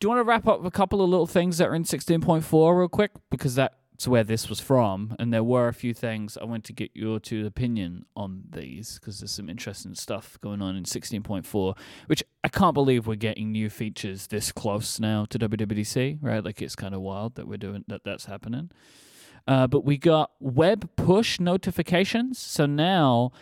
Do 0.00 0.06
you 0.06 0.08
want 0.10 0.20
to 0.20 0.24
wrap 0.24 0.46
up 0.46 0.64
a 0.64 0.70
couple 0.70 1.02
of 1.02 1.08
little 1.08 1.26
things 1.26 1.58
that 1.58 1.68
are 1.68 1.74
in 1.74 1.84
16.4 1.84 2.78
real 2.78 2.88
quick? 2.88 3.12
Because 3.30 3.54
that's 3.54 4.06
where 4.06 4.24
this 4.24 4.48
was 4.48 4.60
from. 4.60 5.14
And 5.18 5.32
there 5.32 5.44
were 5.44 5.68
a 5.68 5.74
few 5.74 5.94
things 5.94 6.36
I 6.36 6.44
want 6.44 6.64
to 6.64 6.72
get 6.72 6.90
your 6.94 7.20
two 7.20 7.46
opinion 7.46 8.04
on 8.16 8.42
these 8.50 8.98
because 8.98 9.20
there's 9.20 9.30
some 9.30 9.48
interesting 9.48 9.94
stuff 9.94 10.38
going 10.40 10.60
on 10.60 10.76
in 10.76 10.84
16.4, 10.84 11.78
which 12.06 12.22
I 12.42 12.48
can't 12.48 12.74
believe 12.74 13.06
we're 13.06 13.14
getting 13.14 13.52
new 13.52 13.70
features 13.70 14.26
this 14.26 14.52
close 14.52 14.98
now 14.98 15.26
to 15.30 15.38
WWDC, 15.38 16.18
right? 16.20 16.44
Like 16.44 16.60
it's 16.60 16.76
kind 16.76 16.94
of 16.94 17.00
wild 17.00 17.36
that 17.36 17.46
we're 17.46 17.56
doing 17.56 17.84
that, 17.88 18.04
that's 18.04 18.26
happening. 18.26 18.70
Uh, 19.46 19.66
but 19.66 19.84
we 19.84 19.96
got 19.98 20.32
web 20.40 20.88
push 20.96 21.38
notifications. 21.38 22.38
So 22.38 22.66
now 22.66 23.32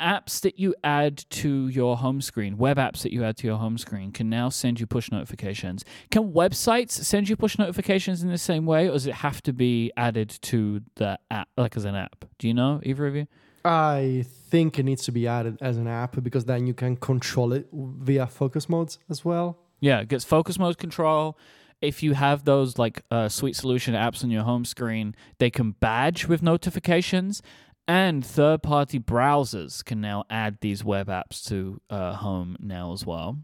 apps 0.00 0.40
that 0.40 0.58
you 0.58 0.74
add 0.82 1.24
to 1.30 1.68
your 1.68 1.96
home 1.96 2.20
screen, 2.20 2.56
web 2.56 2.76
apps 2.76 3.02
that 3.02 3.12
you 3.12 3.24
add 3.24 3.36
to 3.38 3.46
your 3.46 3.58
home 3.58 3.78
screen, 3.78 4.12
can 4.12 4.28
now 4.28 4.48
send 4.48 4.80
you 4.80 4.86
push 4.86 5.10
notifications. 5.10 5.84
Can 6.10 6.32
websites 6.32 6.92
send 6.92 7.28
you 7.28 7.36
push 7.36 7.58
notifications 7.58 8.22
in 8.22 8.30
the 8.30 8.38
same 8.38 8.66
way, 8.66 8.88
or 8.88 8.92
does 8.92 9.06
it 9.06 9.14
have 9.14 9.42
to 9.42 9.52
be 9.52 9.92
added 9.96 10.30
to 10.42 10.82
the 10.96 11.18
app, 11.30 11.48
like 11.56 11.76
as 11.76 11.84
an 11.84 11.94
app? 11.94 12.24
Do 12.38 12.48
you 12.48 12.54
know, 12.54 12.80
either 12.82 13.06
of 13.06 13.16
you? 13.16 13.26
I 13.64 14.26
think 14.50 14.78
it 14.78 14.82
needs 14.82 15.04
to 15.04 15.12
be 15.12 15.26
added 15.26 15.56
as 15.62 15.78
an 15.78 15.86
app 15.86 16.22
because 16.22 16.44
then 16.44 16.66
you 16.66 16.74
can 16.74 16.96
control 16.96 17.52
it 17.52 17.66
via 17.72 18.26
focus 18.26 18.68
modes 18.68 18.98
as 19.08 19.24
well. 19.24 19.58
Yeah, 19.80 20.00
it 20.00 20.08
gets 20.08 20.24
focus 20.24 20.58
mode 20.58 20.76
control. 20.78 21.38
If 21.80 22.02
you 22.02 22.14
have 22.14 22.44
those 22.44 22.78
like 22.78 23.02
uh, 23.10 23.28
Sweet 23.28 23.56
Solution 23.56 23.94
apps 23.94 24.22
on 24.22 24.30
your 24.30 24.42
home 24.42 24.64
screen, 24.64 25.14
they 25.38 25.50
can 25.50 25.72
badge 25.72 26.26
with 26.26 26.42
notifications, 26.42 27.42
and 27.86 28.24
third-party 28.24 28.98
browsers 29.00 29.84
can 29.84 30.00
now 30.00 30.24
add 30.30 30.58
these 30.60 30.84
web 30.84 31.08
apps 31.08 31.46
to 31.48 31.80
uh, 31.90 32.14
home 32.14 32.56
now 32.60 32.92
as 32.92 33.04
well. 33.04 33.38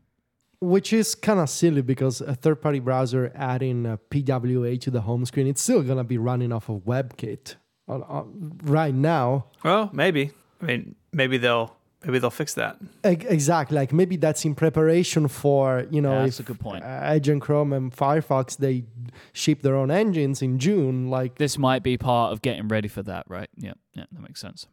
Which 0.61 0.93
is 0.93 1.15
kind 1.15 1.41
of 1.41 1.49
silly 1.49 1.81
because 1.81 2.21
a 2.21 2.35
third 2.35 2.61
party 2.61 2.81
browser 2.81 3.33
adding 3.35 3.87
a 3.87 3.99
PWA 4.11 4.79
to 4.83 4.91
the 4.91 5.01
home 5.03 5.25
screen, 5.25 5.47
it's 5.47 5.63
still 5.63 5.83
going 5.83 5.99
to 5.99 6.05
be 6.05 6.19
running 6.19 6.53
off 6.53 6.69
of 6.69 6.83
WebKit 6.83 7.55
uh, 7.89 7.99
uh, 7.99 8.25
right 8.65 8.95
now. 8.95 9.47
well, 9.65 9.89
maybe. 9.93 10.33
I 10.61 10.67
mean, 10.67 10.95
maybe 11.13 11.39
they'll 11.39 11.75
maybe 12.05 12.19
they'll 12.19 12.31
fix 12.31 12.55
that. 12.55 12.77
Exactly. 13.05 13.77
Like 13.77 13.93
maybe 13.93 14.17
that's 14.17 14.45
in 14.45 14.55
preparation 14.55 15.29
for, 15.29 15.87
you 15.91 16.01
know, 16.01 16.13
Yeah, 16.13 16.23
that's 16.25 16.41
if 16.41 16.47
a 16.47 16.53
good 16.53 16.61
point. 16.61 16.83
uh, 16.85 16.87
Edge 17.03 17.29
and 17.29 17.41
Chrome 17.41 17.73
and 17.73 17.95
Firefox, 17.95 18.57
they 18.57 18.85
ship 19.33 19.63
their 19.63 19.77
own 19.77 19.91
engines 19.91 20.41
in 20.43 20.59
June. 20.59 21.09
Like, 21.11 21.37
This 21.37 21.59
might 21.59 21.83
be 21.83 21.97
part 21.99 22.33
of 22.33 22.43
getting 22.43 22.69
ready 22.69 22.89
for 22.89 23.03
that, 23.03 23.25
right? 23.29 23.49
Yeah, 23.57 23.73
yeah, 23.95 24.05
that 24.13 24.21
makes 24.23 24.41
sense. 24.41 24.67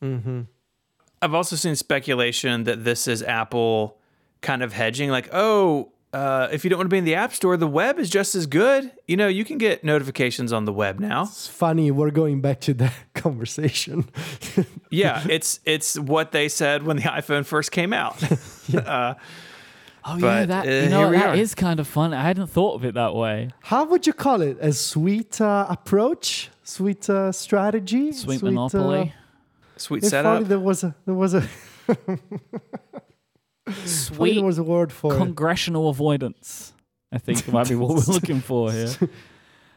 hmm 0.00 0.42
I've 1.20 1.34
also 1.34 1.54
seen 1.54 1.76
speculation 1.76 2.64
that 2.64 2.82
this 2.82 3.06
is 3.06 3.22
Apple 3.22 3.96
kind 4.40 4.60
of 4.60 4.72
hedging, 4.72 5.08
like, 5.10 5.28
oh, 5.32 5.91
uh, 6.12 6.48
if 6.52 6.62
you 6.64 6.70
don't 6.70 6.78
want 6.78 6.90
to 6.90 6.94
be 6.94 6.98
in 6.98 7.04
the 7.04 7.14
App 7.14 7.32
Store, 7.32 7.56
the 7.56 7.66
web 7.66 7.98
is 7.98 8.10
just 8.10 8.34
as 8.34 8.46
good. 8.46 8.90
You 9.08 9.16
know, 9.16 9.28
you 9.28 9.44
can 9.44 9.56
get 9.58 9.82
notifications 9.82 10.52
on 10.52 10.64
the 10.66 10.72
web 10.72 11.00
now. 11.00 11.22
it's 11.22 11.48
funny. 11.48 11.90
We're 11.90 12.10
going 12.10 12.40
back 12.40 12.60
to 12.62 12.74
that 12.74 12.94
conversation. 13.14 14.04
Yeah, 14.90 15.24
it's 15.26 15.58
it's 15.64 15.98
what 15.98 16.32
they 16.32 16.50
said 16.50 16.82
when 16.82 16.96
the 16.98 17.04
iPhone 17.04 17.46
first 17.46 17.72
came 17.72 17.94
out. 17.94 18.22
uh, 18.76 19.14
Oh 20.04 20.16
yeah, 20.16 20.20
But, 20.20 20.48
that 20.48 20.66
uh, 20.66 20.70
you 20.70 20.88
know 20.90 20.98
here 20.98 21.10
we 21.10 21.16
that 21.16 21.28
are. 21.30 21.34
is 21.36 21.54
kind 21.54 21.80
of 21.80 21.86
fun. 21.86 22.12
I 22.12 22.22
hadn't 22.22 22.48
thought 22.48 22.74
of 22.74 22.84
it 22.84 22.94
that 22.94 23.14
way. 23.14 23.50
How 23.62 23.84
would 23.84 24.06
you 24.06 24.12
call 24.12 24.42
it? 24.42 24.58
A 24.60 24.72
sweet 24.72 25.40
uh, 25.40 25.64
approach? 25.70 26.50
Sweet 26.64 27.08
uh, 27.08 27.30
strategy? 27.32 28.12
Sweet, 28.12 28.42
uh, 28.42 28.46
monopoly, 28.46 29.14
sweet 29.76 30.04
if 30.04 30.12
only 30.12 30.22
setup. 30.40 30.48
there 30.48 30.58
was 30.60 30.82
a 30.84 30.94
there 31.06 31.14
was 31.14 31.34
a 31.34 31.48
only 31.88 32.20
sweet 33.84 34.34
there 34.36 34.44
was 34.44 34.58
a 34.58 34.62
word 34.64 34.92
for 34.92 35.14
it. 35.14 35.18
congressional 35.18 35.88
avoidance. 35.88 36.72
I 37.12 37.18
think 37.18 37.46
might 37.52 37.68
be 37.68 37.74
what 37.74 37.90
we're 37.90 38.12
looking 38.14 38.40
for 38.40 38.72
here. 38.72 38.88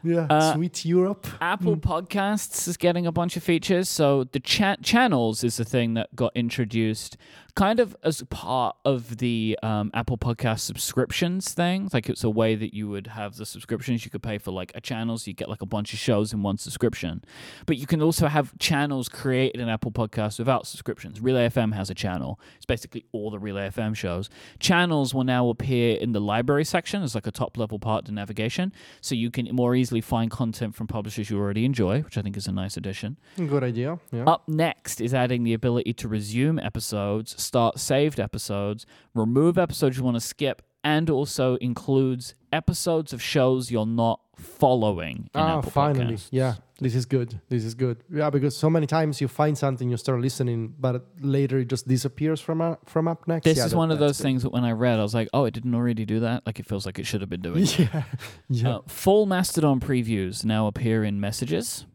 Yeah, 0.04 0.26
Uh, 0.30 0.54
sweet 0.54 0.84
Europe. 0.84 1.26
Apple 1.40 1.76
Podcasts 1.76 2.68
is 2.68 2.76
getting 2.76 3.08
a 3.08 3.10
bunch 3.12 3.36
of 3.36 3.42
features. 3.42 3.88
So 3.88 4.22
the 4.24 4.38
cha- 4.38 4.76
channels 4.80 5.42
is 5.42 5.56
the 5.56 5.64
thing 5.64 5.94
that 5.94 6.14
got 6.14 6.30
introduced 6.36 7.16
kind 7.56 7.80
of 7.80 7.96
as 8.04 8.22
part 8.24 8.76
of 8.84 9.16
the 9.16 9.58
um, 9.62 9.90
Apple 9.94 10.18
Podcast 10.18 10.60
subscriptions 10.60 11.54
thing. 11.54 11.88
Like 11.92 12.08
it's 12.08 12.22
a 12.22 12.30
way 12.30 12.54
that 12.54 12.74
you 12.74 12.88
would 12.90 13.08
have 13.08 13.36
the 13.36 13.46
subscriptions. 13.46 14.04
You 14.04 14.10
could 14.10 14.22
pay 14.22 14.36
for 14.38 14.52
like 14.52 14.70
a 14.74 14.80
channel, 14.80 15.16
so 15.16 15.28
you 15.28 15.34
get 15.34 15.48
like 15.48 15.62
a 15.62 15.66
bunch 15.66 15.92
of 15.94 15.98
shows 15.98 16.32
in 16.32 16.42
one 16.42 16.58
subscription. 16.58 17.24
But 17.64 17.78
you 17.78 17.86
can 17.86 18.02
also 18.02 18.28
have 18.28 18.56
channels 18.58 19.08
created 19.08 19.60
in 19.60 19.70
Apple 19.70 19.90
Podcasts 19.90 20.38
without 20.38 20.66
subscriptions. 20.66 21.20
Relay 21.20 21.48
FM 21.48 21.74
has 21.74 21.88
a 21.88 21.94
channel. 21.94 22.38
It's 22.56 22.66
basically 22.66 23.06
all 23.12 23.30
the 23.30 23.38
Relay 23.38 23.70
FM 23.70 23.96
shows. 23.96 24.28
Channels 24.60 25.14
will 25.14 25.24
now 25.24 25.48
appear 25.48 25.96
in 25.96 26.12
the 26.12 26.20
library 26.20 26.64
section 26.64 27.02
as 27.02 27.14
like 27.14 27.26
a 27.26 27.32
top 27.32 27.56
level 27.56 27.78
part 27.78 28.00
of 28.02 28.06
the 28.06 28.12
navigation, 28.12 28.70
so 29.00 29.14
you 29.14 29.30
can 29.30 29.48
more 29.50 29.74
easily 29.74 30.02
find 30.02 30.30
content 30.30 30.74
from 30.74 30.86
publishers 30.86 31.30
you 31.30 31.38
already 31.38 31.64
enjoy, 31.64 32.02
which 32.02 32.18
I 32.18 32.22
think 32.22 32.36
is 32.36 32.46
a 32.46 32.52
nice 32.52 32.76
addition. 32.76 33.16
Good 33.38 33.64
idea. 33.64 33.98
Yeah. 34.12 34.24
Up 34.24 34.46
next 34.46 35.00
is 35.00 35.14
adding 35.14 35.44
the 35.44 35.54
ability 35.54 35.94
to 35.94 36.08
resume 36.08 36.58
episodes, 36.58 37.45
start 37.46 37.78
saved 37.78 38.18
episodes, 38.20 38.86
remove 39.14 39.56
episodes 39.58 39.96
you 39.96 40.04
want 40.04 40.16
to 40.16 40.20
skip, 40.34 40.62
and 40.84 41.08
also 41.10 41.56
includes 41.56 42.34
episodes 42.52 43.12
of 43.12 43.20
shows 43.22 43.70
you're 43.70 43.86
not 44.04 44.20
following. 44.60 45.28
In 45.34 45.40
Ah, 45.40 45.58
Apple 45.58 45.70
finally. 45.70 46.14
Podcasts. 46.14 46.28
Yeah, 46.30 46.54
this 46.80 46.94
is 46.94 47.06
good. 47.06 47.40
This 47.48 47.64
is 47.64 47.74
good. 47.74 47.96
Yeah, 48.12 48.30
because 48.30 48.56
so 48.56 48.68
many 48.70 48.86
times 48.86 49.20
you 49.20 49.28
find 49.28 49.56
something, 49.56 49.88
you 49.90 49.96
start 49.96 50.20
listening, 50.20 50.74
but 50.78 51.04
later 51.20 51.58
it 51.58 51.68
just 51.68 51.88
disappears 51.88 52.40
from 52.40 52.60
uh, 52.60 52.76
from 52.84 53.08
up 53.08 53.26
next. 53.26 53.44
This 53.44 53.58
Yeah, 53.58 53.64
is 53.66 53.70
that- 53.72 53.76
one 53.78 53.90
of 53.90 53.98
those 53.98 54.18
good. 54.18 54.22
things 54.24 54.42
that 54.42 54.50
when 54.50 54.64
I 54.64 54.72
read, 54.72 54.98
I 54.98 55.02
was 55.02 55.14
like, 55.14 55.28
oh, 55.32 55.44
it 55.44 55.54
didn't 55.54 55.74
already 55.74 56.04
do 56.04 56.20
that. 56.20 56.44
Like 56.46 56.60
it 56.60 56.66
feels 56.66 56.84
like 56.86 56.98
it 56.98 57.06
should 57.06 57.20
have 57.22 57.30
been 57.30 57.42
doing. 57.42 57.62
it. 57.64 57.78
Yeah, 57.78 58.02
yeah. 58.48 58.68
Uh, 58.76 58.80
full 58.86 59.26
Mastodon 59.26 59.80
previews 59.80 60.44
now 60.44 60.66
appear 60.66 61.02
in 61.04 61.18
messages. 61.20 61.86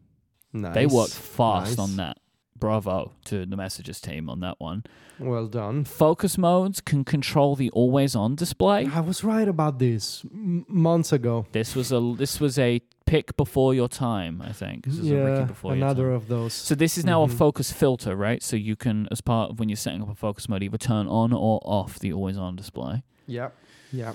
nice. 0.52 0.74
They 0.74 0.86
worked 0.86 1.14
fast 1.14 1.78
Nice. 1.78 1.78
on 1.78 1.96
that. 1.96 2.18
Bravo 2.62 3.12
to 3.24 3.44
the 3.44 3.56
messages 3.56 4.00
team 4.00 4.30
on 4.30 4.38
that 4.40 4.56
one. 4.60 4.84
Well 5.18 5.46
done. 5.48 5.84
Focus 5.84 6.38
modes 6.38 6.80
can 6.80 7.04
control 7.04 7.56
the 7.56 7.70
always 7.70 8.14
on 8.16 8.34
display. 8.36 8.86
I 8.86 9.00
was 9.00 9.22
right 9.24 9.48
about 9.48 9.78
this 9.78 10.24
m- 10.32 10.64
months 10.68 11.12
ago. 11.12 11.46
This 11.52 11.74
was 11.74 11.90
a 11.92 12.00
this 12.16 12.38
was 12.40 12.58
a 12.58 12.80
pick 13.04 13.36
before 13.36 13.74
your 13.74 13.88
time. 13.88 14.34
I 14.50 14.52
think. 14.52 14.84
This 14.86 14.98
is 14.98 15.10
a 15.10 15.16
Ricky 15.16 15.40
yeah, 15.40 15.44
before 15.54 15.70
your 15.76 15.84
another 15.84 16.04
time. 16.10 16.12
of 16.20 16.28
those. 16.28 16.52
So 16.68 16.74
this 16.74 16.96
is 16.98 17.04
now 17.04 17.20
Mhm. 17.26 17.32
a 17.32 17.36
focus 17.44 17.72
filter, 17.72 18.14
right? 18.16 18.42
So 18.42 18.54
you 18.56 18.76
can, 18.76 19.08
as 19.10 19.20
part 19.20 19.50
of 19.50 19.58
when 19.58 19.68
you're 19.68 19.76
setting 19.86 20.02
up 20.02 20.10
a 20.10 20.14
focus 20.14 20.48
mode, 20.48 20.62
either 20.62 20.78
turn 20.78 21.06
on 21.08 21.32
or 21.32 21.60
off 21.64 21.98
the 21.98 22.12
always 22.12 22.36
on 22.38 22.56
display. 22.56 23.02
yeah, 23.26 23.50
yeah, 23.92 24.14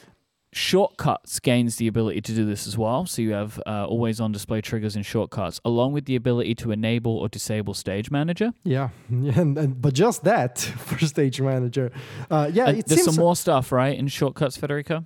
Shortcuts 0.58 1.40
gains 1.40 1.76
the 1.76 1.88
ability 1.88 2.20
to 2.22 2.34
do 2.34 2.44
this 2.44 2.66
as 2.66 2.76
well. 2.76 3.06
So 3.06 3.22
you 3.22 3.34
have 3.34 3.62
uh, 3.68 3.86
always 3.86 4.20
on 4.20 4.32
display 4.32 4.60
triggers 4.60 4.96
in 4.96 5.04
shortcuts, 5.04 5.62
along 5.64 5.94
with 5.94 6.06
the 6.06 6.16
ability 6.16 6.56
to 6.56 6.72
enable 6.72 7.16
or 7.16 7.30
disable 7.30 7.76
Stage 7.76 8.10
Manager. 8.10 8.54
yeah. 8.64 8.90
And, 9.38 9.56
and, 9.56 9.80
but 9.80 9.94
just 9.94 10.24
that 10.24 10.58
for 10.88 10.98
Stage 11.06 11.40
Manager. 11.40 11.92
Uh, 12.32 12.50
yeah, 12.52 12.70
it 12.70 12.88
there's 12.88 13.04
seems 13.04 13.16
some 13.16 13.24
more 13.24 13.36
stuff, 13.36 13.72
right, 13.72 13.96
in 13.96 14.08
shortcuts, 14.08 14.58
Federico? 14.58 15.06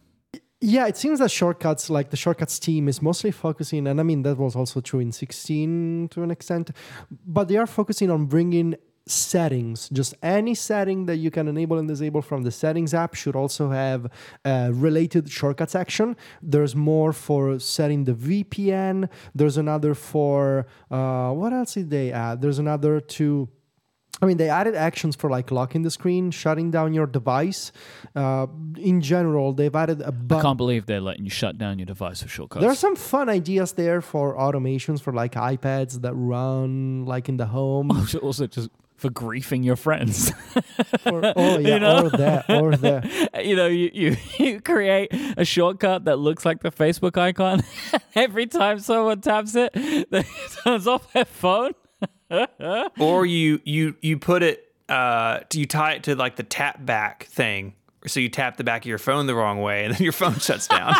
Yeah, 0.61 0.87
it 0.87 0.95
seems 0.95 1.19
that 1.19 1.31
shortcuts, 1.31 1.89
like 1.89 2.11
the 2.11 2.17
shortcuts 2.17 2.57
team, 2.57 2.87
is 2.87 3.01
mostly 3.01 3.31
focusing, 3.31 3.87
and 3.87 3.99
I 3.99 4.03
mean 4.03 4.21
that 4.21 4.37
was 4.37 4.55
also 4.55 4.79
true 4.79 5.01
in 5.01 5.11
16 5.11 6.09
to 6.11 6.23
an 6.23 6.31
extent, 6.31 6.71
but 7.25 7.49
they 7.49 7.57
are 7.57 7.67
focusing 7.67 8.09
on 8.09 8.27
bringing 8.27 8.75
settings. 9.07 9.89
Just 9.89 10.13
any 10.21 10.55
setting 10.55 11.05
that 11.05 11.17
you 11.17 11.31
can 11.31 11.47
enable 11.47 11.77
and 11.77 11.87
disable 11.87 12.21
from 12.21 12.43
the 12.43 12.51
settings 12.51 12.93
app 12.93 13.15
should 13.15 13.35
also 13.35 13.69
have 13.69 14.07
a 14.45 14.71
related 14.71 15.29
shortcuts 15.29 15.75
action. 15.75 16.15
There's 16.41 16.75
more 16.75 17.13
for 17.13 17.59
setting 17.59 18.03
the 18.05 18.13
VPN. 18.13 19.09
There's 19.33 19.57
another 19.57 19.93
for 19.93 20.65
uh, 20.89 21.31
what 21.31 21.53
else 21.53 21.73
did 21.73 21.89
they 21.89 22.11
add? 22.11 22.41
There's 22.41 22.59
another 22.59 22.99
to 22.99 23.49
I 24.21 24.27
mean, 24.27 24.37
they 24.37 24.49
added 24.49 24.75
actions 24.75 25.15
for 25.15 25.31
like 25.31 25.49
locking 25.49 25.81
the 25.81 25.89
screen, 25.89 26.29
shutting 26.29 26.69
down 26.69 26.93
your 26.93 27.07
device. 27.07 27.71
Uh, 28.15 28.45
in 28.77 29.01
general, 29.01 29.51
they've 29.51 29.75
added 29.75 30.01
a 30.01 30.07
I 30.07 30.11
bunch. 30.11 30.43
can't 30.43 30.57
believe 30.57 30.85
they're 30.85 31.01
letting 31.01 31.23
you 31.23 31.31
shut 31.31 31.57
down 31.57 31.79
your 31.79 31.87
device 31.87 32.21
with 32.21 32.31
shortcuts. 32.31 32.61
There 32.61 32.69
are 32.69 32.75
some 32.75 32.95
fun 32.95 33.29
ideas 33.29 33.71
there 33.73 33.99
for 33.99 34.37
automations 34.37 35.01
for 35.01 35.11
like 35.11 35.33
iPads 35.33 36.01
that 36.01 36.13
run 36.13 37.05
like 37.05 37.29
in 37.29 37.37
the 37.37 37.47
home. 37.47 37.89
also, 37.89 38.17
also 38.27 38.45
just 38.45 38.69
for 39.01 39.09
griefing 39.09 39.65
your 39.65 39.75
friends. 39.75 40.31
or, 41.05 41.21
oh 41.35 41.57
yeah, 41.57 41.73
You 41.73 41.79
know? 41.79 42.05
or 42.05 42.09
that, 42.11 42.45
or 42.49 42.75
that. 42.77 43.43
you 43.45 43.55
know, 43.55 43.65
you, 43.67 43.89
you, 43.93 44.17
you 44.37 44.61
create 44.61 45.09
a 45.35 45.43
shortcut 45.43 46.05
that 46.05 46.19
looks 46.19 46.45
like 46.45 46.61
the 46.61 46.71
Facebook 46.71 47.17
icon. 47.17 47.63
Every 48.15 48.45
time 48.45 48.77
someone 48.79 49.19
taps 49.21 49.55
it, 49.55 49.71
it 49.73 50.27
turns 50.63 50.85
off 50.87 51.11
their 51.13 51.25
phone. 51.25 51.73
or 52.99 53.25
you 53.25 53.59
you 53.65 53.93
you 54.01 54.17
put 54.17 54.41
it 54.41 54.73
uh 54.87 55.39
you 55.53 55.65
tie 55.65 55.93
it 55.93 56.03
to 56.03 56.15
like 56.15 56.37
the 56.37 56.43
tap 56.43 56.83
back 56.85 57.25
thing 57.25 57.73
so 58.07 58.21
you 58.21 58.29
tap 58.29 58.55
the 58.55 58.63
back 58.63 58.83
of 58.83 58.85
your 58.87 58.97
phone 58.97 59.25
the 59.27 59.35
wrong 59.35 59.61
way 59.61 59.83
and 59.83 59.93
then 59.93 60.01
your 60.01 60.13
phone 60.13 60.35
shuts 60.39 60.65
down 60.67 60.95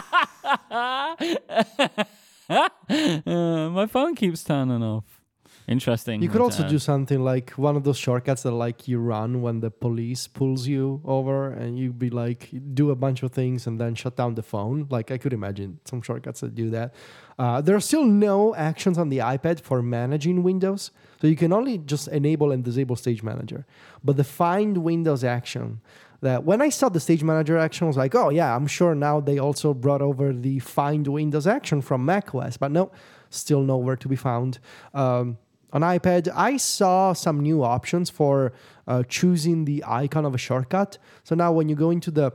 Uh, 2.50 3.70
my 3.70 3.88
phone 3.88 4.14
keeps 4.14 4.44
turning 4.44 4.84
off. 4.84 5.21
Interesting. 5.68 6.22
You 6.22 6.30
could 6.30 6.42
also 6.42 6.68
do 6.68 6.80
something 6.80 7.24
like 7.24 7.52
one 7.52 7.76
of 7.76 7.84
those 7.84 7.98
shortcuts 7.98 8.44
that 8.44 8.52
like 8.52 8.88
you 8.88 9.00
run 9.00 9.42
when 9.42 9.60
the 9.60 9.72
police 9.72 10.28
pulls 10.28 10.68
you 10.68 11.02
over, 11.06 11.52
and 11.52 11.78
you 11.78 11.94
be 11.94 12.10
like 12.10 12.50
do 12.74 12.92
a 12.92 12.96
bunch 12.96 13.24
of 13.24 13.32
things 13.32 13.68
and 13.68 13.80
then 13.80 13.96
shut 13.96 14.16
down 14.16 14.36
the 14.36 14.44
phone. 14.44 14.88
Like 14.90 15.12
I 15.12 15.18
could 15.18 15.34
imagine 15.34 15.80
some 15.86 16.02
shortcuts 16.02 16.42
that 16.42 16.56
do 16.56 16.70
that. 16.72 16.94
Uh, 17.40 17.62
there 17.62 17.76
are 17.76 17.82
still 17.82 18.06
no 18.06 18.54
actions 18.56 18.98
on 18.98 19.10
the 19.10 19.20
iPad 19.20 19.62
for 19.62 19.82
managing 19.82 20.44
Windows, 20.44 20.92
so 21.22 21.28
you 21.28 21.36
can 21.36 21.54
only 21.54 21.78
just 21.78 22.08
enable 22.10 22.52
and 22.52 22.64
disable 22.64 22.96
Stage 22.96 23.24
Manager. 23.24 23.66
But 24.04 24.18
the 24.18 24.24
Find 24.24 24.80
Windows 24.80 25.24
action. 25.24 25.82
That 26.24 26.44
when 26.44 26.62
I 26.62 26.70
saw 26.70 26.88
the 26.88 27.00
Stage 27.00 27.24
Manager 27.24 27.58
action, 27.58 27.86
I 27.86 27.88
was 27.88 27.98
like, 27.98 28.14
oh 28.14 28.30
yeah, 28.30 28.56
I'm 28.56 28.68
sure 28.68 28.94
now 28.94 29.20
they 29.20 29.40
also 29.40 29.74
brought 29.74 30.04
over 30.04 30.32
the 30.34 30.60
Find 30.60 31.08
Windows 31.08 31.48
action 31.48 31.82
from 31.82 32.06
macOS, 32.06 32.58
but 32.58 32.70
no, 32.70 32.92
still 33.32 33.64
nowhere 33.64 33.96
to 33.96 34.08
be 34.08 34.16
found. 34.16 34.60
Um, 34.94 35.40
on 35.74 35.82
iPad, 35.82 36.28
I 36.36 36.58
saw 36.58 37.14
some 37.14 37.40
new 37.40 37.64
options 37.64 38.10
for 38.10 38.54
uh, 38.88 39.04
choosing 39.08 39.66
the 39.66 39.84
icon 39.88 40.26
of 40.26 40.36
a 40.36 40.38
shortcut. 40.38 40.98
So 41.24 41.36
now, 41.36 41.52
when 41.52 41.70
you 41.70 41.76
go 41.76 41.92
into 41.92 42.12
the 42.12 42.34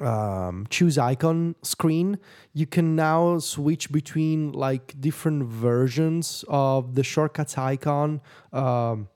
um, 0.00 0.66
choose 0.68 0.98
icon 0.98 1.54
screen, 1.62 2.18
you 2.52 2.66
can 2.66 2.96
now 2.96 3.38
switch 3.38 3.90
between 3.90 4.52
like 4.52 4.98
different 5.00 5.44
versions 5.44 6.44
of 6.48 6.94
the 6.94 7.02
shortcuts 7.02 7.56
icon 7.56 8.20
um, 8.52 9.08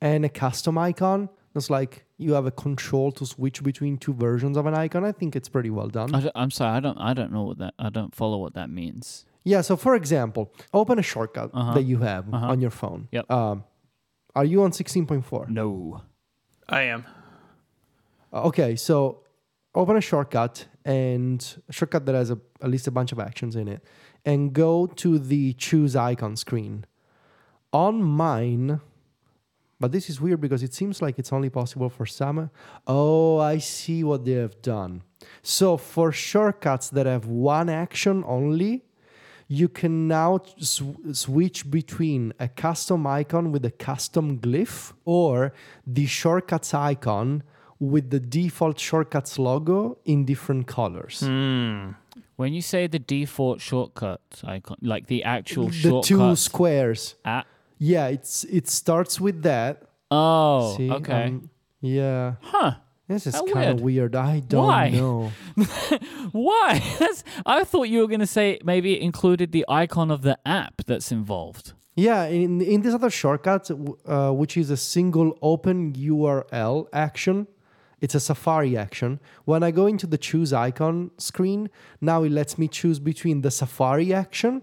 and 0.00 0.24
a 0.24 0.28
custom 0.28 0.78
icon. 0.78 1.28
It's 1.54 1.70
like 1.70 2.04
you 2.16 2.34
have 2.34 2.46
a 2.46 2.50
control 2.50 3.10
to 3.12 3.26
switch 3.26 3.62
between 3.62 3.98
two 3.98 4.12
versions 4.12 4.56
of 4.56 4.66
an 4.66 4.74
icon. 4.74 5.04
I 5.04 5.12
think 5.12 5.34
it's 5.34 5.48
pretty 5.48 5.70
well 5.70 5.88
done. 5.88 6.14
I 6.14 6.30
am 6.34 6.50
sorry, 6.50 6.76
I 6.76 6.80
don't. 6.80 6.98
I 6.98 7.14
don't 7.14 7.32
know 7.32 7.42
what 7.42 7.58
that. 7.58 7.74
I 7.78 7.90
don't 7.90 8.14
follow 8.14 8.38
what 8.38 8.54
that 8.54 8.70
means. 8.70 9.24
Yeah, 9.44 9.62
so 9.62 9.76
for 9.76 9.94
example, 9.94 10.52
open 10.72 10.98
a 10.98 11.02
shortcut 11.02 11.50
Uh-huh. 11.54 11.74
that 11.74 11.82
you 11.84 11.98
have 11.98 12.32
Uh-huh. 12.32 12.50
on 12.52 12.60
your 12.60 12.70
phone. 12.70 13.08
Yep. 13.12 13.30
Um, 13.30 13.64
are 14.34 14.44
you 14.44 14.62
on 14.62 14.72
16.4? 14.72 15.48
No. 15.48 16.02
i 16.68 16.82
am 16.82 17.04
Uh, 18.32 18.42
Okay, 18.44 18.76
so 18.76 19.24
open 19.74 19.96
a 19.96 20.00
shortcut 20.00 20.66
and 20.84 21.56
a 21.68 21.72
shortcut 21.72 22.06
that 22.06 22.14
has 22.14 22.30
a, 22.30 22.38
at 22.62 22.70
least 22.70 22.86
a 22.86 22.90
bunch 22.92 23.12
of 23.12 23.18
actions 23.18 23.56
in 23.56 23.66
it, 23.68 23.82
and 24.24 24.52
go 24.52 24.86
to 24.86 25.18
the 25.18 25.52
choose 25.54 25.96
icon 25.96 26.36
screen. 26.36 26.84
On 27.72 28.02
mine, 28.02 28.80
but 29.80 29.90
this 29.92 30.08
is 30.10 30.20
weird 30.20 30.40
because 30.40 30.62
it 30.62 30.74
seems 30.74 31.00
like 31.02 31.18
it's 31.18 31.32
only 31.32 31.50
possible 31.50 31.88
for 31.88 32.04
some. 32.06 32.50
Oh, 32.86 33.38
I 33.38 33.58
see 33.58 34.04
what 34.04 34.24
they 34.24 34.32
have 34.32 34.60
done. 34.62 35.02
So 35.42 35.76
for 35.76 36.12
shortcuts 36.12 36.90
that 36.90 37.06
have 37.06 37.26
one 37.26 37.68
action 37.68 38.22
only, 38.26 38.84
you 39.52 39.68
can 39.68 40.06
now 40.06 40.38
sw- 40.58 40.94
switch 41.12 41.68
between 41.68 42.32
a 42.38 42.46
custom 42.46 43.04
icon 43.04 43.50
with 43.50 43.64
a 43.64 43.70
custom 43.72 44.38
glyph 44.38 44.92
or 45.04 45.52
the 45.84 46.06
shortcuts 46.06 46.72
icon 46.72 47.42
with 47.80 48.10
the 48.10 48.20
default 48.20 48.78
shortcuts 48.78 49.40
logo 49.40 49.98
in 50.04 50.24
different 50.24 50.68
colors. 50.68 51.20
Hmm. 51.26 51.90
When 52.36 52.52
you 52.54 52.62
say 52.62 52.86
the 52.86 53.00
default 53.00 53.60
shortcut 53.60 54.20
icon, 54.44 54.76
like 54.82 55.08
the 55.08 55.24
actual 55.24 55.66
the 55.68 56.00
two 56.00 56.36
squares. 56.36 57.16
at. 57.24 57.44
Yeah, 57.76 58.06
it's 58.06 58.44
it 58.44 58.68
starts 58.68 59.20
with 59.20 59.42
that. 59.42 59.82
Oh, 60.12 60.76
See, 60.76 60.90
okay. 60.92 61.24
um, 61.24 61.50
yeah. 61.80 62.34
huh. 62.40 62.74
This 63.10 63.26
is 63.26 63.34
kind 63.52 63.70
of 63.70 63.80
weird. 63.80 64.14
I 64.14 64.38
don't 64.40 64.66
Why? 64.66 64.88
know. 64.90 65.32
Why? 66.32 66.80
That's. 67.00 67.24
I 67.44 67.64
thought 67.64 67.88
you 67.88 67.98
were 68.02 68.06
gonna 68.06 68.26
say 68.38 68.58
maybe 68.64 68.94
it 68.96 69.02
included 69.02 69.50
the 69.52 69.64
icon 69.68 70.10
of 70.10 70.22
the 70.22 70.38
app 70.46 70.76
that's 70.86 71.10
involved. 71.10 71.72
Yeah, 71.96 72.24
in 72.26 72.60
in 72.60 72.82
this 72.82 72.94
other 72.94 73.10
shortcut, 73.10 73.68
uh, 74.06 74.30
which 74.30 74.56
is 74.56 74.70
a 74.70 74.76
single 74.76 75.36
open 75.42 75.92
URL 75.94 76.86
action, 76.92 77.48
it's 78.00 78.14
a 78.14 78.20
Safari 78.20 78.76
action. 78.76 79.18
When 79.44 79.62
I 79.64 79.70
go 79.72 79.86
into 79.86 80.06
the 80.06 80.16
choose 80.18 80.52
icon 80.52 81.10
screen, 81.18 81.68
now 82.00 82.22
it 82.22 82.30
lets 82.30 82.58
me 82.58 82.68
choose 82.68 82.98
between 83.00 83.40
the 83.42 83.50
Safari 83.50 84.14
action 84.14 84.62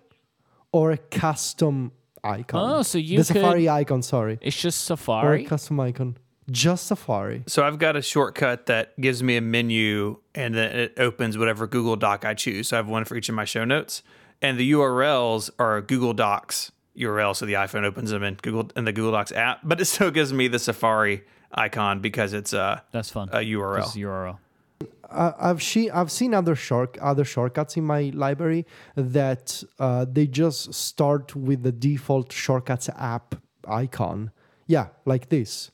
or 0.72 0.92
a 0.92 0.98
custom 0.98 1.92
icon. 2.24 2.62
Oh, 2.78 2.82
so 2.82 2.98
you 2.98 3.18
the 3.18 3.24
Safari 3.26 3.68
icon, 3.70 4.02
sorry, 4.02 4.40
It's 4.42 4.60
just 4.60 4.86
Safari. 4.86 5.28
or 5.28 5.34
a 5.34 5.44
custom 5.46 5.80
icon, 5.82 6.18
just 6.50 6.88
Safari. 6.88 7.44
so 7.48 7.64
i've 7.64 7.78
got 7.80 7.96
a 7.96 8.02
shortcut 8.02 8.66
that 8.68 9.00
gives 9.00 9.22
me 9.22 9.36
a 9.38 9.42
menu 9.42 10.18
and 10.36 10.56
then 10.56 10.72
it 10.78 10.94
opens 10.98 11.38
whatever 11.38 11.68
google 11.68 11.96
doc 11.96 12.24
i 12.26 12.34
choose 12.34 12.70
so 12.70 12.76
i 12.76 12.78
have 12.78 12.88
one 12.88 13.04
for 13.06 13.16
each 13.16 13.30
of 13.30 13.36
my 13.36 13.46
show 13.46 13.66
notes 13.66 14.02
and 14.42 14.58
the 14.58 14.72
urls 14.72 15.50
are 15.60 15.82
google 15.82 16.14
docs 16.14 16.72
url 16.98 17.36
so 17.36 17.46
the 17.46 17.54
iphone 17.54 17.84
opens 17.84 18.12
them 18.12 18.24
in 18.24 18.36
google 18.42 18.70
in 18.76 18.86
the 18.86 18.94
google 18.94 19.12
docs 19.12 19.32
app 19.32 19.60
but 19.64 19.82
it 19.82 19.86
still 19.86 20.10
gives 20.12 20.32
me 20.32 20.48
the 20.48 20.60
safari 20.60 21.24
icon 21.54 22.00
because 22.00 22.34
it's 22.34 22.54
a, 22.54 22.84
That's 22.92 23.10
fun. 23.10 23.30
a 23.32 23.38
url 23.40 23.80
It's 23.80 23.96
URL. 23.96 24.38
I- 25.10 25.34
I've 25.40 25.62
she, 25.62 25.90
I've 25.90 26.12
seen 26.12 26.34
other 26.34 26.54
short 26.56 26.98
other 27.00 27.24
shortcuts 27.24 27.78
in 27.78 27.86
my 27.86 28.12
library 28.14 28.66
that 28.96 29.64
uh, 29.80 30.06
they 30.12 30.28
just 30.28 30.74
start 30.74 31.34
with 31.36 31.64
the 31.64 31.72
default 31.72 32.32
shortcuts 32.34 32.90
app 32.98 33.36
icon. 33.66 34.32
Yeah, 34.68 34.88
like 35.06 35.30
this. 35.30 35.72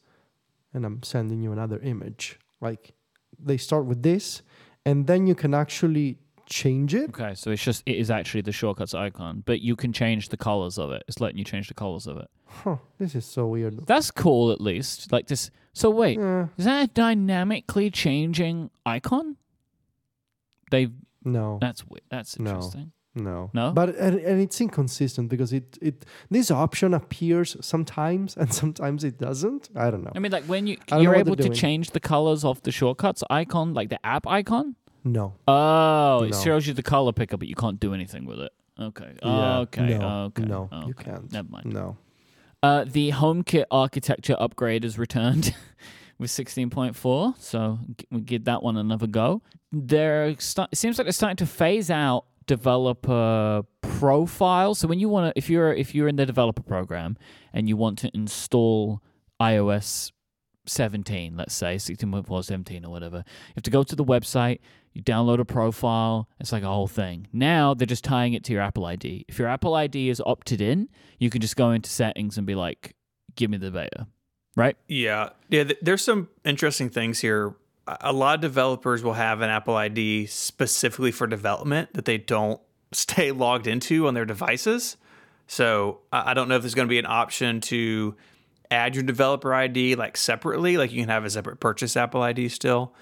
And 0.73 0.85
I'm 0.85 1.03
sending 1.03 1.41
you 1.41 1.51
another 1.51 1.79
image. 1.79 2.39
Like 2.61 2.93
they 3.39 3.57
start 3.57 3.85
with 3.85 4.01
this, 4.03 4.41
and 4.85 5.05
then 5.07 5.27
you 5.27 5.35
can 5.35 5.53
actually 5.53 6.17
change 6.45 6.93
it. 6.95 7.09
Okay, 7.09 7.33
so 7.35 7.51
it's 7.51 7.63
just 7.63 7.83
it 7.85 7.95
is 7.97 8.09
actually 8.11 8.41
the 8.41 8.51
shortcuts 8.51 8.93
icon, 8.93 9.43
but 9.45 9.61
you 9.61 9.75
can 9.75 9.93
change 9.93 10.29
the 10.29 10.37
colors 10.37 10.77
of 10.77 10.91
it. 10.91 11.03
It's 11.07 11.19
letting 11.19 11.37
you 11.37 11.43
change 11.43 11.67
the 11.67 11.73
colors 11.73 12.07
of 12.07 12.17
it. 12.17 12.27
Huh, 12.45 12.77
this 12.99 13.15
is 13.15 13.25
so 13.25 13.47
weird. 13.47 13.85
That's 13.87 14.11
cool, 14.11 14.51
at 14.51 14.61
least. 14.61 15.11
Like 15.11 15.27
this. 15.27 15.51
So 15.73 15.89
wait, 15.89 16.17
Eh, 16.19 16.45
is 16.57 16.65
that 16.65 16.83
a 16.83 16.87
dynamically 16.87 17.89
changing 17.89 18.69
icon? 18.85 19.37
They've 20.71 20.91
no, 21.23 21.57
That's. 21.61 21.83
That's 22.09 22.37
interesting. 22.37 22.91
No, 23.15 23.49
No? 23.53 23.72
But 23.72 23.95
and, 23.95 24.19
and 24.19 24.41
it's 24.41 24.60
inconsistent 24.60 25.30
because 25.30 25.53
it 25.53 25.77
it 25.81 26.06
this 26.30 26.49
option 26.52 26.94
appears 26.94 27.56
sometimes 27.61 28.35
and 28.35 28.52
sometimes 28.61 29.03
it 29.03 29.19
doesn't. 29.19 29.69
I 29.76 29.91
don't 29.91 30.03
know. 30.03 30.11
I 30.15 30.19
mean, 30.19 30.31
like 30.31 30.45
when 30.45 30.65
you 30.68 30.77
I 30.77 30.77
don't 30.77 30.98
know 30.98 31.03
you're 31.03 31.15
able 31.19 31.35
to 31.35 31.44
doing. 31.44 31.53
change 31.53 31.91
the 31.91 31.99
colors 31.99 32.44
of 32.44 32.61
the 32.64 32.72
shortcuts 32.72 33.23
icon, 33.30 33.73
like 33.73 33.90
the 33.90 34.03
app 34.06 34.26
icon. 34.27 34.76
No. 35.03 35.34
Oh, 35.48 36.23
it 36.23 36.31
No. 36.31 36.41
shows 36.41 36.65
you 36.68 36.73
the 36.73 36.81
color 36.84 37.11
picker, 37.11 37.38
but 37.38 37.48
you 37.48 37.56
can't 37.56 37.80
do 37.80 37.94
anything 37.94 38.26
with 38.26 38.40
it. 38.40 38.52
Okay. 38.80 39.11
Yeah, 39.22 39.57
okay. 39.60 39.98
no, 39.98 40.23
okay. 40.34 40.44
no, 40.45 40.69
okay. 40.73 40.88
you 40.88 40.94
can't. 40.95 41.31
Never 41.31 41.49
mind. 41.49 41.65
No. 41.73 41.98
Uh, 42.64 42.85
the 42.88 43.11
HomeKit 43.11 43.65
architecture 43.69 44.35
upgrade 44.40 44.85
is 44.85 44.98
returned 44.98 45.53
with 46.18 46.31
16.4, 46.31 47.38
so 47.38 47.77
we 48.10 48.22
give 48.22 48.45
that 48.45 48.64
one 48.64 48.77
another 48.77 49.06
go. 49.06 49.41
They're 49.72 50.35
sta- 50.40 50.68
it 50.72 50.77
seems 50.77 50.98
like 50.98 51.06
they're 51.06 51.11
starting 51.11 51.38
to 51.38 51.45
phase 51.45 51.91
out 51.91 52.26
developer 52.48 53.64
profile. 53.82 54.76
So 54.76 54.88
when 54.88 54.99
you 54.99 55.10
want 55.10 55.34
to, 55.34 55.38
if 55.38 55.49
you're 55.49 55.74
if 55.74 55.94
you're 55.95 56.07
in 56.07 56.15
the 56.15 56.26
developer 56.26 56.64
program 56.64 57.18
and 57.53 57.68
you 57.70 57.78
want 57.78 57.98
to 57.99 58.11
install 58.14 59.02
iOS 59.41 60.11
17, 60.65 61.36
let's 61.36 61.53
say 61.53 61.76
16.4, 61.76 62.44
17 62.45 62.86
or 62.86 62.90
whatever, 62.91 63.18
you 63.18 63.53
have 63.56 63.64
to 63.64 63.72
go 63.72 63.84
to 63.84 63.95
the 63.95 64.06
website. 64.06 64.60
You 64.94 65.02
download 65.02 65.40
a 65.40 65.45
profile. 65.45 66.30
It's 66.40 66.52
like 66.52 66.64
a 66.64 66.68
whole 66.68 66.88
thing. 66.88 67.28
Now 67.34 67.74
they're 67.74 67.88
just 67.88 68.03
tying 68.03 68.34
it 68.34 68.44
to 68.45 68.53
your 68.53 68.61
Apple 68.61 68.86
ID. 68.86 69.26
If 69.28 69.40
your 69.40 69.48
Apple 69.48 69.74
ID 69.74 70.10
is 70.10 70.22
opted 70.26 70.61
in, 70.61 70.88
you 71.18 71.30
can 71.30 71.41
just 71.41 71.56
go 71.56 71.72
into 71.72 71.90
settings 71.90 72.38
and 72.38 72.45
be 72.45 72.53
like, 72.56 72.95
"Give 73.36 73.49
me 73.49 73.57
the 73.57 73.72
beta," 73.72 74.06
right? 74.56 74.78
Yeah, 74.88 75.30
yeah. 75.49 75.64
th- 75.64 75.80
There's 75.82 76.03
some 76.03 76.30
interesting 76.45 76.90
things 76.91 77.22
here. 77.22 77.56
A 77.88 78.14
lot 78.14 78.35
of 78.35 78.41
developers 78.41 79.03
will 79.03 79.14
have 79.14 79.41
an 79.41 79.49
Apple 79.49 79.76
ID 79.76 80.26
specifically 80.27 81.11
for 81.11 81.27
development 81.27 81.93
that 81.93 82.05
they 82.05 82.18
don't 82.18 82.61
stay 82.91 83.31
logged 83.31 83.68
into 83.68 84.07
on 84.07 84.14
their 84.14 84.26
devices. 84.26 84.97
So 85.47 85.99
I 86.11 86.31
I 86.31 86.34
don't 86.34 86.47
know 86.47 86.55
if 86.55 86.61
there's 86.61 86.76
going 86.76 86.88
to 86.88 86.89
be 86.91 86.99
an 86.99 87.05
option 87.05 87.60
to 87.61 88.15
add 88.72 88.95
your 88.95 89.03
developer 89.03 89.53
ID 89.53 89.95
like 89.95 90.18
separately, 90.18 90.77
like 90.77 90.91
you 90.91 91.01
can 91.01 91.10
have 91.10 91.26
a 91.26 91.30
separate 91.30 91.60
purchase 91.60 91.95
Apple 91.97 92.22
ID 92.22 92.49
still, 92.49 92.93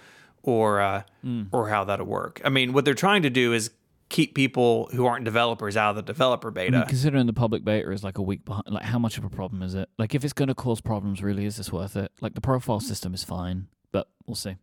or 0.44 0.82
uh, 0.82 1.04
or 1.52 1.70
how 1.70 1.84
that'll 1.84 2.06
work. 2.06 2.42
I 2.44 2.50
mean, 2.50 2.74
what 2.74 2.84
they're 2.86 2.94
trying 2.94 3.22
to 3.24 3.30
do 3.30 3.54
is 3.54 3.72
keep 4.10 4.36
people 4.36 4.90
who 4.92 5.06
aren't 5.06 5.24
developers 5.24 5.78
out 5.78 5.92
of 5.92 5.96
the 5.96 6.02
developer 6.02 6.50
I 6.50 6.52
beta. 6.52 6.72
mean, 6.80 6.88
considering 6.88 7.28
the 7.28 7.34
public 7.34 7.64
beta 7.64 7.90
is 7.92 8.04
like 8.04 8.18
a 8.18 8.22
week 8.22 8.44
behind, 8.44 8.64
like 8.68 8.84
how 8.84 9.00
much 9.00 9.18
of 9.18 9.24
a 9.24 9.30
problem 9.30 9.62
is 9.62 9.74
it? 9.74 9.88
Like 9.98 10.14
if 10.14 10.24
it's 10.26 10.34
going 10.34 10.50
to 10.50 10.56
cause 10.56 10.82
problems, 10.82 11.24
really, 11.24 11.46
is 11.46 11.58
this 11.58 11.72
worth 11.72 11.96
it? 11.96 12.12
Like 12.20 12.34
the 12.34 12.42
profile 12.42 12.80
system 12.82 13.14
is 13.14 13.24
fine, 13.24 13.68
but 13.92 14.10
we'll 14.26 14.36
see. 14.36 14.58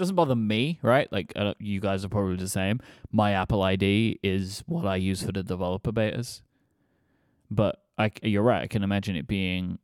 Doesn't 0.00 0.16
bother 0.16 0.34
me, 0.34 0.78
right? 0.80 1.12
Like 1.12 1.34
I 1.36 1.44
don't, 1.44 1.60
you 1.60 1.78
guys 1.78 2.06
are 2.06 2.08
probably 2.08 2.36
the 2.36 2.48
same. 2.48 2.80
My 3.12 3.32
Apple 3.32 3.62
ID 3.62 4.18
is 4.22 4.64
what 4.66 4.86
I 4.86 4.96
use 4.96 5.22
for 5.22 5.30
the 5.30 5.42
developer 5.42 5.92
betas, 5.92 6.40
but 7.50 7.82
I, 7.98 8.10
you're 8.22 8.42
right. 8.42 8.62
I 8.62 8.66
can 8.66 8.82
imagine 8.82 9.14
it 9.14 9.28
being 9.28 9.78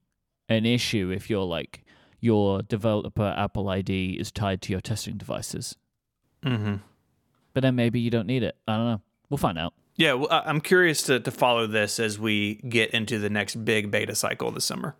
an 0.48 0.64
issue 0.64 1.12
if 1.14 1.28
you're 1.28 1.44
like 1.44 1.84
your 2.18 2.62
developer 2.62 3.34
Apple 3.36 3.68
ID 3.68 4.12
is 4.12 4.32
tied 4.32 4.62
to 4.62 4.72
your 4.72 4.80
testing 4.80 5.18
devices. 5.18 5.76
Mm-hmm. 6.42 6.76
But 7.52 7.62
then 7.62 7.74
maybe 7.76 8.00
you 8.00 8.08
don't 8.08 8.26
need 8.26 8.42
it. 8.42 8.56
I 8.66 8.76
don't 8.76 8.86
know. 8.86 9.02
We'll 9.28 9.36
find 9.36 9.58
out. 9.58 9.74
Yeah, 9.96 10.14
well, 10.14 10.28
I'm 10.30 10.62
curious 10.62 11.02
to, 11.02 11.20
to 11.20 11.30
follow 11.30 11.66
this 11.66 12.00
as 12.00 12.18
we 12.18 12.54
get 12.54 12.92
into 12.92 13.18
the 13.18 13.28
next 13.28 13.66
big 13.66 13.90
beta 13.90 14.14
cycle 14.14 14.50
this 14.50 14.64
summer. 14.64 14.96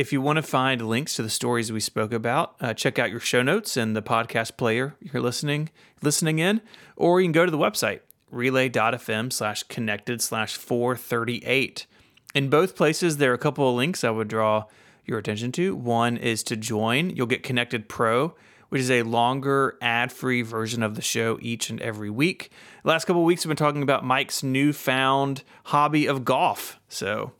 If 0.00 0.14
you 0.14 0.22
want 0.22 0.36
to 0.36 0.42
find 0.42 0.88
links 0.88 1.16
to 1.16 1.22
the 1.22 1.28
stories 1.28 1.70
we 1.70 1.78
spoke 1.78 2.14
about, 2.14 2.54
uh, 2.58 2.72
check 2.72 2.98
out 2.98 3.10
your 3.10 3.20
show 3.20 3.42
notes 3.42 3.76
in 3.76 3.92
the 3.92 4.00
podcast 4.00 4.56
player 4.56 4.96
you're 4.98 5.22
listening 5.22 5.68
listening 6.00 6.38
in, 6.38 6.62
or 6.96 7.20
you 7.20 7.26
can 7.26 7.32
go 7.32 7.44
to 7.44 7.50
the 7.50 7.58
website 7.58 8.00
relay.fm 8.30 9.30
slash 9.30 9.62
connected 9.64 10.22
slash 10.22 10.56
438. 10.56 11.86
In 12.34 12.48
both 12.48 12.76
places, 12.76 13.18
there 13.18 13.30
are 13.30 13.34
a 13.34 13.38
couple 13.38 13.68
of 13.68 13.76
links 13.76 14.02
I 14.02 14.08
would 14.08 14.28
draw 14.28 14.64
your 15.04 15.18
attention 15.18 15.52
to. 15.52 15.76
One 15.76 16.16
is 16.16 16.42
to 16.44 16.56
join. 16.56 17.10
You'll 17.10 17.26
get 17.26 17.42
Connected 17.42 17.86
Pro, 17.86 18.34
which 18.70 18.80
is 18.80 18.90
a 18.90 19.02
longer 19.02 19.76
ad-free 19.82 20.40
version 20.40 20.82
of 20.82 20.94
the 20.94 21.02
show 21.02 21.38
each 21.42 21.68
and 21.68 21.78
every 21.82 22.08
week. 22.08 22.50
The 22.84 22.88
last 22.88 23.04
couple 23.04 23.20
of 23.20 23.26
weeks, 23.26 23.44
we've 23.44 23.50
been 23.50 23.56
talking 23.58 23.82
about 23.82 24.02
Myke's 24.02 24.42
newfound 24.42 25.42
hobby 25.64 26.06
of 26.06 26.24
golf. 26.24 26.80
So 26.88 27.32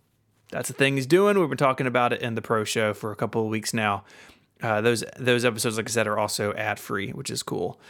that's 0.51 0.69
the 0.69 0.75
thing 0.75 0.97
he's 0.97 1.07
doing. 1.07 1.39
We've 1.39 1.49
been 1.49 1.59
talking 1.59 1.87
about 1.87 2.13
it 2.13 2.23
in 2.23 2.35
the 2.35 2.43
Pro 2.43 2.65
Show 2.65 2.93
for 2.95 3.13
a 3.13 3.17
couple 3.17 3.43
of 3.43 3.49
weeks 3.49 3.73
now. 3.73 4.05
Uh, 4.63 4.81
those 4.81 5.05
those 5.19 5.45
episodes, 5.45 5.77
like 5.77 5.89
I 5.89 5.93
said, 5.93 6.07
are 6.07 6.19
also 6.19 6.53
ad-free, 6.55 7.13
which 7.13 7.31
is 7.31 7.43
cool. 7.43 7.81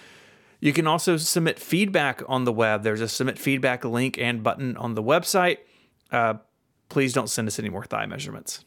You 0.61 0.73
can 0.73 0.87
also 0.87 1.16
submit 1.16 1.59
feedback 1.59 2.23
on 2.28 2.45
the 2.45 2.53
web. 2.53 2.82
There's 2.82 3.01
a 3.01 3.09
submit 3.09 3.39
feedback 3.39 3.85
link 3.85 4.19
and 4.19 4.43
button 4.43 4.77
on 4.77 4.95
the 4.95 5.03
website. 5.03 5.59
Uh, 6.12 6.35
please 6.91 7.12
don't 7.12 7.31
send 7.31 7.49
us 7.49 7.59
any 7.59 7.70
more 7.70 7.85
thigh 7.85 8.07
measurements. 8.07 8.65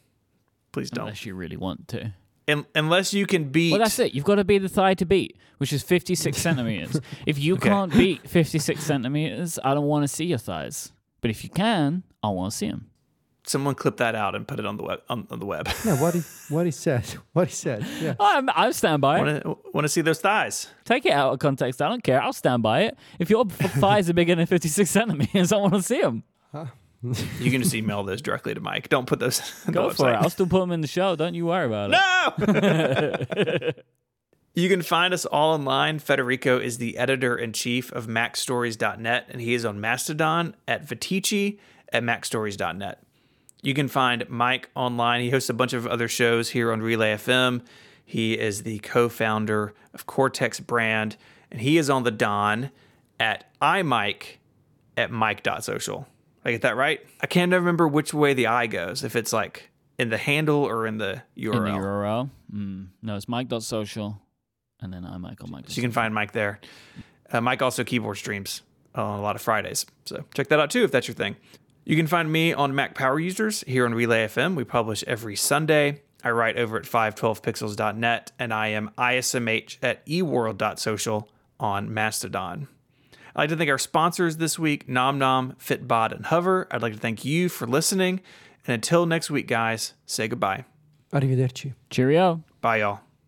Please 0.72 0.90
don't. 0.90 1.04
Unless 1.04 1.24
you 1.24 1.34
really 1.34 1.56
want 1.56 1.86
to. 1.88 2.12
Un- 2.48 2.66
unless 2.74 3.14
you 3.14 3.26
can 3.26 3.44
beat. 3.44 3.70
Well, 3.70 3.78
that's 3.78 3.98
it. 4.00 4.12
You've 4.12 4.24
got 4.24 4.34
to 4.34 4.44
be 4.44 4.58
the 4.58 4.68
thigh 4.68 4.94
to 4.94 5.06
beat, 5.06 5.38
which 5.58 5.72
is 5.72 5.82
56 5.82 6.36
centimeters. 6.42 7.00
If 7.26 7.38
you 7.38 7.56
can't 7.56 7.92
beat 7.92 8.28
56 8.28 8.82
centimeters, 8.82 9.58
I 9.64 9.72
don't 9.72 9.86
want 9.86 10.02
to 10.02 10.08
see 10.08 10.24
your 10.26 10.38
thighs. 10.38 10.92
But 11.20 11.30
if 11.30 11.44
you 11.44 11.48
can, 11.48 12.02
I 12.22 12.28
want 12.28 12.50
to 12.52 12.58
see 12.58 12.68
them. 12.68 12.90
Someone 13.46 13.74
clip 13.74 13.98
that 13.98 14.14
out 14.14 14.34
and 14.34 14.48
put 14.48 14.58
it 14.58 14.64
on 14.64 14.78
the 14.78 14.82
web. 14.82 15.02
On, 15.10 15.26
on 15.30 15.38
the 15.38 15.44
web. 15.44 15.68
Yeah, 15.84 16.00
what 16.00 16.14
he 16.14 16.20
what 16.48 16.64
he 16.64 16.72
said. 16.72 17.04
What 17.34 17.48
he 17.48 17.54
said. 17.54 17.86
Yeah. 18.00 18.14
I'm, 18.18 18.48
I 18.54 18.70
stand 18.70 19.02
by 19.02 19.18
it. 19.18 19.44
Want 19.44 19.64
to 19.64 19.70
want 19.72 19.84
to 19.84 19.88
see 19.88 20.00
those 20.00 20.20
thighs? 20.20 20.68
Take 20.84 21.04
it 21.04 21.12
out 21.12 21.32
of 21.32 21.38
context. 21.40 21.82
I 21.82 21.88
don't 21.88 22.02
care. 22.02 22.22
I'll 22.22 22.32
stand 22.32 22.62
by 22.62 22.82
it. 22.82 22.96
If 23.18 23.28
your 23.28 23.44
f- 23.46 23.72
thighs 23.80 24.08
are 24.08 24.14
bigger 24.14 24.34
than 24.34 24.46
56 24.46 24.90
centimeters, 24.90 25.52
I 25.52 25.56
want 25.58 25.74
to 25.74 25.82
see 25.82 26.00
them. 26.00 26.22
You 27.38 27.50
can 27.50 27.62
just 27.62 27.74
email 27.74 28.02
those 28.02 28.22
directly 28.22 28.54
to 28.54 28.60
Myke. 28.62 28.88
Don't 28.88 29.06
put 29.06 29.18
those. 29.18 29.40
Go 29.70 29.90
the 29.90 29.94
for 29.94 30.10
it. 30.10 30.14
I'll 30.14 30.30
still 30.30 30.46
put 30.46 30.60
them 30.60 30.72
in 30.72 30.80
the 30.80 30.86
show. 30.86 31.14
Don't 31.16 31.34
you 31.34 31.44
worry 31.44 31.66
about 31.66 31.90
it. 31.92 33.74
No! 33.76 33.82
you 34.54 34.70
can 34.70 34.80
find 34.80 35.12
us 35.12 35.26
all 35.26 35.52
online. 35.52 35.98
Federico 35.98 36.58
is 36.58 36.78
the 36.78 36.96
editor 36.96 37.36
in 37.36 37.52
chief 37.52 37.92
of 37.92 38.06
MacStories.net, 38.06 39.26
and 39.28 39.42
he 39.42 39.52
is 39.52 39.66
on 39.66 39.82
Mastodon 39.82 40.56
at 40.66 40.86
Viticci 40.88 41.58
at 41.92 42.02
MacStories.net. 42.02 43.02
You 43.64 43.72
can 43.72 43.88
find 43.88 44.22
Myke 44.26 44.66
online. 44.74 45.22
He 45.22 45.30
hosts 45.30 45.48
a 45.48 45.54
bunch 45.54 45.72
of 45.72 45.86
other 45.86 46.06
shows 46.06 46.50
here 46.50 46.70
on 46.70 46.82
Relay 46.82 47.14
FM. 47.14 47.62
He 48.04 48.38
is 48.38 48.62
the 48.62 48.78
co 48.80 49.08
founder 49.08 49.72
of 49.94 50.04
Cortex 50.04 50.60
Brand, 50.60 51.16
and 51.50 51.62
he 51.62 51.78
is 51.78 51.88
on 51.88 52.02
the 52.02 52.10
Don 52.10 52.70
at 53.18 53.50
iMike 53.62 54.36
at 54.98 55.10
Mike.social. 55.10 56.06
I 56.44 56.50
get 56.50 56.60
that 56.60 56.76
right? 56.76 57.00
I 57.22 57.26
can't 57.26 57.50
remember 57.50 57.88
which 57.88 58.12
way 58.12 58.34
the 58.34 58.48
I 58.48 58.66
goes, 58.66 59.02
if 59.02 59.16
it's 59.16 59.32
like 59.32 59.70
in 59.98 60.10
the 60.10 60.18
handle 60.18 60.62
or 60.62 60.86
in 60.86 60.98
the 60.98 61.22
URL. 61.34 61.56
In 61.56 61.64
the 61.64 61.70
URL? 61.70 62.30
Mm. 62.54 62.88
No, 63.00 63.16
it's 63.16 63.28
mike.social. 63.28 64.20
And 64.82 64.92
then 64.92 65.06
I'm 65.06 65.22
Michael 65.22 65.48
Mike. 65.48 65.64
So 65.68 65.76
you 65.76 65.82
can 65.82 65.92
find 65.92 66.12
Myke 66.12 66.32
there. 66.32 66.60
Uh, 67.30 67.40
Myke 67.40 67.62
also 67.62 67.82
keyboard 67.82 68.18
streams 68.18 68.60
on 68.94 69.18
a 69.18 69.22
lot 69.22 69.36
of 69.36 69.40
Fridays. 69.40 69.86
So 70.04 70.22
check 70.34 70.48
that 70.48 70.60
out 70.60 70.70
too 70.70 70.84
if 70.84 70.90
that's 70.90 71.08
your 71.08 71.14
thing. 71.14 71.36
You 71.84 71.96
can 71.96 72.06
find 72.06 72.32
me 72.32 72.52
on 72.52 72.74
Mac 72.74 72.94
Power 72.94 73.20
Users 73.20 73.62
here 73.66 73.84
on 73.84 73.94
Relay 73.94 74.26
FM. 74.26 74.54
We 74.54 74.64
publish 74.64 75.04
every 75.06 75.36
Sunday. 75.36 76.00
I 76.22 76.30
write 76.30 76.56
over 76.56 76.78
at 76.78 76.84
512pixels.net 76.84 78.32
and 78.38 78.54
I 78.54 78.68
am 78.68 78.90
ISMH 78.96 79.78
at 79.82 80.04
eworld.social 80.06 81.28
on 81.60 81.92
Mastodon. 81.92 82.68
I'd 83.36 83.42
like 83.42 83.50
to 83.50 83.56
thank 83.56 83.68
our 83.70 83.78
sponsors 83.78 84.38
this 84.38 84.58
week, 84.58 84.88
Nom 84.88 85.18
Nom, 85.18 85.54
Fitbod, 85.60 86.12
and 86.12 86.24
Hover. 86.26 86.66
I'd 86.70 86.80
like 86.82 86.94
to 86.94 86.98
thank 86.98 87.24
you 87.24 87.50
for 87.50 87.66
listening. 87.66 88.20
And 88.66 88.74
until 88.74 89.04
next 89.04 89.30
week, 89.30 89.46
guys, 89.46 89.92
say 90.06 90.26
goodbye. 90.26 90.64
Arrivederci. 91.12 91.74
Cheerio. 91.90 92.42
Bye, 92.62 92.78
y'all. 92.78 93.03